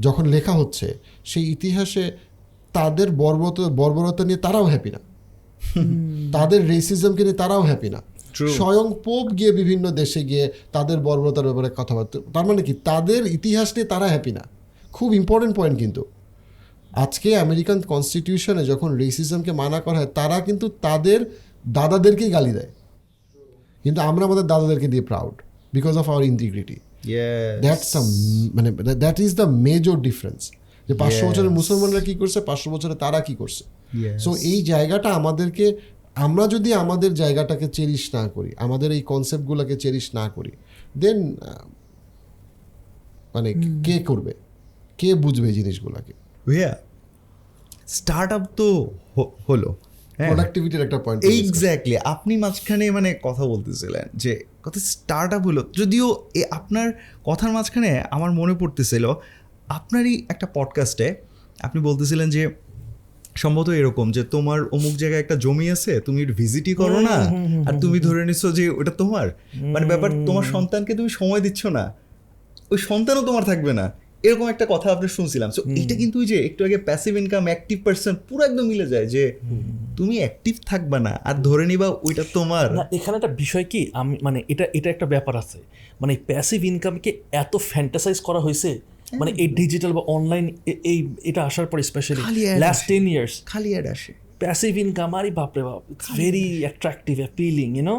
যখন 0.00 0.26
লেখা 0.26 0.52
হচ্ছে 0.52 0.98
সেই 1.24 1.44
ইতিহাসে 1.52 2.12
তাদের 2.72 3.10
বর্বত 3.10 3.60
বর্বরতা 3.60 4.24
নিয়ে 4.24 4.38
তারাও 4.38 4.64
হ্যাপি 4.64 4.90
না। 4.90 4.98
তাদের 6.32 6.68
রেসিজমকে 6.68 7.22
নিয়ে 7.22 7.34
তারাও 7.34 7.62
হ্যাপি 7.62 7.90
না। 7.90 8.02
স্বয়ং 8.34 8.94
পোপ 9.04 9.38
গিয়ে 9.38 9.52
বিভিন্ন 9.52 9.90
দেশে 9.90 10.24
গিয়ে 10.24 10.52
তাদের 10.72 10.98
বর্বরতার 10.98 11.44
ব্যাপারে 11.44 11.70
কথাবার্তা 11.76 12.18
তার 12.34 12.46
মানে 12.46 12.62
কি? 12.62 12.74
তাদের 12.74 13.26
ইতিহাস 13.26 13.72
নিয়ে 13.76 13.86
তারা 13.86 14.06
হ্যাপি 14.06 14.32
না। 14.32 14.55
খুব 14.96 15.10
ইম্পর্টেন্ট 15.20 15.54
পয়েন্ট 15.58 15.76
কিন্তু। 15.82 16.02
আজকে 17.04 17.28
আমেরিকান 17.44 17.78
কনস্টিটিউশনে 17.92 18.62
যখন 18.70 18.88
রেসিজমকে 19.02 19.52
মানা 19.62 19.78
করা 19.80 19.98
হয় 20.00 20.10
তারা 20.18 20.36
কিন্তু 20.46 20.66
তাদের 20.86 21.20
দাদাদেরকেই 21.76 22.30
গালি 22.36 22.52
দেয়। 22.58 22.70
কিন্তু 23.84 24.00
আমরা 24.08 24.22
আমাদের 24.28 24.46
দাদাদেরকে 24.52 24.88
দিয়ে 24.92 25.04
proud 25.10 25.34
because 25.72 25.94
of 26.02 26.06
our 26.10 26.24
integrity 26.32 26.76
that's 27.64 27.92
মানে 28.56 28.70
that 29.04 29.18
is 29.26 29.32
the 29.40 29.46
major 29.66 29.96
difference 30.08 30.40
যে 30.88 30.94
পাঁচশো 30.94 31.24
বছরের 31.28 31.52
মুসলমানরা 31.58 32.00
কি 32.08 32.14
করছে 32.20 32.38
পাঁচশো 32.40 32.68
বছরে 32.70 32.94
তারা 32.94 33.20
কি 33.26 33.34
করছে। 33.40 33.62
সো 34.24 34.30
এই 34.52 34.58
জায়গাটা 34.62 35.08
আমাদেরকে 35.20 35.66
আমরা 36.26 36.44
যদি 36.54 36.70
আমাদের 36.82 37.10
জায়গাটাকে 37.14 37.66
চেরিশ 37.68 38.04
না 38.14 38.24
করি 38.28 38.50
আমাদের 38.64 38.88
এই 38.96 39.02
কনসেপ্টগুলোকে 39.12 39.74
চেরিশ 39.76 40.06
না 40.14 40.24
করি 40.28 40.52
দেন 40.98 41.18
মানে 43.34 43.50
কে 43.86 43.96
করবে? 44.08 44.32
কে 44.98 45.14
বুঝবে 45.14 45.52
জিনিসগুলোকে? 45.52 46.12
ভাইয়া 46.46 46.76
স্টার্ট 47.86 48.32
আপ 48.32 48.42
তো 48.56 48.90
হলো। 49.48 49.76
হ্যাঁ। 50.16 50.28
প্রোডাক্টিভিটির 50.28 50.80
একটা 50.80 50.98
পয়েন্ট 50.98 51.24
এইক্স্যাক্টলি 51.24 51.96
আপনি 51.98 52.36
মাঝখানে 52.36 52.90
মানে 52.90 53.18
কথা 53.22 53.44
বলতেছিলেন 53.44 54.08
যে 54.14 54.44
কথা 54.62 54.80
স্টার্ট 54.80 55.34
আপ 55.34 55.42
হলো 55.46 55.70
যদিও 55.72 56.28
এ 56.34 56.42
আপনার 56.50 56.92
কথার 57.24 57.50
মাঝখানে 57.50 58.02
আমার 58.10 58.30
মনে 58.30 58.54
পড়তেছিল 58.54 59.12
আপনারই 59.68 60.26
একটা 60.28 60.46
পডকাস্টে 60.54 61.14
আপনি 61.60 61.82
বলতেছিলেন 61.82 62.30
যে 62.30 62.50
সম্ভবত 63.36 63.68
এরকম 63.68 64.12
যে 64.12 64.24
তোমার 64.24 64.64
অমুক 64.68 64.92
জায়গায় 64.92 65.20
একটা 65.20 65.36
জমি 65.36 65.70
আছে 65.70 66.00
তুমি 66.00 66.26
ভিজিটই 66.26 66.74
করো 66.74 67.00
না 67.00 67.16
আর 67.68 67.80
তুমি 67.80 68.00
ধরে 68.00 68.24
নিছো 68.24 68.52
যে 68.52 68.68
ওটা 68.68 68.90
তোমার। 68.90 69.28
মানে 69.54 69.86
ব্যাপার 69.86 70.10
তোমার 70.26 70.44
সন্তানকে 70.44 70.94
তুমি 70.94 71.08
সময় 71.08 71.40
দিচ্ছ 71.40 71.66
না। 71.66 71.94
ওই 72.70 72.78
সন্তানও 72.78 73.22
তোমার 73.22 73.44
থাকবে 73.44 73.72
না। 73.72 73.92
এরকম 74.24 74.46
একটা 74.54 74.66
কথা 74.72 74.88
আপনি 74.94 75.08
শুনছিলাম। 75.16 75.50
সো 75.56 75.60
এটা 75.80 75.94
কিন্তু 76.02 76.16
ওই 76.22 76.26
যে 76.32 76.36
একটু 76.48 76.60
আগে 76.66 76.78
প্যাসিভ 76.88 77.12
ইনকাম 77.22 77.44
অ্যাক্টিভ 77.50 77.78
পার্সন 77.86 78.14
পুরো 78.28 78.42
একদম 78.48 78.64
মিলে 78.72 78.86
যায় 78.92 79.06
যে 79.14 79.22
তুমি 79.98 80.14
অ্যাক্টিভ 80.22 80.54
থাকবা 80.70 80.98
না 81.06 81.12
আর 81.28 81.36
ধরে 81.46 81.64
নিবা 81.72 81.88
ওইটা 82.06 82.24
তোমার 82.36 82.66
এখানে 82.98 83.14
একটা 83.20 83.32
বিষয় 83.42 83.64
কি 83.72 83.80
আমি 84.00 84.14
মানে 84.26 84.38
এটা 84.52 84.64
এটা 84.78 84.88
একটা 84.94 85.06
ব্যাপার 85.14 85.34
আছে। 85.42 85.58
মানে 86.00 86.12
প্যাসিভ 86.30 86.60
ইনকামকে 86.70 87.10
এত 87.42 87.52
ফ্যান্টাসাইজ 87.70 88.16
করা 88.28 88.40
হয়েছে 88.46 88.70
মানে 89.20 89.30
এই 89.42 89.48
ডিজিটাল 89.60 89.92
বা 89.98 90.02
অনলাইন 90.16 90.44
এই 90.92 90.98
এটা 91.30 91.40
আসার 91.48 91.66
পর 91.70 91.78
স্পেশালি 91.90 92.22
লাস্ট 92.64 92.82
টেন 92.90 93.04
ইয়ার্স 93.12 93.34
খালি 93.52 93.70
অ্যাড 93.74 93.86
আসে। 93.94 94.12
প্যাসিভ 94.42 94.72
ইনকাম 94.84 95.10
আরই 95.18 95.32
বাপরে 95.40 95.62
বাপ 95.68 95.82
it's 95.92 96.06
very 96.20 96.46
attractive 96.64 97.16
appealing 97.24 97.68
you know 97.78 97.96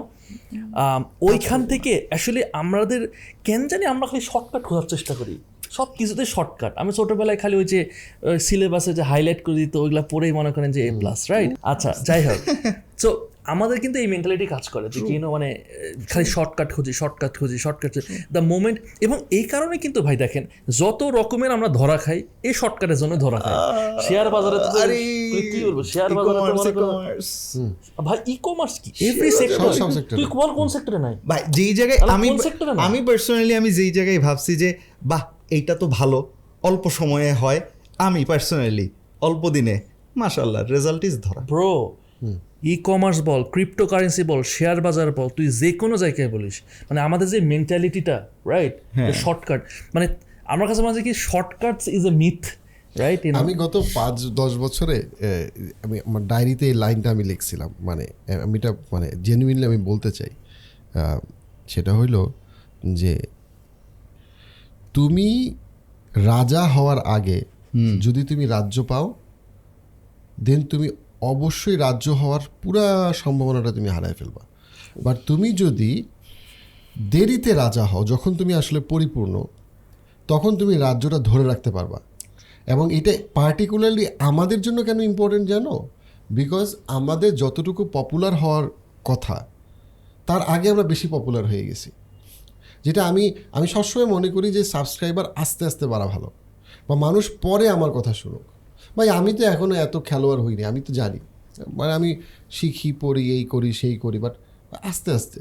ওইখান 1.30 1.62
থেকে 1.72 1.92
আসলে 2.18 2.40
আমাদের 2.62 3.02
কেন 3.48 3.62
জানি 3.72 3.84
আমরা 3.94 4.06
খালি 4.10 4.22
শর্টকাট 4.32 4.62
খোঁজার 4.68 4.88
চেষ্টা 4.94 5.14
করি। 5.20 5.36
সব 5.72 5.88
কিছুতে 5.98 6.24
শর্টকাট 6.26 6.74
আমি 6.78 6.92
ছোটবেলায় 6.94 7.40
খালি 7.44 7.56
ওই 7.56 7.66
যে 7.66 7.80
সিলেবাসে 8.40 8.92
যে 8.94 9.04
হাইলাইট 9.04 9.40
করে 9.46 9.56
দিত 9.56 9.74
ওইগুলো 9.76 10.04
পড়েই 10.12 10.32
মনে 10.32 10.52
করেন 10.52 10.70
যে 10.72 10.82
এ 10.90 10.92
প্লাস 11.02 11.20
রাইট 11.32 11.52
আচ্ছা 11.64 11.90
যাই 12.04 12.22
হোক। 12.28 12.40
সো 13.04 13.10
আমাদের 13.48 13.78
কিন্তু 13.80 13.98
এই 14.00 14.08
মেন্টালিটি 14.08 14.46
কাজ 14.46 14.66
করে 14.70 14.88
যে 14.90 15.00
কিনো 15.08 15.28
মানে 15.32 15.48
খালি 16.12 16.26
শর্টকাট 16.36 16.70
খুঁজি 16.76 16.94
শর্টকাট 16.94 17.34
খুঁজি 17.40 17.58
শর্টকাট 17.66 17.92
দ্য 18.32 18.42
মোমেন্ট 18.52 18.78
এবং 19.02 19.18
এই 19.32 19.46
কারণে 19.54 19.76
কিন্তু 19.78 20.00
ভাই 20.02 20.16
দেখেন 20.18 20.44
যত 20.80 21.02
রকমের 21.20 21.52
আমরা 21.52 21.70
ধরা 21.80 21.98
খাই 21.98 22.20
এই 22.44 22.54
শর্টকাটের 22.54 22.98
জন্য 22.98 23.14
ধরা 23.16 23.40
খাই। 23.40 23.56
শেয়ার 24.08 24.28
বাজারে 24.36 24.58
তো 24.64 24.70
কি 25.52 25.60
বলব? 25.66 25.80
শেয়ার 25.94 26.12
বাজারে 26.18 26.40
তো 26.78 26.88
ভাই 28.08 28.18
ই 28.28 28.36
কমার্স 28.44 28.76
কি 28.84 28.90
এভরি 29.10 29.32
সেক্টর 29.32 29.70
তুই 30.12 30.26
কোন 30.36 30.50
কোন 30.56 30.68
সেক্টরে 30.68 31.00
নাই? 31.06 31.16
ভাই 31.30 31.42
যেই 31.50 31.74
জায়গায় 31.80 32.00
আমি? 32.16 32.28
আমি 32.88 33.00
পার্সোনালি 33.08 33.54
আমি 33.62 33.70
যেই 33.72 33.92
জায়গায় 33.98 34.20
ভাবছি 34.28 34.52
যে 34.56 34.70
বাহ 35.04 35.24
এইটা 35.56 35.74
তো 35.82 35.86
ভালো। 36.00 36.20
অল্প 36.70 36.84
সময়ে 37.00 37.32
হয়। 37.42 37.60
আমি 38.08 38.22
পার্সোনালি 38.32 38.88
অল্প 39.28 39.44
দিনে 39.56 39.76
মাশাল্লাহ 40.22 40.62
রেজাল্ট 40.76 41.02
ইজ 41.10 41.16
ধরা। 41.26 41.42
ব্রো 41.52 41.72
ই 42.72 42.74
কমার্স 42.90 43.18
বল 43.30 43.42
ক্রিপ্টোকারেন্সি 43.56 44.24
বল 44.32 44.42
শেয়ার 44.56 44.78
বাজার 44.86 45.10
বল 45.18 45.30
তুই 45.38 45.48
যে 45.62 45.70
কোনো 45.82 45.96
জায়গায় 46.04 46.30
বলিস 46.36 46.56
মানে 46.88 47.00
আমাদের 47.08 47.28
যে 47.34 47.40
মেন্টালিটিটা 47.54 48.16
রাইট 48.54 48.74
শর্টকাট 49.24 49.62
মানে 49.96 50.06
আমার 50.54 50.66
কাছে 50.70 50.82
মাঝে 50.88 51.02
কি 51.08 51.14
shortcut 51.30 51.78
is 51.98 52.04
a 52.12 52.14
myth 52.24 52.42
right 53.02 53.20
আমি 53.44 53.54
গত 53.64 53.76
পাঁচ 53.98 54.18
দশ 54.42 54.52
বছরে 54.64 54.98
আমি 55.86 55.98
আমার 56.08 56.24
ডায়েরিতে 56.32 56.66
এই 56.72 56.76
লাইনটা 56.84 57.10
আমি 57.16 57.24
লিখছিলাম 57.32 57.70
মানে 57.88 58.06
আমি 58.46 58.56
এটা 58.62 58.72
মানে 58.94 59.08
জেনুইনলি 59.26 59.66
আমি 59.72 59.80
বলতে 59.90 60.10
চাই। 60.18 60.32
সেটা 61.74 61.92
হইল 62.00 62.16
যে 63.02 63.14
তুমি 64.98 65.56
রাজা 66.16 66.64
হওয়ার 66.64 67.00
আগে 67.00 67.40
যদি 68.00 68.24
তুমি 68.24 68.46
রাজ্য 68.46 68.84
পাও 68.84 69.14
দেন 70.44 70.62
তুমি 70.64 70.88
অবশ্যই 71.22 71.76
রাজ্য 71.76 72.10
হওয়ার 72.10 72.40
পুরা 72.62 73.14
সম্ভাবনাটা 73.16 73.72
তুমি 73.72 73.90
হারায় 73.90 74.14
ফেলবা। 74.14 74.44
বাট 75.04 75.18
তুমি 75.26 75.52
যদি 75.54 76.04
দেরিতে 77.12 77.54
রাজা 77.54 77.86
হও 77.86 78.04
যখন 78.04 78.32
তুমি 78.36 78.54
আসলে 78.54 78.80
পরিপূর্ণ 78.80 79.44
তখন 80.28 80.52
তুমি 80.56 80.78
রাজ্যটা 80.78 81.20
ধরে 81.20 81.44
রাখতে 81.44 81.72
পারবা। 81.72 82.00
এবং 82.68 82.86
এটা 82.96 83.12
পার্টিকুলারলি 83.34 84.06
আমাদের 84.20 84.62
জন্য 84.62 84.84
কেন 84.84 85.00
ইম্পর্টেন্ট 85.02 85.50
জানো? 85.50 85.88
বিকজ 86.30 86.76
আমাদের 86.88 87.36
যতটুকু 87.36 87.90
পপুলার 87.94 88.36
হওয়ার 88.36 88.68
কথা 89.04 89.46
তার 90.28 90.42
আগে 90.42 90.70
আমরা 90.70 90.84
বেশি 90.84 91.08
পপুলার 91.08 91.46
হয়ে 91.46 91.66
গেছি। 91.68 91.92
যেটা 92.88 93.02
আমি 93.10 93.24
আমি 93.58 93.68
সবসময় 93.68 94.08
মনে 94.16 94.30
করি 94.36 94.48
যে 94.58 94.62
সাবস্ক্রাইবার 94.74 95.26
আস্তে 95.36 95.64
আস্তে 95.70 95.86
বাড়া 95.94 96.08
ভালো। 96.14 96.28
বা 96.88 96.96
মানুষ 97.06 97.26
পরে 97.42 97.66
আমার 97.76 97.92
কথা 97.98 98.14
শুনুক। 98.14 98.44
ভাই 98.98 99.08
আমি 99.20 99.32
তো 99.38 99.44
এখনও 99.54 99.76
এত 99.86 99.96
খেলোয়াড় 100.06 100.42
হইনি 100.46 100.64
আমি 100.72 100.80
তো 100.88 100.92
জানি। 101.00 101.20
মানে 101.80 101.92
আমি 101.94 102.10
শিখি 102.58 102.90
পড়ি 103.02 103.24
এই 103.36 103.44
করি 103.54 103.70
সেই 103.82 103.96
করি 104.04 104.18
বাট 104.26 104.34
আস্তে 104.92 105.10
আস্তে। 105.12 105.40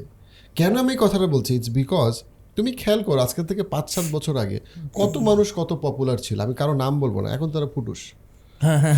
কেন 0.55 0.73
আমি 0.77 0.91
এই 0.93 0.99
কথাটা 1.03 1.27
বলছি? 1.35 1.51
ইটস 1.55 1.69
বিকজ 1.79 2.13
তুমি 2.55 2.69
খেয়াল 2.71 2.99
করো 3.07 3.19
আজকে 3.25 3.41
থেকে 3.43 3.63
পাঁচ 3.73 3.85
সাত 3.95 4.05
বছর 4.11 4.35
আগে 4.43 4.57
কত 4.93 5.13
মানুষ 5.29 5.47
কত 5.55 5.71
পপুলার 5.81 6.17
ছিল। 6.17 6.37
আমি 6.45 6.53
কারও 6.53 6.73
নাম 6.83 6.93
বলব 6.99 7.15
না 7.23 7.29
এখন 7.35 7.47
তারা 7.49 7.67
ফুটুস। 7.75 8.01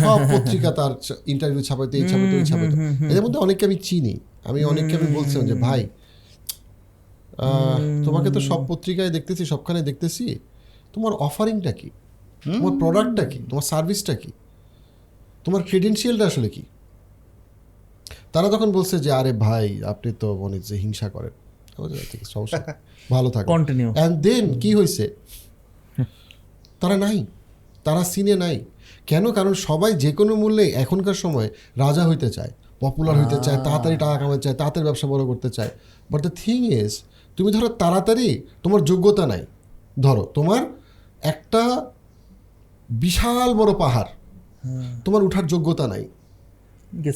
সব 0.04 0.18
পত্রিকা 0.32 0.70
তার 0.78 0.92
ইন্টারভিউ 1.26 1.62
ছাপাইতে 1.68 1.94
এই 1.98 2.04
ছাপাইতে 2.08 2.34
ওই 2.40 2.44
ছাপাইতে। 2.50 2.76
এদের 3.10 3.22
মধ্যে 3.24 3.40
অনেককে 3.40 3.64
আমি 3.68 3.76
চিনি। 3.88 4.14
আমি 4.48 4.60
অনেককে 4.64 4.94
আমি 4.96 5.08
বলছিলাম 5.18 5.44
যে 5.46 5.56
ভাই 5.66 5.80
তোমাকে 8.04 8.30
তো 8.30 8.40
সব 8.40 8.60
পত্রিকায় 8.66 9.10
দেখতেছি 9.10 9.42
সবখানে 9.46 9.82
দেখতেছি। 9.82 10.38
তোমার 10.92 11.12
অফারিংটা 11.12 11.72
কি? 11.72 11.90
তোমার 12.44 12.72
প্রোডাক্টটা 12.78 13.24
কি? 13.24 13.38
তোমার 13.50 13.62
সার্ভিসটা 13.62 14.14
কি? 14.14 14.30
তোমার 15.44 15.62
ক্রেডেন্সিয়ালটা 15.62 16.26
আসলে 16.26 16.48
কি? 16.48 16.62
তারা 18.32 18.48
তখন 18.50 18.72
বলছে 18.72 18.98
যে 18.98 19.12
আরে 19.12 19.32
ভাই 19.32 19.82
আপনি 19.84 20.12
তো 20.20 20.36
মনে 20.36 20.58
যে 20.58 20.76
হিংসা 20.76 21.08
করেন। 21.08 21.30
সমস্যা 22.24 22.74
ভালো 23.10 23.30
থাকো. 23.30 23.52
অ্যান্ড 23.52 24.20
দেন 24.20 24.60
কি 24.60 24.74
হয়েছে? 24.74 25.04
তারা 26.80 26.96
নাই 26.96 27.26
তারা 27.84 28.04
সিনে 28.04 28.34
নাই। 28.34 28.64
কেন? 29.06 29.32
কারণ 29.32 29.54
সবাই 29.54 29.94
যে 29.94 30.12
কোনো 30.12 30.34
মূল্যে 30.34 30.64
এখনকার 30.68 31.14
সময় 31.14 31.48
রাজা 31.76 32.08
হইতে 32.08 32.30
চায় 32.30 32.50
পপুলার 32.80 33.16
হইতে 33.20 33.38
চায় 33.42 33.58
তাড়াতাড়ি 33.64 33.96
টাকা 33.96 34.16
কামাতে 34.18 34.42
চায় 34.42 34.54
তাড়াতাড়ি 34.54 34.84
ব্যবসা 34.84 35.06
বড় 35.06 35.26
করতে 35.26 35.50
চায়। 35.50 35.70
বাট 36.10 36.20
দ্য 36.22 36.30
থিং 36.44 36.58
ইজ 36.72 36.92
তুমি 37.40 37.52
ধরো 37.52 37.68
তাড়াতাড়ি 37.68 38.42
তোমার 38.62 38.84
যোগ্যতা 38.84 39.26
নাই। 39.26 39.46
ধরো 40.00 40.24
তোমার 40.34 40.62
একটা 41.22 41.86
বিশাল 42.90 43.54
বড় 43.54 43.74
পাহাড়। 43.74 44.08
তোমার 45.04 45.22
উঠার 45.22 45.46
যোগ্যতা 45.46 45.86
নাই। 45.88 46.08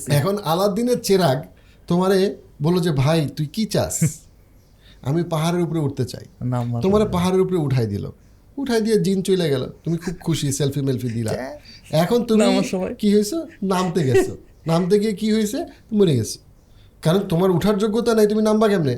এখন 0.08 0.38
আলাদিনের 0.38 1.00
চেরাগ 1.00 1.42
তোমারে 1.86 2.36
বলল 2.62 2.80
যে 2.80 2.92
ভাই 2.92 3.28
তুই 3.36 3.46
কি 3.46 3.66
চাস? 3.66 4.24
আমি 5.02 5.22
পাহাড়ের 5.22 5.62
উপরে 5.62 5.80
উঠতে 5.80 6.04
চাই। 6.04 6.24
তোমার 6.82 7.08
পাহাড়ের 7.08 7.40
উপরে 7.40 7.56
উঠাই 7.56 7.86
দিল। 7.86 8.10
উঠাই 8.56 8.80
দিয়ে 8.80 8.98
জিন 8.98 9.22
চলে 9.22 9.50
গেল। 9.50 9.70
তুমি 9.84 9.96
খুব 9.96 10.14
খুশি 10.20 10.52
সেলফি 10.52 10.80
মেলফি 10.80 11.08
দিলা। 11.08 11.32
এখন 11.90 12.24
তুমি। 12.24 12.44
কি 12.98 13.14
হয়েছে? 13.14 13.36
নামতে 13.62 14.04
গেছো। 14.04 14.36
নামতে 14.66 14.98
গিয়ে 14.98 15.12
কি 15.12 15.32
হয়েছে? 15.32 15.64
মরে 15.92 16.16
গেছো। 16.16 16.38
কারণ 17.04 17.20
তোমার 17.28 17.50
উঠার 17.50 17.76
যোগ্যতা 17.78 18.14
নাই 18.14 18.26
তুমি 18.26 18.42
নামবা 18.42 18.66
কেমনে? 18.68 18.94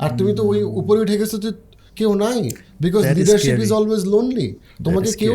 আর 0.00 0.10
তুমি 0.18 0.32
তো 0.34 0.42
ওই 0.42 0.62
উপরে 0.62 0.98
উঠে 1.00 1.16
গেছো 1.18 1.36
যে 1.38 1.50
কেউ 1.96 2.10
নাই 2.14 2.40
because 2.80 3.02
leadership 3.18 3.58
is 3.58 3.70
always 3.72 4.02
lonely 4.06 4.46
তোমাকে 4.84 5.10
কেউ 5.12 5.34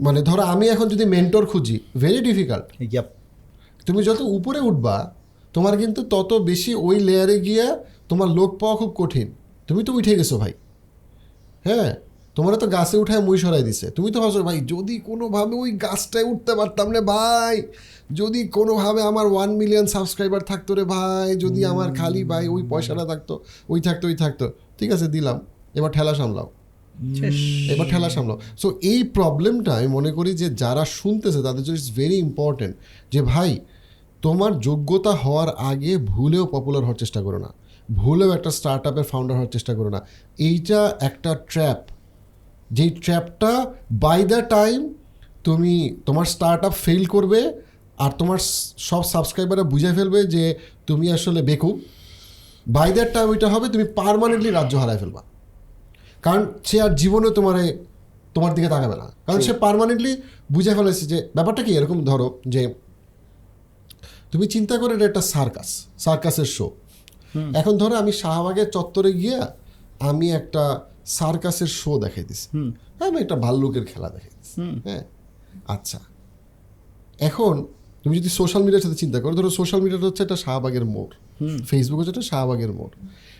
মানে 0.00 0.20
ধরো 0.22 0.42
আমি 0.42 0.64
এখন 0.68 0.88
যদি 0.88 1.04
মেন্টর 1.04 1.46
খুঁজি 1.46 1.80
ভেরি 1.96 2.20
ডিফিকাল্ট 2.20 2.66
তুমি 3.86 4.00
যত 4.02 4.20
উপরে 4.20 4.60
উঠবা 4.60 4.96
তোমার 5.54 5.74
কিন্তু 5.78 6.00
তত 6.04 6.30
বেশি 6.42 6.74
ওই 6.74 6.96
লেয়ারে 7.00 7.36
গিয়ে 7.40 7.66
তোমার 8.08 8.28
লোক 8.28 8.50
পাওয়া 8.58 8.76
খুব 8.76 8.90
কঠিন। 8.96 9.28
তুমি 9.68 9.84
তো 9.84 9.90
উঠে 9.92 10.14
গেছো 10.16 10.34
ভাই। 10.38 10.52
হ্যাঁ? 11.64 11.90
তোমার 12.36 12.56
তো 12.56 12.66
গাছে 12.66 12.96
উঠায় 12.96 13.20
মুই 13.20 13.38
সরাই 13.38 13.62
দিছে। 13.62 13.90
তুমি 13.90 14.10
তো 14.10 14.20
ভাবছ 14.20 14.36
ভাই 14.36 14.60
যদি 14.60 14.98
কোনোভাবে 14.98 15.54
ওই 15.56 15.70
গাছটায় 15.84 16.24
উঠতে 16.24 16.54
পারতাম 16.54 16.90
রে 16.90 17.00
ভাই 17.00 17.62
যদি 18.12 18.48
কোনোভাবে 18.48 19.02
আমার 19.02 19.26
ওয়ান 19.26 19.50
মিলিয়ন 19.56 19.86
সাবস্ক্রাইবার 19.86 20.40
থাকতো 20.40 20.74
রে 20.74 20.84
ভাই 20.84 21.36
যদি 21.36 21.64
আমার 21.64 21.94
খালি 21.94 22.24
ভাই 22.24 22.48
ওই 22.48 22.62
পয়সাটা 22.70 23.04
থাকতো 23.04 23.34
ওই 23.68 23.80
থাকতো 23.80 24.08
ওই 24.08 24.16
থাকতো। 24.16 24.52
ঠিক 24.78 24.90
আছে 24.92 25.06
দিলাম। 25.06 25.40
এবার 25.74 25.90
ঠেলা 25.90 26.14
সামলাও। 26.14 26.50
এবার 27.72 27.86
ঠেলা 27.90 28.08
সামলাও। 28.10 28.40
সো 28.58 28.78
এই 28.82 29.02
প্রবলেমটা 29.02 29.74
আমি 29.74 29.86
মনে 29.86 30.12
করি 30.12 30.34
যে 30.34 30.48
যারা 30.54 30.84
শুনতেছে 30.84 31.42
তাদের 31.42 31.62
জন্য 31.62 31.78
ইটস 31.78 31.90
ভেরি 31.90 32.16
ইম্পর্টেন্ট 32.16 32.76
যে 33.12 33.22
ভাই 33.22 33.60
তোমার 34.22 34.60
যোগ্যতা 34.60 35.10
হওয়ার 35.10 35.48
আগে 35.48 35.96
ভুলেও 35.96 36.46
পপুলার 36.46 36.82
হওয়ার 36.82 36.96
চেষ্টা 36.96 37.22
করো 37.22 37.38
না। 37.38 37.50
ভুলেও 37.92 38.30
একটা 38.32 38.50
স্টার্ট 38.50 38.86
আপের 38.86 39.04
ফাউন্ডার 39.04 39.36
হওয়ার 39.36 39.52
চেষ্টা 39.52 39.74
করো 39.74 39.90
না। 39.90 40.00
এইটা 40.38 40.80
একটা 41.00 41.34
ট্র্যাপ 41.48 41.91
যেই 42.72 42.90
ট্র্যাপটা 42.90 43.74
বাই 43.92 44.24
দ্য 44.24 44.48
টাইম 44.48 44.94
তুমি 45.44 45.96
তোমার 46.06 46.24
স্টার্ট 46.24 46.64
আপ 46.64 46.72
ফেল 46.72 47.06
করবে 47.06 47.60
আর 47.98 48.10
তোমার 48.18 48.38
সব 48.78 49.02
সাবস্ক্রাইবাররা 49.02 49.62
বুঝে 49.62 49.92
ফেলবে 49.92 50.24
যে 50.24 50.58
তুমি 50.86 51.12
আসলে 51.12 51.42
বেকুব 51.42 51.80
বাই 52.68 52.92
দ্যাট 52.92 53.12
টাইম 53.12 53.28
ওইটা 53.28 53.48
হবে 53.48 53.68
তুমি 53.68 53.84
পারমানেন্টলি 53.84 54.50
রাজ্য 54.50 54.76
হারায় 54.76 54.98
ফেলবা। 54.98 55.22
কারণ 56.22 56.52
সে 56.64 56.82
আর 56.82 56.94
জীবনে 56.94 57.30
তোমার 57.30 57.76
তোমার 58.34 58.54
দিকে 58.54 58.68
তাকাবে 58.68 58.96
না। 58.96 59.12
কারণ 59.26 59.40
সে 59.40 59.52
পারমানেন্টলি 59.52 60.22
বুঝে 60.52 60.74
ফেলেছে 60.74 61.06
যে 61.06 61.28
ব্যাপারটা 61.34 61.62
কি 61.62 61.72
এরকম 61.72 62.04
ধরো 62.04 62.38
যে 62.48 62.74
তুমি 64.32 64.46
চিন্তা 64.46 64.78
করে 64.78 64.94
এটা 64.94 65.04
একটা 65.04 65.20
সার্কাস 65.20 65.86
সার্কাসের 65.98 66.44
শো 66.44 66.70
এখন 67.54 67.76
ধরো 67.76 67.94
আমি 67.96 68.12
শাহবাগের 68.12 68.70
চত্বরে 68.70 69.12
গিয়ে 69.12 69.40
আমি 70.00 70.32
একটা 70.32 70.80
সার্কাসের 71.18 71.70
শো 71.80 71.98
দেখাই 71.98 72.24
দিছি। 72.24 72.48
হ্যাঁ 72.98 73.08
আমি 73.10 73.18
একটা 73.20 73.36
ভাল্লুকের 73.36 73.84
খেলা 73.84 74.08
দেখাই 74.10 74.30
দিছি। 74.38 74.60
হ্যাঁ 74.86 75.04
আচ্ছা। 75.74 75.98
এখন 77.18 77.66
তুমি 78.02 78.14
যদি 78.20 78.28
সোশ্যাল 78.28 78.62
মিডিয়ার 78.62 78.82
সাথে 78.82 78.96
চিন্তা 78.96 79.20
করো 79.20 79.34
ধরো 79.34 79.50
সোশ্যাল 79.50 79.80
মিডিয়াটা 79.80 80.06
হচ্ছে 80.06 80.22
একটা 80.22 80.36
শাহবাগের 80.36 80.84
মোড়। 80.84 81.12
ফেসবুক 81.70 81.98
হচ্ছে 81.98 82.10
একটা 82.10 82.22
শাহবাগের 82.22 82.72
মোড়। 82.72 82.92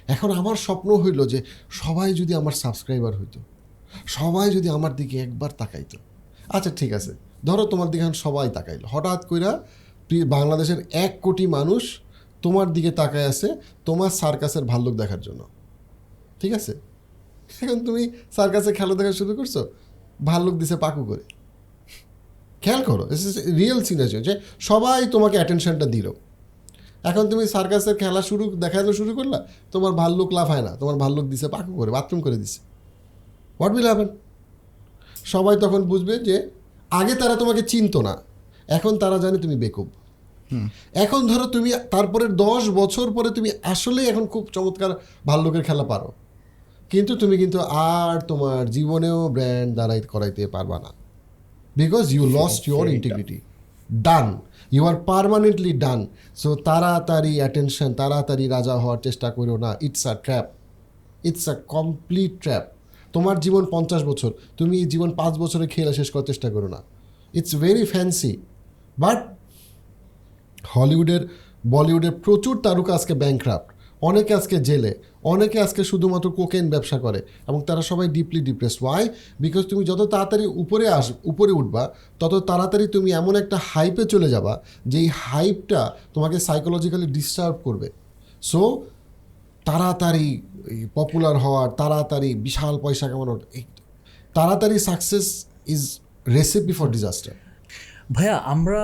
এখন 0.08 0.30
আমার 0.30 0.56
স্বপ্ন 0.56 0.96
হইল 1.02 1.26
যে 1.26 1.42
সবাই 1.70 2.14
যদি 2.14 2.34
আমার 2.34 2.52
সাবস্ক্রাইবার 2.52 3.16
হইতো 3.16 3.38
সবাই 4.06 4.50
যদি 4.50 4.68
আমার 4.68 4.96
দিকে 4.96 5.16
একবার 5.20 5.50
তাকাইতো। 5.58 5.98
আচ্ছা 6.48 6.70
ঠিক 6.76 6.92
আছে। 6.92 7.14
ধরো 7.44 7.64
তোমার 7.64 7.90
দিকে 7.90 8.02
এখন 8.04 8.12
সবাই 8.12 8.50
তাকাইলো। 8.50 8.86
হঠাৎ 8.88 9.26
কইরা 9.26 9.64
বাংলাদেশের 10.26 10.84
এক 10.92 11.12
কোটি 11.22 11.46
মানুষ 11.46 12.00
তোমার 12.42 12.72
দিকে 12.72 12.90
তাকায় 12.90 13.26
আছে 13.26 13.56
তোমার 13.84 14.10
সার্কাসের 14.10 14.64
ভাল্লুক 14.64 14.94
দেখার 14.94 15.20
জন্য। 15.20 15.44
ঠিক 16.40 16.52
আছে? 16.52 16.91
এখন 17.62 17.78
তুমি 17.86 18.02
সার্কাসে 18.36 18.70
খেলা 18.78 18.94
দেখা 18.98 19.12
শুরু 19.20 19.32
করছ 19.38 19.54
ভাল্লুক 20.28 20.54
দিছে 20.60 20.76
পাকু 20.84 21.02
করে। 21.10 21.24
খেয়াল 22.62 22.82
করো 22.88 23.04
রিয়েল 23.58 23.80
সিনারিও 23.88 24.20
যে 24.26 24.32
সবাই 24.68 25.00
তোমাকে 25.14 25.36
অ্যাটেনশনটা 25.40 25.86
দিল। 25.94 26.06
এখন 27.10 27.24
তুমি 27.30 27.44
সার্কাসের 27.54 27.96
খেলা 28.02 28.22
শুরু 28.30 28.44
দেখাতে 28.62 28.92
শুরু 29.00 29.12
করলা 29.18 29.38
তোমার 29.72 29.92
ভাল্লুক 30.00 30.30
লাফায় 30.38 30.64
না 30.66 30.72
তোমার 30.80 30.96
ভাল্লুক 31.02 31.26
দিছে 31.32 31.46
পাকু 31.54 31.72
করে 31.80 31.90
বাথরুম 31.96 32.20
করে 32.26 32.36
দিছে। 32.42 32.58
হোয়াট 33.58 33.72
উইল 33.76 33.86
হ্যাপেন 33.90 34.08
সবাই 35.32 35.54
তখন 35.64 35.80
বুঝবে 35.92 36.14
যে 36.28 36.36
আগে 37.00 37.14
তারা 37.20 37.34
তোমাকে 37.42 37.62
চিনতো 37.72 37.98
না 38.08 38.14
এখন 38.76 38.92
তারা 39.02 39.16
জানে 39.24 39.38
তুমি 39.44 39.56
বেকুব। 39.64 39.88
এখন 41.04 41.20
ধরো 41.30 41.46
তুমি 41.54 41.70
তারপরে 41.94 42.26
দশ 42.44 42.62
বছর 42.80 43.06
পরে 43.16 43.30
তুমি 43.36 43.48
আসলেই 43.72 44.06
এখন 44.12 44.24
খুব 44.32 44.42
চমৎকার 44.56 44.90
ভাল্লুকের 45.28 45.62
খেলা 45.68 45.84
পারো। 45.92 46.08
কিন্তু 46.92 47.12
তুমি 47.22 47.36
কিন্তু 47.42 47.58
আর 47.94 48.14
তোমার 48.30 48.62
জীবনেও 48.76 49.18
ব্র্যান্ড 49.36 49.70
দাঁড়াই 49.78 50.00
করাইতে 50.12 50.42
পারবা 50.54 50.76
না। 50.84 50.90
Because 51.80 52.04
you 52.16 52.24
lost 52.38 52.62
your 52.70 52.84
integrity 52.96 53.38
done 54.08 54.26
you 54.74 54.82
are 54.90 54.96
permanently 55.10 55.72
done 55.84 56.00
so 56.42 56.50
তাড়াতাড়ি 56.68 57.32
অ্যাটেনশন 57.40 57.90
তাড়াতাড়ি 58.00 58.44
রাজা 58.56 58.74
হওয়ার 58.82 59.00
চেষ্টা 59.06 59.28
করো 59.36 59.54
না। 59.64 59.70
It's 59.86 60.02
a 60.12 60.14
trap 60.24 60.46
it's 61.28 61.44
a 61.52 61.54
complete 61.74 62.32
trap 62.44 62.64
তোমার 63.14 63.36
জীবন 63.44 63.64
পঞ্চাশ 63.74 64.02
বছর। 64.10 64.30
তুমি 64.58 64.76
জীবন 64.92 65.10
পাঁচ 65.20 65.34
বছরে 65.42 65.66
খেলে 65.74 65.92
শেষ 65.98 66.08
করার 66.12 66.26
চেষ্টা 66.30 66.48
করো 66.54 66.68
না। 66.74 66.80
ইটস 67.38 67.52
ভেরি 67.64 67.84
ফ্যান্সি 67.92 68.32
বাট 68.98 69.18
হলিউডের 70.74 71.22
বলিউডের 71.74 72.14
প্রচুর 72.24 72.54
তারকা 72.64 72.92
আজকে 72.98 73.14
ব্যাংক্রাফ্ট 73.22 73.68
অনেকে 74.08 74.32
আজকে 74.40 74.56
জেলে। 74.68 74.92
অনেকে 75.32 75.56
আজকে 75.66 75.82
শুধুমাত্র 75.90 76.26
কোকেন 76.38 76.64
ব্যবসা 76.74 76.98
করে 77.04 77.20
এবং 77.48 77.60
তারা 77.68 77.82
সবাই 77.90 78.06
ডিপলি 78.16 78.40
ডিপ্রেস 78.48 78.74
ওয়াই 78.82 79.04
বিকজ 79.44 79.62
তুমি 79.70 79.82
যত 79.90 80.00
তাড়াতাড়ি 80.12 80.44
উপরে 80.62 80.84
আস, 80.98 81.06
উপরে 81.30 81.52
উঠবা, 81.60 81.82
তত 82.20 82.34
তাড়াতাড়ি 82.50 82.86
তুমি 82.94 83.08
এমন 83.20 83.34
একটা 83.42 83.56
হাইপে 83.70 84.04
চলে 84.12 84.28
যাবা, 84.34 84.52
যেই 84.92 85.08
হাইপটা 85.24 85.80
তোমাকে 86.14 86.36
সাইকোলজিক্যালি 86.46 87.06
ডিস্টার্ব 87.16 87.56
করবে। 87.66 87.88
সো 88.50 88.60
তাড়াতাড়ি 89.68 90.26
পপুলার 90.96 91.36
হওয়ার, 91.44 91.68
তাড়াতাড়ি 91.80 92.30
বিশাল 92.46 92.74
পয়সা 92.84 93.06
কামানোর 93.10 93.38
তাড়াতাড়ি 94.36 94.76
success 94.88 95.26
is 95.74 95.82
recipe 96.36 96.72
for 96.78 96.86
disaster 96.96 97.32
ভাইয়া, 98.16 98.36
আমরা 98.54 98.80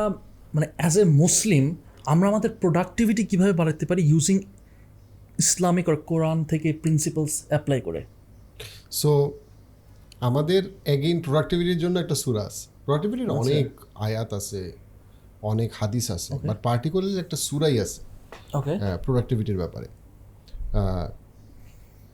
মানে 0.55 0.67
অ্যাজ 0.79 0.95
এ 1.03 1.05
মুসলিম 1.23 1.65
আমরা 2.13 2.27
আমাদের 2.33 2.51
প্রোডাক্টিভিটি 2.63 3.23
কীভাবে 3.31 3.53
বাড়াতে 3.61 3.85
পারি 3.91 4.03
ইউজিং 4.13 4.37
ইসলামিক 5.45 5.87
আর 5.89 5.97
কোরআন 6.11 6.39
থেকে 6.45 6.69
প্রিন্সিপালস 6.83 7.35
অ্যাপ্লাই 7.49 7.81
করে? 7.81 8.01
সো 8.91 9.11
আমাদের 10.29 10.63
এগেইন 10.95 11.19
প্রোডাক্টিভিটির 11.23 11.79
জন্য 11.79 11.97
একটা 12.05 12.17
সুরা 12.23 12.43
আছে। 12.49 12.65
প্রোডাক্টিভিটির 12.85 13.31
অনেক 13.31 13.67
আয়াত 14.07 14.31
আছে 14.41 14.61
অনেক 15.43 15.71
হাদিস 15.81 16.07
আছে 16.17 16.31
বাট 16.49 16.59
পার্টিকুলারলি 16.63 17.19
একটা 17.25 17.37
সুরাই 17.47 17.77
আছে। 17.85 18.01
ওকে 18.59 18.75
প্রোডাক্টিভিটির 19.05 19.59
ব্যাপারে। 19.63 19.89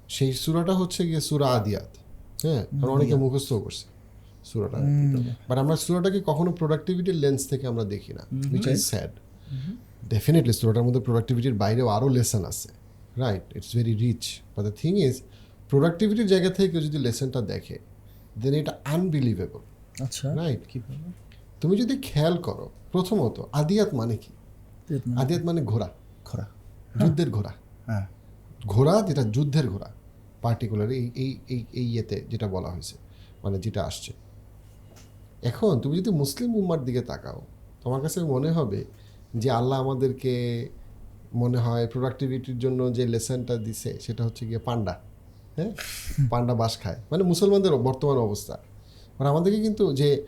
সেই 0.09 0.31
সুরাটা 0.43 0.75
হচ্ছে 0.81 1.01
গিয়ে 1.09 1.23
সুরা 1.29 1.47
আদিয়াত। 1.59 1.91
হ্যাঁ 2.45 2.63
অনেকে 2.95 3.15
মুখস্থ 3.15 3.51
করছে 3.65 3.87
সুরাটা। 4.51 4.79
বাট 5.49 5.57
আমরা 5.63 5.77
সুরাটাকে 5.85 6.19
কখনো 6.27 6.51
প্রোডাক্টিভিটির 6.61 7.19
লেন্স 7.25 7.41
থেকে 7.51 7.65
আমরা 7.73 7.85
দেখি 7.85 8.13
না 8.19 8.23
উইচ 8.53 8.67
ইজ 8.67 8.81
স্যাড 8.91 9.13
ডেফিনেটলি 10.09 10.55
সুরাটার 10.61 10.85
মধ্যে 10.87 11.03
প্রোডাক্টিভিটির 11.07 11.57
বাইরেও 11.63 11.89
আরও 11.97 12.09
লেসন 12.17 12.43
আছে। 12.53 12.69
রাইট 13.19 13.57
ইটস 13.57 13.77
ভেরি 13.77 13.95
রিচ 13.95 14.41
বা 14.57 14.63
দ্য 14.63 14.73
থিং 14.83 14.99
ইজ 14.99 15.23
প্রোডাক্টিভিটির 15.71 16.27
জায়গা 16.27 16.51
থেকে 16.51 16.69
কেউ 16.69 16.81
যদি 16.81 16.99
লেসনটা 16.99 17.41
দেখে 17.41 17.79
দেন 18.43 18.55
এটা 18.55 18.79
আনবিলিভেবল 18.85 19.61
আচ্ছা 20.03 20.35
রাইট 20.35 20.61
তুমি 21.61 21.77
যদি 21.77 21.99
খেয়াল 22.03 22.37
করো 22.37 22.71
প্রথমত 22.93 23.41
আদিয়াত 23.53 23.95
মানে 23.95 24.17
কি? 24.17 24.33
আদিয়াত 25.17 25.45
মানে? 25.45 25.63
ঘোড়া। 25.63 25.89
খরা 26.25 26.47
যুদ্ধের 27.01 27.31
ঘোড়া। 27.31 27.53
হ্যাঁ। 27.87 28.07
ঘোড়া 28.67 29.03
যেটা 29.03 29.23
যুদ্ধের 29.23 29.69
ঘোড়া 29.69 29.93
পার্টিকুলার 30.43 30.91
এই 30.91 31.11
এই 31.15 31.39
এই 31.49 31.65
এই 31.73 31.87
ইয়েতে 31.91 32.25
যেটা 32.31 32.49
বলা 32.49 32.71
হয়েছে 32.71 32.97
মানে 33.43 33.59
যেটা 33.59 33.85
আসছে। 33.85 34.13
এখন 35.43 35.81
তুমি 35.81 35.97
যদি 35.99 36.11
মুসলিম 36.11 36.55
উম্মার 36.55 36.85
দিকে 36.85 37.01
তাকাও 37.01 37.41
তোমার 37.83 38.01
কাছে 38.03 38.25
মনে 38.25 38.51
হবে 38.51 38.85
যে 39.35 39.51
আল্লাহ 39.51 39.81
আমাদেরকে 39.81 40.69
মনে 41.35 41.59
হয় 41.59 41.87
প্রোডাক্টিভিটির 41.87 42.59
জন্য 42.59 42.95
যে 42.95 43.07
লেসনটা 43.07 43.57
দিছে, 43.57 44.01
সেটা 44.01 44.25
হচ্ছে 44.25 44.47
গিয়ে 44.47 44.59
পান্ডা। 44.59 45.01
হ্যাঁ? 45.57 45.73
পান্ডা 46.31 46.55
বাস 46.55 46.79
খায়। 46.79 46.97
মানে 47.11 47.23
মুসলমানদের 47.23 47.77
বর্তমান 47.77 48.17
অবস্থা। 48.17 48.59
মানে 49.19 49.31
আমাদেরকে 49.31 49.61
কিন্তু 49.61 49.95
যে 49.95 50.27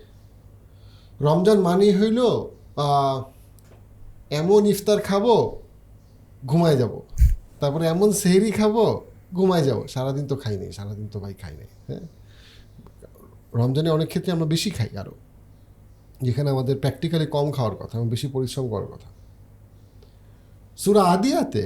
রমজান 1.20 1.60
মানেই 1.60 1.96
হইল 1.96 2.20
এমন 4.30 4.66
ইফতার 4.66 5.00
খাব, 5.00 5.50
ঘুমায় 6.46 6.76
যাব। 6.76 7.00
তারপরে 7.60 7.86
এমন 7.86 8.12
সেহরি 8.12 8.50
খাব, 8.50 9.00
ঘুমায় 9.34 9.64
যাব। 9.64 9.86
সারাদিন 9.86 10.26
তো 10.26 10.36
খাই 10.36 10.56
নাই, 10.56 10.72
সারাদিন 10.72 11.08
তো 11.12 11.20
ভাই 11.20 11.34
খাই 11.34 11.56
নাই। 11.56 11.66
হ্যাঁ? 11.88 12.00
রমজানে 13.54 13.90
অনেক 13.90 14.08
ক্ষেত্রে 14.08 14.32
আমরা 14.32 14.46
বেশি 14.46 14.70
খাই 14.70 14.96
আরও 14.96 15.12
যেখানে 16.22 16.50
আমাদের 16.50 16.76
প্র্যাকটিক্যালি 16.76 17.26
কম 17.26 17.50
খাওয়ার 17.50 17.76
কথা 17.76 17.98
এবং 17.98 18.08
বেশি 18.08 18.28
পরিশ্রম 18.28 18.68
করার 18.68 18.86
কথা। 18.86 19.15
সুরা 20.82 21.02
আদিয়াতে 21.14 21.64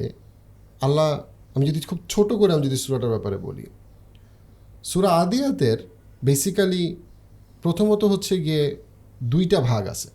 আল্লাহ, 0.86 1.08
আমি 1.54 1.64
যদি 1.70 1.78
খুব 1.90 2.00
ছোট 2.12 2.28
করে 2.40 2.50
আমি 2.56 2.64
যদি 2.68 2.78
সুরাটার 2.84 3.10
ব্যাপারে 3.14 3.36
বলি, 3.46 3.66
সুরা 4.90 5.10
আদিয়াতের 5.22 5.78
বেসিক্যালি 6.26 6.84
প্রথমত 7.62 8.02
হচ্ছে 8.12 8.34
গিয়ে 8.46 8.64
দুইটা 9.32 9.58
ভাগ 9.70 9.82
আছে। 9.94 10.08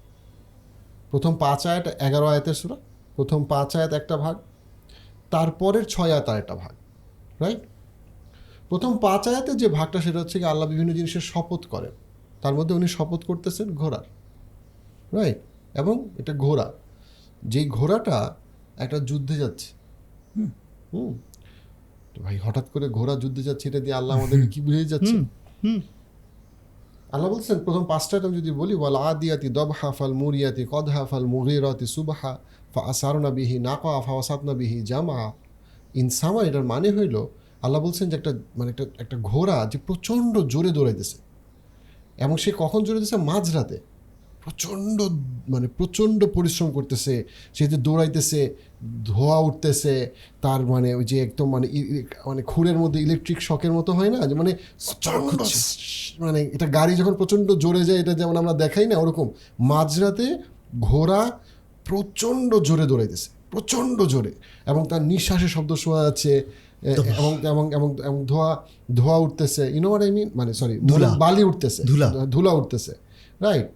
প্রথম 1.11 1.33
পাঁচ 1.43 1.61
আয়াত 1.71 1.85
এগারো 2.07 2.27
আয়াতের 2.33 2.57
সুরা, 2.61 2.77
প্রথম 3.15 3.39
পাঁচ 3.51 3.69
আয়াত 3.77 3.91
একটা 3.93 4.15
ভাগ, 4.23 4.35
তারপরের 5.33 5.85
ছয় 5.93 6.11
আয়াত 6.15 6.27
আর 6.29 6.37
একটা 6.43 6.55
ভাগ 6.55 6.73
রাইট 7.41 7.61
প্রথম 8.69 8.91
পাঁচ 9.05 9.23
আয়াতে 9.31 9.51
যে 9.61 9.67
ভাগটা 9.77 9.99
সেটা 10.05 10.19
হচ্ছে 10.19 10.37
কি 10.39 10.45
আল্লাহ 10.45 10.67
বিভিন্ন 10.73 10.91
জিনিসের 10.99 11.23
শপথ 11.31 11.61
করেন। 11.73 11.93
তার 12.41 12.53
মধ্যে 12.57 12.73
উনি 12.79 12.87
শপথ 12.87 13.21
করতেছেন 13.29 13.67
ঘোড়ার 13.81 14.05
রাইট 15.17 15.39
এবং 15.81 15.95
এটা 16.21 16.33
ঘোড়া। 16.45 16.67
যেই 17.51 17.65
ঘোড়াটা 17.77 18.17
একটা 18.77 18.99
যুদ্ধে 18.99 19.35
যাচ্ছে। 19.35 19.73
হুম। 20.93 21.17
তো 22.13 22.21
ভাই 22.21 22.37
হঠাৎ 22.37 22.69
করে 22.69 22.89
ঘোড়া 22.89 23.15
যুদ্ধে 23.15 23.43
যাচ্ছে 23.43 23.69
এটা 23.69 23.79
দিয়ে 23.79 23.93
আল্লাহ 23.93 24.17
আমাদেরকে 24.17 24.47
কি 24.47 24.61
বুঝিয়ে 24.61 24.85
যাচ্ছে 24.85 25.17
আল্লাহ 27.11 27.31
বলছেন 27.31 27.59
প্রথম 27.59 27.85
পাঁচটা 27.85 28.17
আমি 28.17 28.37
যদি 28.37 28.51
বলি 28.51 28.75
বল 28.75 28.95
আদিয়াতি 28.95 29.49
দবহা 29.49 29.91
ফাল 29.91 30.13
মুরিয়াতি 30.13 30.67
কদহা 30.71 31.05
ফাল 31.05 31.25
মুগিরাতি 31.25 31.85
সুবাহা 31.85 32.37
ফা 32.73 32.81
আসারনা 32.81 33.29
বিহি 33.29 33.59
নাকা 33.59 34.01
ফা 34.01 34.11
ওয়াসাতনা 34.11 34.53
বিহি 34.53 34.81
জামা। 34.81 35.31
ইনসামা 35.95 36.43
এটার 36.43 36.63
মানে 36.63 36.91
হইল 36.91 37.25
আল্লাহ 37.61 37.81
বলছেন 37.81 38.09
যে 38.09 38.17
একটা 38.17 38.33
মানে 38.57 38.69
একটা 38.69 38.85
একটা 38.97 39.17
ঘোড়া 39.17 39.69
যে 39.71 39.79
প্রচণ্ড 39.85 40.37
জোরে 40.37 40.69
দৌড়াইতেছে। 40.69 41.17
এবং 42.17 42.37
সে 42.37 42.51
কখন 42.57 42.83
জোরে 42.83 42.99
দিতেছে 42.99 43.17
মাঝরাতে। 43.17 43.79
প্রচণ্ড 44.45 44.97
মানে 45.49 45.67
প্রচণ্ড 45.67 46.25
পরিশ্রম 46.25 46.71
করতেছে। 46.71 47.13
সে 47.53 47.67
যে 47.67 47.77
দৌড়াইতেছে 47.77 48.55
ধোয়া 49.05 49.37
উঠতেছে 49.39 50.09
তার 50.41 50.61
মানে 50.65 50.95
ওই 50.95 51.05
যে 51.05 51.17
একদম 51.23 51.49
মানে 51.49 51.67
মানে 52.27 52.41
খুরের 52.41 52.77
মধ্যে 52.77 52.99
ইলেকট্রিক 53.01 53.41
শকের 53.41 53.73
মতো 53.73 53.91
হয় 53.93 54.09
না? 54.09 54.19
যে 54.27 54.35
মানে 54.35 54.51
মানে 56.19 56.39
এটা 56.55 56.67
গাড়ি 56.67 56.95
যখন 56.95 57.13
প্রচণ্ড 57.13 57.47
জোরে 57.51 57.85
যায় 57.85 57.99
এটা 57.99 58.13
যেমন 58.13 58.37
আমরা 58.37 58.53
দেখাই 58.53 58.85
না 58.87 58.95
ওরকম 58.97 59.27
মাঝরাতে 59.59 60.25
ঘোড়া 60.81 61.21
প্রচণ্ড 61.85 62.55
জোরে 62.67 62.85
দৌড়াইতেছে 62.85 63.29
প্রচণ্ড 63.51 63.97
জোরে। 64.01 64.31
এবং 64.65 64.81
তার 64.89 65.01
নিঃশ্বাসের 65.01 65.51
শব্দ 65.55 65.71
শোনা 65.73 66.03
যাচ্ছে 66.03 66.31
এবং 67.01 67.31
এবং 67.51 67.63
এবং 67.73 67.89
এবং 68.07 68.25
ধোয়া 68.25 68.49
ধোয়া 68.95 69.17
উঠতেছে। 69.17 69.63
ইউনো 69.75 69.89
আই 69.95 70.11
মিন 70.11 70.29
মানে 70.35 70.51
সরি 70.59 70.75
ধুলা। 70.89 71.09
বালি 71.23 71.43
উঠতেছে 71.43 71.81
ধুলা। 71.83 72.07
ধুলা 72.33 72.51
উঠতেছে 72.59 72.93
রাইট 73.41 73.67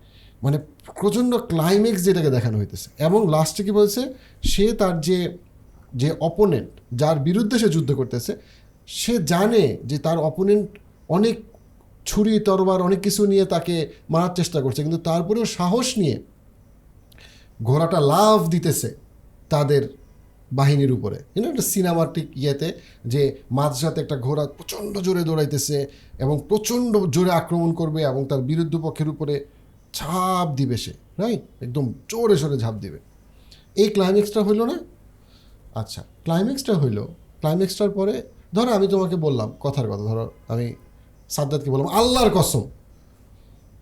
মানে 0.43 0.57
প্রচণ্ড 1.01 1.35
ক্লাইম্যাক্স 1.35 2.03
যেটাকে 2.03 2.29
দেখানো 2.29 2.57
হইতেছে। 2.57 2.89
এবং 3.03 3.31
লাস্টে 3.31 3.63
কি 3.63 3.71
বলছে? 3.71 4.13
সে 4.43 4.71
তার 4.71 5.01
যে 5.01 5.37
যে 5.95 6.11
অপোনেন্ট 6.19 6.69
যার 6.93 7.17
বিরুদ্ধে 7.19 7.59
সে 7.59 7.69
যুদ্ধ 7.69 7.93
করতেছে, 7.93 8.37
সে 8.87 9.17
জানে 9.17 9.77
যে 9.85 9.97
তার 9.97 10.17
অপোনেন্ট 10.17 10.69
অনেক 11.09 11.39
ছুরি, 12.05 12.39
তরবার, 12.39 12.81
অনেক 12.81 13.01
কিছু 13.01 13.25
নিয়ে 13.25 13.45
তাকে 13.45 13.89
মারার 14.09 14.35
চেষ্টা 14.35 14.61
করছে। 14.61 14.81
কিন্তু 14.81 14.97
তারপরেও 14.97 15.45
সাহস 15.45 15.97
নিয়ে 15.97 16.21
ঘোড়াটা 17.63 17.99
লাভ 17.99 18.49
দিতেছে 18.49 18.95
তাদের 19.49 19.89
বাহিনীর 20.53 20.91
উপরে। 20.91 21.17
ইউনো 21.35 21.49
একটা 21.49 21.61
সিনেমাটিক 21.61 22.37
ইয়েতে 22.37 22.73
যে 23.05 23.35
মাঝরাতে 23.51 24.01
একটা 24.01 24.17
ঘোড়া 24.17 24.47
প্রচণ্ড 24.47 24.97
জোরে 24.97 25.23
দৌড়াইতেছে 25.23 25.87
এবং 26.19 26.41
প্রচণ্ড 26.49 26.97
জোরে 26.97 27.31
আক্রমণ 27.31 27.73
করবে 27.73 28.01
এবং 28.03 28.25
তার 28.25 28.41
বিরুদ্ধ 28.41 28.77
পক্ষের 28.77 29.09
উপরে 29.09 29.45
ঝাঁপ 29.93 30.55
দিবে 30.55 30.77
সে 30.77 30.93
রাইট 31.17 31.63
একদম 31.63 31.93
জোরে 32.09 32.37
সোরে 32.37 32.57
ঝাঁপ 32.57 32.75
দিবে। 32.75 32.99
এই 33.75 33.89
ক্লাইম্যাক্সটা 33.89 34.43
হইল 34.43 34.65
না? 34.65 34.79
আচ্ছা 35.75 36.03
ক্লাইম্যাক্সটা 36.23 36.73
হইল 36.73 37.03
ক্লাইম্যাক্সটার 37.39 37.89
পরে 37.89 38.23
ধরো 38.55 38.71
আমি 38.71 38.87
তোমাকে 38.87 39.15
বললাম 39.15 39.53
কথার 39.59 39.87
কথা 39.87 40.03
ধরো 40.03 40.31
আমি 40.47 40.73
সাদ্দাতকে 41.29 41.71
বললাম 41.71 41.87
আল্লাহর 41.87 42.29
কসম। 42.29 42.61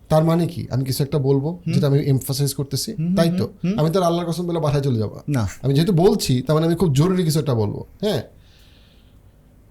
তার 0.10 0.24
মানে 0.24 0.48
কি? 0.48 0.68
আমি 0.72 0.86
কিছু 0.86 1.04
একটা 1.04 1.20
বলব 1.20 1.58
যেটা 1.74 1.88
আমি 1.88 2.00
এমফাসাইজ 2.00 2.54
করতেছি 2.54 2.96
তাই 3.18 3.32
তো? 3.38 3.50
আমি 3.78 3.90
তার 3.90 4.04
আল্লাহর 4.04 4.32
কসম 4.32 4.48
বলে 4.48 4.60
বাসায় 4.60 4.84
চলে 4.84 5.00
যাব। 5.00 5.20
না। 5.30 5.48
আমি 5.62 5.74
যেহেতু 5.74 5.94
বলছি 5.94 6.42
তার 6.42 6.56
মানে 6.56 6.66
আমি 6.66 6.76
খুব 6.76 6.94
জরুরি 6.94 7.24
কিছু 7.24 7.40
একটা 7.40 7.54
বলব 7.54 7.84
হ্যাঁ? 8.02 8.24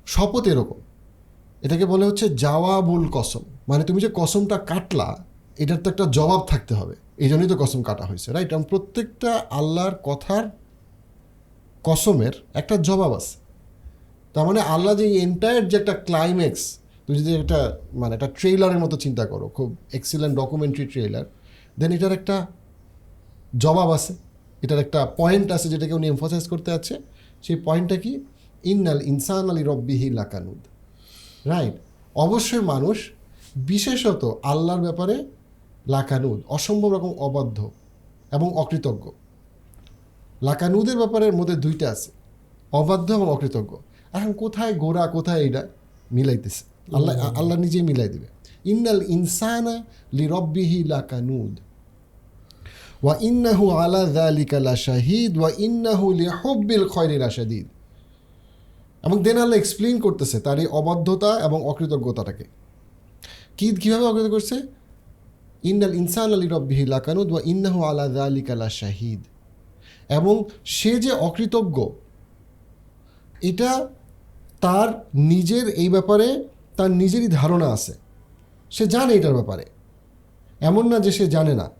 শপথ 0.07 0.49
এরকম। 0.49 0.81
এটাকে 1.63 1.85
বলে 1.87 2.07
হচ্ছে 2.07 2.29
জাওয়াবুল 2.29 3.09
কসম। 3.13 3.41
মানে 3.69 3.85
তুমি 3.85 4.01
যে 4.01 4.11
কসমটা 4.15 4.59
কাটলা 4.59 5.25
এটার 5.63 5.81
তো 5.83 5.87
একটা 5.93 6.05
জবাব 6.19 6.41
থাকতে 6.53 6.73
হবে। 6.81 6.95
এই 7.23 7.29
জন্যই 7.31 7.49
তো 7.53 7.57
কসম 7.63 7.81
কাটা 7.89 8.05
হয়েছে 8.11 8.29
রাইট 8.37 8.49
এবং 8.53 8.65
প্রত্যেকটা 8.73 9.31
আল্লাহর 9.59 9.95
কথার 10.09 10.45
কসমের 11.89 12.35
একটা 12.61 12.75
জবাব 12.89 13.13
আছে। 13.21 13.35
তার 14.35 14.45
মানে 14.49 14.61
আল্লাহ 14.75 14.93
যে 15.01 15.07
এন্টায়ার 15.27 15.63
যে 15.71 15.77
একটা 15.81 15.95
ক্লাইম্যাক্স 16.09 16.63
তুমি 17.05 17.17
যদি 17.21 17.33
একটা 17.41 17.59
মানে 18.01 18.13
একটা 18.17 18.29
ট্রেইলারের 18.39 18.81
মতো 18.85 18.97
চিন্তা 19.05 19.25
করো, 19.33 19.47
খুব 19.57 19.69
এক্সিলেন্ট 19.99 20.35
ডকুমেন্টারি 20.41 20.87
ট্রেইলার 20.93 21.25
দেন 21.79 21.91
এটার 21.97 22.13
একটা 22.13 22.37
জবাব 23.65 23.89
আছে। 23.99 24.13
এটার 24.65 24.81
একটা 24.85 25.01
পয়েন্ট 25.21 25.49
আছে 25.57 25.67
যেটাকে 25.73 25.95
উনি 25.95 26.07
এমফোসাইজ 26.09 26.45
করতে 26.53 26.71
আছে। 26.79 26.95
সেই 27.45 27.57
পয়েন্টটা 27.67 27.97
কি? 28.05 28.13
ইন্নাল 28.73 29.01
ইনসান 29.13 29.45
আলী 29.53 29.63
রব্বিহি 29.63 30.09
লাকানুদ। 30.11 30.61
রাইট 31.53 31.75
অবশ্যই 32.25 32.63
মানুষ, 32.73 32.97
বিশেষত 33.71 34.23
আল্লাহর 34.53 34.83
ব্যাপারে 34.87 35.17
লাকানুদ 35.89 36.39
অসম্ভব 36.49 36.91
রকম 36.93 37.13
অবাধ্য 37.19 37.71
এবং 38.33 38.49
অকৃতজ্ঞ। 38.57 39.05
লাকানুদের 40.43 40.97
ব্যাপারের 40.97 41.33
মধ্যে 41.33 41.57
দুইটা 41.57 41.91
আছে 41.91 42.11
অবাধ্য 42.73 43.13
এবং 43.13 43.29
অকৃতজ্ঞ। 43.29 43.73
এখন 44.13 44.33
কোথায় 44.33 44.73
গোড়া 44.75 45.07
কোথায় 45.07 45.47
এটা 45.47 45.63
মিলাইতেছে? 46.13 46.65
আল্লাহ 46.95 47.15
আল্লাহ 47.41 47.57
নিজেই 47.59 47.83
মিলাই 47.83 48.09
দিবে। 48.09 48.27
ইন্নাল 48.65 49.03
ইনসানা 49.09 49.85
লি 50.13 50.27
রব্বিহি 50.27 50.85
লাকানুদ। 50.85 51.55
ওয়া 53.03 53.15
ইন্নাহু 53.21 53.71
আলা 53.71 54.03
যালিকা 54.19 54.61
লাশাহিদ 54.61 55.39
ওয়া 55.39 55.51
ইন্নাহু 55.59 56.13
লিহুব্বিল 56.13 56.89
খয়রি 56.89 57.17
লাশাদীদ 57.19 57.67
এবং 59.05 59.23
দেন 59.23 59.39
আল্লাহ 59.39 59.59
এক্সপ্লেইন 59.59 60.01
করতেছে 60.01 60.41
তার 60.41 60.59
এই 60.59 60.67
অবাধ্যতা 60.67 61.31
এবং 61.47 61.59
অকৃতজ্ঞতাটাকে। 61.67 62.45
কি 63.59 63.67
কীভাবে 63.83 64.05
অকৃত 64.05 64.27
করছে? 64.31 64.57
ইন্নাল 65.63 65.95
ইনসান 65.95 66.33
আলী 66.33 66.49
রব্বিহি 66.49 66.87
লাকানুদ 66.87 67.33
ওয়া 67.33 67.43
ইন্নাহু 67.45 67.85
আলা 67.85 68.09
যালিকা 68.09 68.55
লাশাহিদ 68.55 69.21
এবং 70.09 70.45
সে 70.65 71.01
যে 71.01 71.11
অকৃতজ্ঞ, 71.11 71.87
এটা 73.43 73.89
তার 74.61 75.05
নিজের 75.15 75.69
এই 75.69 75.89
ব্যাপারে 75.89 76.49
তার 76.77 76.91
নিজেরই 76.91 77.29
ধারণা 77.29 77.67
আছে। 77.67 77.95
সে 78.71 78.87
জানে 78.87 79.15
এটার 79.15 79.35
ব্যাপারে। 79.35 79.67
এমন 80.61 80.89
না 80.89 80.99
যে 80.99 81.13
সে 81.13 81.27
জানে 81.27 81.55
না। 81.55 81.71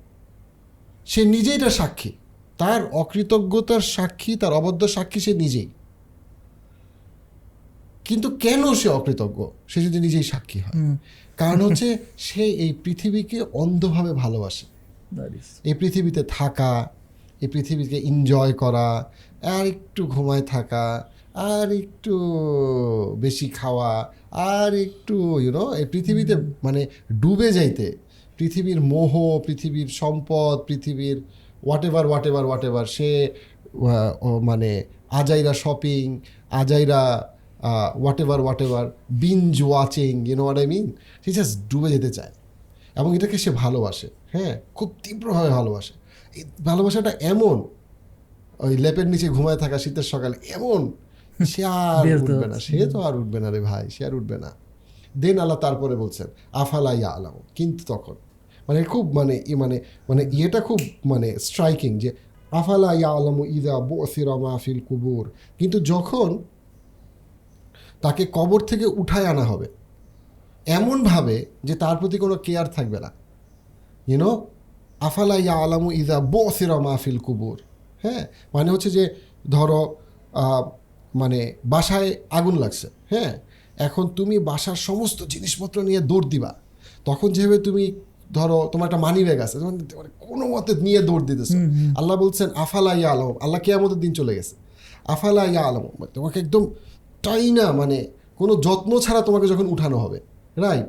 সে 1.07 1.25
নিজেই 1.25 1.55
এটা 1.55 1.71
সাক্ষী। 1.71 2.13
তার 2.59 2.91
অকৃতজ্ঞতার 2.93 3.81
সাক্ষী, 3.81 4.37
তার 4.37 4.53
অবদ্ধ 4.53 4.87
সাক্ষী 4.87 5.21
সে 5.21 5.35
নিজেই। 5.35 5.69
কিন্তু 8.05 8.37
কেন 8.37 8.75
সে 8.75 8.89
অকৃতজ্ঞ? 8.89 9.45
সে 9.69 9.85
যদি 9.85 10.01
নিজেই 10.01 10.23
সাক্ষী 10.23 10.61
হয়। 10.61 10.97
কারণ 11.37 11.61
হচ্ছে 11.61 11.89
সে 12.19 12.45
এই 12.45 12.73
পৃথিবীকে 12.85 13.41
অন্ধভাবে 13.53 14.13
ভালোবাসে। 14.13 14.67
এই 15.65 15.75
পৃথিবীতে 15.75 16.23
থাকা 16.29 16.91
এই 17.41 17.49
পৃথিবীকে 17.49 17.97
এনজয় 17.97 18.53
করা 18.53 19.05
আর 19.43 19.67
একটু 19.67 20.07
ঘুমায় 20.07 20.43
থাকা 20.43 21.05
আর 21.35 21.73
একটু 21.73 22.15
বেশি 23.17 23.49
খাওয়া 23.49 24.11
আর 24.33 24.75
একটু 24.75 25.41
ইউনো 25.41 25.65
এই 25.75 25.85
পৃথিবীতে 25.85 26.35
মানে 26.63 26.87
ডুবে 27.21 27.53
যাইতে 27.53 27.97
পৃথিবীর 28.39 28.81
মোহ 28.81 29.39
পৃথিবীর 29.47 29.89
সম্পদ 29.89 30.59
পৃথিবীর 30.67 31.17
what 31.67 31.85
ever 31.85 32.05
what 32.07 32.27
ever 32.27 32.45
what 32.45 32.65
ever 32.65 32.87
সে 32.87 33.11
মানে 34.43 34.85
আজাইরা 35.11 35.53
শপিং 35.55 36.21
আজাইরা 36.51 37.03
whatever 38.21 38.41
whatever 38.63 38.91
binge 39.11 39.63
watching 39.63 40.27
you know 40.27 40.43
what 40.43 40.59
I 40.59 40.67
mean 40.67 40.93
say 41.25 41.33
just 41.33 41.71
ডুবে 41.71 41.91
যেতে 41.91 42.11
চায়। 42.11 42.33
এবং 42.97 43.17
এটাকে 43.17 43.39
সে 43.39 43.51
ভালোবাসে 43.51 44.09
হ্যাঁ? 44.33 44.61
খুব 44.75 44.93
তীব্রভাবে 45.03 45.51
ভালোবাসে। 45.51 45.93
এই 46.37 46.45
ভালোবাসাটা 46.65 47.11
এমন 47.21 47.63
ওই 48.59 48.77
লেপের 48.77 49.07
নিচে 49.07 49.29
ঘুমায় 49.29 49.57
থাকা 49.57 49.79
শীতের 49.79 50.03
সকালে 50.03 50.37
এমন 50.55 50.93
সে 51.45 51.65
আর 51.65 52.23
উঠবে 52.23 52.47
না। 52.49 52.61
সে 52.61 52.87
তো 52.87 53.01
আর 53.01 53.17
উঠবে 53.17 53.41
না 53.41 53.51
রে 53.51 53.61
ভাই 53.61 53.91
সে 53.91 54.05
আর 54.05 54.15
উঠবে 54.15 54.39
না। 54.39 54.51
দেন 55.19 55.39
আল্লাহ 55.39 55.59
তারপরে 55.59 55.97
বলছেন 55.97 56.27
আফালা 56.53 56.93
ইয়া 56.93 57.09
আলাম 57.09 57.33
কিন্তু 57.55 57.85
তখন 57.87 58.15
মানে 58.69 58.83
খুব 58.83 59.13
মানে 59.15 59.43
ই 59.47 59.55
মানে 59.55 59.81
মানে 60.09 60.31
ইয়েটা 60.33 60.61
খুব 60.61 60.81
মানে 61.05 61.39
স্ট্রাইকিং 61.39 61.99
যে 61.99 62.13
আফালা 62.51 62.95
ইয়া 62.95 63.11
আলামু 63.11 63.45
ইদা 63.45 63.81
বসিরা 63.81 64.37
মাহফিল 64.37 64.81
কুবুর। 64.81 65.31
কিন্তু 65.59 65.81
যখন 65.81 66.39
তাকে 68.05 68.23
কবর 68.37 68.61
থেকে 68.71 68.87
উঠায় 69.01 69.27
আনা 69.33 69.45
হবে। 69.51 69.67
এমনভাবে 70.77 71.37
যে 71.67 71.75
তার 71.83 71.97
প্রতি 72.01 72.17
কোনো 72.25 72.37
কেয়ার 72.47 72.67
থাকবে 72.77 72.99
না। 73.05 73.11
ইউনো 74.11 74.31
আফালা 75.09 75.37
ইয়া 75.45 75.55
আলামু 75.65 75.89
ইদা 76.01 76.17
বসিরা 76.35 76.77
মাহফিল 76.87 77.19
কুবুর। 77.27 77.59
হ্যাঁ 78.05 78.23
মানে 78.55 78.69
হচ্ছে 78.75 78.91
যে 78.97 79.05
ধরো 79.55 79.81
মানে 81.21 81.41
বাসায় 81.73 82.09
আগুন 82.39 82.55
লাগছে। 82.63 82.87
হ্যাঁ 83.13 83.33
এখন 83.87 84.05
তুমি 84.19 84.37
বাসার 84.51 84.79
সমস্ত 84.89 85.19
জিনিসপত্র 85.33 85.77
নিয়ে 85.89 86.01
দৌড় 86.11 86.27
দিবা। 86.33 86.51
তখন 87.09 87.29
যেভাবে 87.37 87.59
তুমি 87.67 87.85
ধরো 88.37 88.59
তোমার 88.73 88.87
একটা 88.89 89.01
মানি 89.07 89.21
ব্যাগ 89.27 89.41
আছে 89.47 89.57
মানে 90.01 90.11
কোনো 90.27 90.45
মতে 90.53 90.73
নিয়ে 90.87 91.01
দৌড় 91.09 91.25
দিতেছো। 91.29 91.59
আল্লাহ 91.99 92.15
বলছেন 92.25 92.49
আফালা 92.65 92.93
ইয়া 93.01 93.11
আলম 93.15 93.35
আল্লাহ 93.45 93.61
কেয়ামতের 93.67 94.01
দিন 94.05 94.13
চলে 94.19 94.33
গেছে। 94.39 94.55
আফালা 95.15 95.43
ইয়া 95.53 95.63
আলম 95.71 95.85
তোমাকে 96.15 96.37
একদম 96.45 96.63
টাইনা 97.27 97.67
মানে 97.73 97.99
কোনো 98.41 98.53
যত্ন 98.67 98.93
ছাড়া 99.01 99.21
তোমাকে 99.21 99.47
যখন 99.49 99.67
উঠানো 99.67 99.97
হবে 99.99 100.19
রাইট 100.57 100.89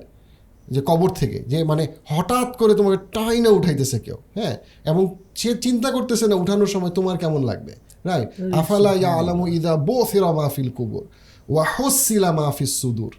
যে 0.67 0.81
কবর 0.81 1.09
থেকে 1.09 1.39
যে 1.47 1.57
মানে 1.63 1.83
হঠাৎ 2.09 2.49
করে 2.57 2.73
তোমাকে 2.73 2.97
টাইনা 3.13 3.49
উঠাইতেছে 3.49 3.97
কেউ 3.99 4.17
হ্যাঁ? 4.37 4.55
এবং 4.85 5.03
সে 5.35 5.49
চিন্তা 5.55 5.89
করতেছে 5.91 6.25
না 6.27 6.35
উঠানোর 6.35 6.67
সময় 6.67 6.89
তোমার 6.89 7.15
কেমন 7.17 7.41
লাগবে 7.43 7.73
রাইট 8.05 8.29
আফালা 8.53 8.91
ইয়া 8.93 9.11
আলামু 9.19 9.43
ইদা 9.47 9.73
বোসিরা 9.87 10.29
মাহফিল 10.31 10.69
কুবুর 10.69 11.03
ওয়া 11.49 11.63
হসিলা 11.75 12.29
মাহফিস 12.31 12.73
সুদূর। 12.81 13.13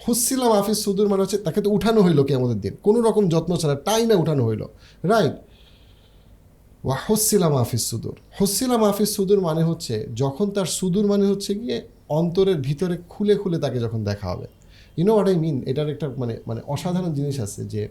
হুসিলা 0.00 0.46
মাহফিস 0.48 0.78
সুদূর 0.84 1.06
মানে 1.08 1.20
হচ্ছে 1.22 1.38
তাকে 1.38 1.60
তো 1.60 1.68
উঠানো 1.70 2.00
হইল 2.02 2.20
কি 2.24 2.32
আমাদের 2.34 2.58
দিন 2.60 2.74
কোনো 2.82 2.98
রকম 3.00 3.24
যত্ন 3.28 3.52
ছাড়া 3.56 3.76
টাইনা 3.84 4.14
উঠানো 4.14 4.42
হইল 4.48 4.62
রাইট 5.04 5.34
ওয়া 6.84 6.96
হসিলা 7.06 7.48
মাহফিস 7.48 7.82
সুদূর। 7.90 8.16
হসিলা 8.38 8.76
মাহফিস 8.78 9.10
সুদূর 9.16 9.40
মানে 9.40 9.62
হচ্ছে 9.62 9.94
যখন 10.14 10.46
তার 10.50 10.68
সুদূর 10.78 11.04
মানে 11.06 11.24
হচ্ছে 11.26 11.52
গিয়ে 11.54 11.78
অন্তরের 12.08 12.60
ভিতরে 12.60 12.98
খুলে 13.08 13.36
খুলে 13.36 13.58
তাকে 13.58 13.80
যখন 13.80 14.04
দেখা 14.04 14.30
হবে। 14.30 14.46
ইউনো 14.98 15.12
হোয়াট 15.12 15.28
আই 15.28 15.36
মিন 15.36 15.62
এটার 15.66 15.88
একটা 15.88 16.08
মানে 16.16 16.38
মানে 16.46 16.60
অসাধারণ 16.66 17.12
জিনিস 17.12 17.40
আছে 17.40 17.64
যে 17.64 17.88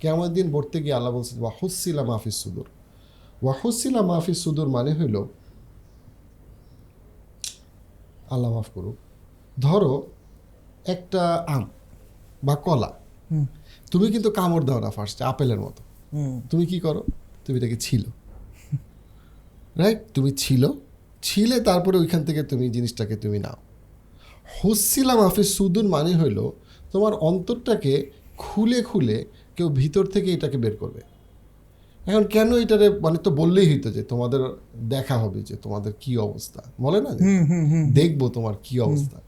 কেমন 0.00 0.32
দিন 0.32 0.52
পড়তে 0.52 0.82
গিয়ে 0.82 0.94
আল্লাহ 0.94 1.12
বলছে 1.12 1.40
ওয়া 1.40 1.52
হসিলা 1.62 2.04
মাহফিস 2.04 2.34
সুদূর। 2.34 2.64
ওয়া 3.42 3.54
হসিলা 3.62 4.02
মাহফিস 4.02 4.38
সুদূর 4.44 4.68
মানে 4.68 4.92
হইল 4.92 5.24
আল্লাহ 8.30 8.52
মাফ 8.56 8.68
করুক 8.74 8.96
ধরো 9.60 10.06
একটা 10.86 11.44
আম 11.48 11.68
বা 12.44 12.54
কলা। 12.54 12.92
তুমি 13.90 14.10
কিন্তু 14.10 14.30
কামড় 14.30 14.64
দাও 14.64 14.80
না 14.80 14.90
ফার্স্ট 14.90 15.22
আপেলের 15.22 15.60
মতো। 15.60 15.82
তুমি 16.50 16.66
কি 16.66 16.80
করো? 16.80 17.04
তুমি 17.46 17.58
এটাকে 17.58 17.76
ছিল। 17.76 18.10
রাইট 19.76 19.98
তুমি 20.14 20.30
ছিল 20.30 20.68
ছিলে 21.26 21.56
তারপরে 21.60 21.96
ওইখান 21.98 22.22
থেকে 22.24 22.42
তুমি 22.42 22.66
জিনিসটাকে 22.70 23.16
তুমি 23.16 23.38
নাও। 23.38 23.58
হুসিলাম 24.56 25.18
হাফিজ 25.20 25.46
সুদুন 25.46 25.86
মানে 25.88 26.12
হইল 26.20 26.38
তোমার 26.92 27.12
অন্তরটাকে 27.28 27.92
খুলে 28.38 28.78
খুলে 28.82 29.18
কেউ 29.56 29.68
ভিতর 29.68 30.04
থেকে 30.06 30.28
এটাকে 30.32 30.56
বের 30.58 30.76
করবে। 30.76 31.00
এখন 32.10 32.24
কেন 32.24 32.50
এটারে 32.54 32.86
মানে 33.00 33.18
তো 33.18 33.30
বললেই 33.30 33.66
হইতো 33.72 33.88
যে 33.90 34.02
তোমাদের 34.02 34.40
দেখা 34.88 35.16
হবে 35.18 35.42
যে 35.42 35.54
তোমাদের 35.56 35.92
কি 36.00 36.12
অবস্থা 36.18 36.60
বলে 36.80 36.98
না 37.00 37.10
দেখব 37.92 38.20
তোমার 38.28 38.54
কি 38.62 38.74
অবস্থা। 38.80 39.18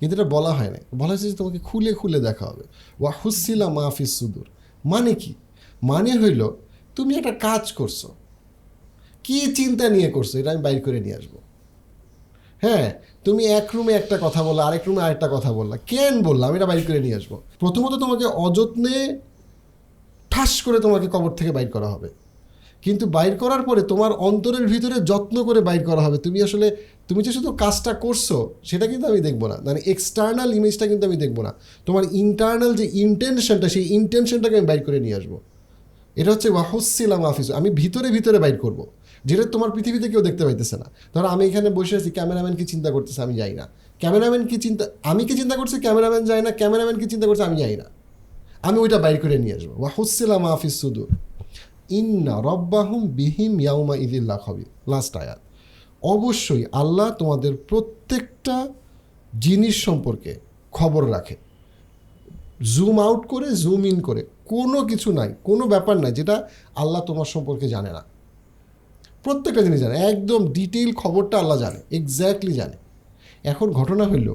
কিন্তু 0.00 0.12
এটা 0.16 0.28
বলা 0.36 0.52
হয় 0.52 0.70
না 0.70 0.78
বলা 0.96 1.12
হয়েছে 1.12 1.30
যে 1.30 1.36
তোমাকে 1.36 1.58
খুলে 1.58 1.92
খুলে 1.92 2.18
দেখা 2.20 2.44
হবে। 2.46 2.64
ওয়া 3.00 3.12
হুসিলা 3.24 3.68
মাহফিজ 3.68 4.10
সুদূর। 4.10 4.46
মানে 4.84 5.12
কি? 5.14 5.32
মানে 5.82 6.12
হইল 6.18 6.42
তুমি 6.96 7.12
একটা 7.16 7.34
কাজ 7.46 7.72
করছ। 7.72 8.00
কি 9.24 9.38
চিন্তা 9.54 9.88
নিয়ে 9.88 10.08
করছ? 10.10 10.36
এটা 10.36 10.50
আমি 10.50 10.62
বাইর 10.62 10.80
করে 10.80 11.00
নিয়ে 11.00 11.16
আসব। 11.16 11.34
হ্যাঁ 12.64 12.86
তুমি 13.24 13.42
এক 13.44 13.66
রুমে 13.74 13.92
একটা 13.92 14.18
কথা 14.20 14.42
বললা, 14.42 14.62
আরেক 14.64 14.82
রুমে 14.86 15.02
আরেকটা 15.02 15.28
কথা 15.32 15.52
বললা। 15.52 15.76
কেন 15.76 16.22
বললাম? 16.22 16.54
এটা 16.54 16.66
বাইর 16.66 16.82
করে 16.86 17.00
নিয়ে 17.00 17.14
আসব। 17.14 17.32
প্রথমত 17.58 17.92
তোমাকে 18.00 18.24
অযত্নে 18.24 19.18
ঠাস 20.30 20.62
করে 20.62 20.78
তোমাকে 20.80 21.06
কবর 21.06 21.30
থেকে 21.30 21.52
বাইর 21.52 21.68
করা 21.68 21.88
হবে। 21.88 22.08
কিন্তু 22.82 23.06
বাইর 23.06 23.36
করার 23.36 23.62
পরে 23.62 23.82
তোমার 23.82 24.12
অন্তরের 24.12 24.66
ভিতরে 24.66 25.00
যত্ন 25.00 25.44
করে 25.44 25.60
বাইর 25.60 25.84
করা 25.84 26.02
হবে। 26.02 26.18
তুমি 26.18 26.42
আসলে, 26.42 26.76
তুমি 27.08 27.22
যে 27.22 27.32
শুধু 27.32 27.52
কাজটা 27.52 27.92
করছ, 27.94 28.32
সেটা 28.64 28.86
কিন্তু 28.86 29.06
আমি 29.06 29.20
দেখব 29.20 29.46
না। 29.46 29.56
মানে 29.64 29.80
এক্সটার্নাল 29.86 30.54
ইমেজটা 30.54 30.86
কিন্তু 30.86 31.06
আমি 31.06 31.16
দেখব 31.16 31.42
না। 31.42 31.54
তোমার 31.86 32.04
ইন্টারনাল 32.12 32.74
যে 32.74 32.90
ইন্টেনশনটা 32.92 33.68
সেই 33.68 33.94
ইন্টেনশনটাকে 33.94 34.56
আমি 34.58 34.66
বাইর 34.66 34.82
করে 34.84 35.00
নিয়ে 35.00 35.14
আসব। 35.14 35.40
এটা 36.16 36.30
হচ্ছে 36.32 36.48
ওয়াহসিলাম 36.50 37.24
হাফিজ 37.24 37.52
আমি 37.52 37.70
ভিতরে 37.70 38.10
ভিতরে 38.10 38.38
বাইর 38.38 38.56
করব। 38.58 38.86
যেটা 39.24 39.44
তোমার 39.44 39.70
পৃথিবীতে 39.70 40.08
কেউ 40.08 40.22
দেখতে 40.28 40.44
পাইতেছে 40.44 40.76
না। 40.76 40.86
ধরো 41.14 41.26
আমি 41.34 41.42
এখানে 41.48 41.70
বসে 41.70 41.96
আছি, 41.96 42.10
ক্যামেরাম্যান 42.10 42.54
কি 42.56 42.64
চিন্তা 42.64 42.90
করতেছে 42.90 43.22
আমি 43.22 43.34
যাই 43.40 43.52
না। 43.52 43.68
ক্যামেরাম্যান 43.98 44.46
কি 44.46 44.56
চিন্তা 44.56 44.84
আমি 45.10 45.24
কি 45.24 45.34
চিন্তা 45.36 45.56
করছি, 45.56 45.76
ক্যামেরাম্যান 45.80 46.24
যায় 46.24 46.42
না, 46.42 46.50
ক্যামেরাম্যান 46.50 46.96
কি 47.00 47.06
চিন্তা 47.06 47.26
করছে 47.26 47.42
আমি 47.42 47.56
যাই 47.56 47.76
না। 47.76 47.84
আমি 48.62 48.78
ওইটা 48.78 48.98
বাইর 48.98 49.20
করে 49.20 49.38
নিয়ে 49.38 49.54
আসব। 49.54 49.70
ওয়া 49.70 49.78
ওয়াহসিলাম 49.78 50.42
হাফিজ 50.44 50.74
সুদূর। 50.82 51.08
ইন্না 51.90 52.34
রব্বাহুম 52.50 53.02
বিহিম 53.08 53.60
ইয়াউমা 53.60 53.94
ইদিল্লা 53.96 54.36
খবি 54.44 54.64
লাস্ট 54.88 55.16
আয়াত। 55.16 55.40
অবশ্যই 56.02 56.64
আল্লাহ 56.72 57.10
তোমাদের 57.10 57.52
প্রত্যেকটা 57.68 58.68
জিনিস 59.40 59.84
সম্পর্কে 59.84 60.32
খবর 60.72 61.10
রাখে। 61.10 61.36
জুম 62.74 62.96
আউট 63.00 63.22
করে 63.26 63.48
জুম 63.56 63.82
ইন 63.84 64.00
করে। 64.00 64.22
কোনো 64.52 64.78
কিছু 64.84 65.12
নাই, 65.12 65.34
কোনো 65.44 65.66
ব্যাপার 65.66 65.96
নাই 65.96 66.12
যেটা 66.12 66.48
আল্লাহ 66.76 67.00
তোমার 67.00 67.24
সম্পর্কে 67.24 67.68
জানে 67.68 67.90
না। 67.92 68.02
প্রত্যেকটা 69.24 69.62
জিনিস 69.62 69.80
জানে, 69.80 69.98
একদম 69.98 70.52
ডিটেইল 70.52 70.92
খবরটা 70.92 71.38
আল্লাহ 71.38 71.58
জানে 71.58 71.96
এক্স্যাক্টলি 71.96 72.52
জানে। 72.52 72.72
এখন 73.44 73.70
ঘটনা 73.70 74.04
হইল, 74.04 74.34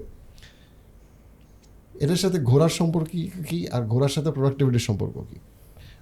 এটার 2.00 2.16
সাথে 2.16 2.40
ঘোড়ার 2.40 2.70
সম্পর্ক 2.70 3.08
কি- 3.08 3.68
আর 3.72 3.88
ঘোড়ার 3.88 4.10
সাথে 4.10 4.32
প্রোডাক্টিভিটির 4.32 4.80
সম্পর্ক 4.80 5.14
কি? 5.14 5.36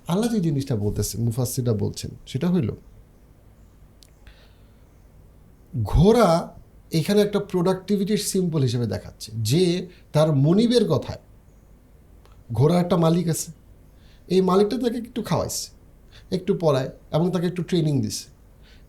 আল্লাহ 0.08 0.30
যে 0.30 0.40
জিনিসটা 0.40 0.76
বলতেছেন 0.76 1.22
মুফাসিটা 1.22 1.74
বলছেন, 1.74 2.12
সেটা 2.28 2.50
হইল, 2.50 2.72
ঘোড়া 5.84 6.54
এখানে 6.92 7.22
একটা 7.22 7.40
প্রোডাক্টিভিটির 7.40 8.18
সিম্পল 8.18 8.62
হিসেবে 8.62 8.88
দেখাচ্ছে, 8.88 9.32
যে 9.36 9.88
তার 10.14 10.36
মনিবের 10.36 10.86
কথায় 10.86 11.20
ঘোড়ার 12.54 12.80
একটা 12.80 12.98
মালিক 12.98 13.28
আছে, 13.28 13.52
এই 14.28 14.42
মালিকটা 14.42 14.78
তাকে 14.78 14.98
একটু 14.98 15.22
খাওয়াইছে, 15.22 15.72
একটু 16.36 16.58
পড়ায়, 16.62 16.90
এবং 17.12 17.32
তাকে 17.32 17.48
একটু 17.48 17.64
ট্রেনিং 17.64 18.02
দিছে। 18.02 18.37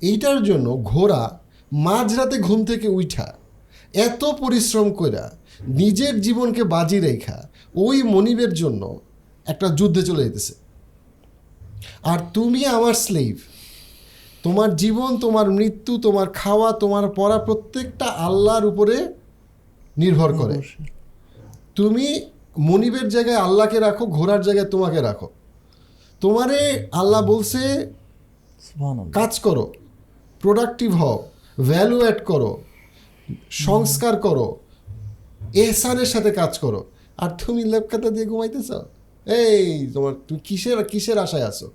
এইটার 0.00 0.42
জন্য 0.42 0.80
ঘোড়া 0.82 1.40
মাঝরাতে 1.72 2.38
ঘুম 2.38 2.64
থেকে 2.64 2.88
উঠা 2.88 3.34
এত 3.94 4.24
পরিশ্রম 4.24 4.92
কইরা 4.92 5.30
নিজের 5.68 6.20
জীবনকে 6.20 6.64
বাজি 6.64 7.00
রেখা 7.00 7.48
ওই 7.74 8.02
মনিবের 8.02 8.52
জন্য 8.52 9.00
একটা 9.46 9.68
যুদ্ধে 9.68 10.02
চলে 10.02 10.24
যেতেছে। 10.24 10.54
আর 12.02 12.18
তুমি 12.34 12.66
আমার 12.66 12.94
স্লেভ 12.94 13.36
তোমার 14.42 14.76
জীবন 14.76 15.16
তোমার 15.16 15.50
মৃত্যু 15.50 15.98
তোমার 15.98 16.30
খাওয়া 16.30 16.72
তোমার 16.72 17.10
পড়া 17.10 17.38
প্রত্যেকটা 17.38 18.04
আল্লাহর 18.04 18.64
উপরে 18.64 19.14
নির্ভর 19.98 20.34
করে। 20.34 20.62
তুমি 21.74 22.20
মনিবের 22.58 23.08
জায়গায় 23.08 23.36
আল্লাহকে 23.36 23.78
রাখো 23.78 24.06
ঘোড়ার 24.06 24.40
জায়গায় 24.40 24.68
তোমাকে 24.68 25.00
রাখো। 25.00 25.28
তোমারে 26.20 26.88
আল্লাহ 26.92 27.26
বলছে 27.26 27.92
কাজ 29.12 29.40
করো। 29.40 29.72
প্রোডাক্টিভ 30.40 30.90
হও 30.94 31.28
ভ্যালু 31.60 31.98
অ্যাড 32.00 32.24
করো, 32.24 32.60
সংস্কার 33.50 34.16
করো, 34.16 34.56
এহসানের 35.54 36.06
সাথে 36.06 36.30
কাজ 36.30 36.58
করো। 36.58 36.90
আর 37.16 37.30
তুমি 37.30 37.64
লেপকাতা 37.64 38.10
দিয়ে 38.10 38.26
ঘুমাইতেছ? 38.26 38.70
এই 39.26 39.90
তোমার 39.92 40.12
তুমি 40.28 40.40
কিসের 40.44 40.84
কিসের 40.84 41.18
আশায় 41.18 41.44
আছো? 41.44 41.70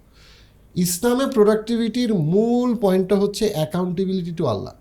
ইসলামে 0.75 1.25
প্রোডাক্টিভিটির 1.27 2.13
মূল 2.13 2.75
পয়েন্টটা 2.75 3.15
হচ্ছে 3.15 3.49
অ্যাকাউন্টেবিলিটি 3.53 4.31
টু 4.31 4.45
আল্লাহ। 4.45 4.73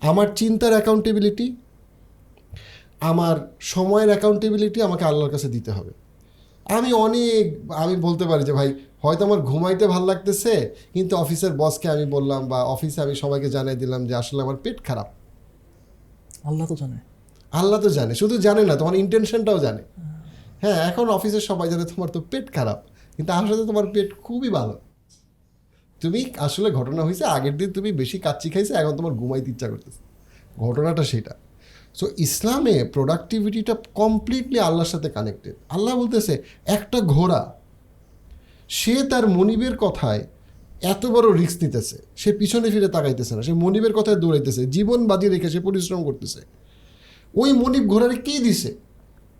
আমার 0.00 0.28
চিন্তার 0.36 0.72
অ্যাকাউন্টেবিলিটি 0.72 1.56
আমার 3.00 3.56
সময়ের 3.60 4.08
অ্যাকাউন্টেবিলিটি 4.08 4.82
আমাকে 4.82 5.04
আল্লাহর 5.04 5.30
কাছে 5.30 5.48
দিতে 5.48 5.70
হবে। 5.70 5.92
আমি 6.64 6.92
অনেক, 6.92 7.70
আমি 7.70 7.96
বলতে 7.96 8.24
পারি 8.24 8.44
যে 8.44 8.52
ভাই 8.52 8.74
হয়তো 9.02 9.24
আমার 9.24 9.40
ঘুমাইতে 9.40 9.86
ভালো 9.86 10.06
লাগতেছে 10.06 10.74
কিন্তু 10.94 11.16
অফিসের 11.16 11.52
বসকে 11.52 11.88
আমি 11.88 12.06
বললাম 12.06 12.48
বা 12.48 12.64
অফিসে 12.64 13.02
আমি 13.02 13.14
সবাইকে 13.14 13.50
জানিয়ে 13.50 13.76
দিলাম 13.76 14.06
যে 14.06 14.14
আসলে 14.14 14.42
আমার 14.42 14.56
পেট 14.56 14.84
খারাপ। 14.84 15.08
আল্লাহ 16.44 16.66
তো 16.66 16.76
জানে। 16.76 16.98
আল্লাহ 17.52 17.80
তো 17.80 17.88
জানে 17.88 18.14
শুধু 18.14 18.38
জানে 18.38 18.64
না 18.64 18.76
তোমার 18.76 18.94
ইন্টেনশনটাও 18.94 19.58
জানে। 19.58 19.82
হ্যাঁ। 20.60 20.90
এখন 20.90 21.08
অফিসের 21.08 21.40
সবাই 21.40 21.70
জানে 21.70 21.84
তোমার 21.84 22.08
তো 22.08 22.20
পেট 22.20 22.52
খারাপ 22.52 22.82
কিন্তু 23.16 23.32
আসলে 23.32 23.66
তোমার 23.66 23.86
পেট 23.86 24.14
খুবই 24.22 24.50
ভালো। 24.50 24.80
তুমি 26.00 26.32
আসলে 26.38 26.70
ঘটনা 26.70 27.02
হয়েছে 27.02 27.24
আগের 27.24 27.56
দিন 27.56 27.72
তুমি 27.72 27.92
বেশি 27.92 28.18
কাচ্চি 28.18 28.50
খাইছে 28.50 28.74
এখন 28.74 28.96
তোমার 28.96 29.12
ঘুমাইতে 29.12 29.50
ইচ্ছা 29.50 29.68
করতেছে। 29.68 30.00
ঘটনাটা 30.60 31.04
সেটা। 31.04 31.34
সো 31.94 32.06
ইসলামে 32.18 32.84
প্রোডাক্টিভিটিটা 32.84 33.74
কমপ্লিটলি 33.94 34.58
আল্লাহর 34.58 34.88
সাথে 34.88 35.08
কানেক্টেড 35.10 35.54
আল্লাহ 35.68 35.96
বলতেছে 35.96 36.42
একটা 36.66 37.00
ঘোড়া 37.00 37.59
সে 38.78 38.94
তার 39.10 39.24
মনিবের 39.28 39.74
কথায় 39.76 40.22
এত 40.92 41.02
বড় 41.06 41.26
রিস্ক 41.40 41.58
নিতেছে। 41.62 41.96
সে 42.16 42.30
পিছনে 42.32 42.68
ফিরে 42.70 42.88
তাকাইতেছে 42.88 43.36
না। 43.36 43.42
সে 43.42 43.52
মনিবের 43.52 43.92
কথায় 43.92 44.16
দৌড়াইতেছে। 44.16 44.66
জীবন 44.66 45.00
বাজি 45.06 45.28
রেখে 45.28 45.48
সে 45.50 45.60
পরিশ্রম 45.60 46.00
করতেছে। 46.04 46.40
ওই 47.34 47.50
মনিব 47.52 47.84
ঘোড়ারে 47.86 48.16
কে 48.26 48.34
দিছে? 48.38 48.70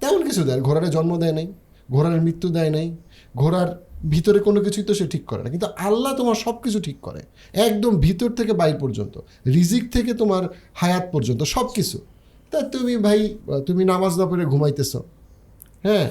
তেমন 0.00 0.20
কিছু 0.28 0.42
দেয় 0.44 0.60
ঘোড়ারে 0.60 0.88
জন্ম 0.88 1.12
দেয় 1.18 1.32
নাই, 1.32 1.46
ঘোড়ার 1.90 2.20
মৃত্যু 2.20 2.48
দেয় 2.48 2.70
নাই, 2.70 2.96
ঘোড়ার 3.36 3.70
ভিতরে 4.08 4.38
কোনো 4.38 4.58
কিছুই 4.60 4.84
তো 4.84 4.92
সে 4.94 5.04
ঠিক 5.08 5.24
করে 5.26 5.40
না। 5.44 5.48
কিন্তু 5.50 5.66
আল্লাহ 5.66 6.12
তোমার 6.16 6.34
সব 6.34 6.56
কিছু 6.62 6.78
ঠিক 6.80 6.98
করে। 7.02 7.20
একদম 7.66 7.92
ভিতর 7.96 8.30
থেকে 8.30 8.52
বাইর 8.52 8.76
পর্যন্ত, 8.76 9.14
রিজিক 9.46 9.84
থেকে 9.92 10.14
তোমার 10.14 10.42
হায়াত 10.74 11.04
পর্যন্ত 11.12 11.40
সব 11.54 11.66
কিছু 11.76 11.98
তা 12.50 12.58
তুমি 12.62 12.94
ভাই, 12.96 13.20
তুমি 13.66 13.82
নামাজ 13.84 14.12
না 14.18 14.24
পড়ে 14.26 14.44
ঘুমাইতেছ? 14.44 14.92
হ্যাঁ? 15.82 16.08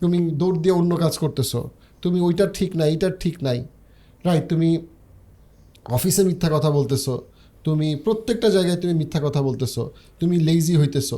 তুমি 0.00 0.18
দৌড় 0.30 0.58
দিয়ে 0.58 0.74
অন্য 0.74 0.92
কাজ 0.96 1.18
করতেছো? 1.18 1.60
তুমি 2.02 2.20
ওইটা 2.20 2.44
ঠিক 2.58 2.70
নাই 2.76 2.88
এইটার 2.90 3.14
ঠিক 3.20 3.36
নাই। 3.42 3.58
রাইট 4.26 4.44
তুমি 4.48 4.68
অফিসে 5.96 6.22
মিথ্যা 6.24 6.48
কথা 6.56 6.70
বলতেছো, 6.70 7.14
তুমি 7.64 7.88
প্রত্যেকটা 8.04 8.48
জায়গায় 8.50 8.78
তুমি 8.82 8.94
মিথ্যা 8.94 9.20
কথা 9.26 9.40
বলতেছো, 9.42 9.82
তুমি 10.20 10.36
লেজি 10.38 10.74
হইতেছো। 10.76 11.16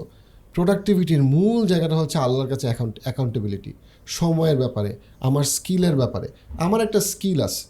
প্রোডাক্টিভিটির 0.54 1.22
মূল 1.22 1.60
জায়গাটা 1.66 1.96
হচ্ছে 2.00 2.18
আল্লাহর 2.18 2.48
কাছে 2.52 2.66
অ্যাকাউন্ট 2.66 2.94
অ্যাকাউন্টেবিলিটি 3.04 3.72
সময়ের 4.18 4.56
ব্যাপারে, 4.56 4.90
আমার 5.20 5.44
স্কিলের 5.56 5.96
ব্যাপারে। 5.96 6.28
আমার 6.64 6.80
একটা 6.80 7.00
স্কিল 7.00 7.38
আছে, 7.42 7.64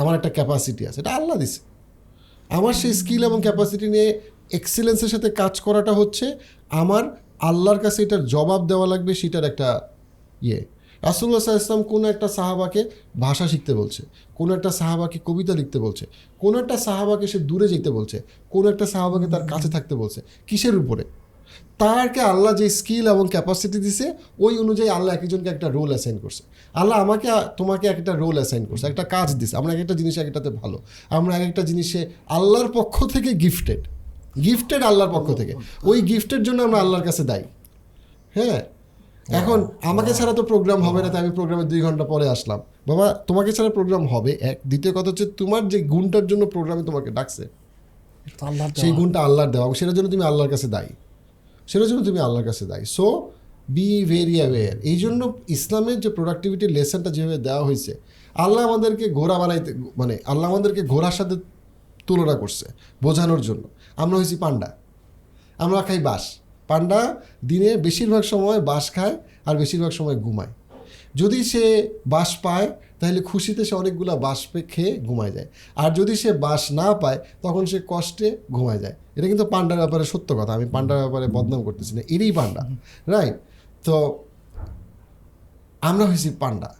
আমার 0.00 0.14
একটা 0.14 0.30
ক্যাপাসিটি 0.30 0.82
আছে, 0.86 0.98
এটা 1.00 1.12
আল্লাহ 1.18 1.36
দিছে। 1.42 1.60
আমার 2.50 2.74
সেই 2.80 2.94
স্কিল 3.00 3.22
এবং 3.24 3.38
ক্যাপাসিটি 3.40 3.86
নিয়ে 3.88 4.08
এক্সেলেন্সের 4.58 5.10
সাথে 5.14 5.28
কাজ 5.30 5.54
করাটা 5.60 5.92
হচ্ছে, 5.92 6.26
আমার 6.82 7.04
আল্লাহর 7.48 7.80
কাছে 7.84 7.98
এটার 8.02 8.22
জবাব 8.34 8.60
দেওয়া 8.66 8.86
লাগবে, 8.86 9.12
সেটার 9.14 9.44
একটা 9.44 9.68
ইয়ে। 10.42 10.60
রাসুল্লাহ 11.06 11.40
ইসলাম 11.40 11.82
কোনো 11.82 12.08
একটা 12.08 12.28
সাহাবাকে 12.28 12.80
ভাষা 13.20 13.48
শিখতে 13.48 13.74
বলছে, 13.74 14.02
কোনো 14.34 14.54
একটা 14.54 14.70
সাহাবাকে 14.70 15.18
কবিতা 15.28 15.54
লিখতে 15.54 15.78
বলছে, 15.78 16.06
কোনো 16.40 16.58
একটা 16.58 16.76
সাহাবাকে 16.76 17.26
সে 17.26 17.38
দূরে 17.38 17.68
যেতে 17.68 17.90
বলছে, 17.90 18.18
কোনো 18.50 18.68
একটা 18.68 18.86
সাহাবাকে 18.86 19.26
তার 19.26 19.44
কাছে 19.52 19.68
থাকতে 19.68 19.94
বলছে, 19.94 20.20
কিসের 20.48 20.76
উপরে? 20.76 21.04
তারকে 21.78 22.20
আল্লাহ 22.20 22.52
যে 22.54 22.66
স্কিল 22.70 23.04
এবং 23.06 23.24
ক্যাপাসিটি 23.28 23.78
দিছে, 23.78 24.06
ওই 24.38 24.58
অনুযায়ী 24.58 24.88
আল্লাহ 24.88 25.14
একজনকে 25.14 25.48
একটা 25.48 25.68
রোল 25.68 25.88
অ্যাসাইন 25.88 26.16
করছে। 26.18 26.42
আল্লাহ 26.74 26.96
আমাকে, 27.00 27.28
তোমাকে 27.56 27.86
একটা 27.88 28.12
রোল 28.12 28.36
অ্যাসাইন 28.36 28.64
করছে, 28.66 28.84
একটা 28.86 29.04
কাজ 29.04 29.28
দিছে, 29.34 29.56
আমরা 29.56 29.70
এক 29.72 29.80
একটা 29.80 29.94
জিনিস 29.94 30.14
এক 30.18 30.26
একটাতে 30.26 30.50
ভালো, 30.50 30.78
আমরা 31.08 31.32
এক 31.36 31.44
একটা 31.50 31.62
জিনিসে 31.62 32.00
আল্লাহর 32.28 32.68
পক্ষ 32.72 32.96
থেকে 33.04 33.30
গিফটেড 33.34 33.82
গিফটেড 34.44 34.82
আল্লাহর 34.82 35.12
পক্ষ 35.16 35.28
থেকে, 35.32 35.54
ওই 35.84 35.98
গিফটের 36.02 36.42
জন্য 36.42 36.58
আমরা 36.62 36.78
আল্লাহর 36.80 37.04
কাছে 37.04 37.22
দায়ী। 37.24 37.46
হ্যাঁ? 38.34 38.60
এখন 39.28 39.66
আমাকে 39.82 40.14
ছাড়া 40.14 40.32
তো 40.32 40.42
প্রোগ্রাম 40.42 40.82
হবে 40.82 41.02
না 41.02 41.08
তাই 41.08 41.20
আমি 41.20 41.30
প্রোগ্রামে 41.30 41.64
দুই 41.64 41.80
ঘণ্টা 41.80 42.04
পরে 42.04 42.28
আসলাম। 42.28 42.60
বাবা 42.88 43.14
তোমাকে 43.26 43.52
ছাড়া 43.52 43.70
প্রোগ্রাম 43.70 44.06
হবে? 44.06 44.38
এক 44.40 44.58
দ্বিতীয় 44.66 44.94
কথা 44.94 45.08
হচ্ছে 45.10 45.26
তোমার 45.26 45.68
যে 45.68 45.82
গুণটার 45.82 46.26
জন্য 46.26 46.46
প্রোগ্রামে 46.46 46.82
তোমাকে 46.82 47.10
ডাকছে 47.10 47.48
সেই 48.76 48.92
গুণটা 48.92 49.20
আল্লাহর 49.20 49.50
দেওয়া 49.50 49.74
সেটার 49.74 49.94
জন্য 49.94 50.10
তুমি 50.10 50.24
আল্লাহর 50.24 50.50
কাছে 50.50 50.68
দায়ী। 50.68 50.88
সেটার 51.66 51.88
জন্য 51.88 52.04
তুমি 52.04 52.18
আল্লাহর 52.18 52.44
কাছে 52.44 52.66
দায়ী। 52.66 52.84
সো 52.84 53.30
বি 53.68 54.04
ভেরি 54.04 54.36
অ্যাওয়ার 54.40 54.76
এই 54.82 54.96
জন্য 54.96 55.38
ইসলামের 55.48 56.00
যে 56.00 56.08
প্রোডাক্টিভিটির 56.08 56.70
লেসনটা 56.70 57.10
যেভাবে 57.10 57.38
দেওয়া 57.38 57.64
হয়েছে 57.64 57.94
আল্লাহ 58.34 58.68
আমাদেরকে 58.68 59.10
ঘোড়া 59.10 59.38
বানাইতে 59.38 59.74
মানে 59.96 60.18
আল্লাহ 60.26 60.50
আমাদেরকে 60.50 60.82
ঘোড়ার 60.82 61.12
সাথে 61.12 61.36
তুলনা 62.06 62.34
করছে 62.34 62.66
বোঝানোর 63.02 63.40
জন্য। 63.40 63.68
আমরা 63.96 64.16
হয়েছি 64.16 64.36
পান্ডা 64.36 64.76
আমরা 65.58 65.82
খাই 65.82 65.98
বাঁশ। 65.98 66.38
পান্ডা 66.68 67.16
দিনে 67.44 67.76
বেশিরভাগ 67.76 68.22
সময় 68.22 68.60
বাঁশ 68.60 68.90
খায় 68.90 69.16
আর 69.46 69.56
বেশিরভাগ 69.56 69.90
সময় 69.90 70.16
ঘুমায়। 70.16 70.48
যদি 71.14 71.44
সে 71.44 71.88
বাঁশ 72.06 72.38
পায়, 72.42 72.70
তাহলে 73.00 73.20
খুশিতে 73.20 73.64
সে 73.64 73.74
অনেকগুলো 73.74 74.16
বাঁশ 74.16 74.48
খেয়ে 74.68 74.98
ঘুমায় 74.98 75.32
যায়। 75.32 75.46
আর 75.76 75.90
যদি 75.90 76.16
সে 76.16 76.32
বাঁশ 76.32 76.72
না 76.72 76.94
পায়, 76.94 77.18
তখন 77.42 77.66
সে 77.66 77.80
কষ্টে 77.86 78.38
ঘুমায় 78.52 78.78
যায়। 78.78 78.94
এটা 79.16 79.26
কিন্তু 79.26 79.44
পান্ডার 79.44 79.78
ব্যাপারে 79.78 80.04
সত্য 80.04 80.36
কথা। 80.36 80.52
আমি 80.52 80.66
পান্ডার 80.66 80.98
ব্যাপারে 80.98 81.26
বদনাম 81.26 81.62
করতেছি 81.62 81.96
না। 81.96 82.02
এরই 82.08 82.32
পান্ডা 82.32 82.62
রাইট 83.08 83.34
তো 83.84 84.18
আমরা 85.80 86.06
হয়েছি 86.06 86.30
পান্ডা। 86.40 86.74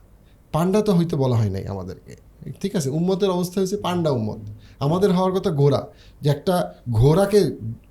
পান্ডা 0.53 0.83
তো 0.83 0.93
হইতে 0.93 1.17
বলা 1.17 1.37
হয় 1.37 1.51
নাই 1.51 1.67
আমাদেরকে। 1.67 2.26
ঠিক 2.63 2.73
আছে 2.79 2.89
উম্মতের 2.99 3.31
অবস্থা 3.37 3.57
হয়েছে 3.61 3.77
পান্ডা 3.77 4.11
উম্মত। 4.19 4.41
আমাদের 4.79 5.11
হওয়ার 5.17 5.33
কথা 5.37 5.51
ঘোড়া। 5.51 5.81
যে 6.23 6.29
একটা 6.31 6.55
ঘোড়াকে 6.91 7.41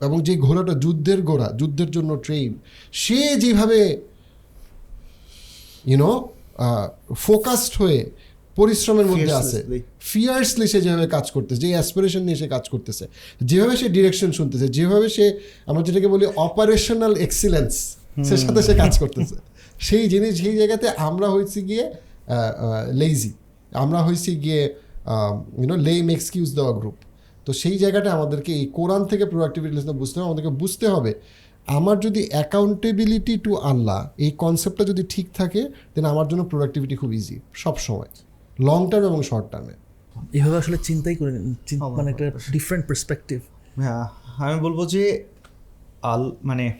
এবং 0.01 0.17
যে 0.27 0.33
ঘোড়াটা 0.37 0.73
যুদ্ধের 0.83 1.19
ঘোড়া 1.21 1.47
যুদ্ধের 1.59 1.89
জন্য 1.91 2.11
ট্রেন 2.25 2.53
সে 2.91 3.19
যেভাবে 3.43 3.79
ইউনো 5.91 6.11
ফোকাসড 7.15 7.73
হয়ে 7.81 7.99
পরিশ্রমের 8.55 9.05
মধ্যে 9.05 9.33
আছে. 9.41 9.59
ফিয়ার্সলি 10.11 10.65
সে 10.67 10.79
যেভাবে 10.81 11.07
কাজ 11.07 11.25
করতেছে 11.31 11.61
যে 11.61 11.69
অ্যাসপিরেশন 11.69 12.21
নিয়ে 12.27 12.39
সে 12.41 12.47
কাজ 12.47 12.63
করতেছে 12.69 13.05
যেভাবে 13.43 13.75
সে 13.77 13.87
ডিরেকশন 13.89 14.29
শুনতেছে 14.31 14.67
যেভাবে 14.67 15.07
সে 15.09 15.25
আমরা 15.69 15.81
যেটাকে 15.83 16.07
বলি 16.07 16.25
অপারেশনাল 16.47 17.13
এক্সিলেন্স 17.17 17.73
সে 18.27 18.35
সাথে 18.37 18.61
সে 18.67 18.73
কাজ 18.83 18.93
করতেছে। 18.99 19.35
সেই 19.79 20.05
জিনিস 20.09 20.31
সেই 20.43 20.55
জায়গাতে 20.57 20.87
আমরা 21.07 21.27
হয়েছি 21.29 21.59
গিয়ে 21.61 21.85
লেজি 22.93 23.31
আমরা 23.73 23.99
হয়েছি 24.03 24.35
গিয়ে 24.35 24.75
ইউনো 25.57 25.75
লেম 25.75 26.09
এক্সকিউজ 26.09 26.55
দেওয়া 26.55 26.73
গ্রুপ 26.79 26.95
তো 27.45 27.53
সেই 27.53 27.77
জায়গাটা 27.77 28.11
আমাদেরকে 28.13 28.53
এই 28.53 28.65
কোরআন 28.65 29.05
থেকে 29.05 29.25
প্রোডাক্টিভিটি 29.25 29.75
লেসন 29.75 29.97
বুঝতে 29.97 30.19
হবে 30.19 30.25
আমাদেরকে 30.25 30.49
বুঝতে 30.49 30.87
হবে। 30.87 31.13
আমার 31.67 31.99
যদি 31.99 32.29
অ্যাকাউন্টেবিলিটি 32.29 33.37
টু 33.37 33.55
আল্লাহ 33.55 34.09
এই 34.17 34.31
কনসেপ্টটা 34.31 34.83
যদি 34.85 35.03
ঠিক 35.09 35.27
থাকে 35.33 35.69
দেন 35.95 36.05
আমার 36.05 36.27
জন্য 36.27 36.43
প্রোডাক্টিভিটি 36.43 36.95
খুব 36.95 37.13
ইজি 37.13 37.39
সব 37.53 37.77
সময়। 37.77 38.07
লং 38.59 38.89
টার্ম 38.89 39.05
এবং 39.05 39.23
শর্ট 39.23 39.51
টার্মে 39.51 39.73
এভাবে 40.33 40.57
আসলে 40.57 40.77
চিন্তাই 40.77 41.15
করে 41.15 41.31
মানে 41.97 42.11
একটা 42.11 42.31
ডিফারেন্ট 42.51 42.87
পার্সপেক্টিভ 42.87 43.39
হ্যাঁ 43.79 44.05
আমি 44.37 44.61
বলব 44.61 44.87
যে 44.87 45.23
আল 46.01 46.31
মানে 46.43 46.73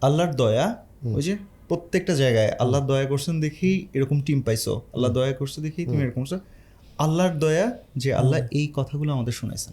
আল্লাহর 0.00 0.34
দয়া 0.34 0.76
ওই 1.04 1.22
যে 1.22 1.36
প্রত্যেকটা 1.70 2.14
জায়গায় 2.14 2.50
আল্লাহ 2.62 2.80
দয়া 2.86 3.06
করছেন 3.06 3.34
দেখি 3.40 3.70
এরকম 3.94 4.18
টিম 4.20 4.38
পাইছো 4.42 4.72
আল্লাহ 4.94 5.10
দয়া 5.10 5.32
করছে 5.32 5.58
দেখি 5.60 5.80
তুমি 5.84 6.00
এরকম 6.02 6.22
করছ। 6.24 6.34
আল্লাহর 6.98 7.34
দয়া 7.38 7.66
যে 7.96 8.10
আল্লাহ 8.14 8.38
এই 8.52 8.66
কথাগুলো 8.74 9.10
আমাদের 9.12 9.32
শুনেছেন 9.32 9.72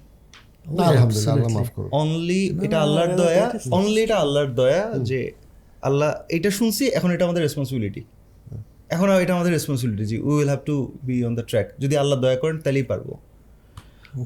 না 0.78 0.84
আলহামদুলিল্লাহ 0.88 1.34
আল্লাহ 1.36 1.52
মাফ 1.58 1.70
করুন 1.76 1.90
অনলি 1.92 2.42
এটা 2.66 2.78
আল্লাহর 2.82 3.12
দয়া 3.16 3.46
অনলি 3.72 4.00
এটা 4.02 4.18
আল্লাহর 4.18 4.52
দয়া 4.54 4.84
যে 5.04 5.20
আল্লাহ 5.82 6.10
এটা 6.30 6.50
শুনছি 6.52 6.84
এখন 6.90 7.10
এটা 7.12 7.24
আমাদের 7.26 7.44
রেসপন্সিবিলিটি 7.44 8.02
এখন 8.90 9.08
এটা 9.24 9.34
আমাদের 9.34 9.54
রেসপন্সিবিলিটি 9.54 10.06
যে 10.06 10.18
we 10.20 10.34
will 10.34 10.48
have 10.48 10.62
to 10.66 10.76
be 11.04 11.16
on 11.24 11.34
the 11.36 11.44
track 11.44 11.68
যদি 11.80 11.96
আল্লাহ 11.98 12.18
দয়া 12.20 12.36
করেন 12.36 12.58
তাহলেই 12.58 12.84
পারব। 12.84 13.08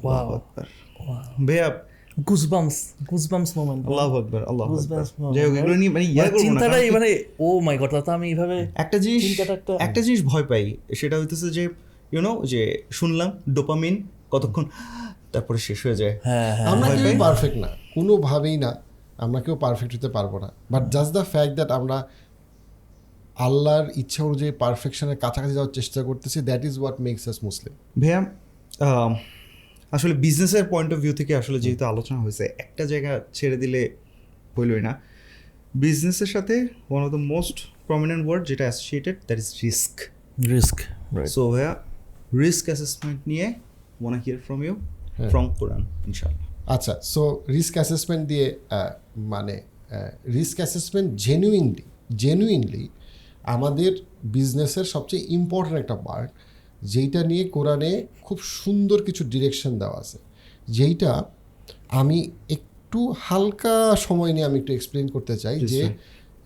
ওয়াও 0.02 0.26
ভাইয়া 1.46 1.68
গুজবামস 2.16 2.76
গুজবামস 3.10 3.56
মোমেন্ট 3.56 3.86
আল্লাহ 3.86 4.16
আকবার 4.16 4.42
আল্লাহ 4.44 4.66
যাই 5.34 5.44
হোক 5.46 5.56
এগুলো 5.56 5.76
নিয়ে 5.76 5.90
মানে 5.90 6.04
ইয়া 6.04 6.24
করব 6.24 6.34
না 6.34 6.42
চিন্তাটাই 6.44 6.90
মানে 6.90 7.24
ও 7.40 7.60
মাই 7.60 7.78
গড 7.78 7.92
তা 8.02 8.14
আমি 8.14 8.28
এইভাবে 8.28 8.68
একটা 8.74 8.98
জিনিস 8.98 9.22
একটা- 9.80 10.02
জিনিস 10.02 10.24
ভয় 10.24 10.44
পাই 10.44 10.76
সেটা 10.94 11.18
হইতেছে 11.18 11.50
যে 11.50 11.68
ইউনো 12.12 12.42
যে 12.44 12.82
শুনলাম 12.90 13.30
ডোপামিন 13.48 14.02
কতক্ষণ 14.30 14.64
তারপরে 15.32 15.58
শেষ 15.58 15.86
হয়ে 15.86 15.94
যায়। 15.94 16.18
হ্যাঁ 16.24 16.56
হ্যাঁ 16.56 16.68
আমরা 16.68 16.88
কেউ 16.96 17.18
পারফেক্ট 17.18 17.56
না 17.56 17.68
কোনোভাবেই 17.94 18.56
না 18.56 18.76
আমরা 19.16 19.40
কেউ 19.40 19.56
পারফেক্ট 19.56 19.94
হতে 19.96 20.08
পারব 20.08 20.38
না। 20.38 20.52
But 20.70 20.82
just 20.90 21.12
the 21.12 21.24
fact 21.24 21.54
that 21.54 21.70
আমরা 21.70 22.08
আল্লাহর 23.36 23.86
ইচ্ছা 23.96 24.24
অনুযায়ী 24.24 24.52
পারফেকশনের 24.52 25.16
কাছাকাছি 25.16 25.54
যাওয়ার 25.54 25.72
চেষ্টা 25.72 26.02
করতেছি 26.02 26.40
that 26.40 26.64
is 26.64 26.78
what 26.78 27.00
makes 27.00 27.28
us 27.28 27.44
Muslim 27.44 27.72
ভাইয়া 28.00 28.20
আসলে 29.92 30.14
বিজনেসের 30.14 30.64
পয়েন্ট 30.68 30.90
অফ 30.94 30.98
ভিউ 31.00 31.14
থেকে 31.20 31.32
আসলে 31.36 31.58
যেহেতু 31.60 31.84
আলোচনা 31.84 32.18
হয়েছে 32.20 32.44
একটা 32.58 32.84
জায়গা 32.84 33.12
ছেড়ে 33.32 33.56
দিলে 33.56 33.80
হইলই 34.56 34.82
না। 34.88 34.92
বিজনেসের 35.74 36.30
সাথে 36.34 36.54
one 36.90 37.00
of 37.06 37.10
the 37.10 37.22
most 37.34 37.56
prominent 37.86 38.22
word 38.26 38.42
যেটা 38.50 38.64
associated 38.64 39.16
that 39.26 39.38
is 39.38 39.48
risk 39.64 39.94
risk 40.54 40.76
so 41.34 41.42
ভাইয়া 41.52 41.72
রিস্ক 42.44 42.64
অ্যাসেসমেন্ট 42.66 43.20
নিয়ে 43.28 43.46
wanna 44.02 44.12
hear 44.24 44.38
from 44.46 44.58
you. 44.66 44.74
From 45.32 45.46
Quran 45.60 45.82
ইনশাআল্লাহ 46.10 46.46
আচ্ছা 46.74 46.92
সো 47.12 47.22
রিস্ক 47.56 47.72
অ্যাসেসমেন্ট 47.78 48.22
দিয়ে 48.28 48.46
মানে 49.34 49.54
রিস্ক 50.34 50.56
অ্যাসেসমেন্ট 50.56 51.08
জেনুইনলি 51.26 51.84
জেনুইনলি 52.16 52.84
আমাদের 53.54 53.92
বিজনেসের 54.36 54.86
সবচেয়ে 54.94 55.22
ইম্পর্ট্যান্ট 55.38 55.80
একটা 55.84 55.96
পার্ট 56.06 56.30
যেইটা 56.82 57.24
নিয়ে 57.24 57.44
কোরআনে 57.44 58.06
খুব 58.22 58.38
সুন্দর 58.42 59.02
কিছু 59.02 59.24
ডিরেকশন 59.24 59.78
দেওয়া 59.78 59.98
আছে। 59.98 60.18
যেইটা 60.68 61.24
আমি 61.90 62.30
একটু 62.48 63.14
হালকা 63.20 63.96
সময় 63.96 64.32
নিয়ে 64.32 64.46
আমি 64.46 64.58
একটু 64.58 64.72
এক্সপ্লেন 64.72 65.08
করতে 65.08 65.36
চাই 65.36 65.60
যে 65.60 65.94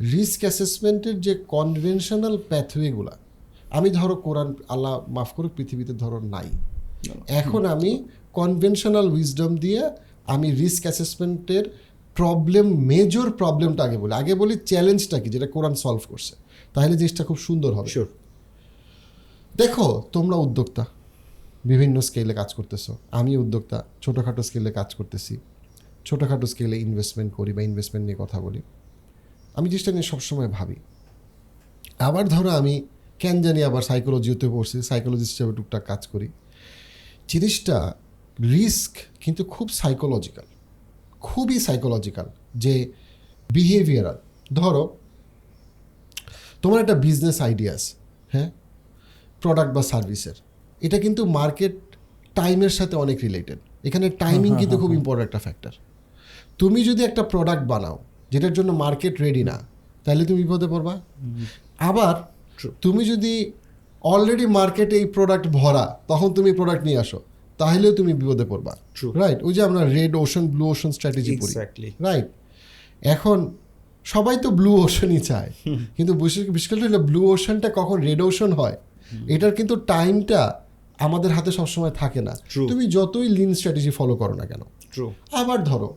রিস্ক 0.01 0.41
অ্যাসেসমেন্টের 0.41 1.21
যে 1.21 1.45
কনভেনশনাল 1.49 2.39
প্যাথওয়েগুলা 2.49 3.17
আমি 3.71 3.91
ধরো 3.91 4.15
কোরআন 4.17 4.55
আল্লাহ 4.69 5.01
মাফ 5.09 5.31
করুক 5.37 5.53
পৃথিবীতে 5.57 5.93
ধরো 5.93 6.21
নাই। 6.21 6.45
এখন 7.27 7.67
আমি 7.67 8.05
কনভেনশনাল 8.33 9.09
উইজডম 9.09 9.57
দিয়ে 9.57 9.91
আমি 10.27 10.51
রিস্ক 10.53 10.83
অ্যাসেসমেন্টের 10.83 11.65
প্রবলেম 12.15 12.67
মেজর 12.67 13.31
প্রবলেমটা 13.31 13.85
আগে 13.85 13.99
বলি। 13.99 14.13
আগে 14.13 14.35
বলি 14.35 14.57
চ্যালেঞ্জটা 14.67 15.21
কি 15.21 15.29
যেটা 15.31 15.47
কোরআন 15.47 15.75
সলভ 15.75 16.01
করছে। 16.09 16.35
তাহলে 16.75 16.97
জিনিসটা 16.97 17.25
খুব 17.25 17.39
সুন্দর 17.39 17.75
হবে। 17.75 18.05
দেখো, 19.57 20.03
তোমরা 20.13 20.37
উদ্যোক্তা। 20.37 20.85
বিভিন্ন 21.65 22.01
স্কেলে 22.01 22.35
কাজ 22.35 22.55
করতেছো। 22.55 22.99
আমি 23.11 23.37
উদ্যোক্তা, 23.37 23.85
ছোটোখাটো 24.03 24.43
স্কেলে 24.43 24.71
কাজ 24.71 24.95
করতেছি। 24.95 25.37
ছোটোখাটো 26.05 26.47
স্কেলে 26.47 26.81
ইনভেস্টমেন্ট 26.81 27.35
করি 27.35 27.53
বা 27.53 27.63
ইনভেস্টমেন্ট 27.63 28.07
নিয়ে 28.07 28.17
কথা 28.19 28.41
বলি। 28.41 28.63
আমি 29.55 29.69
জিনিসটা 29.69 29.91
নিয়ে 29.93 30.03
সবসময় 30.03 30.49
ভাবি। 30.49 30.75
আবার 31.99 32.29
ধরো 32.29 32.49
আমি 32.51 32.87
কেন 33.19 33.43
জানি 33.43 33.63
আবার 33.63 33.83
সাইকোলজিতে 33.83 34.49
পড়ছি 34.49 34.83
সাইকোলজিস্ট 34.83 35.33
হিসেবে 35.33 35.57
টুকটাক 35.57 35.87
কাজ 35.87 36.07
করি। 36.07 36.29
জিনিসটা 37.29 37.95
রিস্ক 38.43 38.93
কিন্তু 39.21 39.45
খুব 39.45 39.69
সাইকোলজিক্যাল 39.69 40.45
খুবই 41.21 41.59
সাইকোলজিক্যাল 41.59 42.27
যে 42.55 42.93
বিহেভিয়ারাল 43.51 44.19
ধরো, 44.53 44.97
তোমার 46.63 46.81
একটা 46.81 46.95
বিজনেস 46.95 47.41
আইডিয়াস 47.41 47.95
হ্যাঁ? 48.33 48.51
প্রোডাক্ট 49.47 49.73
বা 49.77 49.83
সার্ভিসের 49.93 50.37
এটা 50.87 50.99
কিন্তু 51.05 51.23
মার্কেট 51.39 51.75
টাইমের 52.39 52.73
সাথে 52.79 52.95
অনেক 53.05 53.17
রিলেটেড 53.27 53.59
এখানে 53.89 54.07
টাইমিং 54.23 54.51
কিন্তু 54.61 54.77
খুব 54.83 54.91
ইম্পর্টেন্ট 54.99 55.27
একটা 55.29 55.41
ফ্যাক্টর 55.45 55.75
তুমি 56.61 56.81
যদি 56.89 57.01
একটা 57.09 57.23
প্রোডাক্ট 57.33 57.65
বানাও 57.73 57.97
যেটার 58.33 58.55
জন্য 58.59 58.71
মার্কেট 58.85 59.15
রেডি 59.25 59.43
না 59.51 59.57
তাহলে 60.05 60.23
তুমি 60.29 60.41
বিপদে 60.45 60.69
পড়বা। 60.75 60.95
আবার 61.91 62.15
তুমি 62.85 63.03
যদি 63.13 63.33
অলরেডি 64.13 64.47
মার্কেটে 64.59 64.95
এই 65.01 65.07
প্রোডাক্ট 65.17 65.47
ভরা 65.59 65.85
তখন 66.11 66.29
তুমি 66.37 66.51
প্রোডাক্ট 66.59 66.83
নিয়ে 66.89 66.99
আসো 67.05 67.19
তাহলেও 67.61 67.93
তুমি 67.99 68.13
বিপদে 68.21 68.45
পড়বা. 68.53 68.73
রাইট 69.21 69.39
ওই 69.47 69.53
যে 69.57 69.61
আমরা 69.69 69.83
red 69.97 70.13
ocean 70.23 70.45
blue 70.55 70.65
ocean 70.75 70.91
strategy 70.97 71.33
করি 71.33 71.53
এক্স্যাক্টলি 71.53 71.89
রাইট 72.07 72.29
এখন 73.15 73.39
সবাই 74.07 74.37
তো 74.45 74.49
ব্লু 74.59 74.73
ওশনই 74.87 75.21
চায়। 75.31 75.51
কিন্তু 75.97 76.13
বিশেষ 76.55 76.67
করে 76.71 76.99
ব্লু 77.11 77.21
ওশনটা 77.35 77.69
কখন 77.79 77.97
রেড 78.09 78.21
ওশন 78.29 78.51
হয় 78.61 78.77
এটার 79.29 79.55
কিন্তু 79.55 79.77
টাইমটা 79.77 80.61
আমাদের 80.99 81.33
হাতে 81.33 81.53
সবসময় 81.53 81.91
থাকে 81.91 82.21
না। 82.23 82.37
তুমি 82.69 82.87
যতই 82.87 83.29
লিন 83.29 83.55
স্ট্র্যাটেজি 83.55 83.91
ফলো 83.91 84.17
করো 84.17 84.35
না 84.35 84.47
কেন? 84.47 84.63
আবার 85.33 85.65
ধরো 85.65 85.97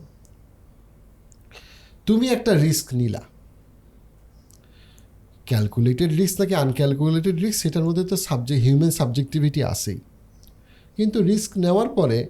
তুমি 2.06 2.28
একটা 2.28 2.54
রিস্ক 2.54 2.94
নিলা। 2.94 3.22
ক্যালকুলেটেড 5.46 6.12
রিস্ক 6.12 6.40
নাকি 6.40 6.54
আনক্যালকুলেটেড 6.54 7.36
রিস্ক 7.40 7.60
সেটার 7.60 7.84
মধ্যে 7.84 8.04
তো 8.04 8.16
সাবজেক্ট 8.16 8.64
হিউম্যান 8.64 8.90
সাবজেক্টিভিটি 8.90 9.64
আসেই 9.64 9.98
কিন্তু 10.96 11.22
রিস্ক 11.22 11.58
নেওয়ার 11.58 11.88
পরে 11.88 12.28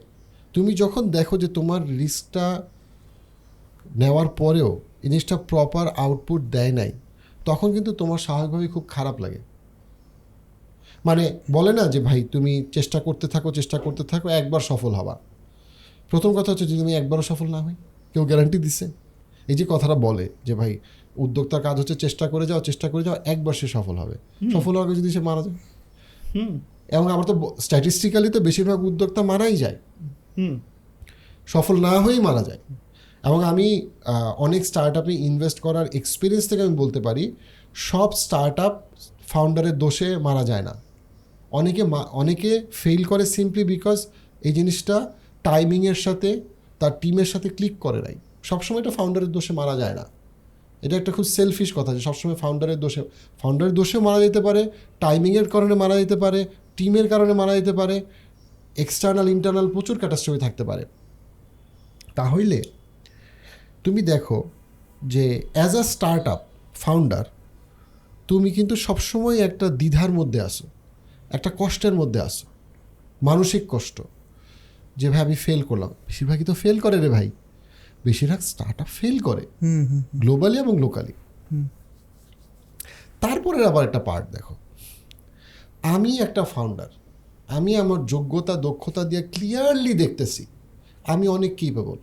তুমি 0.53 0.75
যখন 0.75 1.11
দেখো 1.11 1.39
যে 1.39 1.49
তোমার 1.49 1.89
রিস্কটা 1.89 2.63
নেওয়ার 3.97 4.29
পরেও 4.29 4.81
জিনিসটা 5.03 5.37
প্রপার 5.37 5.89
আউটপুট 5.89 6.43
দেয় 6.43 6.73
নাই 6.73 6.93
তখন 7.45 7.73
কিন্তু 7.73 7.93
তোমার 7.93 8.19
স্বাভাবিকভাবেই 8.19 8.69
খুব 8.69 8.85
খারাপ 8.89 9.21
লাগে। 9.21 9.50
মানে 11.05 11.39
বলে 11.51 11.73
না 11.73 11.83
যে 11.83 12.01
ভাই 12.01 12.23
তুমি 12.23 12.65
চেষ্টা 12.73 13.01
করতে 13.01 13.29
থাকো 13.29 13.53
চেষ্টা 13.53 13.79
করতে 13.79 14.05
থাকো 14.05 14.29
একবার 14.29 14.61
সফল 14.61 14.89
হবা। 14.89 15.19
প্রথম 16.11 16.35
কথা 16.35 16.53
হচ্ছে 16.53 16.67
যদি 16.67 16.81
আমি 16.81 16.95
একবারও 16.95 17.23
সফল 17.23 17.47
না 17.47 17.63
হই 17.63 17.75
কেউ 18.15 18.25
গ্যারান্টি 18.25 18.59
দিছে? 18.59 18.91
এই 19.49 19.55
যে 19.55 19.67
কথাটা 19.69 19.95
বলে 19.95 20.29
যে 20.45 20.55
ভাই 20.55 20.79
উদ্যোক্তার 21.17 21.63
কাজ 21.63 21.79
হচ্ছে 21.79 21.95
চেষ্টা 21.95 22.29
করে 22.29 22.47
যাও 22.47 22.61
চেষ্টা 22.61 22.91
করে 22.91 23.05
যাও 23.05 23.17
একবার 23.25 23.55
সে 23.55 23.69
সফল 23.69 23.97
হবে। 23.97 24.15
সফল 24.53 24.77
হওয়ার 24.77 24.97
যদি 24.97 25.11
সে 25.11 25.21
মারা 25.21 25.43
যায়। 25.43 25.55
হুম। 26.35 26.61
এবং 26.89 27.13
আমার 27.13 27.25
তো 27.25 27.57
স্ট্যাটিস্টিক্যালি 27.59 28.29
তো 28.29 28.41
বেশিরভাগ 28.41 28.85
উদ্যোক্তা 28.85 29.23
মারাই 29.23 29.57
যায়। 29.57 29.77
হুম। 30.39 30.61
সফল 31.47 31.81
না 31.81 31.91
হয়েই 31.91 32.21
মারা 32.21 32.43
যায়। 32.43 32.59
এবং 33.25 33.45
আমি 33.45 33.89
অনেক 34.39 34.67
স্টার্ট 34.67 34.97
আপে 34.97 35.15
ইনভেস্ট 35.15 35.61
করার 35.61 35.87
এক্সপিরিয়েন্স 35.95 36.49
থেকে 36.49 36.63
আমি 36.63 36.77
বলতে 36.77 37.01
পারি 37.01 37.33
সব 37.75 38.13
স্টার্ট 38.13 38.61
আপ 38.61 38.83
ফাউন্ডারের 39.27 39.79
দোষে 39.79 40.19
মারা 40.19 40.45
যায় 40.45 40.63
না। 40.63 40.90
অনেকে 41.53 41.83
অনেকে 42.13 42.51
ফেল 42.73 43.05
করে 43.05 43.27
সিম্পলি 43.27 43.65
বিকজ 43.65 44.07
এই 44.43 44.53
জিনিসটা 44.53 45.13
টাইমিংয়ের 45.43 45.95
সাথে, 45.95 46.41
তার 46.81 46.93
টিমের 47.01 47.25
সাথে 47.25 47.49
ক্লিক 47.49 47.79
করে 47.79 48.01
নাই। 48.03 48.17
সবসময় 48.43 48.81
এটা 48.81 48.91
ফাউন্ডারের 48.91 49.33
দোষে 49.33 49.53
মারা 49.53 49.77
যায় 49.77 49.95
না। 49.95 50.05
এটা 50.83 50.97
একটা 50.97 51.13
খুব 51.13 51.25
সেলফিশ 51.25 51.73
কথা 51.75 51.95
যে 51.95 52.01
সবসময় 52.01 52.35
ফাউন্ডারের 52.35 52.81
দোষে 52.81 53.03
ফাউন্ডারের 53.43 53.75
দোষে 53.75 53.99
মারা 53.99 54.21
যেতে 54.21 54.41
পারে 54.41 54.71
টাইমিংয়ের 55.01 55.49
কারণে 55.49 55.75
মারা 55.75 55.97
যেতে 55.99 56.17
পারে 56.17 56.47
টিমের 56.77 57.09
কারণে 57.09 57.33
মারা 57.33 57.55
যেতে 57.55 57.73
পারে 57.73 57.97
এক্সটার্নাল 58.77 59.29
ইন্টারনাল 59.29 59.69
প্রচুর 59.69 59.99
ক্যাটাস্ট্রফি 59.99 60.39
থাকতে 60.39 60.65
পারে। 60.65 60.85
তাহলে 62.15 62.63
তুমি 63.85 64.03
দেখো 64.03 64.39
যে 65.07 65.43
as 65.53 65.77
a 65.77 65.83
start 65.83 66.29
up 66.29 66.41
founder 66.75 67.25
তুমি 68.29 68.51
কিন্তু 68.51 68.77
সবসময় 68.77 69.39
একটা 69.39 69.69
দ্বিধার 69.69 70.11
মধ্যে 70.11 70.41
আসো 70.41 70.67
একটা 71.31 71.51
কষ্টের 71.59 71.95
মধ্যে 71.95 72.21
আসো 72.21 72.47
মানসিক 73.23 73.63
কষ্ট। 73.69 73.97
যে 74.97 75.11
ভাই 75.11 75.21
আমি 75.27 75.35
ফেল 75.35 75.63
করলাম 75.63 75.91
বেশিরভাগই 76.07 76.45
তো 76.45 76.55
ফেল 76.55 76.77
করে 76.81 76.97
রে 77.01 77.09
ভাই। 77.09 77.31
বেশিরভাগ 78.05 78.41
স্টার্ট 78.41 78.77
আপ 78.81 78.89
ফেল 78.99 79.17
করে। 79.19 79.47
হুম 79.63 79.85
হুম 79.91 80.03
গ্লোবালি 80.21 80.59
এবং 80.59 80.75
লোকালি 80.79 81.13
তারপরে 83.21 83.59
আবার 83.67 83.83
একটা 83.85 83.99
পার্ট 83.99 84.27
দেখো। 84.31 84.55
আমি 85.83 86.11
একটা 86.19 86.43
ফাউন্ডার 86.45 86.91
আমি 87.49 87.77
আমার 87.77 88.07
যোগ্যতা 88.07 88.55
দক্ষতা 88.57 89.05
দিয়ে 89.05 89.23
ক্লিয়ারলি 89.23 89.93
দেখতেছি 89.95 90.47
আমি 91.07 91.29
অনেক 91.29 91.53
কেপেবল 91.57 91.99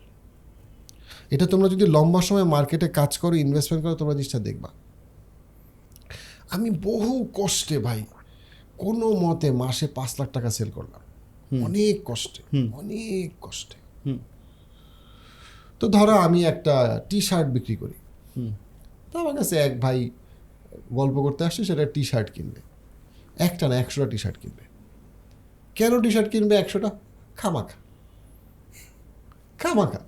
এটা 1.31 1.45
তোমরা 1.45 1.69
যদি 1.69 1.85
লম্বা 1.85 2.21
সময় 2.21 2.43
মার্কেটে 2.43 2.87
কাজ 2.87 3.11
করো 3.17 3.35
ইনভেস্টমেন্ট 3.35 3.81
করো 3.85 3.95
তোমরা 3.95 4.13
জিনিসটা 4.13 4.39
দেখবা। 4.39 4.69
আমি 6.49 6.69
বহু 6.69 7.13
কষ্টে 7.33 7.77
ভাই 7.79 7.99
কোনো 8.77 9.07
মতে 9.13 9.51
মাসে 9.51 9.87
পাঁচ 9.87 10.19
লাখ 10.19 10.31
টাকা 10.31 10.49
সেল 10.49 10.71
করলাম। 10.71 11.01
অনেক 11.63 12.01
কষ্টে 12.05 12.41
অনেক 12.73 13.31
কষ্টে। 13.41 13.77
তো 15.79 15.87
ধরো 15.87 16.11
আমি 16.11 16.45
একটা 16.45 17.01
টি 17.09 17.21
শার্ট 17.21 17.49
বিক্রি 17.49 17.75
করি। 17.75 17.93
তো 19.11 19.19
আমার 19.19 19.35
কাছে 19.35 19.55
এক 19.57 19.79
ভাই 19.79 20.09
গল্প 20.93 21.21
করতে 21.21 21.45
আসছে 21.45 21.63
সেটা 21.63 21.85
টি 21.85 22.03
শার্ট 22.03 22.31
কিনবে। 22.31 22.61
একটা 23.39 23.67
না 23.67 23.75
একশোটা 23.75 24.09
টি 24.09 24.17
শার্ট 24.17 24.37
কিনবে। 24.37 24.63
কেন 25.75 26.01
টি 26.01 26.11
শার্ট 26.11 26.29
কিনবে 26.29 26.55
একশোটা? 26.55 26.89
খামাখা। 27.37 27.77
খামাখা। 29.59 29.99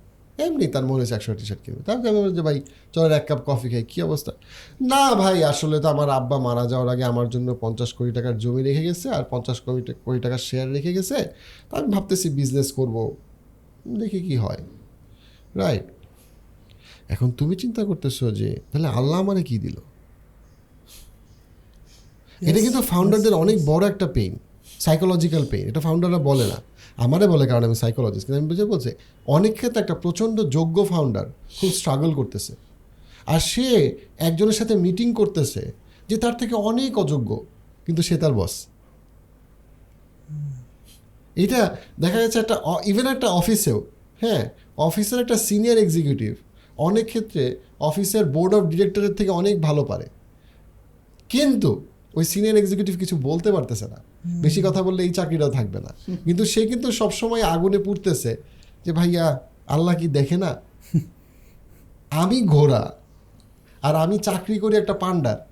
এমনি 0.44 0.66
তার 0.74 0.84
মনে 0.90 1.00
হচ্ছে 1.02 1.14
একশো 1.18 1.32
টি 1.38 1.44
শার্ট 1.48 1.60
কিনবে। 1.64 1.82
তারপরে 1.88 2.08
আমি 2.12 2.18
বলছি 2.22 2.36
যে 2.38 2.42
ভাই 2.48 2.56
চলো 2.94 3.14
এক 3.20 3.24
কাপ 3.28 3.40
কফি 3.48 3.68
খাই। 3.72 3.84
কী 3.92 3.98
অবস্থা? 4.08 4.32
না 4.92 5.02
ভাই 5.20 5.36
আসলে 5.52 5.76
তো 5.84 5.88
আমার 5.94 6.08
আব্বা 6.18 6.36
মারা 6.46 6.64
যাওয়ার 6.72 6.88
আগে 6.94 7.04
আমার 7.12 7.26
জন্য 7.34 7.48
পঞ্চাশ 7.64 7.90
কোটি 7.96 8.12
টাকার 8.18 8.34
জমি 8.42 8.60
রেখে 8.68 8.82
গেছে 8.88 9.06
আর 9.16 9.24
পঞ্চাশ 9.32 9.58
কোটি 9.64 9.80
কোটি 10.04 10.18
টাকার 10.24 10.42
শেয়ার 10.48 10.66
রেখে 10.76 10.92
গেছে। 10.96 11.18
তো 11.68 11.72
আমি 11.78 11.88
ভাবতেছি 11.94 12.26
বিজনেস 12.38 12.68
করব। 12.78 12.96
দেখি 14.00 14.20
কি 14.28 14.36
হয়। 14.44 14.60
রাইট 15.60 15.86
এখন 17.14 17.28
তুমি 17.38 17.54
চিন্তা 17.62 17.82
করতেছো 17.88 18.24
যে 18.40 18.48
তাহলে 18.70 18.88
আল্লাহ 18.98 19.18
মানে 19.28 19.42
কি 19.48 19.56
দিল? 19.64 19.76
এটা 22.48 22.60
কিন্তু 22.64 22.80
ফাউন্ডারদের 22.90 23.34
অনেক 23.42 23.56
বড় 23.70 23.84
একটা 23.92 24.06
পেইন 24.16 24.32
সাইকোলজিক্যাল 24.86 25.44
পেইন 25.52 25.64
এটা 25.70 25.80
ফাউন্ডাররা 25.86 26.20
বলে 26.30 26.46
না। 26.52 26.58
আমারে 26.98 27.26
বলে 27.32 27.44
কারণ 27.50 27.62
আমি 27.64 27.76
সাইকোলজিস্ট 27.82 28.26
আমি 28.30 28.48
বুঝে 28.50 28.64
বলছি, 28.72 28.90
অনেক 29.36 29.52
ক্ষেত্রে 29.58 29.80
একটা 29.82 29.94
প্রচণ্ড 29.94 30.36
যোগ্য 30.56 30.76
ফাউন্ডার 30.90 31.26
খুব 31.58 31.70
স্ট্রাগল 31.80 32.10
করতেছে। 32.14 32.52
আর 33.26 33.40
সে 33.52 33.66
একজনের 34.18 34.56
সাথে 34.60 34.74
মিটিং 34.84 35.08
করতেছে 35.14 35.62
যে 36.08 36.16
তার 36.22 36.34
থেকে 36.40 36.54
অনেক 36.70 36.92
অযোগ্য, 36.98 37.30
কিন্তু 37.86 38.02
সে 38.08 38.14
তার 38.22 38.34
বস 38.40 38.54
এটা 41.36 41.60
দেখা 42.00 42.18
যাচ্ছে 42.22 42.38
একটা 42.40 42.56
ইভেন 42.90 43.06
একটা 43.06 43.28
অফিসেও 43.40 43.78
হ্যাঁ 44.22 44.42
অফিসের 44.78 45.18
একটা 45.20 45.36
সিনিয়র 45.48 45.78
এক্সিকিউটিভ 45.78 46.32
অনেক 46.78 47.04
ক্ষেত্রে 47.06 47.44
অফিসের 47.80 48.24
বোর্ড 48.24 48.52
অফ 48.54 48.62
ডিরেক্টরের 48.72 49.14
থেকে 49.14 49.30
অনেক 49.30 49.54
ভালো 49.60 49.84
পারে। 49.84 50.06
কিন্তু 51.30 51.70
ওই 52.14 52.24
সিনিয়র 52.24 52.56
এক্সিকিউটিভ 52.56 52.98
কিছু 52.98 53.16
বলতে 53.16 53.52
পারতেছে 53.52 53.88
না। 53.88 53.96
বেশি 54.26 54.62
কথা 54.62 54.82
বললে 54.82 55.02
এই 55.02 55.10
চাকরিটা 55.10 55.48
থাকবে 55.48 55.80
না। 55.80 55.94
কিন্তু 56.24 56.44
সে 56.44 56.66
কিন্তু 56.66 56.92
সবসময় 56.92 57.42
আগুনে 57.42 57.78
পুড়তেছে 57.78 58.36
যে 58.84 58.92
ভাইয়া 58.92 59.40
আল্লাহ 59.66 59.96
কি 59.96 60.08
দেখে 60.08 60.36
না? 60.36 60.60
আমি 62.10 62.42
ঘোড়া 62.42 62.92
আর 63.82 63.96
আমি 63.96 64.18
চাকরি 64.18 64.58
করি 64.58 64.76
একটা 64.76 64.92
পান্ডার। 64.92 65.46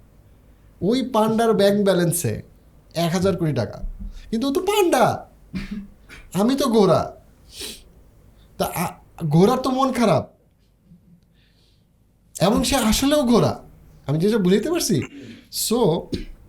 ওই 0.82 1.02
পান্ডার 1.02 1.54
ব্যাংক 1.54 1.84
ব্যালেন্সে 1.84 2.42
এক 2.94 3.12
হাজার 3.12 3.36
কোটি 3.36 3.52
টাকা। 3.52 3.82
কিন্তু 4.30 4.48
ও 4.48 4.52
তো 4.52 4.60
পান্ডা। 4.60 5.28
আমি 6.34 6.56
তো 6.56 6.66
ঘোড়া। 6.66 7.16
তা 8.58 8.94
ঘোড়ার 9.28 9.58
তো 9.58 9.70
মন 9.70 9.92
খারাপ। 9.92 10.28
এবং 12.40 12.64
সে 12.64 12.76
আসলেও 12.76 13.22
ঘোড়া। 13.22 13.58
আমি 14.06 14.18
যেটা 14.18 14.38
বুঝতে 14.38 14.70
পারছি? 14.70 15.02
সো 15.52 16.08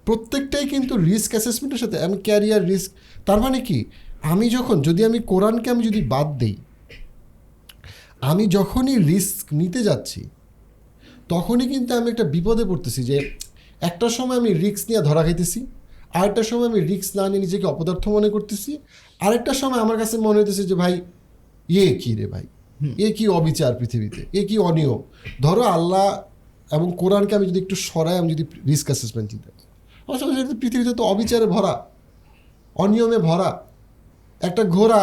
প্রত্যেকটাই 0.10 0.66
কিন্তু 0.66 0.98
রিস্ক 0.98 1.32
অ্যাসেসমেন্টের 1.32 1.80
সাথে 1.80 2.00
আমি 2.00 2.18
ক্যারিয়ার 2.18 2.66
রিস্ক 2.66 2.92
তার 3.26 3.42
মানে 3.42 3.62
কি? 3.62 3.86
আমি 4.22 4.50
যখন 4.50 4.82
যদি 4.82 5.06
আমি 5.06 5.20
কোরআনকে 5.20 5.70
আমি 5.70 5.84
যদি 5.84 6.02
বাদ 6.02 6.38
দেই 6.38 6.56
আমি 8.22 8.48
যখনই 8.48 8.98
রিস্ক 8.98 9.54
নিতে 9.54 9.84
যাচ্ছি 9.84 10.30
তখনই 11.30 11.68
কিন্তু 11.68 11.96
আমি 11.96 12.12
একটা 12.12 12.24
বিপদে 12.24 12.66
পড়তেছি 12.66 13.04
যে 13.04 13.36
একটা 13.82 14.10
সময় 14.10 14.38
আমি 14.38 14.54
রিস্ক 14.54 14.90
নিয়ে 14.90 15.02
ধরা 15.02 15.24
খাইতেছি 15.24 15.66
আরেকটা 16.14 16.44
সময় 16.44 16.68
আমি 16.68 16.80
রিস্ক 16.80 17.16
না 17.16 17.30
নিয়ে 17.30 17.42
নিজেকে 17.42 17.66
অপদার্থ 17.66 18.08
মনে 18.08 18.30
করতেছি 18.30 18.78
আরেকটা 19.20 19.54
সময় 19.54 19.80
আমার 19.80 19.98
কাছে 19.98 20.18
মনে 20.18 20.40
হইতেছে 20.40 20.64
যে 20.64 20.76
ভাই 20.76 21.02
এ 21.70 22.00
কি 22.04 22.16
রে 22.16 22.28
ভাই? 22.28 22.44
এ 22.98 23.14
কি 23.14 23.28
অবিচার 23.28 23.76
পৃথিবীতে? 23.76 24.40
এ 24.40 24.48
কি 24.48 24.58
অনিয়ম? 24.58 25.02
ধরো 25.42 25.62
আল্লাহ 25.62 26.22
এবং 26.76 26.92
কোরআনকে 26.98 27.36
আমি 27.36 27.46
যদি 27.46 27.60
একটু 27.60 27.76
সরাই 27.76 28.18
আমি 28.18 28.34
যদি 28.34 28.44
রিস্ক 28.68 28.86
অ্যাসেসমেন্ট 28.86 29.32
চিন্তা 29.32 29.59
সঙ্গে 30.22 30.56
পৃথিবীতে 30.62 30.94
তো 31.00 31.04
অবিচারে 31.12 31.48
ভরা, 31.56 31.74
অনিয়মে 32.84 33.20
ভরা। 33.28 33.50
একটা 34.42 34.64
ঘোড়া 34.76 35.02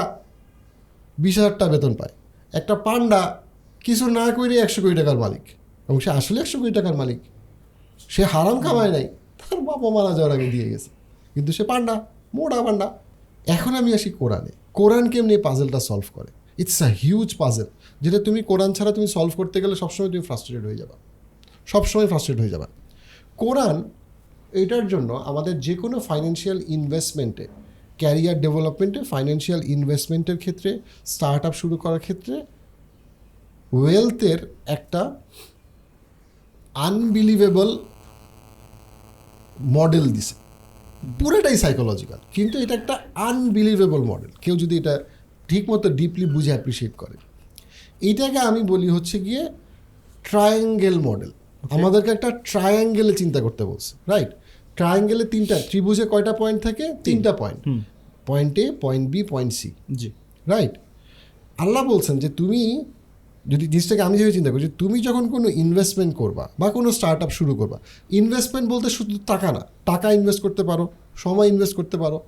বিশ 1.19 1.35
হাজারটা 1.39 1.65
বেতন 1.73 1.93
পায়, 1.99 2.13
একটা 2.53 2.75
পান্ডা 2.87 3.23
কিছু 3.85 4.05
না 4.19 4.25
করে 4.37 4.55
একশো 4.65 4.81
কোটি 4.83 4.95
টাকার 5.01 5.19
মালিক, 5.25 5.45
এবং 5.89 5.99
সে 6.05 6.11
আসলে 6.19 6.39
একশো 6.41 6.57
কোটি 6.61 6.73
টাকার 6.79 6.95
মালিক। 7.01 7.21
সে 8.15 8.23
হারাম 8.33 8.59
কামায় 8.65 8.91
নাই, 8.97 9.07
তার 9.39 9.61
বাবা 9.69 9.89
মারা 9.97 10.13
যাওয়ার 10.17 10.33
আগে 10.37 10.47
দিয়ে 10.55 10.67
গেছে, 10.73 10.91
কিন্তু 11.35 11.51
সে 11.57 11.65
পান্ডা, 11.71 11.95
মোটা 12.37 12.59
পান্ডা। 12.63 12.89
এখন 13.47 13.73
আমি 13.81 13.91
আসি 13.95 14.09
কোরআনে। 14.11 14.53
কোরআন 14.79 15.05
কেমনি 15.13 15.33
এই 15.35 15.43
পাজেলটা 15.43 15.81
সলভ 15.81 16.07
করে? 16.15 16.31
ইটস 16.63 16.79
আ 16.83 16.89
হিউজ 17.03 17.31
পাজেল 17.37 17.69
যেটা 18.01 18.19
তুমি 18.19 18.41
কোরআন 18.43 18.71
ছাড়া 18.73 18.93
তুমি 18.93 19.07
সলভ 19.07 19.33
করতে 19.37 19.57
গেলে 19.63 19.75
সবসময় 19.83 20.11
তুমি 20.11 20.25
ফ্রাস্ট্রেটেড 20.29 20.65
হয়ে 20.69 20.79
যাবে। 20.83 20.95
সবসময় 21.67 22.07
ফ্রাস্ট্রেট 22.07 22.39
হয়ে 22.43 22.53
যাবে। 22.55 22.67
কোরআন 23.37 23.77
এটার 24.57 24.85
জন্য 24.89 25.11
আমাদের 25.13 25.55
যে 25.61 25.75
কোনো 25.75 25.97
ফাইন্যান্সিয়াল 26.01 26.59
ইনভেস্টমেন্টে 26.69 27.47
ক্যারিয়ার 27.99 28.37
ডেভেলপমেন্টে 28.41 29.01
ফাইন্যান্সিয়াল 29.05 29.61
ইনভেস্টমেন্টের 29.65 30.39
ক্ষেত্রে 30.39 30.71
স্টার্ট 31.05 31.43
আপ 31.47 31.53
শুরু 31.53 31.77
করার 31.77 32.01
ক্ষেত্রে 32.01 32.35
ওয়েলথের 33.73 34.41
একটা 34.67 35.03
আনবিলিভেবল 36.75 37.79
মডেল 39.63 40.05
দিছে। 40.13 40.35
পুরোটাই 41.19 41.57
সাইকোলজিক্যাল 41.57 42.19
কিন্তু 42.33 42.57
এটা 42.59 42.75
একটা 42.75 42.95
আনবিলিভেবল 43.15 44.03
মডেল 44.03 44.31
কেউ 44.41 44.57
যদি 44.57 44.75
এটা 44.79 44.95
ঠিকমতো 45.49 45.89
ডিপলি 45.89 46.27
বুঝে 46.27 46.51
অ্যাপ্রিসিয়েট 46.51 46.95
করে। 46.97 47.17
এইটাকে 48.01 48.39
আমি 48.39 48.61
বলি 48.63 48.89
হচ্ছে 48.89 49.17
গিয়ে 49.21 49.43
ট্রায়াঙ্গেল 50.25 50.97
মডেল 51.01 51.31
আমাদেরকে 51.71 52.11
একটা 52.11 52.31
ট্রায়াঙ্গেলে 52.45 53.13
চিন্তা 53.13 53.41
করতে 53.41 53.63
বলছে 53.65 53.93
রাইট 54.07 54.31
ট্রায়াঙ্গেলে 54.77 55.25
তিনটা 55.25 55.57
ত্রিভুজে 55.69 56.05
কয়টা 56.13 56.33
পয়েন্ট 56.33 56.59
থাকে? 56.63 56.85
তিনটা 57.05 57.33
point 57.33 57.61
point 58.27 58.55
A 58.59 58.65
point 58.81 59.05
B 59.13 59.21
point 59.23 59.53
C 59.53 59.69
G. 60.01 60.09
Right 60.47 60.75
Allah 61.59 61.83
বলছেন 61.85 62.19
যে 62.19 62.29
তুমি 62.29 62.61
যদি 63.45 63.65
জিনিসটাকে 63.67 64.03
আমি 64.03 64.17
যেভাবে 64.19 64.35
চিন্তা 64.35 64.51
করি 64.51 64.63
যে 64.63 64.73
তুমি 64.79 64.99
যখন 65.01 65.25
কোনো 65.29 65.49
ইনভেস্টমেন্ট 65.49 66.15
করবা 66.15 66.51
বা 66.59 66.71
কোনো 66.71 66.93
স্টার্ট 66.93 67.23
আপ 67.23 67.31
শুরু 67.31 67.53
করবা 67.57 67.79
ইনভেস্টমেন্ট 68.11 68.67
বলতে 68.71 68.91
শুধু 68.91 69.19
টাকা 69.27 69.53
না 69.53 69.63
টাকা 69.85 70.13
ইনভেস্ট 70.13 70.41
করতে 70.43 70.63
পারো 70.65 70.85
সময় 71.17 71.49
ইনভেস্ট 71.49 71.75
করতে 71.77 71.97
পারো 71.97 72.19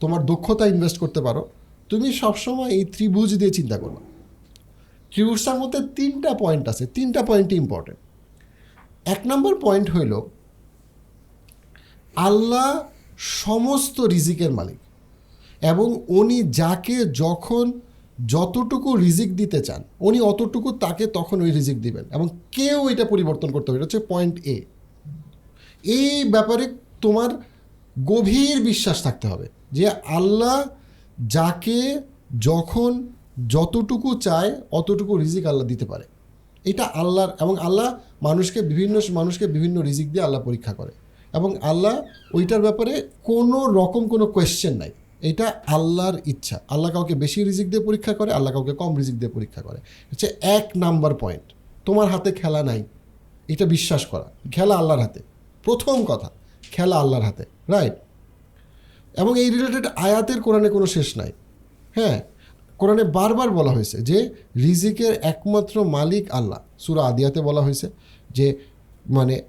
তোমার 0.00 0.26
দক্ষতা 0.26 0.66
ইনভেস্ট 0.66 0.98
করতে 0.98 1.20
পারো 1.20 1.42
তুমি 1.90 2.12
সবসময় 2.12 2.70
এই 2.70 2.84
ত্রিভুজ 2.84 3.30
দিয়ে 3.38 3.50
চিন্তা 3.50 3.76
করবা। 3.78 4.00
ত্রিভুজটার 5.12 5.58
মধ্যে 5.58 5.80
তিনটা 5.96 6.34
পয়েন্ট 6.34 6.68
আছে 6.68 6.86
তিনটা 6.86 7.22
পয়েন্টই 7.22 7.56
ইম্পর্টেন্ট 7.56 7.98
এক 9.04 9.20
নম্বর 9.26 9.52
পয়েন্ট 9.60 9.90
হইল 9.90 10.12
আল্লাহ 12.26 12.68
সমস্ত 13.18 14.00
রিজিকের 14.00 14.52
মালিক। 14.52 14.78
এবং 15.62 15.88
উনি 16.08 16.38
যাকে 16.42 16.96
যখন 17.04 17.64
যতটুকু 18.26 18.96
রিজিক 18.96 19.36
দিতে 19.36 19.60
চান, 19.60 19.82
উনি 20.00 20.20
অতটুকু 20.20 20.68
তাকে 20.72 21.06
তখন 21.06 21.40
ওই 21.40 21.50
রিজিক 21.50 21.80
দিবেন। 21.82 22.04
এবং 22.12 22.26
কেউ 22.52 22.88
এটা 22.88 23.04
পরিবর্তন 23.04 23.48
করতে 23.50 23.66
হবে 23.70 23.76
এটা 23.78 23.84
হচ্ছে 23.84 24.00
পয়েন্ট 24.08 24.34
এ 24.44 24.56
এই 25.84 26.24
ব্যাপারে 26.24 26.64
তোমার 27.00 27.30
গভীর 28.04 28.56
বিশ্বাস 28.60 29.02
থাকতে 29.02 29.28
হবে 29.28 29.46
যে 29.72 29.84
আল্লাহ 29.88 30.56
যাকে 31.26 32.00
যখন 32.40 32.90
যতটুকু 33.48 34.08
চায়, 34.18 34.50
অতটুকু 34.70 35.12
রিজিক 35.16 35.44
আল্লাহ 35.46 35.66
দিতে 35.66 35.86
পারে। 35.86 36.04
এটা 36.64 36.84
আল্লাহর 36.84 37.32
এবং 37.40 37.54
আল্লাহ 37.58 37.88
মানুষকে 38.22 38.62
বিভিন্ন 38.62 39.00
মানুষকে 39.10 39.46
বিভিন্ন 39.46 39.76
রিজিক 39.80 40.12
দিয়ে 40.12 40.24
আল্লাহ 40.24 40.42
পরীক্ষা 40.42 40.72
করে। 40.72 40.92
এবং 41.32 41.56
আল্লাহ 41.62 42.02
ওইটার 42.34 42.62
ব্যাপারে 42.62 43.08
কোনো 43.22 43.66
রকম 43.66 44.08
কোনো 44.08 44.26
কোয়েশ্চেন 44.26 44.74
নাই। 44.76 44.90
এটা 45.20 45.52
আল্লাহর 45.66 46.18
ইচ্ছা। 46.26 46.60
আল্লাহ 46.68 46.92
কাউকে 46.92 47.14
বেশি 47.14 47.44
রিজিক 47.44 47.70
দিয়ে 47.70 47.82
পরীক্ষা 47.84 48.12
করে, 48.14 48.32
আল্লাহ 48.32 48.52
কাউকে 48.52 48.72
কম 48.72 48.96
রিজিক 48.96 49.18
দিয়ে 49.18 49.30
পরীক্ষা 49.30 49.62
করে। 49.62 49.78
হচ্ছে 50.10 50.26
এক 50.40 50.70
নাম্বার 50.76 51.14
পয়েন্ট 51.14 51.52
তোমার 51.84 52.08
হাতে 52.08 52.32
খেলা 52.32 52.62
নাই, 52.62 52.84
এটা 53.48 53.64
বিশ্বাস 53.64 54.06
করা। 54.06 54.30
খেলা 54.52 54.74
আল্লাহর 54.76 55.00
হাতে। 55.00 55.20
প্রথম 55.64 56.04
কথা, 56.04 56.30
খেলা 56.72 56.96
আল্লাহর 56.96 57.24
হাতে 57.24 57.44
রাইট 57.68 57.92
এবং 59.18 59.38
এই 59.38 59.50
রিলেটেড 59.50 59.86
আয়াতের 59.96 60.42
কোরআনে 60.42 60.68
কোনো 60.68 60.86
শেষ 60.86 61.16
নাই। 61.16 61.32
হ্যাঁ 61.94 62.20
কোরআনে 62.78 63.04
বারবার 63.04 63.50
বলা 63.50 63.72
হয়েছে 63.72 63.98
যে 64.00 64.34
রিজিকের 64.56 65.12
একমাত্র 65.22 65.84
মালিক 65.84 66.30
আল্লাহ। 66.30 66.60
সুরা 66.78 67.02
আদিয়াতে 67.06 67.40
বলা 67.40 67.60
হয়েছে 67.60 67.90
যে 68.30 68.58
মানে 69.10 69.42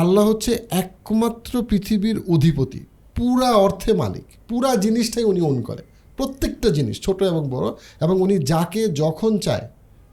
আল্লাহ 0.00 0.24
হচ্ছে 0.30 0.52
একমাত্র 0.82 1.52
পৃথিবীর 1.62 2.16
অধিপতি, 2.34 2.80
পুরা 3.16 3.50
অর্থে 3.66 3.92
মালিক, 3.92 4.26
পুরা 4.48 4.70
জিনিসটাই 4.76 5.24
উনি 5.24 5.40
ওন 5.40 5.56
করে, 5.62 5.82
প্রত্যেকটা 6.16 6.68
জিনিস, 6.70 6.96
ছোট 7.00 7.18
এবং 7.22 7.42
বড়, 7.50 7.66
এবং 8.00 8.16
উনি 8.20 8.36
যাকে 8.52 8.82
যখন 9.02 9.32
চায় 9.38 9.66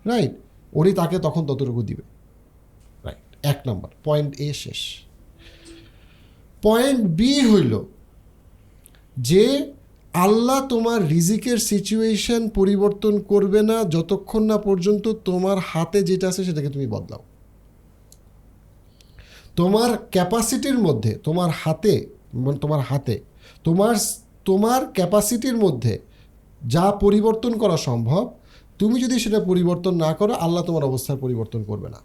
রাইট 0.05 0.33
উনি 0.73 0.91
তাকে 0.93 1.17
তখন 1.19 1.41
ততটুকু 1.45 1.81
দিবে 1.83 2.03
রাইট 3.03 3.25
এক 3.43 3.59
নম্বর 3.67 3.89
পয়েন্ট 4.03 4.31
এ 4.39 4.49
শেষ। 4.53 4.81
পয়েন্ট 6.63 6.99
বি 7.19 7.33
হইল 7.51 7.73
যে 9.17 9.43
আল্লাহ 10.13 10.59
তোমার 10.67 10.99
রিজিকের 11.07 11.59
সিচুয়েশন 11.71 12.41
পরিবর্তন 12.49 13.13
করবে 13.31 13.61
না 13.69 13.77
যতক্ষণ 13.95 14.41
না 14.51 14.57
পর্যন্ত 14.57 15.05
তোমার 15.25 15.57
হাতে 15.71 15.99
যেটা 16.03 16.25
আছে 16.27 16.41
সেটাকে 16.43 16.69
তুমি 16.69 16.87
বদলাও। 16.87 17.23
তোমার 19.55 19.97
ক্যাপাসিটির 20.11 20.77
মধ্যে, 20.79 21.11
তোমার 21.23 21.49
হাতে 21.49 21.93
মানে 22.33 22.57
তোমার 22.57 22.79
হাতে, 22.79 23.15
তোমার 23.63 23.95
তোমার 24.45 24.81
ক্যাপাসিটির 24.93 25.57
মধ্যে 25.57 25.99
যা 26.63 26.85
পরিবর্তন 26.91 27.57
করা 27.57 27.77
সম্ভব, 27.77 28.23
তুমি 28.79 28.95
যদি 29.01 29.19
সেটা 29.19 29.39
পরিবর্তন 29.39 29.93
না 29.95 30.13
করো, 30.13 30.33
আল্লাহ 30.33 30.63
তোমার 30.63 30.83
অবস্থার 30.83 31.17
পরিবর্তন 31.17 31.63
করবে 31.63 31.89
না। 31.89 31.99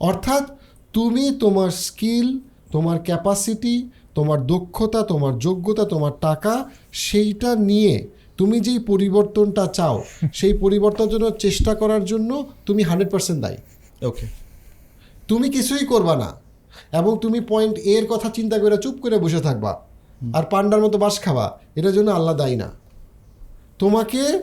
অর্থাৎ 0.00 0.44
তুমি 0.92 1.24
তোমার 1.38 1.70
স্কিল, 1.70 2.38
তোমার 2.72 2.98
ক্যাপাসিটি, 2.98 3.88
তোমার 4.14 4.46
দক্ষতা, 4.46 5.02
তোমার 5.02 5.38
যোগ্যতা, 5.38 5.84
তোমার 5.84 6.12
টাকা, 6.20 6.54
সেইটা 6.92 7.50
নিয়ে 7.70 7.94
তুমি 8.38 8.56
যেই 8.60 8.78
পরিবর্তনটা 8.78 9.66
চাও, 9.66 9.96
সেই 10.32 10.54
পরিবর্তনের 10.58 11.10
জন্য 11.10 11.26
চেষ্টা 11.38 11.74
করার 11.74 12.02
জন্য 12.04 12.30
তুমি 12.66 12.82
হান্ড্রেড 12.82 13.10
পার্সেন্ট 13.10 13.38
দায়ী। 13.40 13.58
ওকে 14.06 14.43
তুমি 15.28 15.48
কিছুই 15.48 15.86
করবা 15.86 16.16
না। 16.16 16.44
এবং 16.98 17.18
তুমি 17.22 17.40
পয়েন্ট 17.40 17.78
এর 17.78 18.06
কথা 18.06 18.30
চিন্তা 18.30 18.58
করে 18.58 18.76
চুপ 18.78 18.94
করে 19.02 19.18
বসে 19.18 19.40
থাকবা। 19.40 19.80
আর 20.32 20.42
পান্ডার 20.50 20.80
মতো 20.80 20.98
বাস 20.98 21.20
খাবা। 21.20 21.58
এটার 21.74 21.92
জন্য 21.92 22.10
আল্লাহ 22.10 22.36
দায়ী 22.36 22.56
না। 22.56 22.70
তোমাকে 23.78 24.42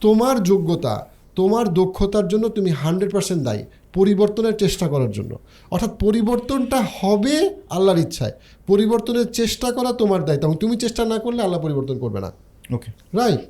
তোমার 0.00 0.42
যোগ্যতা 0.42 1.06
তোমার 1.36 1.74
দক্ষতার 1.74 2.28
জন্য 2.28 2.48
তুমি 2.48 2.70
হান্ড্রেড 2.70 3.12
পার্সেন্ট 3.12 3.42
দায়ী 3.42 3.64
পরিবর্তনের 3.94 4.56
চেষ্টা 4.56 4.88
করার 4.88 5.10
জন্য। 5.10 5.38
অর্থাৎ 5.70 5.90
পরিবর্তনটা 5.98 6.84
হবে 7.00 7.54
আল্লাহর 7.70 7.98
ইচ্ছায়। 7.98 8.32
পরিবর্তনের 8.66 9.32
চেষ্টা 9.32 9.72
করা 9.72 9.92
তোমার 9.92 10.24
দায়িত্ব 10.24 10.46
এবং 10.46 10.56
তুমি 10.56 10.76
চেষ্টা 10.76 11.04
না 11.04 11.18
করলে 11.18 11.42
আল্লাহ 11.42 11.60
পরিবর্তন 11.60 11.98
করবে 11.98 12.20
না। 12.20 12.32
ওকে। 12.74 13.18
রাইট 13.18 13.40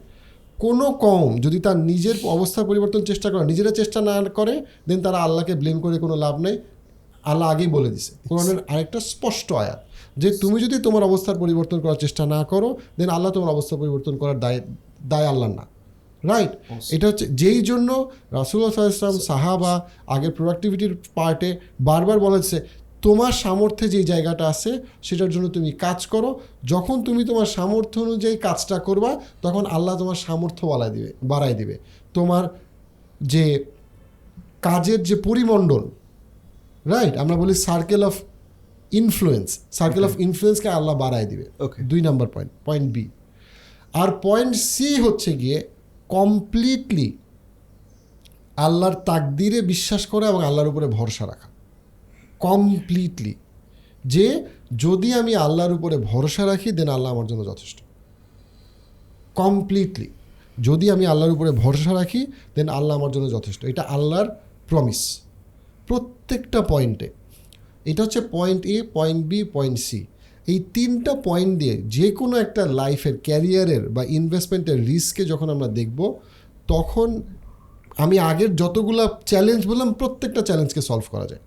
কোনো 0.61 0.93
কম 0.93 1.41
যদি 1.41 1.61
তার 1.61 1.77
নিজের 1.77 2.15
অবস্থা 2.25 2.65
পরিবর্তন 2.65 3.05
চেষ্টা 3.05 3.31
করে 3.31 3.45
নিজেরা 3.45 3.71
চেষ্টা 3.71 4.01
না 4.01 4.23
করে 4.23 4.65
দেন 4.89 5.03
তারা 5.03 5.19
আল্লাহকে 5.19 5.55
ব্লেম 5.55 5.81
করে 5.81 5.99
কোনো 5.99 6.17
লাভ 6.17 6.41
নেই। 6.41 6.59
আল্লাহ 7.31 7.47
আগেই 7.53 7.70
বলে 7.77 7.89
দিছে। 7.94 8.12
কোরআনের 8.28 8.59
আরেকটা 8.73 8.99
স্পষ্ট 9.12 9.49
আয়াত 9.62 9.81
যে 10.23 10.28
তুমি 10.43 10.57
যদি 10.65 10.77
তোমার 10.86 11.03
অবস্থার 11.11 11.39
পরিবর্তন 11.43 11.78
করার 11.85 11.99
চেষ্টা 12.05 12.23
না 12.35 12.40
করো 12.44 12.69
দেন 12.99 13.09
আল্লাহ 13.16 13.31
তোমার 13.36 13.51
অবস্থা 13.57 13.74
পরিবর্তন 13.82 14.15
করার 14.20 14.39
দায় 14.44 14.59
দায় 15.11 15.27
আল্লাহর 15.32 15.55
না। 15.59 15.65
রাইট 16.31 16.53
এটা 16.94 17.07
হচ্ছে 17.11 17.27
যেই 17.40 17.61
জন্য 17.62 17.89
রাসুল্লাহ 18.39 18.70
ইসলাম 18.70 19.19
সাহাবা 19.19 19.73
আগের 20.15 20.32
প্রোডাক্টিভিটির 20.36 20.93
পার্টে 21.15 21.51
বারবার 21.81 22.19
বলেছে 22.27 22.57
তোমার 23.03 23.32
সামর্থ্যে 23.44 23.86
যে 23.89 24.01
জায়গাটা 24.05 24.44
আছে 24.49 24.70
সেটার 25.03 25.31
জন্য 25.31 25.47
তুমি 25.49 25.70
কাজ 25.85 26.07
করো। 26.07 26.31
যখন 26.65 26.97
তুমি 27.03 27.23
তোমার 27.24 27.49
সামর্থ্য 27.57 27.97
অনুযায়ী 28.01 28.36
কাজটা 28.36 28.77
করবা 28.78 29.11
তখন 29.43 29.66
আল্লাহ 29.66 29.94
তোমার 29.99 30.19
সামর্থ্য 30.27 30.62
বাড়ায় 30.66 30.93
দিবে 30.97 31.11
বাড়ায় 31.23 31.55
দিবে। 31.55 31.74
তোমার 32.15 32.44
যে 33.32 33.44
কাজের 34.62 35.01
যে 35.03 35.16
পরিমণ্ডল 35.16 35.82
রাইট 36.87 37.17
আমরা 37.17 37.37
বলি 37.37 37.55
circle 37.55 38.05
of 38.05 38.17
influence 38.93 39.59
circle 39.73 40.05
of 40.05 40.21
ইনফ্লুয়েন্সকে 40.21 40.69
Allah 40.69 40.99
বাড়ায় 40.99 41.27
দিবে. 41.27 41.45
দুই 41.83 42.01
নাম্বার 42.01 42.29
পয়েন্ট 42.29 42.53
পয়েন্ট 42.65 42.93
বি 42.93 43.09
আর 43.93 44.09
পয়েন্ট 44.23 44.57
সি 44.57 44.95
হচ্ছে 44.95 45.33
গিয়ে 45.33 45.69
কমপ্লিটলি 46.09 47.19
আল্লাহর 48.57 48.95
তাকদিরে 48.95 49.61
বিশ্বাস 49.61 50.07
করা 50.07 50.29
এবং 50.29 50.45
আল্লাহর 50.45 50.69
উপরে 50.69 50.87
ভরসা 50.87 51.27
রাখা। 51.27 51.49
কমপ্লিটলি 52.39 53.35
যে 54.05 54.45
যদি 54.77 55.13
আমি 55.13 55.35
আল্লাহর 55.35 55.73
উপরে 55.73 55.99
ভরসা 55.99 56.47
রাখি 56.47 56.73
দেন 56.73 56.89
আল্লাহ 56.89 57.13
আমার 57.13 57.27
জন্য 57.27 57.47
যথেষ্ট। 57.47 57.79
কমপ্লিটলি 59.35 60.11
যদি 60.61 60.91
আমি 60.91 61.07
আল্লাহর 61.07 61.33
উপরে 61.33 61.51
ভরসা 61.51 61.95
রাখি 61.95 62.27
দেন 62.55 62.69
আল্লাহ 62.69 62.97
আমার 62.97 63.11
জন্য 63.11 63.31
যথেষ্ট। 63.31 63.65
এটা 63.65 63.83
আল্লাহর 63.83 64.29
প্রমিস 64.69 65.21
প্রত্যেকটা 65.87 66.61
পয়েন্টে। 66.61 67.11
এটা 67.85 68.03
হচ্ছে 68.03 68.21
point 68.21 68.67
A 68.67 68.83
point 68.95 69.27
B 69.27 69.45
point 69.45 69.79
C 69.79 70.07
এই 70.47 70.65
তিনটা 70.75 71.15
পয়েন্ট 71.15 71.59
দিয়ে 71.59 71.83
যে 71.83 72.11
কোনো 72.11 72.37
একটা 72.37 72.67
লাইফের, 72.67 73.19
ক্যারিয়ারের 73.19 73.89
বা 73.89 74.05
ইনভেস্টমেন্টের 74.05 74.87
রিস্কে 74.87 75.25
যখন 75.25 75.51
আমরা 75.51 75.69
দেখব, 75.69 76.15
তখন 76.69 77.23
আমি 77.97 78.19
আগের 78.19 78.57
যতগুলো 78.57 79.09
চ্যালেঞ্জ 79.27 79.67
বললাম, 79.67 79.93
প্রত্যেকটা 79.93 80.43
চ্যালেঞ্জকে 80.43 80.81
সলভ 80.81 81.03
করা 81.11 81.27
যায়। 81.27 81.41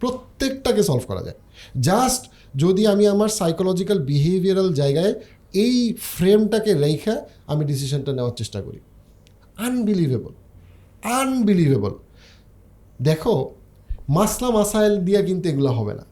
প্রত্যেকটাকে 0.00 0.82
সলভ 0.82 1.02
করা 1.06 1.22
যায়। 1.22 1.36
জাস্ট 1.80 2.30
যদি 2.56 2.86
আমি 2.86 3.06
আমার 3.06 3.28
সাইকোলজিক্যাল, 3.28 3.98
বিহেভিয়ারাল 3.98 4.72
জায়গায় 4.72 5.14
এই 5.52 5.94
ফ্রেমটাকে 6.00 6.74
রেখে 6.74 7.16
আমি 7.46 7.64
ডিসিশনটা 7.64 8.12
নেওয়ার 8.12 8.34
চেষ্টা 8.36 8.62
করি। 8.62 8.78
আনবিলিভেবল। 9.56 10.32
আনবিলিভেবল। 11.02 11.90
দেখো 13.02 13.54
মাসলা 14.16 14.48
মাসাইল 14.58 14.94
দিয়ে 15.06 15.20
কিন্তু 15.28 15.44
এগুলো 15.52 15.70
হবে 15.78 15.94
না। 16.00 16.04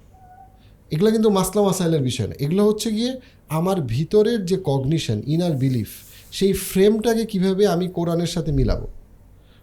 এগুলো 0.93 1.09
কিন্তু 1.15 1.29
মাসলা 1.39 1.61
মাসাইলের 1.69 2.03
বিষয় 2.09 2.29
না। 2.31 2.35
এগুলো 2.45 2.63
হচ্ছে 2.69 2.89
গিয়ে 2.97 3.13
আমার 3.59 3.79
ভিতরের 3.95 4.41
যে 4.51 4.57
কগনিশন 4.69 5.19
ইনার 5.35 5.55
বিলিফ 5.63 5.91
সেই 6.37 6.53
ফ্রেমটাকে 6.71 7.25
কীভাবে 7.33 7.63
আমি 7.75 7.87
কোরআনের 7.89 8.31
সাথে 8.35 8.51
মিলাবো? 8.53 8.87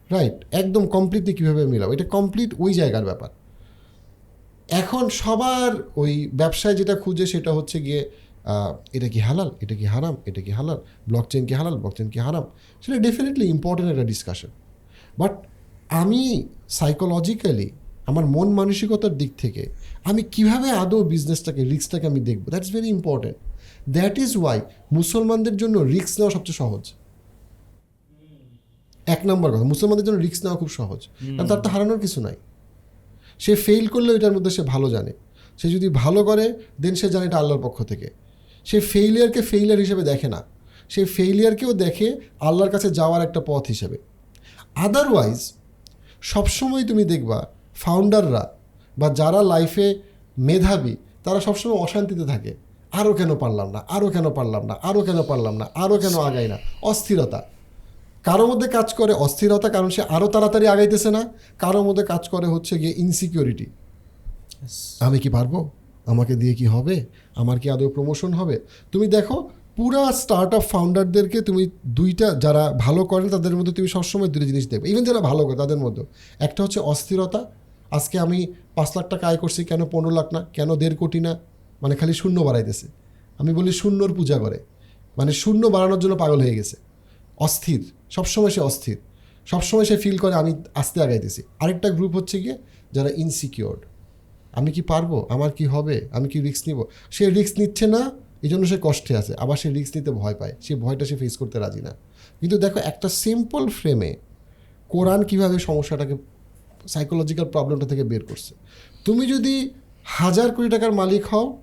রাইট 0.09 0.37
একদম 0.61 0.83
কমপ্লিটলি 0.95 1.33
কীভাবে 1.39 1.63
মিলাবো? 1.73 1.91
এটা 1.93 2.05
কমপ্লিট 2.15 2.51
ওই 2.63 2.71
জায়গার 2.79 3.05
ব্যাপার। 3.09 3.29
এখন 4.81 5.03
সবার 5.21 5.71
ওই 6.01 6.13
ব্যবসায় 6.41 6.75
যেটা 6.79 6.95
খুঁজে 6.95 7.25
সেটা 7.33 7.51
হচ্ছে 7.57 7.77
গিয়ে 7.85 8.01
এটা 8.93 9.07
কি 9.13 9.19
হালাল? 9.27 9.49
এটা 9.63 9.75
কি 9.79 9.85
হারাম? 9.93 10.15
এটা 10.29 10.41
কি 10.45 10.51
হালাল? 10.51 10.77
ব্লক 11.09 11.25
চেন 11.31 11.43
কি 11.45 11.53
হালাল? 11.59 11.75
ব্লক 11.81 11.93
চেন 11.97 12.07
কি 12.13 12.19
হারাম? 12.19 12.45
সেটা 12.83 12.97
ডেফিনেটলি 13.05 13.45
ইম্পর্টেন্ট 13.55 13.87
একটা 13.93 14.05
ডিসকাশন 14.11 14.51
বাট 15.19 15.33
আমি 16.01 16.21
সাইকোলজিক্যালি 16.69 17.67
আমার 18.05 18.25
মন 18.25 18.49
মানসিকতার 18.49 19.17
দিক 19.17 19.31
থেকে 19.37 19.69
আমি 20.03 20.23
কীভাবে 20.23 20.69
আদৌ 20.71 21.03
বিজনেসটাকে 21.03 21.63
রিক্সটাকে 21.63 22.07
আমি 22.07 22.19
দেখব? 22.19 22.49
That's 22.49 22.71
very 22.71 22.87
important 22.87 23.37
that 23.89 24.17
is 24.17 24.37
why 24.37 24.61
মুসলমানদের 24.91 25.57
জন্য 25.57 25.79
রিস্ক 25.79 26.19
নেওয়া 26.19 26.31
সবচেয়ে 26.31 26.55
সহজ। 26.55 26.93
এক 29.05 29.19
নম্বর 29.25 29.51
কথা 29.51 29.63
মুসলমানদের 29.63 30.05
জন্য 30.05 30.17
রিস্ক 30.17 30.43
নেওয়া 30.43 30.59
খুব 30.59 30.69
সহজ। 30.69 31.07
কারণ 31.37 31.47
তার 31.47 31.61
তো 31.61 31.69
হারানোর 31.69 31.99
কিছু 31.99 32.21
নাই। 32.21 32.35
সে 33.39 33.55
ফেল 33.55 33.87
করলেও 33.87 34.15
এটার 34.15 34.31
মধ্যে 34.31 34.51
সে 34.51 34.61
ভালো 34.61 34.89
জানে। 34.89 35.13
সে 35.57 35.69
যদি 35.69 35.89
ভালো 35.89 36.23
করে 36.23 36.53
দেন 36.81 36.95
সে 36.95 37.09
জানে 37.09 37.25
এটা 37.25 37.37
আল্লাহর 37.37 37.61
পক্ষ 37.61 37.83
থেকে। 37.83 38.09
সে 38.65 38.79
ফেইলিয়ারকে 38.79 39.41
ফেইলিয়ার 39.41 39.79
হিসেবে 39.79 40.03
দেখে 40.03 40.27
না। 40.27 40.43
সে 40.89 41.05
ফেইলিয়ারকেও 41.05 41.73
দেখে 41.73 42.19
আল্লাহর 42.39 42.71
কাছে 42.71 42.89
যাওয়ার 42.89 43.21
একটা 43.23 43.41
পথ 43.45 43.67
হিসেবে। 43.67 43.97
আদারওয়াইজ 44.75 45.53
সবসময় 46.21 46.83
তুমি 46.87 47.05
দেখবা 47.05 47.52
ফাউন্ডাররা 47.75 48.43
বা 48.97 49.09
যারা 49.09 49.43
লাইফে 49.43 49.95
মেধাবী 50.37 50.95
তারা 51.23 51.39
সবসময় 51.39 51.77
অশান্তিতে 51.77 52.25
থাকে। 52.25 52.53
আরও 52.91 53.13
কেন 53.13 53.35
পারলাম 53.35 53.71
না? 53.71 53.79
আরও 53.89 54.09
কেন 54.09 54.29
পারলাম 54.29 54.65
না? 54.65 54.75
আরও 54.83 55.01
কেন 55.01 55.21
পারলাম 55.21 55.57
না? 55.57 55.67
আরও 55.75 55.97
কেন 55.97 56.15
আগাই 56.19 56.47
না? 56.47 56.57
অস্থিরতা। 56.81 57.41
কারোর 58.23 58.47
মধ্যে 58.47 58.67
কাজ 58.67 58.93
করে 58.93 59.13
অস্থিরতা 59.13 59.69
কারণ 59.69 59.89
সে 59.89 60.01
আরও 60.09 60.27
তাড়াতাড়ি 60.27 60.67
আগাইতেছে 60.67 61.11
না। 61.11 61.21
কারোর 61.59 61.83
মধ্যে 61.83 62.03
কাজ 62.03 62.29
করে 62.29 62.47
হচ্ছে 62.47 62.79
গিয়ে 62.79 62.93
ইনসিকিউরিটি 62.97 63.65
আমি 64.99 65.19
কি 65.19 65.29
পারব? 65.29 65.69
আমাকে 66.05 66.35
দিয়ে 66.35 66.53
কি 66.53 66.65
হবে? 66.65 67.05
আমার 67.35 67.59
কি 67.59 67.69
আদৌ 67.69 67.89
প্রমোশন 67.89 68.33
হবে? 68.33 68.59
তুমি 68.91 69.07
দেখো 69.07 69.49
পুরা 69.75 70.11
স্টার্ট 70.11 70.53
আপ 70.53 70.61
ফাউন্ডারদেরকে 70.61 71.41
তুমি 71.41 71.69
দুইটা 71.85 72.35
যারা 72.35 72.73
ভালো 72.77 73.05
করেন 73.05 73.29
তাদের 73.29 73.55
মধ্যে 73.55 73.71
তুমি 73.71 73.87
সবসময় 73.87 74.27
দুটো 74.27 74.45
জিনিস 74.45 74.67
দেখবে। 74.67 74.89
ইভেন 74.89 75.03
যারা 75.03 75.19
ভালো 75.19 75.45
করে 75.45 75.57
তাদের 75.57 75.77
মধ্যে 75.77 76.05
একটা 76.39 76.63
হচ্ছে 76.63 76.79
অস্থিরতা 76.79 77.45
আজকে 77.93 78.19
আমি 78.19 78.53
পাঁচ 78.75 78.97
লাখ 78.97 79.09
টাকা 79.09 79.27
আয় 79.27 79.37
করছি, 79.37 79.65
কেন 79.65 79.85
পনেরো 79.85 80.15
লাখ 80.15 80.33
না, 80.33 80.45
কেন 80.53 80.75
দেড় 80.75 80.95
কোটি 80.95 81.19
না? 81.19 81.39
মানে 81.81 81.95
খালি 81.95 82.13
শূন্য 82.13 82.41
বাড়াইতেছে। 82.41 82.87
আমি 83.37 83.53
বলি 83.53 83.71
শূন্যর 83.71 84.13
পূজা 84.13 84.37
করে। 84.39 84.59
মানে 85.17 85.31
শূন্য 85.31 85.67
বাড়ানোর 85.67 85.99
জন্য 85.99 86.15
পাগল 86.15 86.41
হয়ে 86.41 86.55
গেছে। 86.55 86.77
অস্থির। 87.37 87.91
সবসময় 88.09 88.49
সে 88.49 88.61
অস্থির। 88.61 88.97
সবসময় 89.45 89.85
সে 89.85 89.97
ফিল 89.97 90.17
করে 90.17 90.33
আমি 90.33 90.53
আস্তে 90.75 91.01
আগাইতেছি। 91.01 91.43
আরেকটা 91.59 91.89
গ্রুপ 91.89 92.15
হচ্ছে 92.15 92.41
গিয়ে 92.41 92.57
যারা 92.91 93.09
ইনসিকিওর্ড 93.15 93.79
আমি 94.51 94.71
কি 94.71 94.81
পারব? 94.81 95.25
আমার 95.29 95.51
কি 95.51 95.65
হবে? 95.65 96.07
আমি 96.11 96.29
কি 96.29 96.41
রিস্ক 96.41 96.67
নিব? 96.67 96.83
সে 97.11 97.29
রিস্ক 97.29 97.59
নিচ্ছে 97.59 97.87
না 97.87 98.11
এই 98.41 98.49
জন্য 98.49 98.65
সে 98.65 98.77
কষ্টে 98.81 99.17
আছে। 99.17 99.35
আবার 99.35 99.57
সে 99.57 99.69
রিস্ক 99.69 99.97
নিতে 99.97 100.11
ভয় 100.11 100.33
পায়। 100.33 100.53
সে 100.61 100.75
ভয়টা 100.75 101.05
সে 101.05 101.15
ফেস 101.15 101.37
করতে 101.37 101.59
রাজি 101.59 101.81
না। 101.81 101.91
কিন্তু 102.39 102.57
দেখো, 102.57 102.79
একটা 102.79 103.09
সিম্পল 103.09 103.69
ফ্রেমে 103.69 104.15
কোরআন 104.89 105.23
কীভাবে 105.23 105.59
সমস্যাটাকে 105.59 106.15
সাইকোলজিক্যাল 106.87 107.45
প্রবলেমটা 107.45 107.85
থেকে 107.85 108.03
বের 108.03 108.23
করছে। 108.25 108.53
তুমি 109.05 109.23
যদি 109.33 109.69
হাজার 110.03 110.51
কোটি 110.55 110.69
টাকার 110.69 110.91
মালিক 110.91 111.23
হও, 111.31 111.57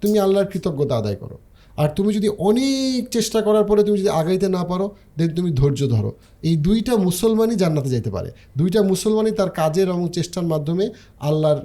তুমি 0.00 0.18
আল্লাহর 0.18 0.48
কৃতজ্ঞতা 0.52 0.96
আদায় 0.96 1.16
করো। 1.16 1.38
আর 1.76 1.88
তুমি 1.96 2.14
যদি 2.14 2.28
অনেক 2.28 3.00
চেষ্টা 3.10 3.38
করার 3.42 3.64
পরে 3.64 3.80
তুমি 3.84 3.98
যদি 3.98 4.08
আগাইতে 4.08 4.48
না 4.48 4.64
পারো, 4.64 4.86
দেন 5.18 5.34
তুমি 5.34 5.50
ধৈর্য 5.50 5.88
ধরো। 5.88 6.12
এই 6.42 6.56
দুইটা 6.56 6.96
মুসলমানই 6.96 7.56
জান্নাতে 7.56 7.88
যেতে 7.88 8.10
পারে। 8.10 8.30
দুইটা 8.56 8.82
মুসলমানই 8.82 9.32
তার 9.32 9.50
কাজের 9.50 9.88
এবং 9.88 10.08
চেষ্টার 10.08 10.46
মাধ্যমে 10.52 10.90
আল্লাহর 11.20 11.60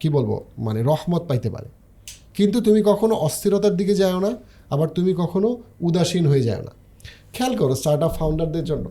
কি 0.00 0.08
বলব 0.08 0.30
মানে 0.58 0.82
রহমত 0.82 1.22
পাইতে 1.30 1.50
পারে। 1.50 1.68
কিন্তু 2.36 2.60
তুমি 2.60 2.82
কখনো 2.82 3.14
অস্থিরতার 3.14 3.76
দিকে 3.76 3.94
যাও 3.94 4.20
না, 4.20 4.30
আবার 4.70 4.88
তুমি 4.88 5.14
কখনো 5.14 5.48
উদাসীন 5.80 6.26
হয়ে 6.26 6.42
যাও 6.42 6.62
না। 6.62 6.72
খেয়াল 7.34 7.56
করো 7.56 7.74
স্টার্ট 7.74 8.02
আপ 8.02 8.12
ফাউন্ডারদের 8.18 8.64
জন্য 8.64 8.86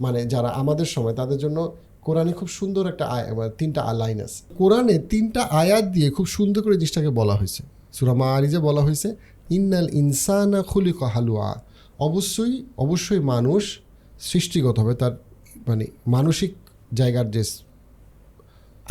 মানে 0.00 0.24
যারা 0.32 0.48
আমাদের 0.48 0.88
সময়, 0.94 1.14
তাদের 1.14 1.38
জন্য 1.38 1.58
কোরআনে 2.06 2.32
খুব 2.38 2.48
সুন্দর 2.58 2.84
একটা 2.92 3.04
আয় 3.16 3.24
তিনটা 3.58 3.80
লাইন 4.02 4.18
আছে। 4.26 4.40
কোরআনে 4.60 4.96
তিনটা 5.12 5.42
আয়াত 5.62 5.84
দিয়ে 5.94 6.08
খুব 6.16 6.26
সুন্দর 6.36 6.60
করে 6.64 6.76
জিনিসটাকে 6.80 7.10
বলা 7.20 7.34
হয়েছে। 7.40 7.62
সুরামা 7.96 8.26
আরিজে 8.36 8.60
বলা 8.68 8.82
হয়েছে, 8.86 9.08
ইন্নাল 9.56 9.88
ইনসানা 10.02 10.60
খুলিক 10.70 11.00
হালুয়া। 11.14 11.48
অবশ্যই 12.08 12.54
অবশ্যই 12.84 13.22
মানুষ 13.32 13.62
সৃষ্টিগতভাবে 14.30 14.94
তার 15.02 15.14
মানে 15.68 15.84
মানসিক 16.14 16.52
জায়গার 16.98 17.28
যে 17.34 17.42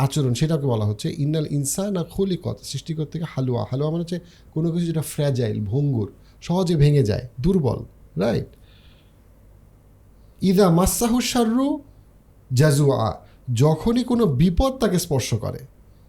আচরণ 0.04 0.32
সেটাকে 0.40 0.66
বলা 0.72 0.84
হচ্ছে, 0.90 1.08
ইন্নাল 1.24 1.46
ইনসান 1.58 1.92
আর 2.00 2.06
খলিকত 2.14 2.56
সৃষ্টিকর 2.70 3.06
থেকে 3.12 3.26
হালুয়া। 3.32 3.62
হালুয়া 3.70 3.90
মানে 3.92 4.02
হচ্ছে 4.04 4.18
কোনো 4.54 4.66
কিছু 4.72 4.86
যেটা 4.90 5.04
ফ্র্যাজাইল 5.12 5.58
ভঙ্গুর, 5.70 6.08
সহজে 6.46 6.74
ভেঙে 6.82 7.02
যায়, 7.10 7.24
দুর্বল 7.44 7.80
রাইট 8.24 8.50
ইদা 10.50 10.66
মাসাহু 10.80 11.18
সার্রু 11.32 11.68
জাজুয়া 12.54 13.22
যখনই 13.54 14.04
কোনো 14.04 14.24
বিপদ 14.26 14.72
তাকে 14.78 14.98
স্পর্শ 14.98 15.34
করে। 15.34 15.60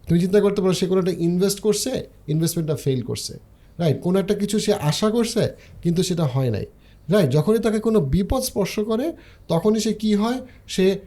তুমি 0.08 0.20
চিন্তা 0.20 0.40
করতে 0.40 0.60
পারো 0.62 0.72
সে 0.72 0.86
কোনো 0.86 1.00
একটা 1.00 1.14
ইনভেস্ট 1.18 1.60
করছে 1.60 1.90
ইনভেস্টমেন্টটা 2.28 2.76
ফেল 2.76 3.02
করছে। 3.02 3.34
রাইট 3.78 4.02
কোনো 4.02 4.16
একটা 4.18 4.34
কিছু 4.34 4.58
সে 4.58 4.72
আশা 4.72 5.10
করছে, 5.10 5.42
কিন্তু 5.82 6.02
সেটা 6.02 6.24
হয় 6.24 6.50
নাই। 6.50 6.66
রাইট 7.08 7.30
যখনই 7.30 7.58
তাকে 7.58 7.78
কোনো 7.78 7.98
বিপদ 8.00 8.42
স্পর্শ 8.42 8.80
করে, 8.80 9.12
তখনই 9.48 9.80
সে 9.80 9.92
কি 9.92 10.14
হয়? 10.14 10.38
সে 10.66 10.98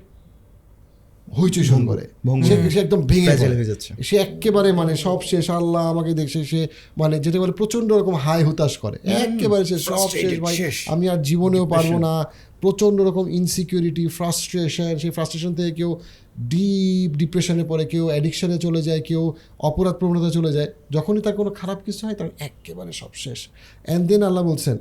হইচই 1.41 1.63
শুরু 1.63 1.85
করে। 1.85 2.03
সে 2.43 2.79
একদম 2.79 3.01
ভেঙে 3.01 3.65
যাচ্ছে। 3.65 4.03
সে 4.03 4.17
একেবারে 4.17 4.71
মানে 4.71 4.95
সব 4.95 5.21
শেষ 5.21 5.49
আল্লাহ 5.49 5.83
আমাকে 5.93 6.13
দেখছে 6.13 6.45
সে 6.45 6.67
মানে 6.97 7.19
যেটা 7.19 7.39
বলে 7.39 7.51
প্রচণ্ড 7.51 7.93
রকম 7.93 8.15
হাই 8.15 8.43
হুতাশ 8.43 8.77
করে। 8.77 8.97
একেবারে 9.03 9.65
সে 9.65 9.77
সব 9.79 10.09
শেষ 10.09 10.39
ভাই। 10.39 10.55
আমি 10.87 11.09
আর 11.09 11.21
জীবনেও 11.21 11.65
পারব 11.65 11.97
না। 11.97 12.13
প্রচণ্ড 12.61 13.01
রকম 13.01 13.25
ইনসিকিউরিটি 13.29 14.07
ফ্রাস্ট্রেশন 14.07 14.97
সেই 14.97 15.11
ফ্রাস্ট্রেশন 15.11 15.55
থেকে 15.55 15.71
কেউ 15.71 15.99
ডিপ 16.39 17.11
ডিপ্রেশনে 17.17 17.63
পড়ে 17.63 17.85
কেউ 17.85 18.05
অ্যাডিকশনে 18.07 18.57
চলে 18.57 18.81
যায় 18.81 19.01
কেউ 19.01 19.33
অপরাধ 19.59 19.93
প্রবণতা 19.93 20.29
চলে 20.29 20.51
যায়। 20.53 20.69
যখনই 20.91 21.21
তার 21.21 21.33
কোনো 21.33 21.49
খারাপ 21.49 21.79
কিছু 21.85 22.07
হয় 22.07 22.15
তার 22.15 22.29
একেবারে 22.39 22.91
সব 22.91 23.11
শেষ। 23.13 23.39
অ্যান্ড 23.85 24.07
দেন 24.07 24.23
আল্লাহ 24.23 24.43
বলছেন 24.43 24.77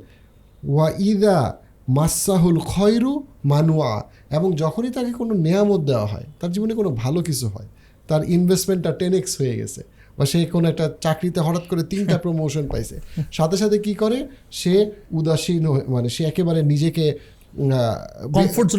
ওয়া 0.63 0.87
ইদা 0.99 1.37
মাসাহুল 1.87 2.59
খয়রু 2.59 3.23
মানুয়া। 3.45 4.03
এবং 4.29 4.55
যখনই 4.55 4.89
তাকে 4.89 5.11
কোনো 5.13 5.33
নেয়ামত 5.33 5.79
দেওয়া 5.81 6.05
হয় 6.05 6.23
তার 6.39 6.51
জীবনে 6.51 6.73
কোনো 6.73 6.89
ভালো 6.89 7.21
কিছু 7.21 7.47
হয় 7.47 7.65
তার 8.07 8.29
ইনভেস্টমেন্টটা 8.29 8.91
টেন 8.91 9.13
এক্স 9.13 9.41
হয়ে 9.41 9.55
গেছে 9.55 9.83
বা 10.17 10.25
সে 10.25 10.45
কোনো 10.45 10.69
একটা 10.69 10.91
চাকরিতে 11.01 11.39
হঠাৎ 11.39 11.67
করে 11.67 11.83
তিনটা 11.83 12.17
প্রমোশন 12.23 12.67
পাইছে। 12.67 12.99
সাথে 13.31 13.57
সাথে 13.57 13.79
কি 13.79 13.93
করে? 13.93 14.27
সে 14.51 14.91
উদাসীন 15.11 15.65
হয়ে- 15.67 15.91
মানে 15.91 16.09
সে 16.09 16.23
একেবারে 16.23 16.63
নিজেকে 16.63 17.17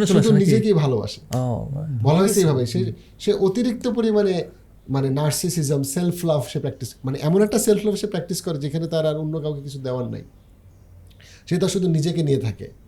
চলে 0.09 0.21
আসে 0.21 0.33
নিজেকেই 0.39 0.73
ভালোবাসে। 0.73 1.21
বলা 2.03 2.19
হয়েছে 2.19 2.41
এইভাবে 2.41 2.67
সে 2.67 2.93
সে 3.19 3.33
অতিরিক্ত 3.33 3.89
পরিমাণে 3.89 4.45
মানে 4.89 5.11
নার্সিসিজম 5.11 5.83
সেলফ 5.83 6.25
লাভ 6.25 6.43
সে 6.53 6.59
প্র্যাকটিস 6.59 6.95
মানে 7.05 7.19
এমন 7.23 7.43
একটা 7.43 7.59
সেলফ 7.59 7.87
লাভ 7.87 7.95
সে 7.95 8.07
প্র্যাকটিস 8.07 8.43
করে 8.43 8.59
যেখানে 8.59 8.87
তার 8.87 9.07
আর 9.07 9.17
অন্য 9.17 9.41
কাউকে 9.41 9.63
কিছু 9.63 9.79
দেওয়ার 9.79 10.09
নাই। 10.11 10.23
সে 11.49 11.57
তার 11.57 11.69
শুধু 11.69 11.89
নিজেকে 11.89 12.23
নিয়ে 12.23 12.39
থাকে। 12.39 12.86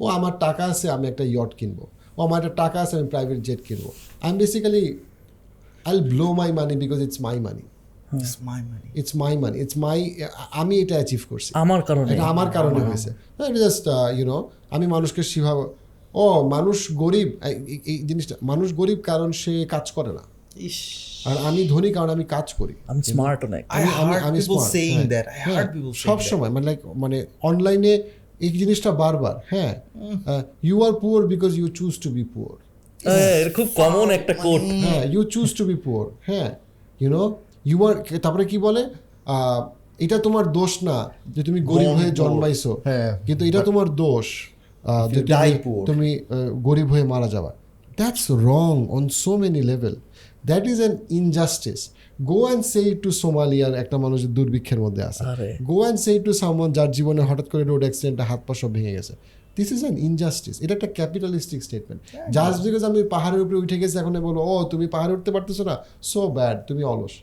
ও 0.00 0.06
আমার 0.06 0.38
টাকা 0.38 0.64
আছে 0.64 0.90
আমি 0.90 1.08
একটা 1.08 1.24
ইয়ট 1.24 1.54
কিনবো। 1.54 1.86
ও 2.18 2.22
আমার 2.22 2.44
একটা 2.44 2.54
টাকা 2.54 2.80
আছে 2.80 2.98
আমি 2.98 3.08
প্রাইভেট 3.08 3.38
জেট 3.38 3.66
কিনবো। 3.68 3.92
I 4.22 4.30
am 4.30 4.38
basically 4.38 4.98
I 5.84 6.00
blow 6.00 6.32
my 6.32 6.52
money 6.52 6.76
because 6.76 7.02
it's 7.02 7.20
my 7.20 7.40
money 7.40 7.62
it's 8.94 9.16
my 9.16 9.36
money 9.36 9.60
it's 9.60 9.76
my 9.76 10.14
আমি 10.50 10.78
এটা 10.78 10.94
অ্যাচিভ 10.94 11.20
করছি। 11.28 11.50
আমার 11.54 11.82
কারণে। 11.82 12.12
এটা 12.12 12.22
আমার 12.24 12.50
কারণে 12.50 12.74
হয়েছে। 12.88 13.10
জাস্ট 13.58 13.88
ইউনো 14.18 14.50
আমি 14.70 14.86
মানুষকে 14.86 15.22
সেভাবে 15.22 15.64
ও 16.14 16.48
মানুষ 16.48 16.92
গরিব 16.92 17.28
এই- 17.44 18.06
জিনিসটা 18.06 18.34
মানুষ 18.42 18.74
গরিব 18.74 18.98
কারণ 18.98 19.32
সে 19.32 19.66
কাজ 19.68 19.92
করে 19.92 20.12
না। 20.12 20.20
আর 21.24 21.36
আমি 21.44 21.68
ধনী 21.68 21.92
কারণ 21.92 22.10
আমি 22.10 22.24
কাজ 22.24 22.54
করি। 22.54 22.74
আমি 22.86 23.02
স্মার্ট 23.02 23.44
অনেক 23.44 23.64
আমি- 23.68 23.88
আমি- 24.02 24.40
হ্যাঁ, 25.26 25.54
হ্যাঁ, 25.54 25.66
সব 25.92 26.20
সময় 26.20 26.48
মানে 26.48 26.66
লাইক 26.66 26.86
মানে 26.86 27.26
অনলাইনে 27.42 28.02
এই 28.40 28.50
জিনিসটা 28.54 28.90
বারবার 29.00 29.34
হ্যাঁ 29.52 29.72
you 30.62 30.76
are 30.82 30.92
poor 31.02 31.22
because 31.26 31.52
you 31.54 31.68
choose 31.70 31.94
to 31.98 32.08
be 32.10 32.24
poor 32.32 32.54
খুব 33.56 33.68
কমন 33.80 34.06
একটা 34.18 34.34
কোট 34.44 34.62
হ্যাঁ 34.84 35.02
you 35.14 35.20
choose 35.34 35.48
to 35.52 35.62
be 35.64 35.76
poor 35.84 36.06
হ্যাঁ 36.28 36.48
ইউনো 37.00 37.22
ইউ 37.66 37.78
আর 37.86 37.94
তারপরে 38.24 38.44
কি 38.50 38.58
বলে 38.58 38.82
আহ, 39.26 39.60
এটা 39.98 40.16
তোমার 40.18 40.44
দোষ 40.52 40.72
না 40.82 40.96
যে 41.28 41.40
তুমি 41.42 41.60
গরিব 41.70 41.90
হয়ে 41.98 42.10
জন্মাইছো 42.20 42.72
হ্যাঁ, 42.88 43.10
কিন্তু 43.26 43.42
এটা 43.44 43.60
তোমার 43.68 43.86
দোষ 43.96 44.26
আহ, 44.84 45.04
যে 45.06 45.20
তুমি- 45.88 46.20
গরিব 46.62 46.88
হয়ে 46.88 47.04
মারা 47.04 47.28
যাবা। 47.28 47.50
That's 47.98 48.24
wrong 48.46 48.74
on 48.88 49.04
so 49.20 49.32
many 49.38 49.62
level 49.62 49.94
that 50.44 50.64
is 50.66 50.78
an 50.80 50.94
injustice 51.20 51.80
go 52.20 52.38
and 52.46 52.64
say 52.64 52.82
to 53.02 53.10
সোমালিয়ার 53.10 53.74
একটা 53.74 53.96
মানুষ 53.98 54.20
দুর্ভিক্ষের 54.36 54.80
মধ্যে 54.80 55.02
আছে। 55.02 55.22
গো 55.62 55.76
অ্যান্ড 55.82 55.98
সে 56.04 56.12
টু 56.24 56.32
সামন 56.32 56.68
যার 56.72 56.90
জীবনে 56.96 57.22
হঠাৎ 57.28 57.46
করে 57.48 57.64
রোড 57.64 57.82
অ্যাক্সিডেন্টে 57.86 58.22
হাত 58.22 58.40
পা 58.46 58.54
সব 58.54 58.70
ভেঙে 58.76 58.92
গেছে। 58.96 59.14
দিস 59.56 59.72
ইজ 59.72 59.80
অ্যান 59.84 59.96
ইনজাস্টিস 60.08 60.56
এটা 60.64 60.72
একটা 60.74 60.88
ক্যাপিটালিস্টিক 60.98 61.60
স্টেটমেন্ট 61.66 62.00
জাস্ট 62.36 62.58
বিকজ 62.64 62.82
আমি 62.84 63.00
পাহাড়ের 63.14 63.40
উপরে 63.44 63.56
উঠে 63.64 63.76
গেছি 63.82 63.96
এখন 64.02 64.14
বলো 64.28 64.40
ও 64.50 64.54
তুমি 64.72 64.86
পাহাড়ে 64.94 65.12
উঠতে 65.16 65.30
পারতেছো 65.36 65.62
না? 65.70 65.76
সো 66.10 66.20
ব্যাড 66.36 66.56
তুমি 66.68 66.82
অলস। 66.92 67.14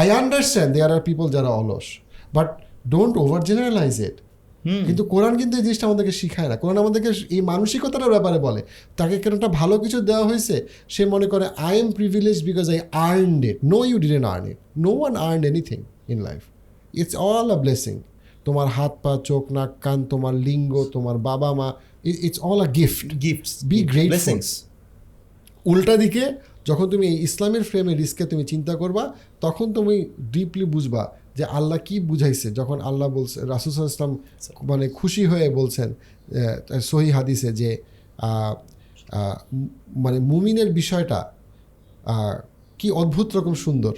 I 0.00 0.06
understand 0.20 0.70
there 0.74 0.90
are 0.96 1.02
people 1.08 1.26
যারা 1.36 1.50
অলস 1.60 1.86
but 2.36 2.48
don't 2.92 3.14
over 3.24 3.40
generalize 3.48 3.94
it 4.08 4.16
কিন্তু 4.86 5.04
কোরআন 5.04 5.36
কিন্তু 5.36 5.56
এই 5.56 5.62
জিনিসটা 5.62 5.86
আমাদেরকে 5.86 6.12
শিখায় 6.12 6.48
না। 6.48 6.56
কোরআন 6.56 6.78
আমাদেরকে 6.78 7.10
এই 7.30 7.40
মানসিকতাটার 7.40 8.10
ব্যাপারে 8.10 8.38
বলে। 8.38 8.62
তাকে 8.96 9.18
কেন 9.18 9.34
একটা 9.34 9.48
ভালো 9.48 9.78
কিছু 9.78 10.00
দেওয়া 10.00 10.24
হয়েছে 10.24 10.66
সে 10.88 11.04
মনে 11.04 11.26
করে 11.26 11.46
I 11.56 11.78
am 11.78 11.90
privilege 11.92 12.44
because 12.44 12.70
I 12.70 12.80
earned 12.92 13.44
it 13.44 13.58
no 13.64 13.84
you 13.84 13.98
didn't 13.98 14.26
earn 14.26 14.46
it 14.46 14.56
no 14.78 14.90
one 14.90 15.16
earn 15.16 15.44
anything 15.44 15.82
in 16.08 16.22
life 16.22 16.42
it's 16.94 17.16
all 17.16 17.50
a 17.50 17.56
blessing 17.56 18.00
তোমার 18.44 18.66
হাত 18.66 18.96
পা 19.02 19.18
চোখ 19.24 19.52
নাক 19.52 19.72
কান 19.80 20.04
তোমার 20.04 20.34
লিঙ্গ 20.34 20.84
তোমার 20.92 21.18
বাবা 21.18 21.54
মা 21.54 21.72
it's 22.04 22.40
all 22.40 22.60
a 22.60 22.70
gift 22.70 23.08
Gifts. 23.24 23.52
Be 23.64 23.82
great. 23.82 24.12
উল্টা 25.64 25.96
দিকে 25.96 26.32
যখন 26.66 26.90
তুমি 26.90 27.06
ইসলামের 27.06 27.62
ফ্রেমে 27.62 27.94
রিস্কে 27.94 28.24
তুমি 28.24 28.44
চিন্তা 28.44 28.74
করবা 28.74 29.14
তখন 29.40 29.72
তুমি 29.72 30.04
ডিপলি 30.32 30.64
বুঝবা 30.64 31.12
যে 31.38 31.44
আল্লাহ 31.58 31.78
কি 31.88 31.96
বুঝাইছে? 32.10 32.48
যখন 32.58 32.78
আল্লাহ 32.88 33.08
বলছে, 33.18 33.38
রাসুল 33.52 33.70
ইসলাম 33.72 34.12
মানে 34.70 34.84
খুশি 34.98 35.22
হয়ে 35.30 35.46
বলছেন 35.58 35.88
সহি 36.90 37.10
হাদিসে 37.16 37.50
যে 37.60 37.70
মানে 40.04 40.18
মুমিনের 40.30 40.70
বিষয়টা 40.80 41.18
কি 42.80 42.88
অদ্ভুত 43.02 43.28
রকম 43.36 43.54
সুন্দর। 43.64 43.94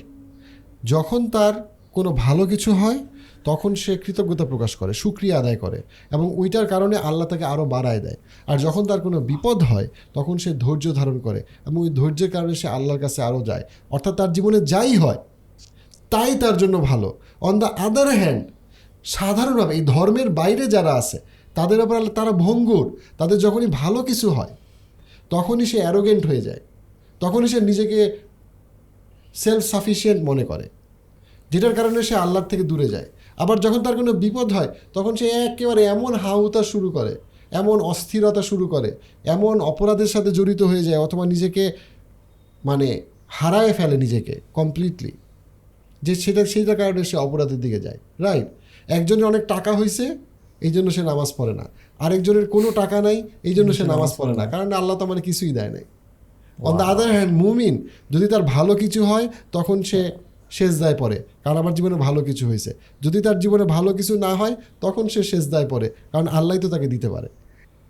যখন 0.92 1.20
তার 1.34 1.54
কোনো 1.96 2.10
ভালো 2.24 2.42
কিছু 2.52 2.70
হয়, 2.80 3.00
তখন 3.48 3.70
সে 3.82 3.92
কৃতজ্ঞতা 4.04 4.44
প্রকাশ 4.52 4.72
করে 4.80 4.92
সুক্রিয়া 5.02 5.34
আদায় 5.40 5.58
করে 5.64 5.78
এবং 6.14 6.26
ওইটার 6.40 6.66
কারণে 6.72 6.96
আল্লাহ 7.08 7.26
তাকে 7.32 7.46
আরও 7.52 7.64
বাড়ায় 7.74 8.00
দেয়। 8.04 8.18
আর 8.50 8.56
যখন 8.66 8.82
তার 8.90 9.00
কোনো 9.06 9.18
বিপদ 9.30 9.58
হয়, 9.70 9.88
তখন 10.16 10.34
সে 10.42 10.50
ধৈর্য 10.64 10.86
ধারণ 10.98 11.16
করে 11.26 11.40
এবং 11.66 11.78
ওই 11.84 11.90
ধৈর্যের 11.98 12.30
কারণে 12.34 12.54
সে 12.60 12.66
আল্লাহর 12.76 13.00
কাছে 13.04 13.20
আরও 13.28 13.40
যায়। 13.50 13.64
অর্থাৎ 13.94 14.14
তার 14.20 14.30
জীবনে 14.36 14.58
যাই 14.72 14.94
হয় 15.02 15.20
তাই 16.11 16.35
তার 16.35 16.57
জন্য 16.57 16.78
ভালো। 16.78 17.19
অন 17.41 17.59
দ্য 17.59 17.66
আদার 17.66 18.09
হ্যান্ড 18.09 18.49
সাধারণভাবে 19.05 19.74
এই 19.74 19.81
ধর্মের 19.81 20.31
বাইরে 20.31 20.66
যারা 20.66 20.95
আছে, 20.95 21.19
তাদের 21.55 21.81
আল্লাহ- 21.81 22.09
তারা 22.09 22.31
ভঙ্গুর। 22.31 22.99
তাদের 23.19 23.39
যখনই 23.39 23.66
ভালো 23.66 24.03
কিছু 24.03 24.31
হয়, 24.31 24.57
তখনই 25.31 25.66
সে 25.66 25.78
অ্যারোগেন্ট 25.78 26.27
হয়ে 26.27 26.41
যায়। 26.41 26.61
তখনই 27.20 27.49
সে 27.49 27.61
নিজেকে 27.61 28.19
সেলফ 29.35 29.62
সাফিসিয়েন্ট 29.62 30.24
মনে 30.24 30.45
করে। 30.45 30.69
যেটার 31.51 31.74
কারণে 31.74 32.03
সে 32.03 32.16
আল্লাহর 32.16 32.47
থেকে 32.47 32.62
দূরে 32.62 32.89
যায়। 32.89 33.07
আবার 33.37 33.61
যখন 33.61 33.82
তার 33.82 33.97
কোনো 33.97 34.12
বিপদ 34.12 34.53
হয়, 34.53 34.69
তখন 34.95 35.16
সে 35.16 35.28
একেবারে 35.28 35.85
এমন 35.85 36.15
হাউতা 36.15 36.62
শুরু 36.62 36.91
করে, 36.91 37.16
এমন 37.51 37.81
অস্থিরতা 37.81 38.43
শুরু 38.43 38.69
করে, 38.69 38.97
এমন 39.24 39.61
অপরাধের 39.61 40.07
সাথে 40.07 40.31
জড়িত 40.31 40.62
হয়ে 40.62 40.85
যায়, 40.85 40.99
অথবা 40.99 41.27
নিজেকে 41.27 41.73
মানে 42.65 43.03
হারায় 43.28 43.73
ফেলে 43.73 43.97
নিজেকে 43.97 44.41
কমপ্লিটলি 44.55 45.12
যে 46.02 46.14
সেটা 46.14 46.47
সেইটার 46.47 46.77
কারণে 46.77 47.05
সে 47.05 47.16
অপরাধের 47.16 47.60
দিকে 47.60 47.81
যায় 47.81 47.98
রাইট 48.20 48.47
একজনের 48.89 49.24
অনেক 49.24 49.47
টাকা 49.47 49.72
হয়েছে 49.72 50.18
এই 50.60 50.70
জন্য 50.70 50.90
সে 50.90 51.02
নামাজ 51.02 51.32
পড়ে 51.36 51.55
না। 51.55 51.64
আরেকজনের 51.98 52.47
কোনো 52.47 52.70
টাকা 52.70 53.01
নাই 53.01 53.22
এই 53.43 53.55
জন্য 53.55 53.72
সে 53.72 53.85
নামাজ 53.85 54.10
পড়ে 54.16 54.35
না। 54.35 54.47
কারণ 54.47 54.72
আল্লাহ 54.72 54.97
তো 54.97 55.06
মানে 55.06 55.20
কিছুই 55.20 55.52
দেয় 55.52 55.68
নাই। 55.68 55.85
অন 56.59 56.77
দ্য 56.77 56.82
আদার 56.82 57.10
হ্যান্ড 57.10 57.32
মুমিন 57.32 57.89
যদি 58.10 58.27
তার 58.27 58.43
ভালো 58.43 58.74
কিছু 58.74 59.05
হয় 59.05 59.28
তখন 59.52 59.82
সে 59.82 60.12
শেষদায় 60.51 60.97
পড়ে। 60.98 61.22
কারণ 61.44 61.56
আমার 61.56 61.74
জীবনে 61.74 61.94
ভালো 61.94 62.20
কিছু 62.22 62.47
হয়েছে 62.47 62.74
যদি 63.01 63.20
তার 63.20 63.39
জীবনে 63.39 63.64
ভালো 63.64 63.93
কিছু 63.93 64.18
না 64.18 64.35
হয় 64.35 64.56
তখন 64.81 65.09
সে 65.09 65.22
শেষদায় 65.22 65.68
পড়ে। 65.68 65.90
কারণ 66.12 66.27
আল্লাহ 66.27 66.59
তো 66.59 66.68
তাকে 66.68 66.86
দিতে 66.86 67.09
পারে। 67.09 67.28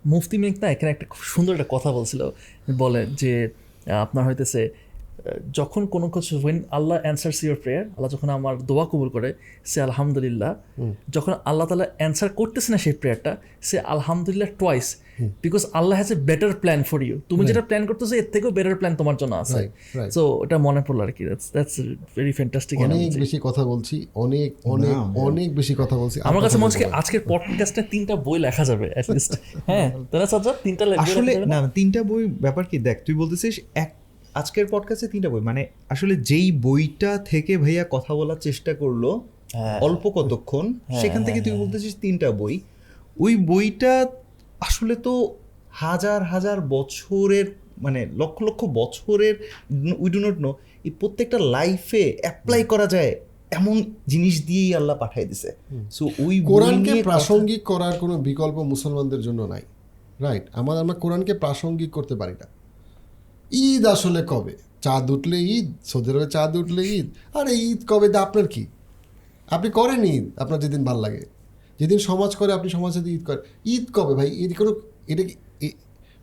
মুফতি 0.05 0.37
মেঘ 0.37 0.55
না 0.61 0.71
এখানে 0.71 0.91
একটা 0.91 1.05
খুব 1.05 1.23
সুন্দর 1.23 1.53
একটা 1.53 1.65
কথা 1.69 1.91
বলছিল। 1.91 2.29
বলে 2.77 3.05
যে 3.05 3.49
আপনার 3.91 4.25
হইতেছে 4.25 4.69
যখন 5.51 5.81
কোনো 5.85 6.07
কিছু 6.09 6.33
when 6.43 6.57
Allah 6.71 6.97
answers 7.01 7.43
your 7.43 7.55
prayer 7.55 7.83
Allah 7.85 8.09
যখন 8.11 8.29
আমার 8.29 8.57
দোয়া 8.65 8.85
কবুল 8.85 9.09
করে 9.09 9.33
সে 9.65 9.81
আলহামদুলিল্লাহ। 9.81 10.55
যখন 11.09 11.33
আল্লাহ 11.45 11.67
তালা 11.67 11.87
অ্যান্সার 11.97 12.29
করতেছে 12.29 12.71
না 12.71 12.77
সেই 12.77 12.93
প্রেয়ারটা 12.93 13.37
সে 13.61 13.79
আলহামদুলিল্লাহ 13.79 14.49
twice 14.59 14.87
because 15.43 15.65
Allah 15.73 15.95
has 15.95 16.11
a 16.11 16.15
better 16.15 16.51
plan 16.53 16.83
for 16.83 16.99
you 17.03 17.15
তুমি 17.29 17.45
যেটা 17.45 17.61
প্ল্যান 17.61 17.85
করতেছো 17.85 18.15
এর 18.15 18.27
থেকেও 18.31 18.51
বেটার 18.51 18.75
প্ল্যান 18.75 18.95
তোমার 18.95 19.15
জন্য 19.15 19.35
আছে. 19.35 19.69
সো 20.11 20.43
এটা 20.43 20.57
মনে 20.57 20.81
পড়ল 20.87 21.01
আর 21.01 21.11
কি 21.11 21.23
দ্যাটস 21.25 21.79
ভেরি 22.15 22.31
ফ্যান্টাস্টিক 22.31 22.79
অনেক 22.79 23.13
বেশি 23.19 23.37
কথা 23.41 23.63
বলছি 23.63 24.07
অনেক 24.15 24.49
অনেক 24.63 24.95
অনেক 25.17 25.55
বেশি 25.55 25.75
কথা 25.77 25.95
বলছি 25.97 26.17
আমার 26.21 26.41
কাছে 26.41 26.57
মনে 26.57 26.65
হচ্ছে। 26.65 26.85
আজকের 26.91 27.21
পডকাস্টে 27.27 27.81
তিনটা 27.81 28.15
বই 28.15 28.39
লেখা 28.39 28.63
যাবে 28.65 28.87
অ্যাটলিস্ট 28.93 29.31
হ্যাঁ 29.69 29.87
তাই 30.11 30.19
না 30.19 30.25
সাজ্জাদ 30.25 30.55
তিনটা 30.63 30.85
লেখা 30.85 31.01
আসলে 31.01 31.31
না? 31.45 31.71
তিনটা 31.75 32.03
বই 32.03 32.25
ব্যাপার 32.25 32.63
কি 32.65 32.77
দেখ 32.77 32.97
তুই 33.05 33.15
বলতেছিস 33.15 33.59
এক 33.75 33.89
আজকের 34.35 34.67
পডকাস্টে 34.67 35.07
তিনটা 35.07 35.29
বই। 35.29 35.41
মানে 35.41 35.67
আসলে 35.89 36.15
যেই 36.15 36.51
বইটা 36.51 37.17
থেকে 37.17 37.57
ভাইয়া 37.57 37.85
কথা 37.89 38.15
বলার 38.15 38.37
চেষ্টা 38.37 38.73
করল 38.73 39.19
হ্যাঁ। 39.53 39.79
অল্প 39.79 40.09
কতক্ষণ 40.09 40.73
সেখান 41.01 41.23
থেকে 41.23 41.41
তুই 41.41 41.51
বলতেছিস 41.51 41.95
তিনটা 41.95 42.31
বই। 42.31 42.59
ওই 43.19 43.35
বইটা 43.35 44.07
আসলে 44.59 44.95
তো 44.95 45.35
হাজার 45.69 46.23
হাজার 46.23 46.61
বছরের 46.61 47.45
মানে 47.81 48.07
লক্ষ 48.15 48.43
লক্ষ 48.43 48.65
বছরের 48.65 49.35
উই 49.99 50.09
ডু 50.09 50.19
নট 50.19 50.39
নো 50.39 50.55
এই 50.83 50.91
প্রত্যেকটা 50.91 51.37
লাইফে 51.39 52.17
অ্যাপ্লাই 52.21 52.63
করা 52.63 52.87
যায় 52.87 53.15
এমন 53.51 53.75
জিনিস 54.07 54.45
দিয়েই 54.45 54.75
আল্লাহ 54.75 54.97
পাঠাই 54.97 55.25
দিছে। 55.25 55.49
সো 55.91 56.09
ওই 56.19 56.35
কোরআনকে 56.41 57.03
প্রাসঙ্গিক 57.03 57.63
করার 57.63 57.93
কোনো 57.99 58.17
বিকল্প 58.17 58.57
মুসলমানদের 58.63 59.21
জন্য 59.21 59.41
নাই 59.43 59.61
রাইট 60.19 60.43
আমার 60.53 60.77
আমরা 60.77 60.93
কোরআনকে 60.93 61.33
প্রাসঙ্গিক 61.33 61.91
করতে 61.91 62.15
পারি 62.15 62.33
না। 62.33 62.47
ঈদ 63.51 63.85
আসলে 63.85 64.23
কবে? 64.27 64.55
চাঁদ 64.81 65.11
উঠলে 65.11 65.39
ঈদ 65.39 65.73
সৌদি 65.85 66.09
আরবে 66.11 66.25
চাঁদ 66.25 66.55
উঠলে 66.55 66.81
ঈদ। 66.81 67.07
আরে 67.37 67.51
ঈদ 67.55 67.81
কবে 67.87 68.17
আপনার 68.17 68.47
কি? 68.47 68.65
আপনি 69.47 69.69
করেন 69.69 70.03
ঈদ, 70.03 70.39
আপনার 70.39 70.59
যেদিন 70.59 70.83
ভালো 70.83 71.01
লাগে। 71.01 71.25
যেদিন 71.79 71.99
সমাজ 71.99 72.35
করে, 72.35 72.53
আপনি 72.53 72.69
সমাজের 72.69 73.01
সাথে 73.01 73.11
ঈদ 73.11 73.25
করেন। 73.25 73.39
ঈদ 73.65 73.85
কবে 73.93 74.15
ভাই? 74.15 74.29
ঈদ 74.31 74.57
কোনো, 74.57 74.71
এটা 75.07 75.23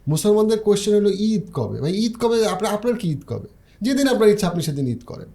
মুসলমানদের 0.09 0.59
কোয়েশ্চেন 0.59 0.95
হলো 0.95 1.11
ঈদ 1.11 1.43
কবে? 1.53 1.81
ভাই, 1.81 1.93
ঈদ 1.93 2.13
কবে 2.21 2.47
আপনার 2.47 2.75
আপনার 2.75 2.97
কি 2.97 3.11
ঈদ 3.11 3.21
কবে? 3.27 3.49
যেদিন 3.83 4.09
আপনার 4.09 4.29
ইচ্ছা, 4.29 4.47
আপনি 4.49 4.63
সেদিন 4.63 4.87
ঈদ 4.87 5.05
করেন। 5.07 5.29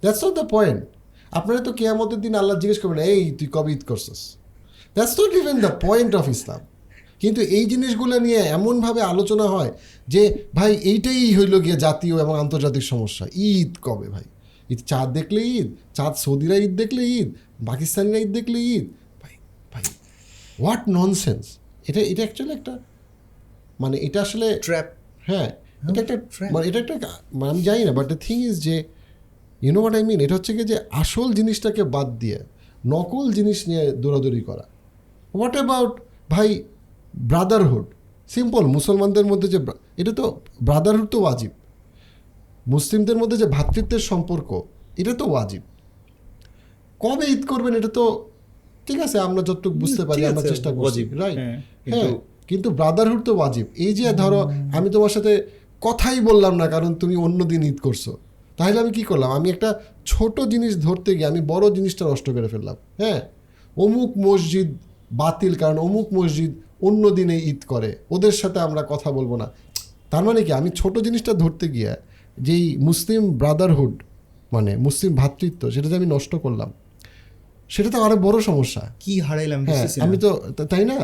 দ্যাটস 0.00 0.24
নট 0.24 0.34
দ্য 0.34 0.48
পয়েন্ট 0.50 0.84
আপনারা 1.30 1.60
তো 1.60 1.72
কেয়ামতের 1.72 2.20
দিন 2.20 2.34
আল্লাহ 2.34 2.58
জিজ্ঞেস 2.58 2.78
করবেন, 2.78 2.98
এই, 2.98 3.30
তুই 3.30 3.48
কবে 3.52 3.72
ঈদ 3.72 3.82
করছিস? 3.84 4.36
That's 4.94 5.20
not 5.20 5.34
even 5.34 5.60
the 5.60 5.70
point 5.86 6.14
of 6.14 6.28
Islam 6.28 6.60
কিন্তু 7.20 7.40
এই 7.40 7.64
জিনিসগুলো 7.66 8.18
নিয়ে 8.18 8.38
এমনভাবে 8.38 9.02
আলোচনা 9.02 9.44
হয় 9.44 9.72
যে 10.12 10.22
ভাই 10.56 10.70
এইটাই 10.90 11.20
হইল 11.36 11.54
গিয়ে 11.64 11.76
জাতীয় 11.86 12.14
এবং 12.24 12.34
আন্তর্জাতিক 12.44 12.84
সমস্যা। 12.92 13.24
ঈদ 13.48 13.72
কবে 13.86 14.08
ভাই? 14.14 14.26
ঈদ 14.72 14.80
চাঁদ 14.90 15.08
দেখলে 15.18 15.40
ঈদ 15.56 15.68
চাঁদ 15.96 16.14
সৌদিরা 16.24 16.56
ঈদ 16.64 16.72
দেখলে 16.82 17.02
ঈদ 17.18 17.28
পাকিস্তানিরা 17.70 18.18
ঈদ 18.24 18.30
দেখলে 18.38 18.58
ঈদ। 18.74 18.86
ভাই 19.22 19.34
ভাই 19.72 19.84
হোয়াট 20.60 20.82
ননসেন্স 20.98 21.44
এটা 21.88 22.00
এটা 22.12 22.22
অ্যাকচুয়ালি 22.24 22.52
একটা 22.58 22.74
মানে 23.82 23.96
এটা 24.06 24.18
আসলে 24.26 24.46
ট্র্যাপ 24.66 24.86
হ্যাঁ 25.28 25.48
এটা 25.88 26.00
একটা 26.04 26.16
মানে 26.54 26.64
এটা 26.68 26.78
একটা 26.82 26.96
মানে 27.38 27.50
আমি 27.54 27.62
জানি 27.68 27.82
না 27.88 27.92
বাট 27.98 28.06
দ্য 28.12 28.18
থিং 28.26 28.36
ইজ 28.48 28.56
যে 28.66 28.76
you know 29.64 29.78
what 29.82 29.94
I 29.98 30.02
mean 30.10 30.18
এটা 30.24 30.34
হচ্ছে 30.38 30.52
কি 30.56 30.62
যে 30.72 30.76
আসল 31.02 31.28
জিনিসটাকে 31.38 31.82
বাদ 31.96 32.08
দিয়ে 32.22 32.38
নকল 32.94 33.26
জিনিস 33.38 33.58
নিয়ে 33.68 33.84
দৌড়াদৌড়ি 34.02 34.42
করা। 34.48 34.64
হোয়াট 35.34 35.54
অ্যাবাউট 35.58 35.92
ভাই 36.32 36.48
ব্রাদারহুড 37.30 37.86
সিম্পল 38.28 38.64
মুসলমানদের 38.76 39.26
মধ্যে 39.30 39.48
যে 39.54 39.58
এটা 40.00 40.12
তো 40.20 40.24
ব্রাদারহুড 40.66 41.08
তো 41.14 41.18
ওয়াজিব। 41.24 41.52
মুসলিমদের 42.74 43.16
মধ্যে 43.20 43.36
যে 43.42 43.46
ভ্রাতৃত্বের 43.54 44.02
সম্পর্ক 44.10 44.50
এটা 45.00 45.12
তো 45.20 45.24
ওয়াজিব। 45.32 45.62
কবে 47.00 47.24
ঈদ 47.34 47.42
করবেন 47.50 47.72
এটা 47.80 47.90
তো 47.98 48.04
ঠিক 48.86 48.98
আছে 49.06 49.16
আমরা 49.26 49.40
যতটুকু 49.48 49.76
বুঝতে 49.82 50.02
পারি 50.08 50.20
আমরা 50.30 50.42
চেষ্টা 50.52 50.70
করছি 50.76 51.00
রাইট 51.22 51.38
হ্যাঁ, 51.38 51.56
হ্যাঁ 51.94 52.12
কিন্তু 52.50 52.68
ব্রাদারহুড 52.78 53.22
তো 53.28 53.32
ওয়াজিব। 53.38 53.66
এই 53.84 53.92
যে 53.98 54.04
ধরো 54.22 54.40
আমি 54.76 54.88
তোমার 54.94 55.12
সাথে 55.16 55.32
কথাই 55.82 56.18
বললাম 56.28 56.54
না 56.60 56.66
কারণ 56.74 56.90
তুমি 57.00 57.14
অন্য 57.26 57.40
দিন 57.52 57.62
ঈদ 57.70 57.78
করছ। 57.86 58.04
তাহলে 58.58 58.76
আমি 58.82 58.92
কি 58.98 59.02
করলাম? 59.10 59.30
আমি 59.38 59.46
একটা 59.54 59.68
ছোট 60.12 60.36
জিনিস 60.52 60.72
ধরতে 60.86 61.10
গিয়ে 61.16 61.28
আমি 61.32 61.40
বড় 61.52 61.64
জিনিসটা 61.76 62.02
নষ্ট 62.10 62.26
করে 62.36 62.48
ফেললাম। 62.52 62.76
হ্যাঁ 63.00 63.20
অমুক 63.76 64.10
মসজিদ 64.26 64.68
বাতিল 65.22 65.52
কারণ 65.62 65.76
অমুক 65.86 66.06
মসজিদ 66.18 66.52
অন্য 66.84 67.10
দিনে 67.10 67.36
ঈদ 67.38 67.60
করে। 67.66 67.90
ওদের 68.10 68.32
সাথে 68.32 68.58
আমরা 68.60 68.82
কথা 68.88 69.08
বলব 69.12 69.36
না। 69.36 69.46
তার 70.10 70.24
মানে 70.24 70.42
কি? 70.42 70.52
আমি 70.52 70.70
ছোট 70.70 70.94
জিনিসটা 70.98 71.32
ধরতে 71.32 71.68
গিয়ে 71.68 71.92
যেই 72.40 72.64
মুসলিম 72.78 73.22
ব্রাদারহুড 73.30 73.94
মানে 74.52 74.76
মুসলিম 74.76 75.14
ভ্রাতৃত্ব 75.14 75.62
সেটা 75.70 75.88
যে 75.88 75.96
আমি 75.96 76.06
নষ্ট 76.06 76.32
করলাম। 76.36 76.72
সেটা 77.68 77.90
তো 77.90 77.98
আরও 78.02 78.16
বড় 78.16 78.40
সমস্যা। 78.40 78.82
কি 79.00 79.20
হারাইলাম 79.20 79.60
হ্যাঁ। 79.64 79.88
আমি 80.00 80.16
তো 80.18 80.30
তাই 80.70 80.84
না? 80.84 80.98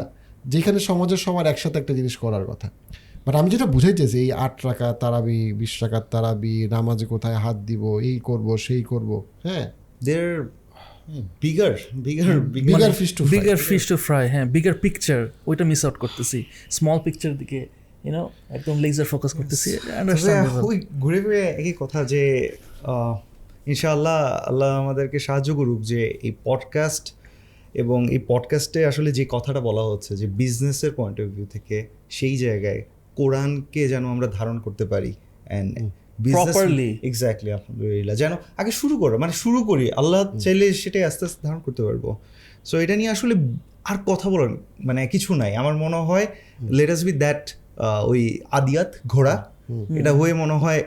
যেখানে 0.47 0.79
সমাজের 0.79 1.17
সবার 1.17 1.47
একসাথে 1.47 1.79
একটা 1.79 1.95
জিনিস 1.95 2.15
করার 2.17 2.45
কথা। 2.45 2.71
বাট 3.27 3.35
আমি 3.35 3.49
যেটা 3.51 3.67
বুঝাইতেছি 3.67 4.19
এই 4.19 4.33
আট 4.33 4.55
টাকা 4.63 4.87
তারাবি 4.93 5.53
বিশ 5.53 5.73
টাকার 5.81 6.05
তারাবি 6.11 6.55
নামাজে 6.69 7.07
কোথায় 7.07 7.35
হাত 7.35 7.57
দিব 7.57 7.83
এই 7.99 8.17
করব 8.19 8.57
সেই 8.57 8.83
করব 8.83 9.11
হ্যাঁ? 9.45 9.65
There 10.05 10.29
bigger 11.41 11.77
bigger 11.95 12.41
bigger 12.41 12.93
fish 12.93 13.15
to 13.15 13.25
bigger 13.25 13.57
fish 13.57 13.87
to 13.89 13.97
fry 13.97 14.29
হ্যাঁ 14.29 14.45
বিগার 14.45 14.75
পিকচার 14.75 15.29
ওইটা 15.47 15.65
মিস 15.65 15.85
আউট 15.85 15.97
করতেছি। 15.99 16.45
স্মল 16.71 16.99
পিকচার 16.99 17.39
দিকে 17.39 17.67
ইউনো 18.05 18.31
একদম 18.49 18.79
লেজার 18.79 19.07
ফোকাস 19.07 19.35
করতেছি. 19.35 19.79
ওই 20.63 20.87
ঘুরে 21.01 21.23
ফিরে 21.23 21.41
একই 21.43 21.73
কথা 21.79 22.05
যে 22.05 22.49
আহ, 22.83 23.17
ইনশাআল্লাহ 23.67 24.27
আল্লাহ 24.37 24.79
আমাদেরকে 24.79 25.19
সাহায্য 25.19 25.55
করুক 25.55 25.81
যে 25.83 26.07
এই 26.23 26.35
পডকাস্ট 26.45 27.15
এবং 27.75 28.11
এই 28.11 28.19
পডকাস্টে 28.27 28.85
আসলে 28.85 29.13
যে 29.13 29.27
কথাটা 29.29 29.61
বলা 29.61 29.83
হচ্ছে 29.83 30.17
যে 30.17 30.27
বিজনেসের 30.27 30.93
পয়েন্ট 30.93 31.21
অফ 31.21 31.29
ভিউ 31.35 31.47
থেকে 31.47 31.87
সেই 32.09 32.37
জায়গায় 32.37 32.85
কোরআনকে 33.17 33.89
যেন 33.89 34.05
আমরা 34.05 34.27
ধারণ 34.27 34.61
করতে 34.61 34.85
পারি 34.85 35.13
অ্যান্ড 35.45 35.93
Properly. 36.37 36.91
এক্স্যাক্টলি 37.09 37.51
আলহামদুলিল্লাহ 37.57 38.15
যেন 38.23 38.33
আগে 38.61 38.73
শুরু 38.81 38.95
করো 39.03 39.15
মানে 39.23 39.33
শুরু 39.43 39.59
করি। 39.71 39.87
আল্লাহ 40.01 40.21
চাইলে 40.45 40.67
সেটাই 40.83 41.05
আস্তে 41.11 41.23
আস্তে 41.29 41.41
ধারণ 41.47 41.61
করতে 41.67 41.83
পারব। 41.87 42.05
সো 42.69 42.75
এটা 42.85 42.95
নিয়ে 43.01 43.11
আসলে 43.17 43.35
আর 43.91 43.99
কথা 44.11 44.27
বলার 44.33 44.51
মানে 44.89 45.01
কিছু 45.15 45.31
নাই। 45.41 45.53
আমার 45.61 45.75
মনে 45.85 46.01
হয় 46.09 46.27
লেটাস 46.79 47.01
বি 47.09 47.13
দ্যাট 47.23 47.43
ওই 48.11 48.21
আদিয়াত 48.59 48.91
ঘোড়া 49.13 49.35
এটা 49.99 50.13
হয়ে 50.19 50.35
মনে 50.43 50.57
হয় 50.63 50.81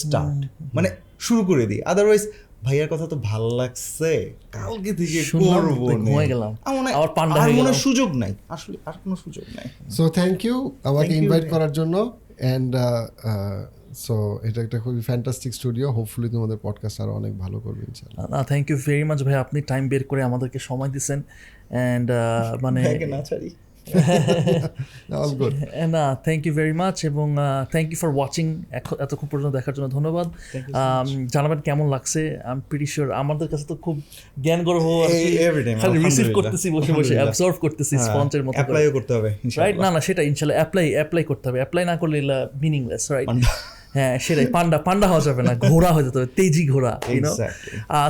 স্টার্ট 0.00 0.38
মানে 0.76 0.88
শুরু 1.26 1.42
করে 1.48 1.64
দিই। 1.70 1.80
আদারওয়াইজ 1.92 2.22
ভাইয়ার 2.66 2.88
কথা 2.92 3.06
তো 3.12 3.16
ভালো 3.30 3.48
লাগছে। 3.60 4.12
কালকে 4.56 4.90
থেকে 5.00 5.20
করব। 5.32 5.80
ঘুমায় 6.06 6.28
গেলাম। 6.32 6.52
আমার 6.68 7.10
পান্ডা 7.16 7.38
হয়ে 7.44 7.56
গেলাম। 7.58 7.74
সুযোগ 7.86 8.08
নাই। 8.22 8.32
আসলে 8.56 8.76
আর 8.88 8.96
কোনো 9.02 9.16
সুযোগ 9.24 9.46
নাই। 9.56 9.66
সো 9.96 10.02
থ্যাংক 10.18 10.38
ইউ 10.46 10.56
আমাকে 10.90 11.12
ইনভাইট 11.20 11.44
করার 11.52 11.72
জন্য। 11.78 11.94
অ্যান্ড 12.42 12.72
সো 13.94 14.38
এটা 14.42 14.62
একটা 14.62 14.78
খুবই 14.80 15.00
ফ্যান্টাস্টিক 15.00 15.54
স্টুডিও 15.54 15.92
হোপফুলি 15.92 16.28
তোমাদের 16.28 16.56
পডকাস্ট 16.62 17.00
আরও 17.00 17.12
অনেক 17.12 17.38
ভালো 17.38 17.60
করবে 17.60 17.82
না 18.30 18.42
থ্যাংক 18.42 18.70
ইউ 18.70 18.78
ভেরি 18.86 19.04
মাচ 19.04 19.22
ভাই। 19.22 19.34
আপনি 19.34 19.60
টাইম 19.60 19.88
বের 19.88 20.04
করে 20.04 20.22
আমাদেরকে 20.22 20.58
সময় 20.58 20.88
দিচ্ছেন 20.88 21.22
অ্যান্ড 21.22 22.10
মানে 22.62 22.80
না 23.06 23.22
ছাড়ি। 23.22 23.50
না 25.86 26.16
থ্যাংক 26.24 26.46
ইউ 26.46 26.54
ভেরি 26.54 26.72
মাচ 26.72 27.04
এবং 27.04 27.36
থ্যাংক 27.70 27.90
ইউ 27.90 27.96
ফর 27.96 28.08
ওয়াচিং 28.16 28.62
এতক্ষণ 28.98 29.28
পর্যন্ত 29.30 29.54
দেখার 29.56 29.74
জন্য 29.74 29.88
ধন্যবাদ। 29.88 30.26
Um, 30.26 31.26
জানাবেন 31.26 31.58
কেমন 31.58 31.88
লাগছে? 31.88 32.38
আই 32.44 32.52
এম 32.52 32.60
প্রিটি 32.60 32.86
শিওর 32.86 33.12
আমাদের 33.12 33.48
কাছে 33.48 33.64
তো 33.64 33.74
খুব 33.74 34.00
জ্ঞান 34.40 34.60
time, 34.64 35.80
খালি 35.80 36.04
রিসিভ 36.04 36.26
করতেছি 36.34 36.70
বসে 36.70 36.92
বসে। 36.92 37.14
অ্যাবজর্ভ 37.14 37.54
করতেছি 37.60 37.98
স্পঞ্জের 37.98 38.44
মতো 38.44 38.54
অ্যাপ্লাইও 38.54 38.90
করতে 38.90 39.12
হবে 39.14 39.30
রাইট 39.58 39.76
না 39.78 39.90
না 39.90 40.00
সেটা 40.00 40.22
ইনশাল্লাহ 40.22 40.56
অ্যাপ্লাই 40.56 40.92
অ্যাপ্লাই 40.92 41.24
করতে 41.24 41.48
হবে। 41.48 41.58
অ্যাপ্লাই 41.58 41.84
না 41.84 41.96
করলে 41.96 42.18
মিনিংলেস 42.60 43.12
রাইট। 43.12 43.28
হ্যাঁ 43.98 44.14
সেটাই 44.26 44.46
পান্ডা 44.56 44.78
পান্ডা 44.86 45.06
হওয়া 45.12 45.22
যাবে 45.28 45.42
না 45.48 45.52
ঘোড়া 45.70 45.90
হয়ে 45.94 46.04
যেতে 46.06 46.18
হবে 46.20 46.30
তেজি 46.38 46.64
ঘোড়া. 46.72 46.92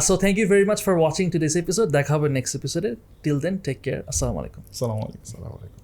So 0.07 0.13
thank 0.23 0.37
you 0.41 0.47
very 0.53 0.65
much 0.71 0.81
for 0.87 0.95
watching 1.03 1.25
to 1.33 1.39
this 1.45 1.55
episode 1.63 1.87
দেখা 1.97 2.13
হবে 2.17 2.29
নেক্সট 2.37 2.53
এপিসোডে 2.59 2.91
টিল 3.23 3.39
দেন 3.45 3.55
টেক 3.67 3.79
কেয়ার 3.85 4.01
আসসালামু 4.11 4.39
আলাইকুম। 4.41 4.63
আসসালামু 4.73 5.01
আলাইকুম 5.07 5.23
আসসালামু 5.27 5.57
আলাইকুম। 5.59 5.78